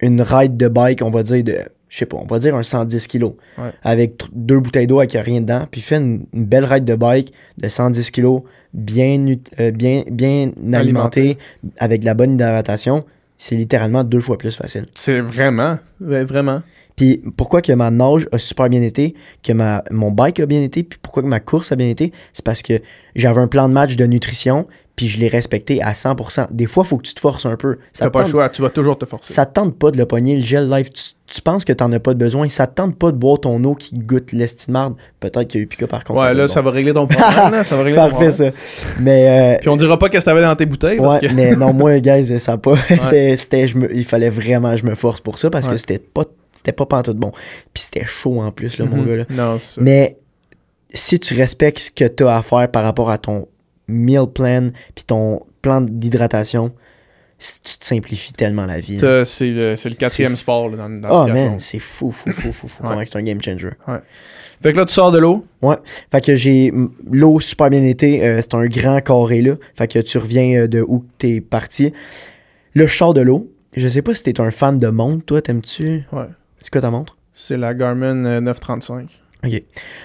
une 0.00 0.22
ride 0.22 0.56
de 0.56 0.68
bike, 0.68 1.02
on 1.02 1.10
va 1.10 1.22
dire 1.22 1.44
de, 1.44 1.58
je 1.88 1.98
sais 1.98 2.06
pas, 2.06 2.16
on 2.16 2.26
va 2.26 2.38
dire 2.38 2.54
un 2.54 2.62
110 2.62 3.06
kg. 3.08 3.24
Ouais. 3.24 3.70
Avec 3.82 4.22
deux 4.32 4.60
bouteilles 4.60 4.86
d'eau 4.86 4.98
avec 4.98 5.12
rien 5.12 5.40
dedans. 5.40 5.66
Puis 5.70 5.80
fais 5.80 5.96
une, 5.96 6.26
une 6.32 6.44
belle 6.44 6.64
ride 6.64 6.84
de 6.84 6.94
bike 6.94 7.32
de 7.56 7.68
110 7.68 8.10
kg, 8.10 8.42
bien, 8.74 9.24
euh, 9.60 9.70
bien, 9.70 10.02
bien 10.10 10.50
alimentée, 10.72 11.38
avec 11.78 12.00
de 12.00 12.06
la 12.06 12.14
bonne 12.14 12.34
hydratation. 12.34 13.04
C'est 13.36 13.54
littéralement 13.54 14.04
deux 14.04 14.20
fois 14.20 14.36
plus 14.36 14.56
facile. 14.56 14.86
C'est 14.94 15.20
vraiment? 15.20 15.78
ouais, 16.00 16.24
Vraiment. 16.24 16.62
Puis 16.98 17.22
pourquoi 17.36 17.62
que 17.62 17.72
ma 17.72 17.92
nage 17.92 18.28
a 18.32 18.38
super 18.38 18.68
bien 18.68 18.82
été, 18.82 19.14
que 19.44 19.52
ma, 19.52 19.84
mon 19.92 20.10
bike 20.10 20.40
a 20.40 20.46
bien 20.46 20.62
été, 20.62 20.82
puis 20.82 20.98
pourquoi 21.00 21.22
que 21.22 21.28
ma 21.28 21.38
course 21.38 21.70
a 21.70 21.76
bien 21.76 21.88
été, 21.88 22.12
c'est 22.32 22.44
parce 22.44 22.60
que 22.60 22.80
j'avais 23.14 23.40
un 23.40 23.46
plan 23.46 23.68
de 23.68 23.72
match 23.72 23.94
de 23.94 24.04
nutrition, 24.04 24.66
puis 24.98 25.06
je 25.08 25.16
l'ai 25.20 25.28
respecté 25.28 25.80
à 25.80 25.92
100%. 25.92 26.48
Des 26.50 26.66
fois, 26.66 26.82
il 26.84 26.88
faut 26.88 26.96
que 26.96 27.04
tu 27.06 27.14
te 27.14 27.20
forces 27.20 27.46
un 27.46 27.54
peu. 27.56 27.78
Ça 27.92 28.10
pas 28.10 28.24
le 28.24 28.28
choix. 28.28 28.48
Tu 28.48 28.62
vas 28.62 28.68
toujours 28.70 28.98
te 28.98 29.06
forcer. 29.06 29.32
ça 29.32 29.46
te 29.46 29.52
tente 29.52 29.78
pas 29.78 29.92
de 29.92 29.96
le 29.96 30.06
pogner, 30.06 30.36
le 30.36 30.42
gel 30.44 30.68
life. 30.68 30.90
Tu, 30.90 31.02
tu 31.32 31.40
penses 31.40 31.64
que 31.64 31.72
t'en 31.72 31.92
as 31.92 32.00
pas 32.00 32.14
de 32.14 32.18
besoin. 32.18 32.48
Ça 32.48 32.66
te 32.66 32.74
tente 32.74 32.96
pas 32.98 33.12
de 33.12 33.16
boire 33.16 33.38
ton 33.38 33.62
eau 33.62 33.76
qui 33.76 33.94
goûte 33.96 34.32
l'estimard. 34.32 34.96
Peut-être 35.20 35.44
qu'il 35.44 35.60
y 35.60 35.62
a 35.62 35.64
eu 35.64 35.66
Pika 35.68 35.86
par 35.86 36.02
contre. 36.02 36.24
ouais, 36.24 36.34
là, 36.34 36.48
ça 36.48 36.62
va 36.62 36.72
régler 36.72 36.92
ton 36.92 37.06
problème. 37.06 37.52
là, 37.52 37.62
ça 37.62 37.76
va 37.76 37.84
régler 37.84 37.96
ton 37.96 38.10
Parfait, 38.10 38.28
problème. 38.30 38.52
ça. 38.52 38.58
Mais, 38.98 39.54
euh, 39.54 39.58
Puis 39.60 39.68
on 39.68 39.76
dira 39.76 39.96
pas 40.00 40.08
qu'est-ce 40.08 40.24
que 40.24 40.30
t'avais 40.30 40.42
dans 40.42 40.56
tes 40.56 40.66
bouteilles. 40.66 40.98
parce 40.98 41.20
ouais, 41.22 41.28
que... 41.28 41.32
mais 41.32 41.54
non, 41.54 41.72
moi, 41.72 42.00
guys, 42.00 42.40
ça 42.40 42.58
pas. 42.58 42.74
c'est- 43.02 43.36
c'était, 43.36 43.68
je 43.68 43.78
me- 43.78 43.94
il 43.96 44.04
fallait 44.04 44.30
vraiment 44.30 44.72
que 44.72 44.78
je 44.78 44.84
me 44.86 44.96
force 44.96 45.20
pour 45.20 45.38
ça 45.38 45.48
parce 45.48 45.66
Ouais. 45.68 45.74
que 45.74 45.78
c'était 45.78 46.00
pas, 46.00 46.24
c'était 46.56 46.72
pas 46.72 46.86
pantoute 46.86 47.18
bon. 47.18 47.30
Puis 47.72 47.84
c'était 47.84 48.04
chaud 48.04 48.40
en 48.40 48.50
plus, 48.50 48.76
là, 48.78 48.86
mon 48.86 48.96
Mhm. 48.96 49.06
gars. 49.06 49.16
Là. 49.16 49.24
Non, 49.30 49.58
c'est 49.60 49.76
ça. 49.76 49.80
Mais 49.80 50.18
si 50.92 51.20
tu 51.20 51.34
respectes 51.34 51.78
ce 51.78 51.90
que 51.92 52.04
tu 52.08 52.24
as 52.26 52.36
à 52.36 52.42
faire 52.42 52.68
par 52.70 52.82
rapport 52.82 53.10
à 53.10 53.18
ton 53.18 53.46
meal 53.88 54.26
plan 54.32 54.68
puis 54.94 55.04
ton 55.04 55.40
plan 55.62 55.80
d'hydratation, 55.80 56.72
tu 57.38 57.78
te 57.78 57.84
simplifies 57.84 58.32
tellement 58.32 58.66
la 58.66 58.80
vie. 58.80 58.98
Ça, 58.98 59.24
C'est 59.24 59.46
le, 59.50 59.76
c'est 59.76 59.88
le 59.88 59.94
quatrième 59.96 60.36
sport 60.36 60.68
là, 60.70 60.76
dans, 60.76 60.88
dans 61.00 61.24
Oh 61.24 61.26
le 61.28 61.32
man, 61.34 61.58
c'est 61.58 61.78
fou, 61.78 62.10
fou, 62.12 62.30
fou, 62.32 62.52
fou, 62.52 62.68
fou. 62.68 62.82
Ouais. 62.86 63.06
C'est 63.06 63.16
un 63.16 63.22
game 63.22 63.40
changer. 63.42 63.70
Fait 64.60 64.72
que 64.72 64.76
là, 64.76 64.84
tu 64.86 64.92
sors 64.94 65.12
de 65.12 65.18
l'eau. 65.18 65.46
Fait 66.10 66.20
que 66.20 66.34
j'ai 66.34 66.72
l'eau 67.10 67.38
super 67.38 67.70
bien 67.70 67.82
été. 67.84 68.24
euh, 68.26 68.40
c'est 68.42 68.54
un 68.54 68.66
grand 68.66 69.00
carré 69.00 69.40
là. 69.40 69.54
Fait 69.76 69.86
que 69.86 70.00
tu 70.00 70.18
reviens 70.18 70.62
euh, 70.62 70.66
de 70.66 70.82
où 70.86 71.04
t'es 71.18 71.40
parti. 71.40 71.92
Là, 72.74 72.86
je 72.86 72.96
sors 72.96 73.14
de 73.14 73.20
l'eau. 73.20 73.48
Je 73.76 73.86
sais 73.86 74.02
pas 74.02 74.14
si 74.14 74.24
t'es 74.24 74.40
un 74.40 74.50
fan 74.50 74.76
de 74.78 74.88
montre, 74.88 75.24
toi, 75.26 75.40
t'aimes-tu? 75.42 76.02
Ouais. 76.10 76.24
C'est 76.60 76.70
quoi 76.72 76.80
ta 76.80 76.90
montre? 76.90 77.16
C'est 77.32 77.56
la 77.56 77.72
Garmin 77.72 78.24
euh, 78.24 78.40
935. 78.40 79.10
Ok. 79.44 79.62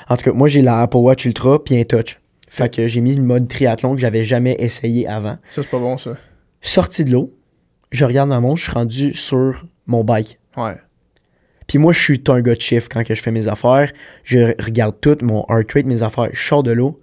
En 0.09 0.17
tout 0.17 0.23
cas, 0.25 0.31
moi 0.33 0.47
j'ai 0.47 0.61
la 0.61 0.81
Apple 0.81 0.97
Watch 0.97 1.25
Ultra 1.25 1.63
puis 1.63 1.79
un 1.79 1.83
touch. 1.83 2.19
Fait 2.53 2.71
que 2.71 2.85
j'ai 2.87 3.01
mis 3.01 3.15
le 3.15 3.23
mode 3.23 3.47
triathlon 3.47 3.95
que 3.95 3.99
j'avais 3.99 4.23
jamais 4.23 4.55
essayé 4.59 5.07
avant. 5.07 5.37
Ça, 5.49 5.63
c'est 5.63 5.69
pas 5.71 5.79
bon, 5.79 5.97
ça. 5.97 6.11
Sorti 6.61 7.03
de 7.03 7.11
l'eau, 7.11 7.33
je 7.89 8.05
regarde 8.05 8.29
ma 8.29 8.39
montre, 8.39 8.57
je 8.59 8.63
suis 8.65 8.71
rendu 8.73 9.13
sur 9.15 9.65
mon 9.87 10.03
bike. 10.03 10.37
Ouais. 10.55 10.75
Puis 11.65 11.79
moi, 11.79 11.93
je 11.93 11.99
suis 11.99 12.21
un 12.27 12.41
gars 12.41 12.53
de 12.53 12.61
chiffre 12.61 12.89
quand 12.91 13.03
que 13.03 13.15
je 13.15 13.23
fais 13.23 13.31
mes 13.31 13.47
affaires. 13.47 13.91
Je 14.23 14.53
regarde 14.63 14.95
tout, 15.01 15.17
mon 15.23 15.43
heart 15.49 15.71
rate, 15.73 15.85
mes 15.87 16.03
affaires. 16.03 16.29
Je 16.31 16.43
sors 16.43 16.61
de 16.61 16.69
l'eau. 16.69 16.99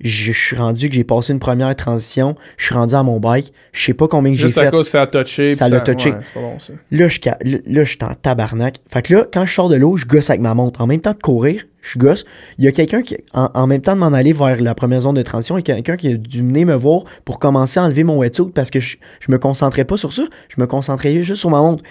Je, 0.00 0.32
suis 0.32 0.56
rendu 0.56 0.88
que 0.88 0.94
j'ai 0.94 1.04
passé 1.04 1.34
une 1.34 1.38
première 1.38 1.76
transition. 1.76 2.34
Je 2.56 2.64
suis 2.64 2.74
rendu 2.74 2.94
à 2.94 3.02
mon 3.02 3.20
bike. 3.20 3.52
Je 3.72 3.84
sais 3.84 3.94
pas 3.94 4.08
combien 4.08 4.32
que 4.32 4.38
j'ai 4.38 4.46
Juste 4.46 4.56
à 4.58 4.64
fait. 4.64 4.70
cause 4.70 4.88
ça 4.88 5.02
a 5.02 5.06
touché. 5.06 5.52
Ça 5.52 5.68
l'a 5.68 5.80
touché. 5.80 6.12
Ouais, 6.12 6.18
c'est 6.24 6.32
pas 6.32 6.40
bon, 6.40 6.58
ça. 6.58 6.72
Là, 6.90 7.08
je, 7.08 7.18
ca- 7.22 7.38
là, 7.42 7.58
là, 7.66 7.84
je 7.84 7.90
suis 7.90 7.98
en 8.02 8.14
tabarnak. 8.14 8.76
Fait 8.90 9.02
que 9.02 9.12
là, 9.14 9.26
quand 9.30 9.44
je 9.44 9.52
sors 9.52 9.68
de 9.68 9.76
l'eau, 9.76 9.98
je 9.98 10.06
gosse 10.06 10.30
avec 10.30 10.40
ma 10.40 10.54
montre. 10.54 10.80
En 10.80 10.86
même 10.86 11.02
temps 11.02 11.12
de 11.12 11.18
courir, 11.22 11.62
je 11.86 11.98
gosse. 11.98 12.24
Il 12.58 12.64
y 12.64 12.68
a 12.68 12.72
quelqu'un 12.72 13.02
qui, 13.02 13.16
en, 13.34 13.50
en 13.54 13.66
même 13.66 13.82
temps 13.82 13.94
de 13.94 14.00
m'en 14.00 14.06
aller 14.12 14.32
vers 14.32 14.60
la 14.60 14.74
première 14.74 15.00
zone 15.00 15.14
de 15.14 15.22
transition, 15.22 15.56
il 15.58 15.68
y 15.68 15.70
a 15.70 15.74
quelqu'un 15.74 15.96
qui 15.96 16.08
a 16.08 16.14
dû 16.14 16.38
venir 16.38 16.66
me 16.66 16.74
voir 16.74 17.02
pour 17.24 17.38
commencer 17.38 17.78
à 17.78 17.82
enlever 17.84 18.04
mon 18.04 18.18
wetsuit 18.18 18.46
parce 18.54 18.70
que 18.70 18.80
je, 18.80 18.96
je 19.20 19.30
me 19.30 19.38
concentrais 19.38 19.84
pas 19.84 19.96
sur 19.98 20.12
ça. 20.12 20.22
Je 20.48 20.60
me 20.60 20.66
concentrais 20.66 21.22
juste 21.22 21.40
sur 21.40 21.50
ma 21.50 21.58
montre. 21.60 21.84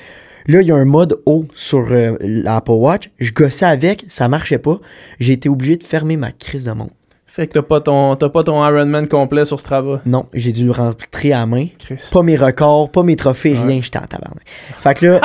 Là, 0.48 0.62
il 0.62 0.68
y 0.68 0.72
a 0.72 0.76
un 0.76 0.84
mode 0.86 1.20
haut 1.26 1.46
sur 1.56 1.88
euh, 1.92 2.18
l'Apple 2.20 2.72
Watch. 2.72 3.10
Je 3.20 3.32
gossais 3.32 3.66
avec, 3.66 4.04
ça 4.10 4.28
marchait 4.28 4.58
pas. 4.58 4.80
J'ai 5.20 5.34
été 5.34 5.48
obligé 5.48 5.78
de 5.78 5.84
fermer 5.84 6.18
ma 6.18 6.32
crise 6.34 6.66
de 6.66 6.72
montre. 6.72 6.94
Fait 7.28 7.48
que 7.48 7.54
t'as 7.54 7.62
pas 7.62 7.80
ton, 7.82 8.16
t'as 8.16 8.30
pas 8.30 8.44
ton 8.44 8.64
Ironman 8.68 9.08
complet 9.08 9.46
sur 9.46 9.60
Strava? 9.60 10.02
Non, 10.06 10.26
j'ai 10.34 10.52
dû 10.52 10.66
le 10.66 10.72
rentrer 10.72 11.34
à 11.34 11.46
main. 11.46 11.68
Chris. 11.80 12.10
Pas 12.12 12.22
mes 12.24 12.36
records, 12.36 12.92
pas 12.92 13.04
mes 13.04 13.16
trophées, 13.16 13.54
Ouais. 13.54 13.66
rien, 13.68 13.82
j'étais 13.82 13.98
en 14.00 14.02
tabarnak. 14.06 14.44
Fait 14.76 14.94
que 14.96 15.06
là, 15.06 15.22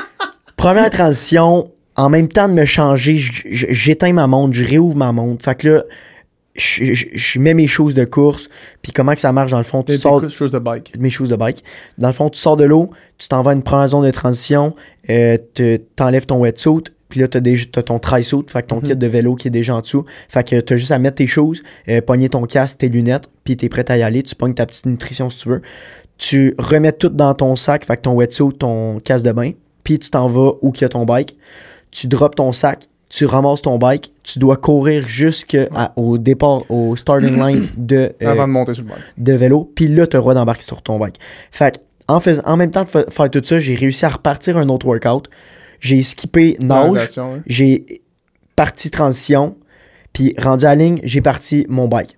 première 0.56 0.90
transition, 0.90 1.70
en 1.98 2.08
même 2.08 2.28
temps 2.28 2.48
de 2.48 2.54
me 2.54 2.64
changer, 2.64 3.16
j'éteins 3.18 4.12
ma 4.14 4.26
montre, 4.26 4.54
je 4.54 4.64
réouvre 4.64 4.96
ma 4.96 5.12
montre. 5.12 5.44
Fait 5.44 5.54
que 5.54 5.68
là, 5.68 5.84
je, 6.56 6.92
je- 6.94 7.06
je 7.12 7.38
mets 7.38 7.54
mes 7.54 7.66
choses 7.66 7.94
de 7.94 8.04
course, 8.04 8.48
puis 8.82 8.92
comment 8.92 9.12
que 9.14 9.20
ça 9.20 9.32
marche 9.32 9.50
dans 9.50 9.58
le 9.58 9.64
fond, 9.64 9.82
tu 9.82 9.96
sors 9.98 10.28
choses 10.30 10.50
de 10.52 10.58
bike. 10.58 10.92
mes 10.98 11.10
choses 11.10 11.28
de 11.28 11.36
bike. 11.36 11.62
Dans 11.98 12.08
le 12.08 12.14
fond, 12.14 12.30
tu 12.30 12.40
sors 12.40 12.56
de 12.56 12.64
l'eau, 12.64 12.90
tu 13.18 13.28
t'en 13.28 13.42
vas 13.42 13.50
à 13.50 13.54
une 13.54 13.62
première 13.62 13.88
zone 13.88 14.04
de 14.06 14.10
transition, 14.10 14.74
euh, 15.10 15.36
te- 15.54 15.76
t'enlèves 15.96 16.26
ton 16.26 16.38
wetsuit, 16.38 16.84
puis 17.08 17.20
là, 17.20 17.28
t'as, 17.28 17.40
déjà, 17.40 17.64
t'as 17.70 17.82
ton 17.82 17.98
tri-suit, 17.98 18.44
fait 18.48 18.62
que 18.62 18.66
ton 18.68 18.76
Mhm. 18.76 18.82
kit 18.82 18.96
de 18.96 19.06
vélo 19.06 19.34
qui 19.34 19.48
est 19.48 19.52
déjà 19.52 19.74
en 19.76 19.80
dessous. 19.80 20.04
Fait 20.28 20.48
que 20.48 20.60
t'as 20.60 20.76
juste 20.76 20.90
à 20.92 20.98
mettre 20.98 21.16
tes 21.16 21.26
choses, 21.26 21.62
euh, 21.88 22.00
pogner 22.00 22.28
ton 22.28 22.42
casque, 22.44 22.78
tes 22.78 22.88
lunettes, 22.88 23.28
puis 23.44 23.56
t'es 23.56 23.68
prêt 23.68 23.84
à 23.90 23.96
y 23.96 24.02
aller. 24.02 24.22
Tu 24.22 24.34
pognes 24.34 24.54
ta 24.54 24.66
petite 24.66 24.86
nutrition 24.86 25.30
si 25.30 25.38
tu 25.38 25.48
veux. 25.48 25.62
Tu 26.18 26.54
remets 26.58 26.92
tout 26.92 27.08
dans 27.08 27.34
ton 27.34 27.54
sac, 27.56 27.84
fait 27.84 27.96
que 27.96 28.02
ton 28.02 28.12
wetsuit, 28.14 28.52
ton 28.58 28.98
casque 29.00 29.24
de 29.24 29.32
bain, 29.32 29.52
puis 29.84 29.98
tu 29.98 30.10
t'en 30.10 30.26
vas 30.26 30.52
où 30.60 30.70
qu'il 30.72 30.82
y 30.82 30.84
a 30.86 30.88
ton 30.90 31.04
bike. 31.04 31.36
Tu 32.00 32.06
drops 32.06 32.36
ton 32.36 32.52
sac, 32.52 32.84
tu 33.08 33.24
ramasses 33.26 33.62
ton 33.62 33.78
bike, 33.78 34.12
tu 34.22 34.38
dois 34.38 34.56
courir 34.56 35.06
jusqu'au 35.06 36.18
départ, 36.18 36.70
au 36.70 36.94
starting 36.96 37.36
line 37.42 37.68
de, 37.76 38.12
euh, 38.22 38.30
Avant 38.30 38.46
de 38.46 38.52
monter 38.52 38.74
sur 38.74 38.82
le 38.84 38.90
bike. 38.90 39.00
de 39.16 39.32
vélo, 39.32 39.72
puis 39.74 39.88
là, 39.88 40.06
tu 40.06 40.16
as 40.16 40.18
le 40.18 40.22
droit 40.22 40.34
d'embarquer 40.34 40.62
sur 40.62 40.82
ton 40.82 40.98
bike. 40.98 41.16
Fait 41.50 41.76
que, 41.76 41.82
en, 42.06 42.20
fais- 42.20 42.44
en 42.46 42.56
même 42.56 42.70
temps 42.70 42.84
de 42.84 42.88
fa- 42.88 43.06
faire 43.10 43.30
tout 43.30 43.42
ça, 43.44 43.58
j'ai 43.58 43.74
réussi 43.74 44.04
à 44.04 44.10
repartir 44.10 44.56
un 44.58 44.68
autre 44.68 44.86
workout. 44.86 45.28
J'ai 45.80 46.02
skippé 46.02 46.56
nage, 46.60 47.18
hein. 47.18 47.40
j'ai 47.46 48.02
parti 48.56 48.90
transition, 48.90 49.56
puis 50.12 50.34
rendu 50.38 50.64
à 50.66 50.74
la 50.74 50.84
ligne, 50.84 51.00
j'ai 51.04 51.20
parti 51.20 51.64
mon 51.68 51.88
bike. 51.88 52.16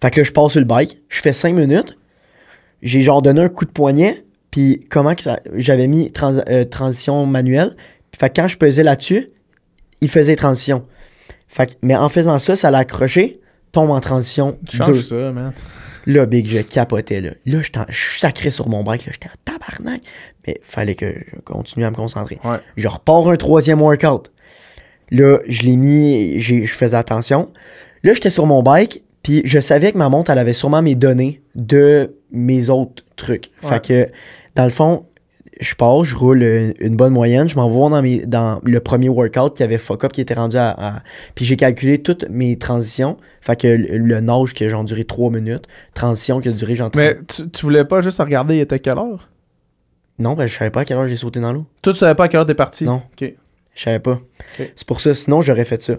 Fait 0.00 0.10
que 0.10 0.20
là, 0.20 0.24
je 0.24 0.32
passe 0.32 0.52
sur 0.52 0.60
le 0.60 0.66
bike, 0.66 0.98
je 1.08 1.20
fais 1.20 1.32
5 1.32 1.54
minutes, 1.54 1.96
j'ai 2.82 3.02
genre 3.02 3.22
donné 3.22 3.40
un 3.42 3.48
coup 3.48 3.64
de 3.64 3.70
poignet, 3.70 4.24
puis 4.50 4.86
comment 4.90 5.14
que 5.14 5.22
ça. 5.22 5.40
J'avais 5.54 5.86
mis 5.86 6.10
trans- 6.12 6.40
euh, 6.48 6.64
transition 6.64 7.26
manuelle, 7.26 7.76
fait 8.18 8.30
que 8.30 8.40
quand 8.40 8.48
je 8.48 8.56
pesais 8.56 8.82
là-dessus, 8.82 9.30
il 10.00 10.08
faisait 10.08 10.36
transition. 10.36 10.86
Fait 11.48 11.66
que, 11.66 11.72
mais 11.82 11.96
en 11.96 12.08
faisant 12.08 12.38
ça, 12.38 12.56
ça 12.56 12.70
l'a 12.70 12.78
accroché, 12.78 13.40
tombe 13.72 13.90
en 13.90 14.00
transition. 14.00 14.58
Tu 14.68 14.76
changes 14.76 14.88
deux. 14.88 15.02
ça, 15.02 15.32
man. 15.32 15.52
Là, 16.06 16.26
Big, 16.26 16.46
je 16.46 16.60
capotais, 16.60 17.20
là. 17.20 17.30
Là, 17.46 17.58
je 17.88 18.18
sacrais 18.18 18.50
sur 18.50 18.68
mon 18.68 18.82
bike, 18.82 19.06
là. 19.06 19.12
J'étais 19.12 19.28
en 19.28 19.52
tabarnak. 19.52 20.02
Mais 20.46 20.60
fallait 20.62 20.94
que 20.94 21.06
je 21.06 21.40
continue 21.44 21.84
à 21.84 21.90
me 21.90 21.96
concentrer. 21.96 22.38
Ouais. 22.44 22.58
Je 22.76 22.88
repars 22.88 23.28
un 23.28 23.36
troisième 23.36 23.80
workout. 23.80 24.30
Là, 25.10 25.38
je 25.46 25.62
l'ai 25.62 25.76
mis, 25.76 26.40
je 26.40 26.66
faisais 26.66 26.96
attention. 26.96 27.50
Là, 28.02 28.12
j'étais 28.12 28.30
sur 28.30 28.44
mon 28.46 28.62
bike, 28.62 29.02
puis 29.22 29.40
je 29.44 29.60
savais 29.60 29.92
que 29.92 29.98
ma 29.98 30.08
montre, 30.08 30.30
elle 30.30 30.38
avait 30.38 30.52
sûrement 30.52 30.82
mes 30.82 30.94
données 30.94 31.40
de 31.54 32.16
mes 32.30 32.68
autres 32.68 33.04
trucs. 33.16 33.50
Ouais. 33.62 33.70
Fait 33.70 33.86
que, 33.86 34.12
dans 34.54 34.64
le 34.64 34.70
fond, 34.70 35.06
je 35.60 35.74
pars, 35.74 36.04
je 36.04 36.16
roule 36.16 36.42
une, 36.42 36.74
une 36.80 36.96
bonne 36.96 37.12
moyenne, 37.12 37.48
je 37.48 37.56
m'en 37.56 37.68
vais 37.68 37.90
dans, 37.90 38.02
mes, 38.02 38.26
dans 38.26 38.60
le 38.64 38.80
premier 38.80 39.08
workout 39.08 39.54
qui 39.56 39.62
avait 39.62 39.78
fuck 39.78 40.04
up, 40.04 40.12
qui 40.12 40.20
était 40.20 40.34
rendu 40.34 40.56
à. 40.56 40.70
à- 40.70 41.02
puis 41.34 41.44
j'ai 41.44 41.56
calculé 41.56 41.98
toutes 42.02 42.28
mes 42.30 42.56
transitions. 42.58 43.16
Fait 43.40 43.60
que 43.60 43.68
le, 43.68 43.98
le 43.98 44.20
nage 44.20 44.54
qui 44.54 44.64
a 44.64 44.68
genre 44.68 44.84
duré 44.84 45.04
3 45.04 45.30
minutes, 45.30 45.64
transition 45.94 46.40
qui 46.40 46.48
a 46.48 46.52
duré 46.52 46.74
genre 46.74 46.90
30 46.90 47.02
Mais 47.02 47.16
tu, 47.26 47.48
tu 47.50 47.62
voulais 47.66 47.84
pas 47.84 48.00
juste 48.02 48.18
regarder, 48.18 48.56
il 48.56 48.60
était 48.60 48.78
quelle 48.78 48.98
heure? 48.98 49.28
Non, 50.18 50.34
ben, 50.34 50.46
je 50.46 50.56
savais 50.56 50.70
pas 50.70 50.80
à 50.80 50.84
quelle 50.84 50.96
heure 50.96 51.06
j'ai 51.06 51.16
sauté 51.16 51.40
dans 51.40 51.52
l'eau. 51.52 51.66
Toi, 51.82 51.92
tu 51.92 51.98
savais 51.98 52.14
pas 52.14 52.24
à 52.24 52.28
quelle 52.28 52.40
heure 52.40 52.46
t'es 52.46 52.54
parti? 52.54 52.84
Non. 52.84 53.02
Ok. 53.20 53.32
Je 53.74 53.82
savais 53.82 53.98
pas. 53.98 54.20
C'est 54.76 54.86
pour 54.86 55.00
ça, 55.00 55.14
sinon 55.14 55.40
j'aurais 55.42 55.64
fait 55.64 55.82
ça. 55.82 55.94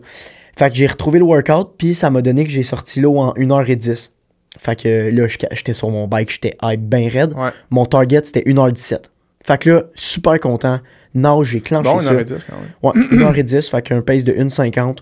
Fait 0.58 0.70
que 0.70 0.76
j'ai 0.76 0.88
retrouvé 0.88 1.20
le 1.20 1.26
workout, 1.26 1.72
puis 1.78 1.94
ça 1.94 2.10
m'a 2.10 2.22
donné 2.22 2.46
que 2.46 2.50
j'ai 2.50 2.64
sorti 2.64 3.02
l'eau 3.02 3.18
en 3.20 3.34
1h10. 3.34 4.12
Fait 4.58 4.82
que 4.82 5.10
là, 5.14 5.28
j'étais 5.28 5.74
sur 5.74 5.90
mon 5.90 6.08
bike, 6.08 6.32
j'étais 6.32 6.56
hype 6.64 6.80
bien 6.82 7.10
raide. 7.10 7.34
Ouais. 7.34 7.50
Mon 7.72 7.86
target, 7.86 8.22
c'était 8.24 8.44
1h17. 8.50 9.08
Fait 9.46 9.60
que 9.60 9.70
là, 9.70 9.84
super 9.94 10.40
content. 10.40 10.80
Nage, 11.14 11.48
j'ai 11.48 11.62
clenché 11.62 11.88
Bon, 11.88 12.00
ça. 12.00 12.14
1h10 12.16 12.40
quand 12.50 12.96
même. 12.96 13.12
Ouais, 13.22 13.42
1h10, 13.44 13.70
fait 13.70 13.82
qu'un 13.84 14.02
pace 14.02 14.24
de 14.24 14.34
1,50. 14.34 14.98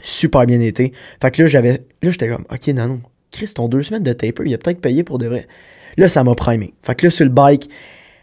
Super 0.00 0.46
bien 0.46 0.60
été. 0.60 0.92
Fait 1.20 1.30
que 1.30 1.42
là, 1.42 1.48
j'avais. 1.48 1.84
Là, 2.02 2.10
j'étais 2.10 2.28
comme, 2.28 2.46
ok, 2.50 2.66
Nano, 2.68 3.00
Chris, 3.30 3.52
ton 3.54 3.68
deux 3.68 3.82
semaines 3.82 4.02
de 4.02 4.12
taper, 4.14 4.44
il 4.46 4.54
a 4.54 4.58
peut-être 4.58 4.80
payé 4.80 5.04
pour 5.04 5.18
de 5.18 5.26
vrai. 5.26 5.46
Là, 5.98 6.08
ça 6.08 6.24
m'a 6.24 6.34
primé. 6.34 6.72
Fait 6.82 6.94
que 6.94 7.06
là, 7.06 7.10
sur 7.10 7.26
le 7.26 7.30
bike, 7.30 7.68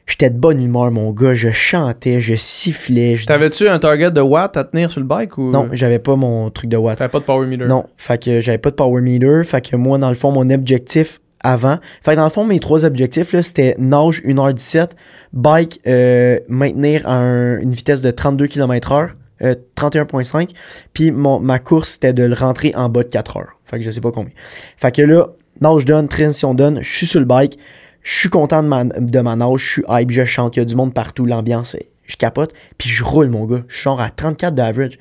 j'étais 0.08 0.32
de 0.32 0.38
bonne 0.38 0.64
humeur, 0.64 0.90
mon 0.90 1.12
gars. 1.12 1.36
Je 1.36 1.52
chantais, 1.52 2.22
je 2.22 2.36
sifflais. 2.36 3.16
Je 3.16 3.28
T'avais-tu 3.28 3.68
un 3.70 3.78
target 3.78 4.10
de 4.10 4.22
watts 4.22 4.58
à 4.58 4.64
tenir 4.64 4.92
sur 4.92 5.00
le 5.00 5.06
bike 5.06 5.38
ou? 5.38 5.52
Non, 5.52 5.70
j'avais 5.74 6.00
pas 6.00 6.16
mon 6.16 6.50
truc 6.50 6.72
de 6.72 6.78
watt. 6.78 6.98
T'avais 6.98 7.12
pas 7.12 7.20
de 7.20 7.26
power 7.26 7.46
meter? 7.46 7.68
Non, 7.68 7.86
fait 7.98 8.22
que 8.22 8.42
j'avais 8.42 8.58
pas 8.58 8.72
de 8.72 8.76
power 8.76 9.00
meter. 9.02 9.44
Fait 9.44 9.62
que 9.62 9.76
moi, 9.76 10.00
dans 10.00 10.10
le 10.10 10.16
fond, 10.16 10.32
mon 10.32 10.50
objectif 10.50 11.22
avant. 11.44 11.80
Fait 12.04 12.12
que 12.12 12.16
dans 12.18 12.24
le 12.26 12.30
fond, 12.30 12.44
mes 12.46 12.60
trois 12.60 12.86
objectifs, 12.86 13.34
là, 13.34 13.42
c'était 13.44 13.76
nage 13.80 14.22
1h17, 14.26 14.92
bike, 15.34 15.82
euh, 15.88 16.40
maintenir 16.48 17.08
un- 17.08 17.60
une 17.60 17.72
vitesse 17.72 18.02
de 18.02 18.12
32 18.12 18.48
km/h, 18.48 19.10
euh, 19.42 19.56
31.5, 19.76 20.52
puis 20.94 21.12
ma 21.12 21.60
course, 21.60 21.92
c'était 21.92 22.14
de 22.14 22.24
le 22.24 22.34
rentrer 22.36 22.74
en 22.76 22.90
bas 22.90 23.04
de 23.04 23.10
4 23.10 23.38
heures. 23.38 23.54
Fait 23.66 23.78
que 23.80 23.84
je 23.86 23.92
sais 23.92 24.02
pas 24.02 24.12
combien. 24.12 24.34
Fait 24.78 24.94
que 24.94 25.02
là, 25.02 25.28
nage 25.62 25.86
donne, 25.86 26.08
transition 26.08 26.54
donne, 26.54 26.82
je 26.82 26.96
suis 26.98 27.06
sur 27.08 27.20
le 27.20 27.26
bike, 27.26 27.58
je 28.02 28.18
suis 28.20 28.30
content 28.30 28.64
de 28.64 28.68
ma, 28.68 28.84
de 28.86 29.20
ma 29.20 29.36
nage, 29.36 29.60
je 29.60 29.70
suis 29.70 29.84
hype, 29.90 30.12
je 30.12 30.26
chante, 30.26 30.56
il 30.56 30.60
y 30.60 30.62
a 30.62 30.66
du 30.66 30.76
monde 30.76 30.94
partout, 30.94 31.26
l'ambiance, 31.26 31.76
je 32.06 32.16
capote, 32.16 32.54
puis 32.78 32.90
je 32.90 33.04
roule, 33.04 33.30
mon 33.30 33.46
gars. 33.46 33.64
Je 33.68 33.76
suis 33.76 33.84
genre 33.84 34.02
à 34.02 34.10
34 34.10 34.56
d'average. 34.56 34.98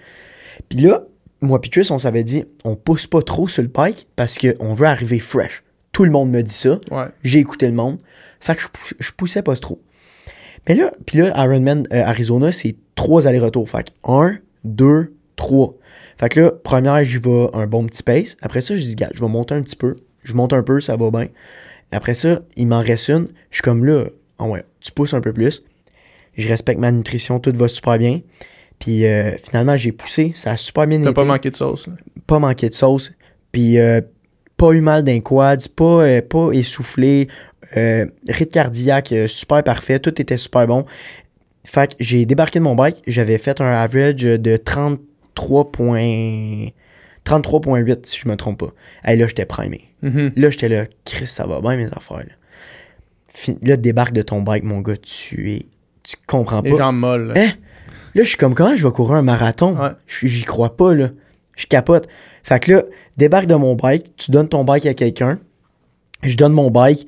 Puis 0.69 0.81
là, 0.81 1.05
moi 1.41 1.61
puis 1.61 1.71
on 1.91 1.99
s'avait 1.99 2.25
dit, 2.25 2.45
on 2.65 2.75
pousse 2.77 3.07
pas 3.07 3.23
trop 3.23 3.49
sur 3.49 3.63
le 3.63 3.69
bike 3.69 4.09
parce 4.17 4.37
qu'on 4.39 4.75
veut 4.75 4.87
arriver 4.87 5.19
fresh. 5.21 5.63
Tout 5.93 6.05
le 6.05 6.11
monde 6.11 6.31
me 6.31 6.43
dit 6.43 6.55
ça. 6.55 6.79
Ouais. 6.91 7.07
J'ai 7.25 7.39
écouté 7.39 7.67
le 7.67 7.73
monde. 7.75 7.99
Fait 8.41 8.55
que 8.55 8.61
je, 8.63 8.67
je 8.99 9.13
poussais 9.13 9.43
pas 9.43 9.57
trop. 9.57 9.81
Mais 10.69 10.75
là, 10.75 10.93
puis 11.07 11.19
là, 11.19 11.33
Ironman 11.45 11.87
euh, 11.93 12.03
Arizona, 12.05 12.53
c'est 12.53 12.77
trois 12.95 13.27
allers-retours. 13.27 13.69
Fait 13.69 13.85
que 13.85 13.91
un, 14.11 14.39
deux, 14.65 15.15
trois. 15.37 15.75
Fait 16.19 16.29
que 16.29 16.41
là, 16.41 16.51
première, 16.51 17.03
j'y 17.05 17.19
vais 17.19 17.49
un 17.55 17.67
bon 17.67 17.87
petit 17.87 18.03
pace. 18.03 18.37
Après 18.43 18.61
ça, 18.61 18.77
je 18.77 18.83
dis, 18.83 18.95
gars, 18.97 19.11
je 19.15 19.21
vais 19.21 19.29
monter 19.29 19.55
un 19.55 19.63
petit 19.63 19.77
peu. 19.77 19.97
Je 20.25 20.35
monte 20.35 20.53
un 20.53 20.63
peu, 20.63 20.81
ça 20.81 20.97
va 20.97 21.11
bien. 21.11 21.29
Après 21.91 22.15
ça, 22.15 22.43
il 22.57 22.67
m'en 22.67 22.81
reste 22.81 23.09
une. 23.09 23.29
Je 23.51 23.57
suis 23.57 23.63
comme 23.63 23.85
là, 23.85 24.05
ah 24.39 24.47
ouais, 24.47 24.63
tu 24.81 24.93
pousses 24.93 25.15
un 25.15 25.21
peu 25.21 25.33
plus. 25.33 25.63
Je 26.37 26.47
respecte 26.49 26.79
ma 26.79 26.93
nutrition, 26.93 27.41
tout 27.41 27.53
va 27.55 27.67
super 27.69 27.99
bien. 27.99 28.21
Puis 28.79 29.07
euh, 29.07 29.37
finalement, 29.39 29.77
j'ai 29.77 29.91
poussé, 29.93 30.33
ça 30.35 30.53
a 30.53 30.57
super 30.57 30.87
bien 30.87 30.99
T'as 31.01 31.11
été 31.11 31.15
pas 31.15 31.25
manqué 31.25 31.51
de 31.51 31.57
sauce. 31.57 31.87
là. 31.87 31.95
pas 32.27 32.39
manqué 32.39 32.69
de 32.69 32.75
sauce. 32.75 33.11
Puis 33.51 33.79
euh, 33.79 34.01
pas 34.59 34.73
eu 34.73 34.81
mal 34.83 35.05
d'un 35.05 35.21
quads, 35.21 35.69
pas, 35.75 35.85
euh, 36.03 36.21
pas 36.21 36.51
essoufflé. 36.53 37.29
Euh, 37.77 38.07
rythme 38.29 38.51
cardiaque, 38.51 39.13
euh, 39.13 39.27
super 39.29 39.63
parfait. 39.63 39.99
Tout 40.01 40.21
était 40.21 40.37
super 40.37 40.67
bon. 40.67 40.85
Fait 41.65 41.91
que 41.91 41.97
j'ai 42.01 42.27
débarqué 42.27 42.59
de 42.59 42.65
mon 42.65 42.75
bike. 42.75 43.03
J'avais 43.07 43.39
fait 43.39 43.61
un 43.61 43.67
average 43.73 44.17
de 44.23 44.57
33 44.57 45.71
points- 45.73 46.69
33.8 47.25 48.07
si 48.07 48.19
je 48.19 48.29
me 48.29 48.37
trompe 48.37 48.61
pas. 48.61 48.73
Hey, 49.05 49.17
là, 49.19 49.27
j'étais 49.27 49.45
primé. 49.45 49.83
Mhm. 50.03 50.33
Là, 50.37 50.51
j'étais 50.51 50.69
là, 50.69 50.85
Chris, 51.05 51.27
ça 51.27 51.47
va 51.47 51.61
bien 51.61 51.77
mes 51.77 51.87
affaires. 51.87 52.19
Là, 52.19 52.25
Fin- 53.29 53.57
là 53.63 53.77
débarque 53.77 54.13
de 54.13 54.23
ton 54.23 54.41
bike, 54.43 54.65
mon 54.65 54.81
gars, 54.81 54.97
tu 54.97 55.53
es. 55.53 55.67
Tu 56.03 56.17
comprends 56.27 56.63
Les 56.63 56.71
pas. 56.71 56.77
jambes 56.79 56.97
molles. 56.97 57.27
là. 57.29 57.35
Hein? 57.37 57.51
Là, 58.15 58.23
je 58.23 58.29
suis 58.29 58.37
comme, 58.39 58.55
comment 58.55 58.75
je 58.75 58.87
vais 58.87 58.93
courir 58.93 59.17
un 59.17 59.23
marathon? 59.23 59.77
Ouais. 59.79 59.91
J'y 60.07 60.45
crois 60.45 60.75
pas, 60.77 60.95
là. 60.95 61.11
Je 61.57 61.67
capote. 61.67 62.09
Fait 62.49 62.61
que 62.61 62.73
là, 62.73 62.83
débarque 63.19 63.47
de 63.47 63.55
mon 63.55 63.75
bike, 63.75 64.17
tu 64.17 64.31
donnes 64.31 64.49
ton 64.49 64.65
bike 64.65 64.87
à 64.87 64.95
quelqu'un, 64.95 65.39
je 66.23 66.35
donne 66.37 66.53
mon 66.53 66.71
bike, 66.71 67.07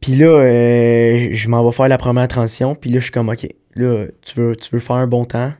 puis 0.00 0.16
là, 0.16 0.26
euh, 0.26 1.28
je 1.32 1.48
m'en 1.48 1.64
vais 1.64 1.70
faire 1.72 1.86
la 1.88 1.96
première 1.98 2.26
transition, 2.28 2.74
puis 2.74 2.90
là, 2.90 2.98
je 2.98 3.04
suis 3.04 3.12
comme, 3.12 3.28
OK, 3.28 3.46
là, 3.76 4.06
tu 4.22 4.34
veux, 4.40 4.56
tu 4.56 4.70
veux 4.72 4.80
faire 4.80 4.96
un 4.96 5.06
bon 5.06 5.24
temps, 5.24 5.52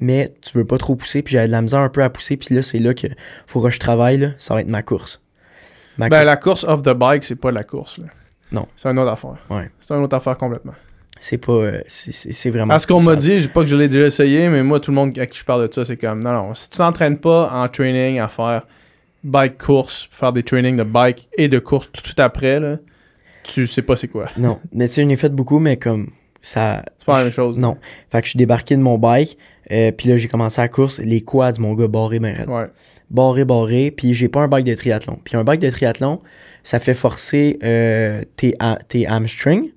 mais 0.00 0.32
tu 0.40 0.56
veux 0.56 0.64
pas 0.64 0.78
trop 0.78 0.94
pousser, 0.94 1.22
puis 1.22 1.32
j'avais 1.32 1.48
de 1.48 1.52
la 1.52 1.62
misère 1.62 1.80
un 1.80 1.88
peu 1.88 2.02
à 2.02 2.10
pousser, 2.10 2.36
puis 2.36 2.54
là, 2.54 2.62
c'est 2.62 2.78
là 2.78 2.94
que 2.94 3.08
faudra 3.46 3.70
que 3.70 3.74
je 3.74 3.80
travaille, 3.80 4.18
là, 4.18 4.28
ça 4.38 4.54
va 4.54 4.60
être 4.60 4.68
ma 4.68 4.82
course. 4.82 5.20
Ma 5.98 6.08
Ben, 6.08 6.18
course. 6.18 6.26
la 6.26 6.36
course 6.36 6.64
off 6.64 6.82
the 6.82 6.90
bike, 6.96 7.24
c'est 7.24 7.34
pas 7.36 7.50
la 7.50 7.64
course. 7.64 7.98
là. 7.98 8.04
Non. 8.52 8.66
C'est 8.76 8.88
une 8.88 8.98
autre 8.98 9.10
affaire. 9.10 9.36
Ouais. 9.50 9.68
C'est 9.80 9.94
une 9.94 10.02
autre 10.04 10.16
affaire 10.16 10.38
complètement. 10.38 10.74
C'est 11.24 11.38
pas, 11.38 11.52
euh, 11.52 11.80
c'est- 11.86 12.50
vraiment... 12.50 12.74
À 12.74 12.80
ce 12.80 12.86
qu'on 12.88 13.00
m'a 13.00 13.14
dit, 13.14 13.38
j'ai 13.38 13.46
pas 13.46 13.60
que 13.60 13.68
je 13.68 13.76
l'ai 13.76 13.88
déjà 13.88 14.06
essayé, 14.06 14.48
mais 14.48 14.64
moi, 14.64 14.80
tout 14.80 14.90
le 14.90 14.96
monde 14.96 15.16
à 15.20 15.26
qui 15.26 15.38
je 15.38 15.44
parle 15.44 15.68
de 15.68 15.72
ça, 15.72 15.84
c'est 15.84 15.96
comme, 15.96 16.18
non, 16.18 16.32
non, 16.32 16.54
si 16.54 16.68
tu 16.68 16.78
t'entraînes 16.78 17.16
pas 17.18 17.48
en 17.52 17.68
training 17.68 18.18
à 18.18 18.26
faire 18.26 18.66
bike 19.22 19.56
course, 19.56 20.08
faire 20.10 20.32
des 20.32 20.42
trainings 20.42 20.74
de 20.76 20.82
bike 20.82 21.28
et 21.38 21.46
de 21.46 21.60
course 21.60 21.88
tout 21.92 22.00
de 22.02 22.06
suite 22.06 22.18
après, 22.18 22.58
là, 22.58 22.78
tu 23.44 23.68
sais 23.68 23.82
pas 23.82 23.94
c'est 23.94 24.08
quoi. 24.08 24.26
Non, 24.36 24.58
mais 24.72 24.88
tu 24.88 24.94
sais, 24.94 25.02
j'en 25.04 25.08
ai 25.10 25.16
fait 25.16 25.28
beaucoup, 25.28 25.60
mais 25.60 25.76
comme, 25.76 26.08
ça... 26.40 26.82
C'est 26.98 27.06
pas 27.06 27.18
la 27.18 27.24
même 27.24 27.32
chose. 27.32 27.56
Non. 27.56 27.76
Fait 28.10 28.18
que 28.20 28.24
je 28.26 28.30
suis 28.30 28.36
débarqué 28.38 28.74
de 28.74 28.82
mon 28.82 28.98
bike, 28.98 29.38
euh, 29.70 29.92
puis 29.92 30.08
là, 30.08 30.16
j'ai 30.16 30.26
commencé 30.26 30.60
la 30.60 30.66
course. 30.66 30.98
Les 30.98 31.20
quads, 31.20 31.52
mon 31.60 31.74
gars, 31.74 31.86
barré, 31.86 32.18
ben 32.18 32.36
raide. 32.36 32.48
Ouais. 32.48 32.66
Barré, 33.10 33.44
barré, 33.44 33.92
puis 33.96 34.12
j'ai 34.14 34.28
pas 34.28 34.40
un 34.40 34.48
bike 34.48 34.66
de 34.66 34.74
triathlon. 34.74 35.20
Puis 35.22 35.36
un 35.36 35.44
bike 35.44 35.60
de 35.60 35.70
triathlon, 35.70 36.20
ça 36.64 36.80
fait 36.80 36.94
forcer 36.94 37.60
euh, 37.62 38.22
tes, 38.34 38.56
tes 38.88 39.06
hamstrings, 39.06 39.70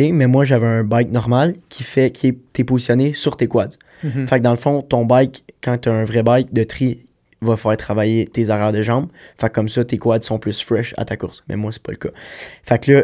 OK? 0.00 0.06
Mais 0.12 0.26
moi, 0.26 0.44
j'avais 0.44 0.66
un 0.66 0.84
bike 0.84 1.10
normal 1.10 1.54
qui 1.68 1.82
fait, 1.82 2.10
qui 2.10 2.28
est, 2.28 2.38
t'es 2.52 2.64
positionné 2.64 3.12
sur 3.12 3.36
tes 3.36 3.46
quads. 3.48 3.68
Mhm. 4.02 4.26
Fait 4.26 4.38
que 4.38 4.42
dans 4.42 4.50
le 4.52 4.56
fond, 4.56 4.82
ton 4.82 5.04
bike, 5.04 5.44
quand 5.62 5.78
t'as 5.78 5.92
un 5.92 6.04
vrai 6.04 6.22
bike 6.22 6.52
de 6.52 6.64
tri, 6.64 7.06
va 7.40 7.56
faire 7.56 7.76
travailler 7.76 8.26
tes 8.26 8.50
arrières 8.50 8.72
de 8.72 8.82
jambes. 8.82 9.08
Fait 9.38 9.48
que 9.48 9.54
comme 9.54 9.68
ça, 9.68 9.84
tes 9.84 9.98
quads 9.98 10.22
sont 10.22 10.38
plus 10.38 10.62
fresh 10.62 10.94
à 10.96 11.04
ta 11.04 11.16
course. 11.16 11.42
Mais 11.48 11.56
moi, 11.56 11.72
c'est 11.72 11.82
pas 11.82 11.92
le 11.92 11.98
cas. 11.98 12.10
Fait 12.64 12.82
que 12.82 12.92
là, 12.92 13.02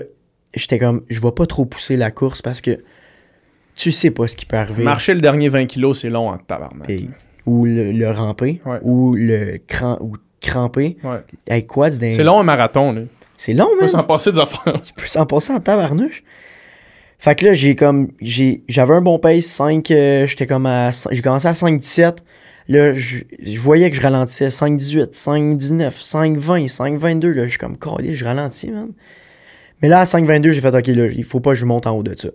j'étais 0.54 0.78
comme, 0.78 1.02
je 1.08 1.20
vais 1.20 1.32
pas 1.32 1.46
trop 1.46 1.64
pousser 1.64 1.96
la 1.96 2.10
course 2.10 2.40
parce 2.42 2.60
que 2.60 2.78
tu 3.76 3.92
sais 3.92 4.10
pas 4.10 4.26
ce 4.26 4.36
qui 4.36 4.46
peut 4.46 4.56
arriver. 4.56 4.82
Marcher 4.84 5.14
le 5.14 5.20
dernier 5.20 5.48
20 5.48 5.66
kilos, 5.66 6.00
c'est 6.00 6.08
long 6.10 6.30
en 6.30 6.38
tabarnak. 6.38 6.88
Et- 6.90 7.08
ou 7.46 7.64
le, 7.64 7.92
le 7.92 8.10
ramper, 8.10 8.60
Ouais. 8.66 8.78
ou 8.82 9.14
le 9.14 9.58
cran, 9.66 9.96
ou 10.00 10.16
cramper. 10.40 10.98
Ouais. 11.02 11.18
Avec 11.48 11.66
quads, 11.66 11.90
d'un- 11.90 12.10
C'est 12.10 12.22
long 12.24 12.38
un 12.38 12.42
marathon, 12.44 12.92
là. 12.92 13.02
C'est 13.38 13.54
long, 13.54 13.66
On 13.72 13.74
peut 13.76 13.80
man. 13.82 13.88
s'en 13.88 14.02
passer 14.04 14.32
des 14.32 14.38
affaires. 14.38 14.80
Tu 14.82 14.92
peux 14.94 15.06
s'en 15.06 15.24
passer 15.24 15.52
en 15.52 15.58
tabarnouche. 15.60 16.22
Fait 17.18 17.34
que 17.34 17.46
là, 17.46 17.52
j'ai 17.54 17.74
comme. 17.74 18.12
J'avais 18.20 18.94
un 18.94 19.00
bon 19.00 19.18
pace, 19.18 19.46
5. 19.46 19.90
euh, 19.90 20.26
J'étais 20.26 20.46
comme 20.46 20.66
à. 20.66 20.90
J'ai 21.10 21.22
commencé 21.22 21.48
à 21.48 21.52
5-17. 21.52 22.18
Là, 22.68 22.92
je, 22.92 23.24
voyais 23.58 23.90
que 23.90 23.96
je 23.96 24.02
ralentissais 24.02 24.48
5-18, 24.48 25.12
5-19, 25.14 25.90
5-20, 25.90 26.68
5-22. 26.68 27.28
Là, 27.28 27.44
je 27.44 27.48
suis 27.48 27.58
comme, 27.58 27.78
calé, 27.78 28.12
je 28.12 28.24
ralentis, 28.26 28.70
man. 28.70 28.90
Mais 29.80 29.88
là, 29.88 30.00
à 30.00 30.04
5-22, 30.04 30.50
j'ai 30.50 30.60
fait, 30.60 30.74
OK, 30.74 30.86
là, 30.88 31.06
il 31.06 31.24
faut 31.24 31.40
pas 31.40 31.50
que 31.52 31.56
je 31.56 31.64
monte 31.64 31.86
en 31.86 31.92
haut 31.96 32.02
de 32.02 32.14
ça. 32.16 32.28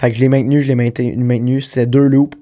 Fait 0.00 0.10
que 0.10 0.16
je 0.16 0.20
l'ai 0.20 0.30
maintenu, 0.30 0.60
je 0.62 0.68
l'ai 0.68 0.74
maintenu. 0.74 1.14
maintenu. 1.16 1.60
C'était 1.60 1.86
deux 1.86 2.06
loops. 2.06 2.38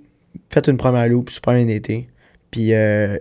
Faites 0.49 0.69
une 0.69 0.77
première 0.77 1.09
loop, 1.09 1.29
super 1.31 1.55
bien 1.55 1.67
été. 1.67 2.09
Puis, 2.53 2.73
euh, 2.73 3.19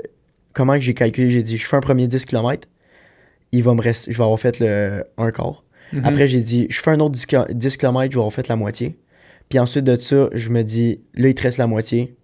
comment 0.54 0.74
que 0.74 0.82
j'ai 0.82 0.94
calculé 0.94 1.32
J'ai 1.32 1.42
dit, 1.42 1.58
je 1.58 1.66
fais 1.68 1.76
un 1.76 1.82
premier 1.82 2.08
10 2.08 2.24
km. 2.26 2.68
Il 3.52 3.64
va 3.64 3.74
me 3.74 3.82
rester. 3.82 4.12
Je 4.12 4.18
vais 4.18 4.24
avoir 4.24 4.40
fait 4.40 4.60
le 4.60 5.06
un 5.18 5.32
quart. 5.32 5.64
Mhm. 5.94 6.06
Après, 6.06 6.28
j'ai 6.28 6.42
dit, 6.42 6.68
je 6.70 6.80
fais 6.82 6.92
un 6.92 7.00
autre 7.00 7.12
10, 7.14 7.26
ki- 7.26 7.36
10 7.54 7.78
km, 7.78 8.12
je 8.12 8.18
vais 8.18 8.22
avoir 8.22 8.34
fait 8.34 8.48
la 8.48 8.56
moitié. 8.56 8.98
Puis 9.50 9.60
ensuite 9.60 9.86
de 9.86 9.96
ça, 9.96 10.30
je 10.34 10.50
me 10.50 10.64
dis, 10.64 11.00
là, 11.16 11.30
il 11.30 11.34
te 11.36 11.42
reste 11.44 11.58
la 11.58 11.68
moitié. 11.68 12.16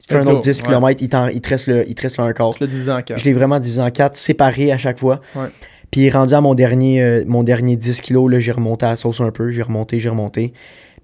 Tu 0.00 0.08
fais 0.08 0.14
Let's 0.18 0.24
un 0.26 0.30
autre 0.30 0.38
go. 0.38 0.42
10 0.42 0.58
Ouais. 0.60 0.66
km, 0.66 1.02
il, 1.02 1.34
il, 1.36 1.40
te 1.40 1.48
reste 1.48 1.66
le, 1.68 1.88
il 1.88 1.94
te 1.94 2.02
reste 2.02 2.16
le 2.18 2.24
un 2.24 2.32
quart. 2.32 2.54
Je 2.54 2.60
l'ai 2.64 2.68
divisé 2.70 2.90
en 2.90 3.02
quatre. 3.02 3.18
Je 3.18 3.24
l'ai 3.24 3.32
vraiment 3.34 3.60
divisé 3.60 3.80
en 3.80 3.90
quatre, 3.90 4.16
séparé 4.16 4.72
à 4.72 4.78
chaque 4.78 4.98
fois. 4.98 5.20
Ouais. 5.36 5.48
Puis 5.90 6.08
rendu 6.10 6.34
à 6.34 6.40
mon 6.40 6.54
dernier, 6.54 7.02
euh, 7.02 7.24
mon 7.26 7.42
dernier 7.42 7.76
10 7.76 8.00
kilos, 8.00 8.30
là, 8.30 8.40
j'ai 8.40 8.52
remonté 8.52 8.86
à 8.86 8.90
la 8.90 8.96
sauce 8.96 9.20
un 9.20 9.30
peu, 9.30 9.50
j'ai 9.50 9.62
remonté, 9.62 10.00
j'ai 10.00 10.08
remonté. 10.08 10.52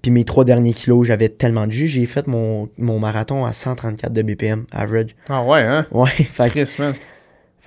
Puis 0.01 0.11
mes 0.11 0.23
trois 0.25 0.45
derniers 0.45 0.73
kilos, 0.73 1.07
j'avais 1.07 1.29
tellement 1.29 1.67
de 1.67 1.71
jus, 1.71 1.87
j'ai 1.87 2.05
fait 2.05 2.27
mon, 2.27 2.69
mon 2.77 2.99
marathon 2.99 3.45
à 3.45 3.53
134 3.53 4.13
de 4.13 4.21
BPM, 4.21 4.65
average. 4.71 5.15
Ah 5.27 5.43
ouais, 5.43 5.61
hein? 5.61 5.85
Ouais, 5.91 6.09
fait, 6.09 6.49
que- 6.49 6.59
Chris, 6.63 6.75
man. 6.79 6.93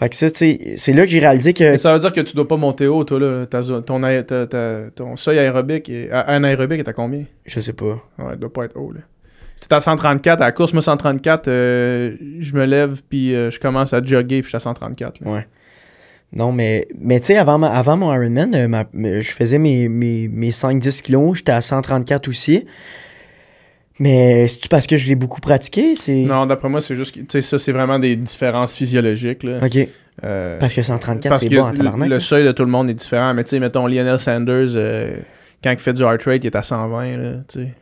Fait 0.01 0.09
que 0.09 0.17
ça, 0.17 0.31
tu 0.31 0.59
c'est 0.77 0.93
là 0.93 1.05
que 1.05 1.11
j'ai 1.11 1.21
réalisé 1.21 1.53
que... 1.53 1.63
Mais 1.63 1.79
ça 1.79 1.93
veut 1.93 1.99
dire 2.01 2.11
que 2.13 2.21
tu 2.23 2.35
dois 2.35 2.49
pas 2.49 2.57
monter 2.57 2.87
haut, 2.89 3.05
toi, 3.05 3.21
là. 3.21 3.47
Ta 3.47 3.61
ton, 3.83 4.03
aé- 4.03 4.25
ta- 4.25 4.47
ta- 4.47 4.91
ton 4.95 5.15
seuil 5.17 5.39
aérobique, 5.39 5.89
est, 5.91 6.11
anaérobique 6.11 6.81
est 6.81 6.89
à 6.89 6.93
combien? 6.93 7.25
Je 7.47 7.61
sais 7.61 7.73
pas. 7.75 8.03
Ouais, 8.19 8.33
il 8.35 8.39
doit 8.39 8.53
pas 8.53 8.65
être 8.65 8.77
haut, 8.77 8.91
là. 8.93 9.01
c'est 9.57 9.71
à 9.73 9.81
134 9.81 10.41
à 10.41 10.47
la 10.47 10.53
course. 10.53 10.73
Moi, 10.73 10.83
134, 10.83 11.47
euh, 11.49 12.17
je 12.41 12.55
me 12.55 12.65
lève 12.65 13.01
puis 13.09 13.35
euh, 13.35 13.51
je 13.51 13.61
commence 13.61 13.93
à 13.93 14.03
jogger 14.03 14.41
puis 14.43 14.45
je 14.45 14.49
suis 14.49 14.57
à 14.57 14.61
134. 14.61 15.21
là. 15.21 15.31
Ouais. 15.31 15.47
Non, 16.33 16.53
mais, 16.53 16.87
mais 16.99 17.19
tu 17.21 17.27
sais, 17.27 17.37
avant, 17.37 17.59
ma- 17.59 17.71
avant 17.73 17.97
mon 17.97 18.15
Ironman, 18.15 18.55
euh, 18.55 18.69
ma- 18.69 18.85
je 18.95 19.33
faisais 19.33 19.59
mes, 19.59 19.89
mes, 19.89 20.29
mes 20.29 20.51
5-10 20.51 21.03
kilos, 21.03 21.39
j'étais 21.39 21.53
à 21.53 21.61
134 21.61 22.29
aussi. 22.29 22.65
Mais 24.01 24.49
c'est-tu 24.49 24.69
parce 24.69 24.87
que 24.89 24.97
je 24.97 25.07
l'ai 25.07 25.15
beaucoup 25.15 25.41
pratiqué? 25.41 25.95
C'est... 25.95 26.23
Non, 26.23 26.47
d'après 26.47 26.69
moi, 26.69 26.81
c'est 26.81 26.97
juste 26.97 27.15
que 27.15 27.21
tu 27.21 27.27
sais, 27.29 27.43
ça, 27.43 27.59
c'est 27.59 27.71
vraiment 27.73 27.99
des 27.99 28.17
différences 28.17 28.75
physiologiques. 28.75 29.43
Là. 29.45 29.59
Ok. 29.63 29.87
Euh, 30.25 30.59
Parce 30.59 30.75
que 30.75 30.83
134, 30.83 31.31
parce 31.31 31.41
c'est 31.43 31.49
bon 31.55 31.63
en 31.63 31.71
le- 31.71 31.77
tabarnak. 31.77 32.09
le 32.09 32.15
là. 32.17 32.21
seuil 32.21 32.45
de 32.45 32.53
tout 32.53 32.65
le 32.65 32.71
monde 32.71 32.91
est 32.91 32.95
différent. 32.95 33.33
Mais 33.35 33.45
tu 33.45 33.51
sais, 33.51 33.59
mettons 33.61 33.87
Lionel 33.87 34.19
Sanders, 34.19 34.75
euh, 34.77 35.17
quand 35.63 35.71
il 35.71 35.79
fait 35.79 35.93
du 35.93 36.03
heart 36.03 36.23
rate, 36.25 36.45
il 36.45 36.47
est 36.49 36.57
à 36.57 36.63
120. 36.63 37.17
Là, 37.17 37.33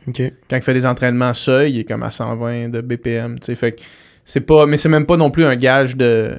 quand 0.05 0.55
il 0.57 0.61
fait 0.61 0.73
des 0.73 0.85
entraînements 0.85 1.33
seuil, 1.33 1.71
il 1.73 1.79
est 1.79 1.83
comme 1.85 2.03
à 2.03 2.11
120 2.11 2.69
de 2.69 2.81
BPM. 2.81 3.37
Fait 3.41 3.71
que 3.73 3.81
c'est 4.25 4.41
pas. 4.41 4.65
Mais 4.67 4.77
c'est 4.77 4.89
même 4.89 5.05
pas 5.05 5.17
non 5.17 5.31
plus 5.31 5.45
un 5.45 5.55
gage 5.55 5.95
de 5.97 6.31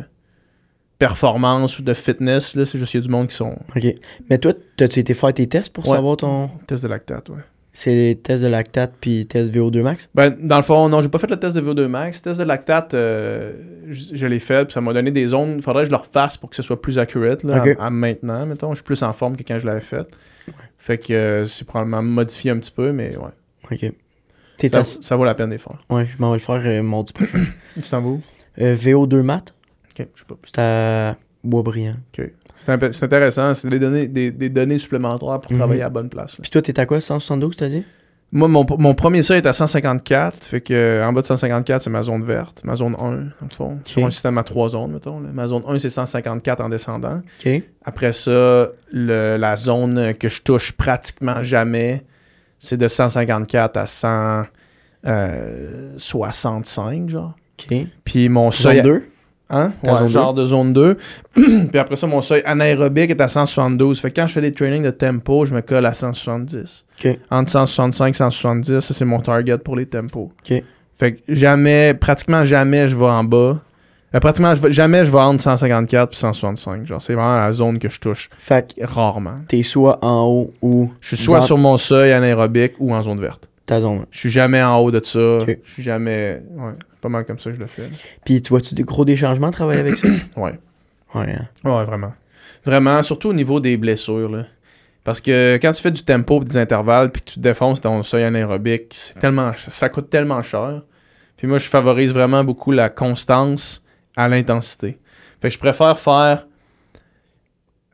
performance 0.99 1.79
ou 1.79 1.83
de 1.83 1.95
fitness. 1.95 2.55
Là. 2.55 2.67
C'est 2.67 2.79
juste 2.79 2.93
qu'il 2.93 3.01
y 3.01 3.05
a 3.05 3.07
du 3.07 3.11
monde 3.13 3.29
qui 3.29 3.37
sont 3.37 3.57
Ok. 3.75 3.85
Mais 4.29 4.39
toi, 4.39 4.53
t'as-tu 4.77 5.01
été 5.01 5.15
faire 5.15 5.33
tes 5.33 5.47
tests 5.47 5.73
pour 5.75 5.89
Ouais. 5.89 5.97
savoir 5.97 6.17
ton. 6.19 6.51
test 6.67 6.83
de 6.83 6.89
lactate. 6.89 7.29
Ouais. 7.31 7.37
C'est 7.73 8.19
test 8.23 8.43
de 8.43 8.49
lactate 8.49 8.95
puis 9.01 9.27
test 9.27 9.53
VO2 9.55 9.83
max? 9.83 10.11
Ben, 10.15 10.37
dans 10.41 10.57
le 10.57 10.63
fond, 10.63 10.89
non, 10.89 11.01
j'ai 11.01 11.09
pas 11.09 11.19
fait 11.19 11.31
le 11.31 11.37
test 11.39 11.57
de 11.57 11.61
VO2 11.63 11.87
max. 11.87 12.21
Test 12.21 12.41
de 12.41 12.45
lactate, 12.45 12.95
euh, 12.95 13.53
je, 13.89 14.17
je 14.17 14.27
l'ai 14.27 14.41
fait, 14.41 14.65
puis 14.65 14.73
ça 14.73 14.81
m'a 14.81 14.93
donné 14.93 15.11
des 15.13 15.27
zones. 15.27 15.63
Faudrait 15.63 15.83
que 15.83 15.87
je 15.87 15.91
le 15.93 15.97
refasse 15.97 16.37
pour 16.37 16.51
que 16.51 16.57
ce 16.57 16.63
soit 16.63 16.81
plus 16.83 16.99
accurate 16.99 17.45
là, 17.45 17.59
Ok. 17.61 17.77
à, 17.79 17.87
à 17.87 17.91
maintenant, 17.91 18.45
mettons. 18.45 18.71
Je 18.71 18.77
suis 18.77 18.85
plus 18.85 19.03
en 19.05 19.13
forme 19.13 19.37
que 19.37 19.45
quand 19.47 19.59
je 19.61 19.67
l'avais 19.67 19.81
fait. 19.81 20.07
Fait 20.79 20.99
que 20.99 21.13
euh, 21.13 21.45
c'est 21.47 21.65
probablement 21.67 22.03
modifié 22.03 22.51
un 22.51 22.59
petit 22.59 22.73
peu, 22.73 22.91
mais 22.93 23.17
ouais. 23.17 23.31
Ok. 23.71 23.93
Ça, 24.69 24.85
ça 24.85 25.17
vaut 25.17 25.25
la 25.25 25.35
peine 25.35 25.51
d'y 25.51 25.59
faire. 25.59 25.79
Ouais, 25.89 26.07
je 26.07 26.21
m'en 26.21 26.31
vais 26.33 26.37
le 26.39 26.43
faire 26.43 26.61
euh, 26.65 26.83
mardi 26.83 27.13
prochain. 27.13 27.39
Tu 27.77 27.83
t'en 27.83 28.01
vas 28.01 28.09
où? 28.09 28.21
Euh, 28.61 28.75
VO2 28.75 29.23
mat, 29.23 29.55
Ok, 29.91 30.07
je 30.15 30.21
sais 30.21 30.27
pas. 30.27 30.35
c'est 30.45 30.59
à 30.59 31.17
Boisbriand. 31.45 31.95
Imp- 32.19 32.33
c'est 32.67 33.03
intéressant, 33.05 33.55
c'est 33.55 33.69
des 33.69 33.79
données, 33.79 34.07
des, 34.09 34.31
des 34.31 34.49
données 34.49 34.79
supplémentaires 34.79 35.41
pour 35.41 35.53
Mhm. 35.53 35.59
travailler 35.59 35.81
à 35.83 35.87
la 35.87 35.91
bonne 35.91 36.09
place. 36.09 36.33
là. 36.39 36.43
Puis 36.43 36.51
toi, 36.51 36.63
t'es 36.63 36.79
à 36.79 36.87
quoi? 36.87 37.01
172, 37.01 37.57
t'as 37.57 37.69
dit? 37.69 37.83
Moi, 38.33 38.47
mon, 38.47 38.65
mon 38.79 38.95
premier 38.95 39.25
seuil 39.25 39.39
est 39.39 39.47
à 39.47 39.53
154. 39.53 40.45
Fait 40.45 40.61
que 40.61 40.73
euh, 40.73 41.05
en 41.05 41.13
bas 41.13 41.21
de 41.23 41.27
154, 41.27 41.83
c'est 41.83 41.91
ma 41.91 42.03
zone 42.03 42.23
verte. 42.23 42.63
Ma 42.65 42.77
zone 42.77 42.95
1, 42.97 42.99
dans 43.03 43.11
le 43.11 43.25
fond. 43.51 43.79
Sur 43.85 44.07
un 44.07 44.11
système 44.11 44.39
à 44.39 44.45
trois 44.45 44.69
zones, 44.69 44.93
mettons. 44.93 45.19
là. 45.19 45.31
Ma 45.33 45.49
zone 45.49 45.65
1, 45.67 45.81
c'est 45.81 45.89
154 45.91 46.61
en 46.61 46.69
descendant. 46.69 47.23
Après 47.85 48.13
ça, 48.13 48.69
le- 48.93 49.37
la 49.37 49.57
zone 49.57 50.15
que 50.15 50.29
je 50.29 50.43
touche 50.43 50.71
pratiquement 50.73 51.41
jamais, 51.43 52.05
c'est 52.61 52.77
de 52.77 52.87
154 52.87 53.77
à 53.79 53.87
165, 55.97 57.09
genre. 57.11 57.35
Ok. 57.71 57.77
Puis 58.05 58.29
mon 58.29 58.51
Zone 58.51 58.63
seuil. 58.73 58.83
2? 58.83 59.05
Hein? 59.51 59.73
Ouais, 59.85 60.07
genre 60.09 60.33
de 60.35 60.47
zone 60.47 60.73
2. 60.73 60.97
Puis 61.35 61.79
après 61.79 61.97
ça, 61.97 62.07
mon 62.07 62.21
seuil 62.21 62.43
anaérobique 62.45 63.11
est 63.11 63.21
à 63.21 63.29
172. 63.29 63.99
Fait 64.01 64.11
que 64.11 64.21
quand 64.21 64.27
je 64.27 64.33
fais 64.33 64.41
des 64.41 64.53
trainings 64.53 64.83
de 64.85 64.91
tempo, 64.91 65.45
je 65.45 65.53
me 65.55 65.61
colle 65.61 65.87
à 65.87 65.93
170. 65.93 66.85
Ok. 67.05 67.19
Entre 67.31 67.51
165 67.51 68.09
et 68.09 68.13
170, 68.13 68.81
ça 68.81 68.95
c'est 68.95 69.05
mon 69.05 69.21
target 69.21 69.59
pour 69.59 69.77
les 69.77 69.87
tempos. 69.87 70.31
Fait 70.99 71.13
que 71.15 71.21
jamais, 71.35 71.95
pratiquement 71.95 72.45
jamais 72.45 72.87
je 72.87 72.95
vais 72.97 73.07
en 73.07 73.25
bas. 73.25 73.59
Euh, 74.15 74.19
pratiquement 74.21 74.55
je 74.55 74.61
vais- 74.63 74.73
jamais 74.73 75.05
je 75.05 75.11
vais 75.11 75.19
entre 75.19 75.41
154 75.43 76.13
et 76.13 76.17
165. 76.17 76.87
Genre, 76.87 77.01
c'est 77.01 77.15
vraiment 77.15 77.39
la 77.39 77.53
zone 77.53 77.79
que 77.79 77.89
je 77.89 78.01
touche 78.01 78.29
Fait 78.39 78.75
que 78.77 78.85
rarement. 78.85 79.37
t'es 79.49 79.63
soit 79.63 79.99
en 80.05 80.25
haut 80.27 80.53
ou 80.63 80.91
Je 81.01 81.15
suis 81.15 81.25
soit 81.25 81.39
Dans- 81.41 81.47
sur 81.47 81.59
mon 81.59 81.77
seuil 81.77 82.13
anaérobique 82.13 82.73
ou 82.81 82.93
en 82.95 83.03
zone 83.03 83.21
verte. 83.21 83.49
Ta 83.71 83.81
zone. 83.81 84.05
Je 84.11 84.19
suis 84.19 84.31
jamais 84.31 84.63
en 84.63 84.79
haut 84.79 84.91
de 84.91 85.01
ça. 85.05 85.39
Je 85.65 85.71
suis 85.73 85.83
jamais. 85.83 86.43
Ouais, 86.51 86.73
pas 87.01 87.09
mal 87.09 87.25
comme 87.25 87.39
ça 87.39 87.51
que 87.51 87.57
je 87.57 87.61
le 87.61 87.67
fais. 87.67 87.89
Puis 88.25 88.43
tu 88.43 88.51
vois-tu 88.51 88.75
des 88.75 88.83
gros 88.83 89.05
des 89.05 89.17
changements 89.17 89.51
travailler 89.51 89.81
avec 89.81 89.97
ça? 89.97 90.09
Ouais. 90.37 90.59
Ouais. 91.15 91.33
hein. 91.33 91.47
Ouais, 91.65 91.85
vraiment. 91.85 92.13
Vraiment, 92.65 93.03
surtout 93.03 93.29
au 93.31 93.33
niveau 93.33 93.61
des 93.61 93.77
blessures. 93.77 94.29
Là. 94.29 94.45
Parce 95.05 95.21
que 95.21 95.59
quand 95.63 95.73
tu 95.73 95.81
fais 95.83 95.91
du 95.91 96.03
tempo 96.05 96.43
et 96.43 96.45
des 96.45 96.57
intervalles 96.57 97.11
puis 97.11 97.23
que 97.23 97.31
tu 97.31 97.41
défonces 97.41 97.81
ton 97.81 98.03
seuil 98.03 98.25
anaérobique, 98.25 98.89
c'est 98.91 99.19
tellement, 99.19 99.53
ça 99.57 99.89
coûte 99.89 100.11
tellement 100.11 100.43
cher. 100.43 100.83
Puis 101.37 101.47
moi, 101.47 101.59
je 101.59 101.69
favorise 101.69 102.13
vraiment 102.13 102.45
beaucoup 102.45 102.71
la 102.73 102.91
constance 102.91 103.83
à 104.17 104.29
l'intensité. 104.29 104.99
Fait 105.41 105.49
que 105.49 105.55
je 105.55 105.59
préfère 105.59 105.99
faire 105.99 106.47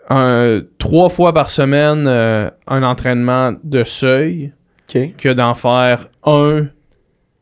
un- 0.09 0.61
trois 0.79 1.09
fois 1.09 1.33
par 1.33 1.51
semaine 1.51 2.07
euh, 2.07 2.51
un 2.67 2.83
entraînement 2.83 3.55
de 3.63 3.85
seuil 3.85 4.53
Que 4.87 5.33
d'en 5.33 5.55
faire 5.55 6.09
un 6.25 6.67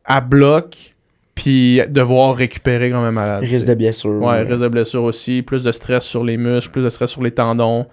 à 0.03 0.21
bloc 0.21 0.95
puis 1.35 1.81
devoir 1.89 2.35
récupérer 2.35 2.89
quand 2.91 3.03
même 3.03 3.13
malade. 3.13 3.43
Risque 3.43 3.67
de 3.67 3.73
blessure. 3.73 4.21
Ouais, 4.21 4.41
risque 4.43 4.61
de 4.61 4.67
blessure 4.67 5.03
aussi, 5.03 5.41
plus 5.41 5.63
de 5.63 5.71
stress 5.71 6.05
sur 6.05 6.23
les 6.23 6.37
muscles, 6.37 6.71
plus 6.71 6.83
de 6.83 6.89
stress 6.89 7.09
sur 7.11 7.21
les 7.21 7.31
tendons. 7.31 7.85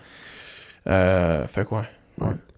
Euh, 0.89 1.47
fait 1.47 1.65
quoi? 1.65 1.85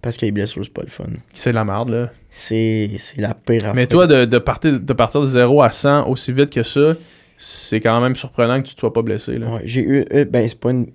Parce 0.03 0.19
que 0.19 0.27
les 0.27 0.33
blessures, 0.33 0.63
c'est 0.65 0.73
pas 0.73 0.83
le 0.83 0.91
fun. 0.91 1.05
C'est 1.33 1.51
de 1.51 1.55
la 1.55 1.65
merde, 1.65 1.89
là. 1.89 2.11
C'est 2.29 2.91
la 3.17 3.33
pire 3.33 3.63
affaire. 3.63 3.75
Mais 3.75 3.87
toi, 3.87 4.07
de, 4.07 4.27
de, 4.27 4.39
partir, 4.39 4.79
de 4.79 4.93
partir 4.93 5.23
de 5.23 5.27
0 5.27 5.63
à 5.63 5.71
100 5.71 6.07
aussi 6.09 6.33
vite 6.33 6.51
que 6.51 6.63
ça, 6.63 6.95
c'est 7.39 7.81
quand 7.81 7.99
même 8.01 8.15
surprenant 8.15 8.61
que 8.61 8.69
tu 8.69 8.75
te 8.75 8.81
sois 8.81 8.93
pas 8.93 9.01
blessé, 9.03 9.39
là. 9.39 9.49
Ouais, 9.49 9.61
j'ai 9.65 9.81
eu. 9.83 10.05
euh, 10.13 10.27
ben, 10.27 10.47
c'est 10.47 10.61
pas 10.61 10.71
une. 10.71 10.87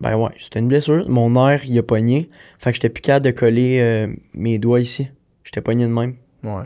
Ben 0.00 0.16
ouais, 0.16 0.30
c'était 0.38 0.58
une 0.58 0.68
blessure. 0.68 1.08
Mon 1.08 1.30
nerf, 1.30 1.64
il 1.64 1.78
a 1.78 1.82
pogné. 1.82 2.28
Fait 2.58 2.70
que 2.70 2.74
j'étais 2.74 2.88
plus 2.90 3.00
capable 3.00 3.26
de 3.26 3.30
coller 3.30 3.78
euh, 3.80 4.08
mes 4.34 4.58
doigts 4.58 4.80
ici. 4.80 5.08
J'étais 5.46 5.60
pogné 5.62 5.84
de 5.84 5.90
même. 5.92 6.14
Ouais, 6.44 6.64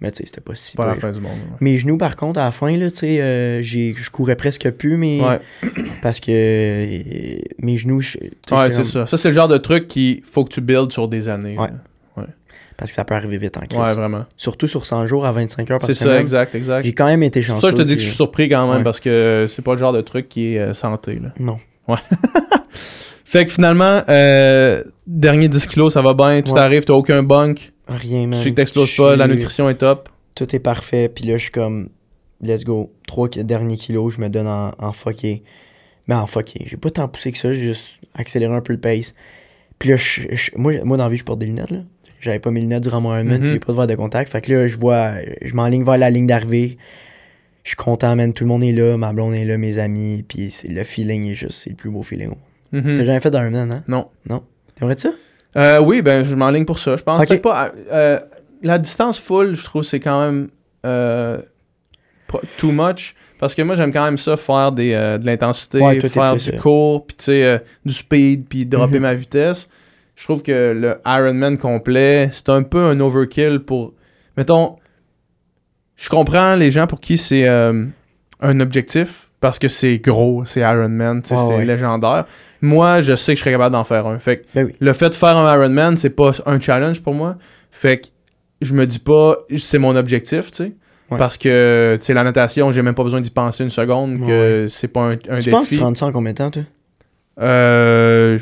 Mais 0.00 0.10
tu 0.10 0.16
sais, 0.16 0.26
c'était 0.26 0.40
pas 0.40 0.54
si 0.56 0.76
pas 0.76 0.86
la 0.86 0.94
fin 0.96 1.12
du 1.12 1.20
monde. 1.20 1.30
ouais. 1.32 1.56
Mes 1.60 1.76
genoux, 1.76 1.96
par 1.98 2.16
contre, 2.16 2.40
à 2.40 2.44
la 2.46 2.50
fin, 2.50 2.76
là, 2.76 2.90
tu 2.90 2.96
sais, 2.96 3.20
euh, 3.20 3.62
je 3.62 4.10
courais 4.10 4.34
presque 4.36 4.68
plus, 4.72 4.96
mais. 4.96 5.20
Ouais, 5.20 5.40
Parce 6.02 6.18
que 6.20 6.30
euh, 6.32 7.38
mes 7.62 7.76
genoux. 7.78 7.98
ouais 8.00 8.70
c'est 8.70 8.76
comme- 8.76 8.84
ça. 8.84 9.06
Ça, 9.06 9.16
c'est 9.16 9.28
le 9.28 9.34
genre 9.34 9.48
de 9.48 9.58
truc 9.58 9.86
qu'il 9.88 10.22
faut 10.24 10.44
que 10.44 10.52
tu 10.52 10.60
builds 10.60 10.90
sur 10.92 11.06
des 11.08 11.28
années. 11.28 11.56
Ouais. 11.58 11.68
là. 11.68 11.74
Parce 12.76 12.90
que 12.90 12.96
ça 12.96 13.04
peut 13.04 13.14
arriver 13.14 13.38
vite 13.38 13.56
en 13.56 13.60
crise. 13.60 13.78
Ouais, 13.80 13.94
vraiment. 13.94 14.24
Surtout 14.36 14.66
sur 14.66 14.84
100 14.84 15.06
jours 15.06 15.24
à 15.26 15.30
25 15.30 15.70
heures 15.70 15.78
par 15.78 15.86
C'est 15.86 15.94
semaine. 15.94 16.14
ça, 16.16 16.20
exact, 16.20 16.54
exact. 16.56 16.84
J'ai 16.84 16.92
quand 16.92 17.06
même 17.06 17.22
été 17.22 17.40
C'est 17.40 17.46
chanceux. 17.46 17.68
ça 17.68 17.72
que 17.72 17.78
je 17.78 17.82
te 17.84 17.86
dis 17.86 17.94
que 17.94 18.00
je 18.00 18.06
suis 18.06 18.16
surpris 18.16 18.48
quand 18.48 18.66
même 18.66 18.78
Ouais. 18.78 18.82
parce 18.82 18.98
que 18.98 19.46
c'est 19.48 19.62
pas 19.62 19.74
le 19.74 19.78
genre 19.78 19.92
de 19.92 20.00
truc 20.00 20.28
qui 20.28 20.54
est 20.54 20.58
euh, 20.58 20.74
santé, 20.74 21.20
là. 21.22 21.28
Non. 21.38 21.58
Fait 23.24 23.46
que 23.46 23.52
finalement, 23.52 24.02
euh, 24.08 24.82
dernier 25.06 25.48
10 25.48 25.66
kilos, 25.68 25.92
ça 25.92 26.02
va 26.02 26.14
bien, 26.14 26.42
tout 26.42 26.52
Ouais. 26.52 26.60
arrive, 26.60 26.84
t'as 26.84 26.92
aucun 26.94 27.22
bunk, 27.22 27.72
Rien, 27.86 28.22
tu 28.22 28.26
man. 28.28 28.42
sais 28.42 28.50
que 28.50 28.54
t'exploses 28.56 28.96
pas, 28.96 29.16
la 29.16 29.26
nutrition 29.28 29.68
est 29.68 29.74
top. 29.76 30.08
Tout 30.34 30.54
est 30.54 30.60
parfait. 30.60 31.08
Puis 31.08 31.24
là, 31.26 31.36
je 31.36 31.42
suis 31.44 31.50
comme, 31.52 31.88
let's 32.42 32.64
go. 32.64 32.92
Trois 33.06 33.28
derniers 33.28 33.76
kilos, 33.76 34.14
je 34.14 34.20
me 34.20 34.28
donne 34.28 34.46
en, 34.48 34.72
en 34.78 34.92
fucké. 34.92 35.42
Mais 36.08 36.14
en 36.14 36.26
fucké. 36.26 36.64
J'ai 36.66 36.76
pas 36.76 36.90
tant 36.90 37.08
poussé 37.08 37.32
que 37.32 37.38
ça, 37.38 37.52
j'ai 37.54 37.62
juste 37.64 37.90
accéléré 38.14 38.52
un 38.54 38.60
peu 38.60 38.72
le 38.72 38.80
pace. 38.80 39.14
Puis 39.78 39.90
là, 39.90 39.96
je- 39.96 40.22
je- 40.32 40.50
moi, 40.56 40.72
moi, 40.84 40.96
dans 40.96 41.04
la 41.04 41.10
vie, 41.10 41.16
je 41.18 41.24
porte 41.24 41.38
des 41.38 41.46
lunettes, 41.46 41.70
là. 41.70 41.78
J'avais 42.20 42.38
pas 42.38 42.50
mes 42.50 42.60
lunettes 42.60 42.82
durant 42.82 43.00
mon 43.02 43.14
Ironman, 43.14 43.34
Mhm. 43.36 43.40
puis 43.42 43.52
j'ai 43.52 43.58
pas 43.58 43.72
de 43.72 43.76
verre 43.76 43.86
de 43.86 43.94
contact. 43.96 44.30
Fait 44.30 44.40
que 44.40 44.52
là, 44.52 44.66
je 44.66 44.78
vois, 44.78 45.12
je 45.42 45.54
m'enligne 45.54 45.84
vers 45.84 45.98
la 45.98 46.08
ligne 46.10 46.26
d'arrivée. 46.26 46.78
Je 47.64 47.70
suis 47.70 47.76
content, 47.76 48.16
man. 48.16 48.32
Tout 48.32 48.44
le 48.44 48.48
monde 48.48 48.62
est 48.64 48.72
là, 48.72 48.96
ma 48.96 49.12
blonde 49.12 49.34
est 49.34 49.44
là, 49.44 49.58
mes 49.58 49.78
amis. 49.78 50.24
Puis 50.26 50.52
le 50.70 50.84
feeling 50.84 51.26
est 51.30 51.34
juste, 51.34 51.52
c'est 51.60 51.70
le 51.70 51.76
plus 51.76 51.90
beau 51.90 52.02
feeling. 52.02 52.30
Mhm. 52.72 52.96
T'as 52.98 53.04
jamais 53.04 53.20
fait 53.20 53.30
d'Ironman, 53.30 53.72
hein? 53.74 53.84
Non? 53.88 54.42
T'aimerais 54.74 54.96
ça? 54.98 55.10
Euh, 55.56 55.80
oui, 55.80 56.02
ben 56.02 56.24
je 56.24 56.34
m'enligne 56.34 56.64
pour 56.64 56.78
ça. 56.78 56.96
Je 56.96 57.02
pense 57.02 57.20
Ok. 57.22 57.28
peut-être 57.28 57.42
pas. 57.42 57.72
euh, 57.92 58.18
la 58.62 58.78
distance 58.78 59.18
full, 59.18 59.54
je 59.54 59.64
trouve 59.64 59.82
c'est 59.84 60.00
quand 60.00 60.20
même 60.24 60.48
euh, 60.86 61.38
too 62.58 62.72
much. 62.72 63.14
Parce 63.38 63.54
que 63.54 63.62
moi, 63.62 63.74
j'aime 63.74 63.92
quand 63.92 64.04
même 64.04 64.16
ça, 64.18 64.36
faire 64.36 64.72
des, 64.72 64.92
euh, 64.94 65.18
de 65.18 65.26
l'intensité, 65.26 65.80
Ouais, 65.80 66.00
faire 66.00 66.36
du 66.36 66.52
court, 66.58 67.06
puis 67.06 67.16
tu 67.16 67.24
sais, 67.24 67.62
du 67.84 67.92
speed, 67.92 68.46
puis 68.48 68.64
dropper 68.64 68.96
Mhm. 68.98 69.02
ma 69.02 69.14
vitesse. 69.14 69.68
Je 70.16 70.24
trouve 70.24 70.42
que 70.42 70.72
le 70.72 70.96
Ironman 71.04 71.58
complet, 71.58 72.28
c'est 72.30 72.48
un 72.48 72.62
peu 72.62 72.78
un 72.78 72.98
overkill 73.00 73.58
pour. 73.60 73.92
Mettons, 74.36 74.76
je 75.96 76.08
comprends 76.08 76.54
les 76.54 76.70
gens 76.70 76.86
pour 76.86 77.00
qui 77.00 77.18
c'est 77.18 77.46
un 77.48 78.60
objectif, 78.60 79.23
parce 79.40 79.58
que 79.58 79.68
c'est 79.68 79.98
gros, 79.98 80.44
c'est 80.46 80.62
sais, 81.28 81.34
Ouais, 81.34 81.40
c'est 81.48 81.56
ouais. 81.56 81.64
légendaire. 81.64 82.24
Moi, 82.62 83.02
je 83.02 83.14
sais 83.14 83.32
que 83.32 83.36
je 83.36 83.40
serais 83.42 83.52
capable 83.52 83.72
d'en 83.74 83.84
faire 83.84 84.06
un. 84.06 84.18
Fait 84.18 84.38
que 84.38 84.44
Ben 84.54 84.66
oui. 84.66 84.74
le 84.80 84.92
fait 84.94 85.10
de 85.10 85.14
faire 85.14 85.36
un 85.36 85.54
Ironman, 85.54 85.96
c'est 85.96 86.10
pas 86.10 86.32
un 86.46 86.58
challenge 86.58 87.02
pour 87.02 87.12
moi. 87.14 87.36
Fait 87.70 87.98
que 87.98 88.06
je 88.62 88.72
me 88.74 88.86
dis 88.86 88.98
pas, 89.00 89.36
c'est 89.56 89.78
mon 89.78 89.94
objectif, 89.96 90.50
tu 90.50 90.56
sais. 90.56 90.72
Ouais. 91.10 91.18
Parce 91.18 91.36
que, 91.36 91.96
tu 92.00 92.06
sais, 92.06 92.14
la 92.14 92.24
natation, 92.24 92.70
j'ai 92.70 92.80
même 92.80 92.94
pas 92.94 93.02
besoin 93.02 93.20
d'y 93.20 93.28
penser 93.30 93.62
une 93.64 93.70
seconde, 93.70 94.24
que 94.26 94.66
c'est 94.70 94.88
pas 94.88 95.00
un, 95.02 95.10
un 95.12 95.16
Tu 95.16 95.26
défi. 95.26 95.50
penses 95.50 95.68
que 95.68 95.74
tu 95.74 95.80
ça 95.96 96.06
en 96.06 96.12
combien 96.12 96.32
de 96.32 96.38
temps, 96.38 96.50
toi? 96.50 96.62
Euh, 97.40 98.38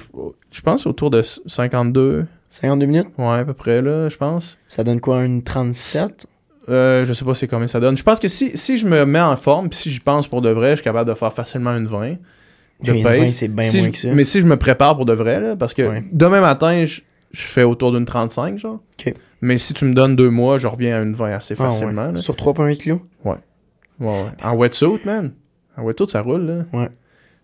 je 0.52 0.60
pense 0.60 0.86
autour 0.86 1.10
de 1.10 1.22
52. 1.22 2.26
52 2.48 2.86
minutes? 2.86 3.08
Ouais, 3.18 3.38
à 3.38 3.44
peu 3.44 3.54
près, 3.54 3.80
là, 3.82 4.08
je 4.08 4.16
pense. 4.16 4.58
Ça 4.68 4.84
donne 4.84 5.00
quoi, 5.00 5.24
une 5.24 5.42
37? 5.42 6.26
Euh, 6.68 7.04
je 7.04 7.12
sais 7.12 7.24
pas 7.24 7.34
c'est 7.34 7.48
combien 7.48 7.66
ça 7.66 7.80
donne. 7.80 7.96
Je 7.96 8.02
pense 8.02 8.20
que 8.20 8.28
si, 8.28 8.56
si 8.56 8.76
je 8.76 8.86
me 8.86 9.04
mets 9.04 9.20
en 9.20 9.36
forme, 9.36 9.68
puis 9.68 9.78
si 9.78 9.90
j'y 9.90 10.00
pense 10.00 10.28
pour 10.28 10.42
de 10.42 10.50
vrai, 10.50 10.70
je 10.70 10.76
suis 10.76 10.84
capable 10.84 11.08
de 11.10 11.14
faire 11.14 11.32
facilement 11.32 11.70
une 11.76 11.86
20 11.86 12.16
de 12.84 12.92
Une 12.92 13.02
pace. 13.02 13.18
20, 13.18 13.26
c'est 13.28 13.48
bien 13.48 13.66
Si 13.70 13.76
moins 13.78 13.86
je- 13.86 13.90
que 13.92 13.98
ça. 13.98 14.08
Mais 14.12 14.24
si 14.24 14.40
je 14.40 14.46
me 14.46 14.56
prépare 14.56 14.96
pour 14.96 15.04
de 15.04 15.12
vrai, 15.12 15.40
là, 15.40 15.56
parce 15.56 15.74
que 15.74 15.82
Ouais. 15.82 16.04
demain 16.12 16.40
matin, 16.40 16.84
je, 16.84 17.00
je 17.32 17.42
fais 17.42 17.62
autour 17.64 17.92
d'une 17.92 18.04
35, 18.04 18.58
genre. 18.58 18.80
Mais 19.40 19.58
si 19.58 19.74
tu 19.74 19.84
me 19.86 19.92
donnes 19.92 20.14
deux 20.14 20.30
mois, 20.30 20.58
je 20.58 20.68
reviens 20.68 20.98
à 20.98 21.02
une 21.02 21.14
20 21.14 21.34
assez 21.34 21.54
Ah, 21.58 21.62
ouais. 21.64 21.70
facilement. 21.70 22.16
Sur 22.20 22.36
3,8 22.36 22.78
kilos? 22.78 23.00
Ouais, 23.24 23.34
ouais. 23.98 24.26
En 24.44 24.54
wetsuit, 24.54 25.00
man. 25.04 25.32
En 25.76 25.82
wetsuit, 25.82 26.08
ça 26.08 26.22
roule, 26.22 26.46
là. 26.46 26.64
Ouais. 26.72 26.88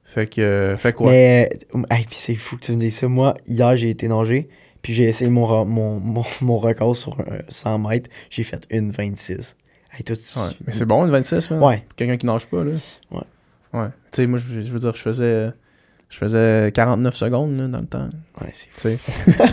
Fait 0.05 0.27
que, 0.29 0.41
euh, 0.41 0.77
fait 0.77 0.93
quoi? 0.93 1.11
Mais, 1.11 1.51
hey, 1.91 2.05
puis 2.07 2.17
c'est 2.19 2.35
fou 2.37 2.57
que 2.57 2.63
tu 2.63 2.73
me 2.73 2.79
dises 2.79 2.97
ça. 2.99 3.09
Moi, 3.09 3.35
hier, 3.47 3.77
j'ai 3.77 3.91
été 3.91 4.07
nager, 4.09 4.49
puis 4.83 4.93
j'ai 4.95 5.05
essayé 5.05 5.31
mon, 5.31 5.65
mon, 5.65 5.99
mon, 6.01 6.25
mon 6.41 6.59
record 6.59 6.97
sur 6.97 7.19
euh, 7.21 7.41
100 7.49 7.79
mètres. 7.79 8.11
J'ai 8.31 8.45
fait 8.45 8.67
une 8.71 8.91
26. 8.91 9.57
Hey, 9.93 10.05
toi, 10.05 10.17
tu- 10.17 10.39
Ouais. 10.39 10.55
Mais 10.67 10.73
c'est 10.73 10.85
bon, 10.87 11.05
une 11.05 11.11
26, 11.11 11.51
man. 11.51 11.63
Ouais. 11.63 11.85
Quelqu'un 11.97 12.17
qui 12.17 12.27
nage 12.27 12.47
pas, 12.47 12.63
là. 12.65 12.73
Ouais. 13.11 13.21
Ouais. 13.73 13.89
Tu 14.13 14.23
sais, 14.23 14.27
moi, 14.27 14.39
je 14.39 14.63
je 14.63 14.71
veux 14.73 14.79
dire, 14.79 14.95
je 14.95 15.01
faisais. 15.03 15.51
Je 16.11 16.17
faisais 16.17 16.73
49 16.73 17.15
secondes, 17.15 17.55
là, 17.59 17.67
dans 17.69 17.81
le 17.81 17.87
temps. 17.87 18.09
Ouais, 18.41 18.49
c'est 18.53 18.71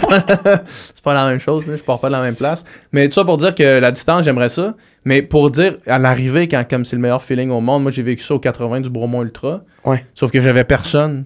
pas, 0.08 0.26
c'est 0.68 1.02
pas 1.04 1.14
la 1.14 1.28
même 1.30 1.40
chose, 1.42 1.68
là. 1.68 1.76
je 1.76 1.84
pars 1.84 2.00
pas 2.00 2.08
de 2.08 2.14
la 2.14 2.22
même 2.22 2.36
place. 2.36 2.64
Mais 2.94 3.08
tout 3.10 3.14
ça 3.16 3.26
pour 3.26 3.36
dire 3.36 3.54
que 3.54 3.80
la 3.80 3.92
distance, 3.92 4.24
j'aimerais 4.24 4.48
ça. 4.48 4.74
Mais 5.04 5.22
pour 5.22 5.52
dire, 5.52 5.78
à 5.86 5.98
l'arrivée, 6.00 6.48
quand 6.48 6.64
comme 6.70 6.86
c'est 6.86 6.96
le 6.96 7.02
meilleur 7.02 7.22
feeling 7.22 7.50
au 7.50 7.60
monde, 7.60 7.84
moi 7.84 7.92
j'ai 7.92 8.04
vécu 8.04 8.24
ça 8.24 8.36
au 8.36 8.40
80 8.40 8.80
du 8.82 8.90
Bromont 8.90 9.22
Ultra. 9.24 9.64
Ouais. 9.84 10.06
Sauf 10.14 10.32
que 10.32 10.40
j'avais 10.40 10.64
personne 10.64 11.26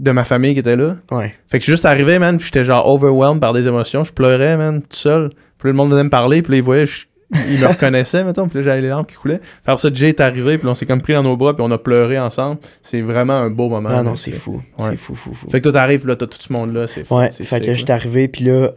de 0.00 0.10
ma 0.10 0.24
famille 0.24 0.54
qui 0.54 0.58
était 0.60 0.74
là. 0.76 0.96
Ouais. 1.12 1.32
Fait 1.48 1.58
que 1.58 1.60
je 1.60 1.64
suis 1.64 1.72
juste 1.74 1.84
arrivé, 1.84 2.18
man, 2.18 2.36
puis 2.38 2.46
j'étais 2.46 2.64
genre 2.64 2.88
overwhelmed 2.88 3.40
par 3.40 3.52
des 3.52 3.68
émotions. 3.68 4.02
Je 4.02 4.12
pleurais, 4.12 4.56
man, 4.56 4.80
tout 4.80 4.88
seul. 4.96 5.30
Puis 5.58 5.68
le 5.68 5.74
monde 5.74 5.90
venait 5.90 6.02
me 6.04 6.10
parler, 6.10 6.40
puis 6.42 6.52
là, 6.52 6.56
ils 6.56 6.62
voyaient, 6.62 6.86
je- 6.86 7.04
ils 7.50 7.60
me 7.60 7.66
reconnaissaient, 7.68 8.24
mettons. 8.24 8.48
Puis 8.48 8.58
là, 8.58 8.64
j'avais 8.64 8.80
les 8.80 8.88
larmes 8.88 9.04
qui 9.06 9.14
coulaient. 9.16 9.38
Puis 9.38 9.46
après 9.66 9.78
ça, 9.88 9.90
Jay 9.94 10.08
est 10.08 10.20
arrivé, 10.20 10.56
puis 10.58 10.66
on 10.66 10.74
s'est 10.74 10.86
comme 10.86 11.02
pris 11.02 11.12
dans 11.12 11.22
nos 11.22 11.36
bras, 11.36 11.54
puis 11.54 11.62
on 11.64 11.70
a 11.70 11.78
pleuré 11.78 12.18
ensemble. 12.18 12.58
C'est 12.82 13.02
vraiment 13.02 13.34
un 13.34 13.50
beau 13.50 13.68
moment. 13.68 13.90
Ah 13.92 14.02
non, 14.02 14.16
c'est 14.16 14.32
fou. 14.32 14.62
Ouais. 14.78 14.86
C'est 14.90 14.96
fou, 14.96 15.14
fou, 15.14 15.34
fou. 15.34 15.50
Fait 15.50 15.58
que 15.58 15.64
toi, 15.64 15.72
t'arrives, 15.72 16.00
puis 16.00 16.08
là, 16.08 16.16
t'as 16.16 16.26
tout 16.26 16.40
ce 16.40 16.52
monde-là. 16.52 16.86
C'est 16.86 17.10
Ouais, 17.12 17.30
c'est 17.30 17.44
fait 17.44 17.56
sick, 17.56 17.64
que 17.66 17.70
là. 17.70 17.74
j'étais 17.76 17.92
arrivé, 17.92 18.26
puis 18.26 18.44
là, 18.44 18.70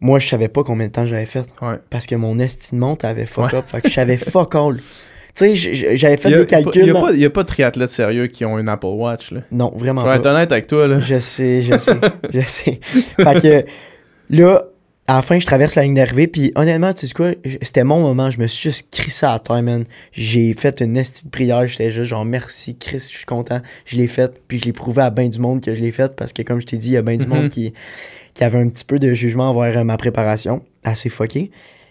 moi, 0.00 0.18
je 0.18 0.26
savais 0.28 0.48
pas 0.48 0.64
combien 0.64 0.88
de 0.88 0.92
temps 0.92 1.06
j'avais 1.06 1.26
fait. 1.26 1.46
Ouais. 1.62 1.76
Parce 1.90 2.06
que 2.06 2.16
mon 2.16 2.38
estime 2.40 2.78
monte 2.80 3.04
avait 3.04 3.26
fuck 3.26 3.52
Ouais. 3.52 3.58
up. 3.58 3.64
Fait 3.68 3.80
que 3.82 3.88
je 3.88 3.94
savais 3.94 4.16
fuck 4.18 4.54
all. 4.56 4.78
Tu 5.34 5.56
sais, 5.56 5.96
j'avais 5.96 6.16
fait 6.16 6.30
des 6.36 6.46
calculs. 6.46 6.82
Il 6.82 7.20
y 7.20 7.24
a 7.24 7.26
a 7.26 7.30
pas 7.30 7.42
de 7.42 7.48
triathlètes 7.48 7.90
sérieux 7.90 8.26
qui 8.26 8.44
ont 8.44 8.58
une 8.58 8.68
Apple 8.68 8.86
Watch. 8.86 9.30
Là. 9.32 9.40
Non, 9.52 9.72
vraiment 9.76 10.02
Je 10.02 10.08
vais 10.08 10.16
être 10.16 10.22
pas. 10.22 10.32
honnête 10.34 10.52
avec 10.52 10.66
toi. 10.66 10.88
Là. 10.88 11.00
Je 11.00 11.18
sais, 11.18 11.62
je 11.62 11.78
sais, 11.78 11.92
je 12.32 12.40
sais. 12.40 12.80
Fait 13.16 13.40
que 13.40 13.64
là, 14.30 14.64
à 15.06 15.16
la 15.16 15.22
fin, 15.22 15.38
je 15.40 15.46
traverse 15.46 15.74
la 15.74 15.82
ligne 15.82 15.94
d'arrivée, 15.94 16.28
puis 16.28 16.52
honnêtement, 16.54 16.92
tu 16.94 17.06
sais 17.08 17.12
quoi, 17.14 17.32
c'était 17.62 17.82
mon 17.82 18.00
moment, 18.00 18.30
je 18.30 18.38
me 18.38 18.46
suis 18.46 18.70
juste 18.70 18.92
crissé 18.92 19.26
à 19.26 19.38
terre, 19.40 19.60
man. 19.62 19.84
J'ai 20.12 20.52
fait 20.52 20.80
une 20.80 20.96
estie 20.96 21.24
de 21.24 21.30
prière, 21.30 21.66
j'étais 21.66 21.90
juste 21.90 22.06
genre 22.10 22.24
merci, 22.24 22.76
Chris, 22.76 22.98
je 23.10 23.16
suis 23.16 23.24
content. 23.24 23.60
Je 23.86 23.96
l'ai 23.96 24.06
faite, 24.06 24.40
puis 24.46 24.60
je 24.60 24.66
l'ai 24.66 24.72
prouvé 24.72 25.02
à 25.02 25.10
bien 25.10 25.28
du 25.28 25.38
monde 25.40 25.62
que 25.62 25.74
je 25.74 25.80
l'ai 25.80 25.90
faite, 25.90 26.14
parce 26.14 26.32
que 26.32 26.42
comme 26.42 26.60
je 26.60 26.66
t'ai 26.66 26.76
dit, 26.76 26.88
il 26.88 26.92
y 26.92 26.96
a 26.96 27.02
bien 27.02 27.16
du 27.16 27.26
Mhm. 27.26 27.34
monde 27.34 27.48
qui, 27.48 27.72
qui 28.34 28.44
avait 28.44 28.58
un 28.58 28.68
petit 28.68 28.84
peu 28.84 29.00
de 29.00 29.12
jugement 29.12 29.50
envers 29.50 29.78
euh, 29.78 29.84
ma 29.84 29.96
préparation, 29.96 30.62
assez 30.84 31.08
fucké. 31.08 31.50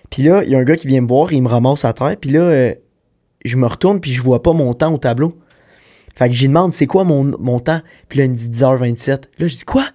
Puis 0.09 0.23
là, 0.23 0.41
il 0.45 0.49
y 0.51 0.55
a 0.55 0.59
un 0.59 0.63
gars 0.63 0.77
qui 0.77 0.87
vient 0.87 1.01
me 1.01 1.07
voir, 1.07 1.33
il 1.33 1.41
me 1.43 1.49
ramasse 1.49 1.83
à 1.83 1.91
terre, 1.91 2.15
puis 2.19 2.29
là, 2.29 2.39
euh, 2.39 2.73
je 3.45 3.55
me 3.57 3.65
retourne, 3.67 3.99
puis 3.99 4.11
je 4.11 4.21
vois 4.21 4.41
pas 4.43 4.53
mon 4.53 4.73
temps 4.73 4.93
au 4.93 4.97
tableau. 4.97 5.37
Fait 6.15 6.27
que 6.29 6.35
j'y 6.35 6.47
demande 6.47 6.73
c'est 6.73 6.87
quoi 6.87 7.03
mon, 7.03 7.23
mon 7.39 7.59
temps? 7.59 7.81
Puis 8.09 8.19
là, 8.19 8.25
il 8.25 8.31
me 8.31 8.35
dit 8.35 8.49
10h27. 8.49 9.09
Là, 9.39 9.47
je 9.47 9.55
dis 9.55 9.63
quoi? 9.65 9.89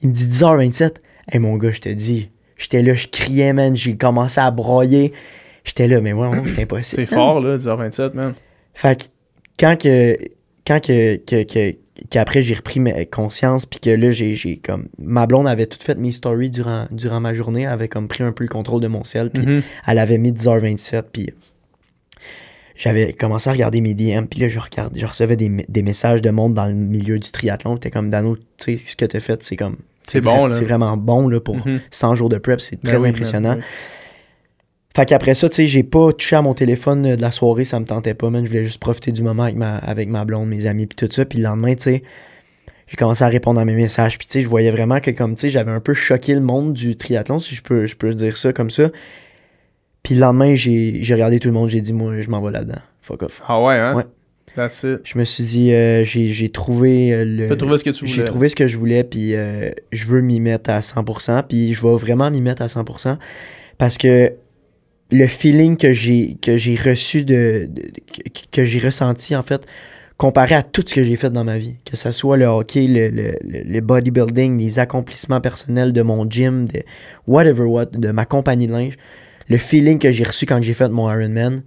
Il 0.00 0.08
me 0.08 0.14
dit 0.14 0.26
10h27. 0.26 0.94
Hey 1.30 1.38
mon 1.38 1.56
gars, 1.56 1.70
je 1.72 1.80
te 1.80 1.88
dis, 1.88 2.30
j'étais 2.56 2.82
là, 2.82 2.94
je 2.94 3.06
criais, 3.08 3.52
man, 3.52 3.76
j'ai 3.76 3.96
commencé 3.96 4.40
à 4.40 4.50
broyer. 4.50 5.12
J'étais 5.64 5.86
là, 5.88 6.00
mais 6.00 6.12
moi, 6.14 6.32
c'est 6.46 6.62
impossible. 6.62 7.06
C'est 7.06 7.14
fort, 7.14 7.40
là, 7.40 7.56
10h27, 7.58 8.14
man. 8.14 8.34
Fait 8.74 8.98
que 8.98 9.04
quand 9.60 9.80
que 9.80 10.16
quand 10.66 10.80
que, 10.80 11.16
que, 11.16 11.42
que- 11.44 11.76
qu'après 12.10 12.42
j'ai 12.42 12.54
repris 12.54 12.80
ma 12.80 13.04
conscience 13.04 13.66
puis 13.66 13.78
que 13.78 13.90
là 13.90 14.10
j'ai, 14.10 14.34
j'ai 14.34 14.56
comme 14.56 14.88
ma 14.98 15.26
blonde 15.26 15.46
avait 15.46 15.66
tout 15.66 15.78
fait 15.80 15.96
mes 15.96 16.10
stories 16.10 16.50
durant 16.50 16.86
durant 16.90 17.20
ma 17.20 17.34
journée, 17.34 17.62
elle 17.62 17.68
avait 17.68 17.88
comme 17.88 18.08
pris 18.08 18.24
un 18.24 18.32
peu 18.32 18.44
le 18.44 18.48
contrôle 18.48 18.80
de 18.80 18.86
mon 18.88 19.04
sel 19.04 19.30
puis 19.30 19.44
Mhm. 19.44 19.62
elle 19.86 19.98
avait 19.98 20.18
mis 20.18 20.32
10h27 20.32 21.02
puis 21.12 21.30
j'avais 22.76 23.12
commencé 23.12 23.48
à 23.50 23.52
regarder 23.52 23.80
mes 23.80 23.94
DM 23.94 24.24
puis 24.26 24.40
là 24.40 24.48
je 24.48 24.58
recevais 25.06 25.36
des, 25.36 25.48
me- 25.48 25.62
des 25.68 25.82
messages 25.82 26.22
de 26.22 26.30
monde 26.30 26.54
dans 26.54 26.66
le 26.66 26.74
milieu 26.74 27.18
du 27.18 27.30
triathlon, 27.30 27.76
t'es 27.76 27.90
comme 27.90 28.10
Dano, 28.10 28.36
tu 28.58 28.76
sais 28.78 28.84
ce 28.86 28.96
que 28.96 29.04
t'as 29.04 29.20
fait, 29.20 29.42
c'est 29.42 29.56
comme 29.56 29.76
C'est 30.06 30.20
bon. 30.20 30.50
C'est 30.50 30.64
vraiment 30.64 30.96
bon 30.96 31.28
là 31.28 31.40
pour 31.40 31.56
Mhm. 31.66 31.80
100 31.90 32.14
jours 32.14 32.28
de 32.28 32.38
prep, 32.38 32.60
c'est 32.60 32.82
Ben 32.82 32.90
très 32.92 32.96
oui, 32.98 33.08
impressionnant. 33.10 33.54
oui. 33.56 33.62
Fait 34.94 35.06
qu'après 35.06 35.34
ça, 35.34 35.48
tu 35.48 35.56
sais, 35.56 35.66
j'ai 35.66 35.82
pas 35.84 36.12
touché 36.12 36.36
à 36.36 36.42
mon 36.42 36.52
téléphone 36.52 37.06
euh, 37.06 37.16
de 37.16 37.22
la 37.22 37.30
soirée, 37.30 37.64
ça 37.64 37.80
me 37.80 37.86
tentait 37.86 38.12
pas, 38.12 38.28
man. 38.28 38.44
Je 38.44 38.50
voulais 38.50 38.64
juste 38.64 38.78
profiter 38.78 39.10
du 39.10 39.22
moment 39.22 39.44
avec 39.44 39.56
ma, 39.56 39.76
avec 39.78 40.08
ma 40.10 40.26
blonde, 40.26 40.48
mes 40.50 40.66
amis, 40.66 40.86
puis 40.86 40.96
tout 40.96 41.10
ça. 41.10 41.24
Puis 41.24 41.38
le 41.38 41.44
lendemain, 41.44 41.74
tu 41.74 41.82
sais, 41.84 42.02
j'ai 42.88 42.96
commencé 42.98 43.24
à 43.24 43.28
répondre 43.28 43.58
à 43.58 43.64
mes 43.64 43.72
messages. 43.74 44.18
Puis 44.18 44.26
tu 44.26 44.32
sais, 44.34 44.42
je 44.42 44.48
voyais 44.50 44.70
vraiment 44.70 45.00
que, 45.00 45.10
comme, 45.10 45.34
tu 45.34 45.42
sais, 45.42 45.48
j'avais 45.48 45.70
un 45.70 45.80
peu 45.80 45.94
choqué 45.94 46.34
le 46.34 46.40
monde 46.40 46.74
du 46.74 46.94
triathlon, 46.96 47.38
si 47.38 47.54
je 47.54 47.62
peux, 47.62 47.86
je 47.86 47.96
peux 47.96 48.12
dire 48.14 48.36
ça 48.36 48.52
comme 48.52 48.68
ça. 48.68 48.90
Puis 50.02 50.14
le 50.14 50.20
lendemain, 50.20 50.54
j'ai 50.54 51.02
j'ai 51.02 51.14
regardé 51.14 51.38
tout 51.38 51.48
le 51.48 51.54
monde, 51.54 51.68
j'ai 51.68 51.80
dit, 51.80 51.92
moi, 51.92 52.18
je 52.20 52.28
m'en 52.28 52.40
vais 52.40 52.50
là-dedans. 52.52 52.80
Fuck 53.02 53.22
off. 53.22 53.42
Ah 53.46 53.62
ouais, 53.62 53.78
hein? 53.78 53.94
Ouais. 53.94 54.04
That's 54.54 54.82
it. 54.82 55.00
Je 55.04 55.16
me 55.18 55.24
suis 55.24 55.44
dit, 55.44 55.72
euh, 55.72 56.04
j'ai 56.04 56.26
j'ai 56.26 56.50
trouvé 56.50 57.12
euh, 57.14 57.24
le. 57.24 57.48
T'as 57.48 57.56
trouvé 57.56 57.78
ce 57.78 57.84
que 57.84 57.90
tu 57.90 58.06
J'ai 58.06 58.16
voulais. 58.16 58.24
trouvé 58.26 58.48
ce 58.50 58.56
que 58.56 58.66
je 58.66 58.76
voulais, 58.76 59.02
puis 59.04 59.34
euh, 59.34 59.70
je 59.92 60.06
veux 60.06 60.20
m'y 60.20 60.40
mettre 60.40 60.68
à 60.70 60.80
100%, 60.80 61.44
puis 61.48 61.72
je 61.72 61.82
vais 61.86 61.94
vraiment 61.96 62.30
m'y 62.30 62.40
mettre 62.42 62.60
à 62.62 62.66
100%, 62.66 63.16
parce 63.78 63.96
que 63.96 64.32
le 65.10 65.26
feeling 65.26 65.76
que 65.78 65.92
j'ai 65.94 66.36
que 66.42 66.58
j'ai 66.58 66.74
reçu 66.76 67.24
de, 67.24 67.66
de- 67.70 67.82
que, 67.82 68.40
que 68.50 68.64
j'ai 68.66 68.78
ressenti 68.78 69.34
en 69.36 69.42
fait 69.42 69.66
comparé 70.18 70.54
à 70.54 70.62
tout 70.62 70.82
ce 70.86 70.94
que 70.94 71.02
j'ai 71.02 71.16
fait 71.16 71.28
dans 71.30 71.44
ma 71.44 71.58
vie 71.58 71.74
que 71.84 71.96
ce 71.98 72.12
soit 72.12 72.36
le 72.38 72.46
hockey 72.46 72.86
le, 72.86 73.08
le, 73.08 73.34
le- 73.46 73.62
le 73.62 73.80
bodybuilding 73.80 74.58
les 74.58 74.78
accomplissements 74.78 75.40
personnels 75.42 75.92
de 75.92 76.00
mon 76.00 76.28
gym 76.30 76.64
de 76.66 76.82
whatever 77.26 77.64
what 77.64 77.86
de 77.86 78.10
ma 78.10 78.24
compagnie 78.24 78.66
de 78.68 78.72
linge 78.72 78.96
le 79.48 79.58
feeling 79.58 79.98
que 79.98 80.10
j'ai 80.10 80.24
reçu 80.24 80.46
quand 80.46 80.62
j'ai 80.62 80.74
fait 80.74 80.88
mon 80.88 81.10
Ironman 81.10 81.62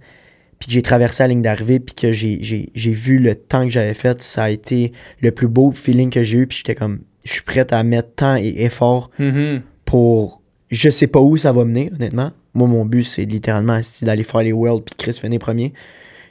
puis 0.58 0.68
que 0.68 0.72
j'ai 0.72 0.82
traversé 0.82 1.22
la 1.22 1.28
ligne 1.28 1.42
d'arrivée 1.42 1.80
puis 1.80 1.94
que 1.94 2.12
j'ai, 2.12 2.38
j'ai, 2.40 2.70
j'ai 2.74 2.92
vu 2.92 3.18
le 3.18 3.34
temps 3.34 3.64
que 3.64 3.70
j'avais 3.70 3.92
fait 3.94 4.22
ça 4.22 4.44
a 4.44 4.50
été 4.50 4.92
le 5.20 5.30
plus 5.30 5.48
beau 5.48 5.70
feeling 5.72 6.10
que 6.10 6.24
j'ai 6.24 6.38
eu 6.38 6.46
puis 6.46 6.58
j'étais 6.58 6.74
comme 6.74 7.00
je 7.24 7.32
suis 7.32 7.42
prêt 7.42 7.66
à 7.72 7.82
mettre 7.82 8.14
temps 8.14 8.36
et 8.36 8.54
effort 8.64 9.10
Mhm. 9.18 9.62
pour 9.84 10.40
je 10.70 10.90
sais 10.90 11.06
pas 11.06 11.20
où 11.20 11.36
ça 11.36 11.52
va 11.52 11.64
mener 11.64 11.90
honnêtement. 11.94 12.32
Moi 12.54 12.66
mon 12.68 12.84
but 12.84 13.04
c'est 13.04 13.24
littéralement 13.24 13.80
d'aller 14.02 14.24
faire 14.24 14.42
les 14.42 14.52
worlds 14.52 14.82
puis 14.84 14.94
Chris 14.96 15.18
finir 15.20 15.38
premier. 15.38 15.72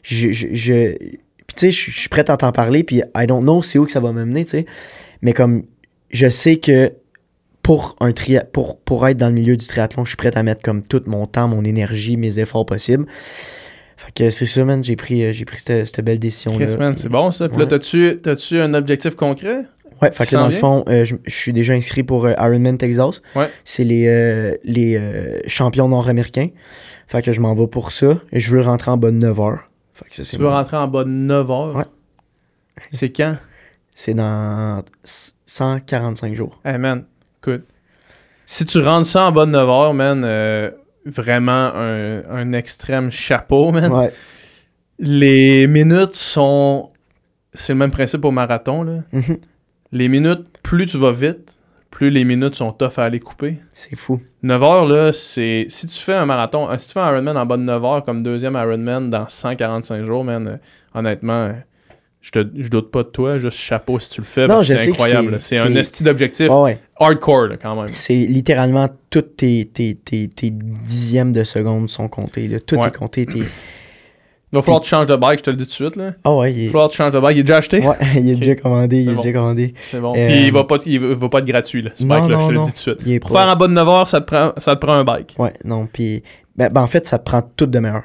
Je 0.04 0.32
je, 0.32 0.48
je- 0.54 0.98
puis 1.48 1.56
tu 1.56 1.60
sais 1.60 1.72
je 1.72 1.92
suis 2.00 2.10
prêt 2.10 2.28
à 2.30 2.36
t'en 2.38 2.52
parler 2.52 2.84
puis 2.84 3.02
I 3.16 3.28
don't 3.28 3.44
know 3.44 3.62
c'est 3.62 3.78
où 3.80 3.86
que 3.86 3.92
ça 3.92 4.00
va 4.00 4.12
me 4.12 4.26
mener 4.26 4.44
tu 4.46 4.52
sais. 4.52 4.66
Mais 5.22 5.34
comme 5.34 5.64
je 6.10 6.28
sais 6.30 6.58
que 6.58 6.92
pour 7.66 7.96
un 8.00 8.12
tri 8.12 8.38
pour 8.54 8.80
pour 8.80 9.08
être 9.08 9.18
dans 9.18 9.28
le 9.28 9.34
milieu 9.34 9.58
du 9.58 9.66
triathlon 9.66 10.04
je 10.06 10.10
suis 10.10 10.18
prêt 10.18 10.38
à 10.38 10.44
mettre 10.44 10.62
comme 10.62 10.84
tout 10.84 11.02
mon 11.08 11.26
temps 11.26 11.48
mon 11.48 11.64
énergie 11.64 12.16
mes 12.16 12.38
efforts 12.40 12.66
possibles 12.66 13.06
fait 13.98 14.12
que 14.14 14.30
c'est 14.32 14.46
ça 14.46 14.64
man 14.66 14.84
j'ai 14.84 14.96
pris 14.96 15.34
j'ai 15.34 15.46
pris 15.46 15.60
cette, 15.60 15.88
cette 15.88 16.06
belle 16.06 16.20
décision 16.20 16.58
là 16.60 16.66
Chris, 16.68 16.78
man, 16.78 16.96
c'est 16.98 17.10
bon 17.10 17.32
ça. 17.32 17.50
Puis 17.50 17.58
là, 17.58 17.66
t'as-tu, 17.66 18.20
t'as-tu 18.22 18.60
un 18.60 18.74
objectif 18.74 19.16
concret? 19.16 19.66
Ouais, 20.02 20.12
fait 20.12 20.26
que 20.26 20.36
dans 20.36 20.48
le 20.48 20.54
fond, 20.54 20.84
euh, 20.90 21.06
je, 21.06 21.16
je 21.26 21.34
suis 21.34 21.54
déjà 21.54 21.74
inscrit 21.74 22.04
pour 22.04 22.26
euh, 22.26 22.34
Ironman 22.38 22.78
Texas. 22.78 23.22
Ouais. 23.36 23.50
C'est 23.64 23.86
les, 23.86 24.06
euh, 24.08 24.54
les 24.66 25.42
champions 25.48 25.88
nord-américains. 25.88 26.50
Fait 27.08 27.22
que 27.22 27.32
je 27.32 27.40
m'en 27.40 27.56
vais 27.56 27.68
pour 27.68 27.94
ça. 27.94 28.20
Et 28.34 28.42
je 28.42 28.52
veux 28.54 28.62
rentrer 28.62 28.92
en 28.92 28.98
bas 28.98 29.12
de 29.12 29.16
9 29.16 29.40
heures. 29.40 29.70
Fait 29.94 30.10
que 30.10 30.16
ça, 30.18 30.24
Tu 30.24 30.36
veux 30.36 30.44
mon- 30.50 30.52
rentrer 30.52 30.76
en 30.76 30.90
bas 30.90 31.06
de 31.06 31.10
9 31.10 31.50
heures? 31.50 31.76
Ouais. 31.78 31.86
C'est 32.92 33.10
quand? 33.12 33.38
C'est 33.96 34.14
dans 34.14 34.84
145 35.46 36.36
jours. 36.36 36.60
Hey 36.66 36.78
man, 36.78 37.06
écoute. 37.52 37.66
Si 38.46 38.66
tu 38.66 38.80
rentres 38.80 39.08
ça 39.08 39.28
en 39.28 39.32
bas 39.32 39.46
de 39.46 39.52
9 39.52 39.70
heures, 39.70 39.94
man, 39.94 40.24
euh, 40.24 40.72
vraiment 41.06 41.74
un, 41.74 42.24
un 42.30 42.54
extrême 42.54 43.12
chapeau, 43.12 43.72
man. 43.72 43.92
Ouais. 43.92 44.14
Les 45.00 45.68
minutes 45.68 46.16
sont. 46.16 46.92
C'est 47.54 47.74
le 47.74 47.80
même 47.80 47.92
principe 47.92 48.24
au 48.26 48.32
marathon, 48.32 48.84
là. 48.84 49.00
Mhm. 49.12 49.38
Les 49.92 50.10
minutes, 50.10 50.46
plus 50.62 50.88
tu 50.88 50.98
vas 50.98 51.12
vite, 51.12 51.56
plus 51.90 52.10
les 52.10 52.26
minutes 52.26 52.56
sont 52.56 52.72
tough 52.74 52.98
à 52.98 53.04
aller 53.04 53.20
couper. 53.20 53.60
C'est 53.74 53.96
fou. 53.96 54.22
9 54.44 54.64
heures, 54.64 54.86
là, 54.86 55.14
c'est. 55.14 55.66
Si 55.70 55.88
tu 55.88 55.98
fais 55.98 56.14
un 56.14 56.26
marathon, 56.26 56.70
euh, 56.70 56.78
si 56.78 56.88
tu 56.88 56.94
fais 56.94 57.00
un 57.00 57.12
Ironman 57.12 57.38
en 57.38 57.46
bas 57.46 57.58
de 57.58 57.64
9 57.64 57.86
heures 57.86 58.06
comme 58.06 58.22
deuxième 58.22 58.56
Ironman 58.56 59.10
dans 59.10 59.28
145 59.28 60.04
jours, 60.04 60.24
man, 60.24 60.48
euh, 60.48 60.58
honnêtement, 60.94 61.52
je, 62.26 62.32
te, 62.32 62.40
je 62.58 62.70
doute 62.70 62.90
pas 62.90 63.04
de 63.04 63.10
toi, 63.10 63.38
juste 63.38 63.60
chapeau 63.60 64.00
si 64.00 64.10
tu 64.10 64.22
le 64.22 64.26
fais. 64.26 64.48
C'est 64.64 64.90
incroyable. 64.90 65.38
c'est- 65.40 65.60
un 65.60 65.76
esti 65.76 66.04
d'objectif 66.04 66.50
ouais. 66.50 66.80
hardcore, 67.00 67.50
là, 67.50 67.58
quand 67.62 67.80
même. 67.80 67.92
C'est 67.92 68.16
littéralement 68.16 68.90
toutes 69.12 69.38
tes, 69.38 69.70
tes, 69.72 69.94
tes, 69.94 70.28
tes 70.28 70.50
dixièmes 70.50 71.32
de 71.34 71.44
seconde 71.44 71.88
sont 71.92 72.08
comptés. 72.08 72.48
Là. 72.48 72.60
Tout 72.60 72.78
Ouais. 72.78 72.88
est 72.88 72.96
compté. 72.98 73.28
Il 73.32 73.46
va 74.54 74.62
falloir 74.64 74.80
que 74.80 74.86
tu 74.86 74.90
changes 74.90 75.06
de 75.06 75.16
bike, 75.16 75.40
je 75.40 75.44
te 75.44 75.50
le 75.52 75.56
dis 75.58 75.66
tout 75.66 75.70
de 75.70 75.74
suite. 75.90 75.96
Là. 75.98 76.14
Ah 76.24 76.34
ouais, 76.34 76.52
Il 76.52 76.66
va 76.66 76.72
falloir 76.72 76.88
que 76.88 76.94
tu 76.94 76.98
changes 76.98 77.12
de 77.12 77.20
bike. 77.20 77.36
Il 77.38 77.40
est 77.42 77.44
déjà 77.44 77.58
acheté? 77.58 77.80
ouais, 77.86 77.96
il 78.16 78.30
est 78.32 78.36
déjà 78.36 78.56
commandé. 78.56 79.02
Il 79.04 79.10
est 79.10 79.14
bon. 79.14 79.22
déjà 79.22 79.34
commandé. 79.38 79.74
C'est 79.92 80.00
bon. 80.00 80.14
Euh, 80.16 80.28
Puis 80.28 80.48
il 80.48 80.52
va, 80.52 80.64
pas, 80.64 80.78
il 80.86 81.00
va- 81.00 81.30
pas 81.30 81.40
être 81.40 81.46
gratuit, 81.46 81.84
là, 81.84 81.92
ce 81.94 82.06
bike-là, 82.06 82.26
je 82.28 82.34
non, 82.44 82.48
te 82.48 82.52
le 82.54 82.58
non. 82.58 82.64
dis 82.64 82.72
tout 82.72 82.92
de 82.96 83.00
suite. 83.02 83.20
Pour 83.22 83.32
faire 83.32 83.48
en 83.50 83.56
bas 83.56 83.68
de 83.68 83.74
9 83.74 83.88
heures, 83.88 84.08
ça 84.08 84.22
te 84.22 84.26
prend, 84.26 84.52
ça 84.58 84.76
te 84.76 84.82
prend 84.84 84.94
un 84.94 85.04
bike. 85.04 85.36
Ouais, 85.38 85.54
non, 85.64 85.88
puis... 85.92 86.24
Ben, 86.56 86.70
ben, 86.72 86.82
en 86.82 86.88
fait, 86.88 87.06
ça 87.06 87.20
te 87.20 87.26
prend 87.26 87.42
tout 87.56 87.66
de 87.68 87.78
meilleur. 87.80 88.04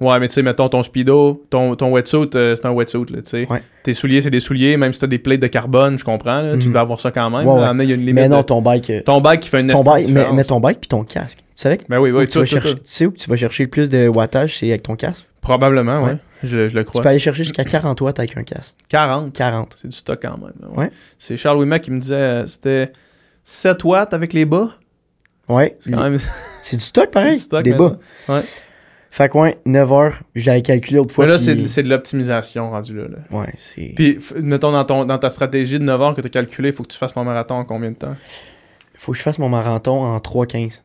Ouais, 0.00 0.18
mais 0.18 0.26
tu 0.28 0.34
sais, 0.34 0.42
mettons 0.42 0.68
ton 0.68 0.82
speedo, 0.82 1.44
ton, 1.50 1.76
ton 1.76 1.92
wetsuit, 1.92 2.28
euh, 2.34 2.56
c'est 2.56 2.66
un 2.66 2.72
wetsuit, 2.72 3.06
là, 3.10 3.22
tu 3.22 3.30
sais. 3.30 3.46
Ouais. 3.48 3.62
Tes 3.84 3.92
souliers, 3.92 4.20
c'est 4.22 4.30
des 4.30 4.40
souliers, 4.40 4.76
même 4.76 4.92
si 4.92 4.98
t'as 5.00 5.06
des 5.06 5.18
plates 5.18 5.38
de 5.40 5.46
carbone, 5.46 5.98
je 5.98 6.04
comprends, 6.04 6.40
là, 6.42 6.56
tu 6.58 6.66
Mhm. 6.66 6.72
dois 6.72 6.80
avoir 6.80 7.00
ça 7.00 7.12
quand 7.12 7.30
même. 7.30 7.40
Ouais, 7.40 7.44
là. 7.46 7.52
ouais. 7.54 7.60
À 7.60 7.64
un 7.64 7.66
moment 7.68 7.72
donné, 7.74 7.84
il 7.84 7.90
y 7.90 7.92
a 7.92 7.96
une 7.96 8.00
limite. 8.00 8.14
Mais 8.14 8.28
non, 8.28 8.42
ton 8.42 8.60
bike. 8.60 8.90
euh, 8.90 9.00
Ton 9.02 9.20
bike 9.20 9.40
qui 9.40 9.48
fait 9.48 9.60
une 9.60 9.72
ton 9.72 9.84
bike, 9.84 10.08
mais, 10.10 10.26
mais 10.32 10.42
ton 10.44 10.58
bike 10.58 10.80
puis 10.80 10.88
ton 10.88 11.04
casque. 11.04 11.38
Tu 11.38 11.44
savais 11.62 11.76
que 11.78 11.84
Ben 11.88 12.00
oui, 12.00 12.10
oui, 12.10 12.26
tu, 12.26 12.38
vas 12.38 12.44
tout, 12.44 12.50
chercher, 12.50 12.70
tout. 12.70 12.78
tu 12.78 12.82
sais 12.86 13.06
où 13.06 13.12
tu 13.12 13.30
vas 13.30 13.36
chercher 13.36 13.62
le 13.64 13.70
plus 13.70 13.88
de 13.88 14.08
wattage, 14.08 14.58
c'est 14.58 14.68
avec 14.68 14.82
ton 14.82 14.96
casque? 14.96 15.28
Probablement, 15.40 16.02
ouais. 16.02 16.16
Je, 16.42 16.66
je 16.68 16.74
le 16.74 16.84
Tu 16.84 16.90
crois. 16.90 17.02
peux 17.02 17.08
aller 17.10 17.18
chercher 17.20 17.44
jusqu'à 17.44 17.64
40 17.64 18.00
watts 18.00 18.18
avec 18.18 18.36
un 18.36 18.42
casque. 18.42 18.74
40. 18.88 19.32
40. 19.32 19.74
C'est 19.80 19.88
du 19.88 19.96
stock 19.96 20.18
quand 20.20 20.36
même. 20.38 20.52
Ouais. 20.76 20.90
C'est 21.18 21.36
Charles 21.36 21.58
Wimac 21.58 21.82
qui 21.82 21.90
me 21.92 22.00
disait 22.00 22.14
euh, 22.16 22.46
c'était 22.46 22.92
7 23.44 23.82
watts 23.84 24.12
avec 24.12 24.32
les 24.32 24.44
bas? 24.44 24.70
Ouais. 25.48 25.76
C'est 25.80 25.92
quand 25.92 26.02
même 26.02 26.18
C'est 26.62 26.76
du 26.78 26.82
stock 26.84 27.10
pareil. 27.12 27.36
du 27.36 27.42
stock. 27.42 27.62
des 27.62 27.72
bas. 27.74 27.96
Ouais. 28.28 28.40
Fait 29.14 29.28
que 29.28 29.38
ouais, 29.38 29.56
9 29.64 29.92
heures, 29.92 30.22
je 30.34 30.44
l'avais 30.44 30.62
calculé 30.62 30.96
l'autre 30.96 31.14
fois. 31.14 31.24
Mais 31.24 31.30
là, 31.30 31.38
puis- 31.38 31.68
c'est 31.68 31.84
de- 31.84 31.88
l'optimisation 31.88 32.70
rendu 32.70 32.96
là. 32.96 33.06
là. 33.06 33.18
Ouais, 33.30 33.52
c'est. 33.56 33.92
Puis, 33.94 34.18
mettons, 34.42 34.72
dans, 34.72 34.84
ton, 34.84 35.04
dans 35.04 35.18
ta 35.20 35.30
stratégie 35.30 35.78
de 35.78 35.84
9 35.84 36.00
heures 36.02 36.14
que 36.16 36.20
tu 36.20 36.26
as 36.26 36.30
calculé, 36.30 36.70
il 36.70 36.74
faut 36.74 36.82
que 36.82 36.88
tu 36.88 36.98
fasses 36.98 37.14
ton 37.14 37.22
marathon 37.22 37.54
en 37.54 37.64
combien 37.64 37.92
de 37.92 37.96
temps? 37.96 38.16
Faut 38.96 39.12
que 39.12 39.18
je 39.18 39.22
fasse 39.22 39.38
mon 39.38 39.48
marathon 39.48 40.02
en 40.02 40.18
3.15. 40.18 40.82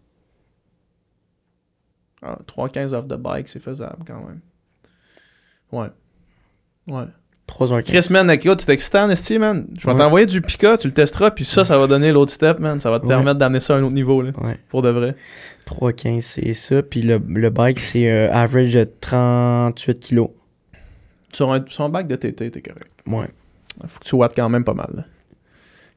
ah, 2.21 2.37
3-15 2.45 2.93
off 2.93 3.07
the 3.07 3.15
bike, 3.15 3.49
c'est 3.49 3.59
faisable 3.63 4.03
quand 4.05 4.19
même. 4.23 4.41
Ouais. 5.71 5.87
Ouais. 6.87 7.05
3h15. 7.49 7.83
Chris, 7.83 8.07
man, 8.11 8.29
écoute, 8.31 8.61
c'est 8.61 8.71
excitant, 8.71 9.09
Esti, 9.09 9.39
man. 9.39 9.65
Je 9.77 9.85
vais 9.87 9.93
Ouais. 9.93 9.97
t'envoyer 9.99 10.25
du 10.25 10.41
Pika, 10.41 10.77
tu 10.77 10.87
le 10.87 10.93
testeras, 10.93 11.31
puis 11.31 11.43
ça, 11.45 11.65
ça 11.65 11.77
va 11.77 11.87
donner 11.87 12.11
l'autre 12.11 12.31
step, 12.31 12.59
man. 12.59 12.79
Ça 12.79 12.91
va 12.91 12.99
te 12.99 13.03
Ouais. 13.05 13.09
permettre 13.09 13.39
d'amener 13.39 13.59
ça 13.59 13.75
à 13.75 13.77
un 13.79 13.83
autre 13.83 13.93
niveau, 13.95 14.21
là, 14.21 14.31
Ouais. 14.41 14.57
pour 14.69 14.81
de 14.81 14.89
vrai. 14.89 15.15
3.15, 15.65 16.21
c'est 16.25 16.53
ça. 16.53 16.81
Puis 16.83 17.01
le, 17.01 17.19
le 17.27 17.49
bike, 17.49 17.79
c'est 17.79 18.09
euh, 18.09 18.31
average 18.31 18.73
de 18.73 18.87
38 19.01 19.99
kilos. 19.99 20.29
Sur 21.33 21.51
un, 21.51 21.63
sur 21.67 21.83
un 21.83 21.89
bike 21.89 22.07
de 22.07 22.15
TT, 22.15 22.49
t'es 22.51 22.61
correct. 22.61 22.89
Ouais. 23.07 23.27
Faut 23.87 23.99
que 23.99 24.05
tu 24.05 24.15
wattes 24.15 24.33
quand 24.35 24.49
même 24.49 24.63
pas 24.63 24.73
mal. 24.73 24.89
là. 24.95 25.03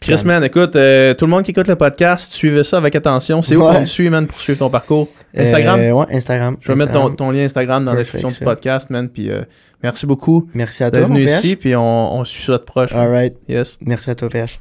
Chris, 0.02 0.22
man, 0.24 0.42
écoute, 0.44 0.76
euh, 0.76 1.14
tout 1.14 1.24
le 1.26 1.30
monde 1.30 1.42
qui 1.44 1.52
écoute 1.52 1.68
le 1.68 1.76
podcast, 1.76 2.32
suivez 2.32 2.62
ça 2.64 2.76
avec 2.78 2.94
attention. 2.96 3.40
C'est 3.40 3.56
où 3.56 3.64
Ouais. 3.66 3.74
qu'on 3.74 3.84
te 3.84 3.88
suit, 3.88 4.10
man, 4.10 4.26
pour 4.26 4.40
suivre 4.40 4.58
ton 4.58 4.68
parcours? 4.70 5.08
Instagram? 5.36 5.80
Euh, 5.80 5.92
ouais, 5.92 6.06
Instagram. 6.12 6.56
Je 6.60 6.68
vais 6.72 6.78
mettre 6.78 6.92
ton, 6.92 6.98
Instagram. 7.00 7.16
ton 7.16 7.30
lien 7.30 7.44
Instagram 7.44 7.84
dans 7.84 7.92
la 7.92 7.98
description 7.98 8.28
du 8.28 8.38
podcast, 8.44 8.90
man. 8.90 9.08
Puis 9.08 9.30
euh, 9.30 9.42
merci 9.82 10.04
beaucoup 10.06 10.48
Merci 10.54 10.84
à 10.84 10.90
toi, 10.90 11.00
venu 11.02 11.22
ici, 11.22 11.56
puis 11.56 11.74
on, 11.76 12.14
on 12.16 12.24
suit 12.24 12.42
ça 12.44 12.52
de 12.52 12.58
proche. 12.58 12.92
man. 12.92 13.00
Alright. 13.00 13.34
Yes. 13.48 13.78
Merci 13.80 14.10
à 14.10 14.14
toi, 14.14 14.28
PH. 14.28 14.60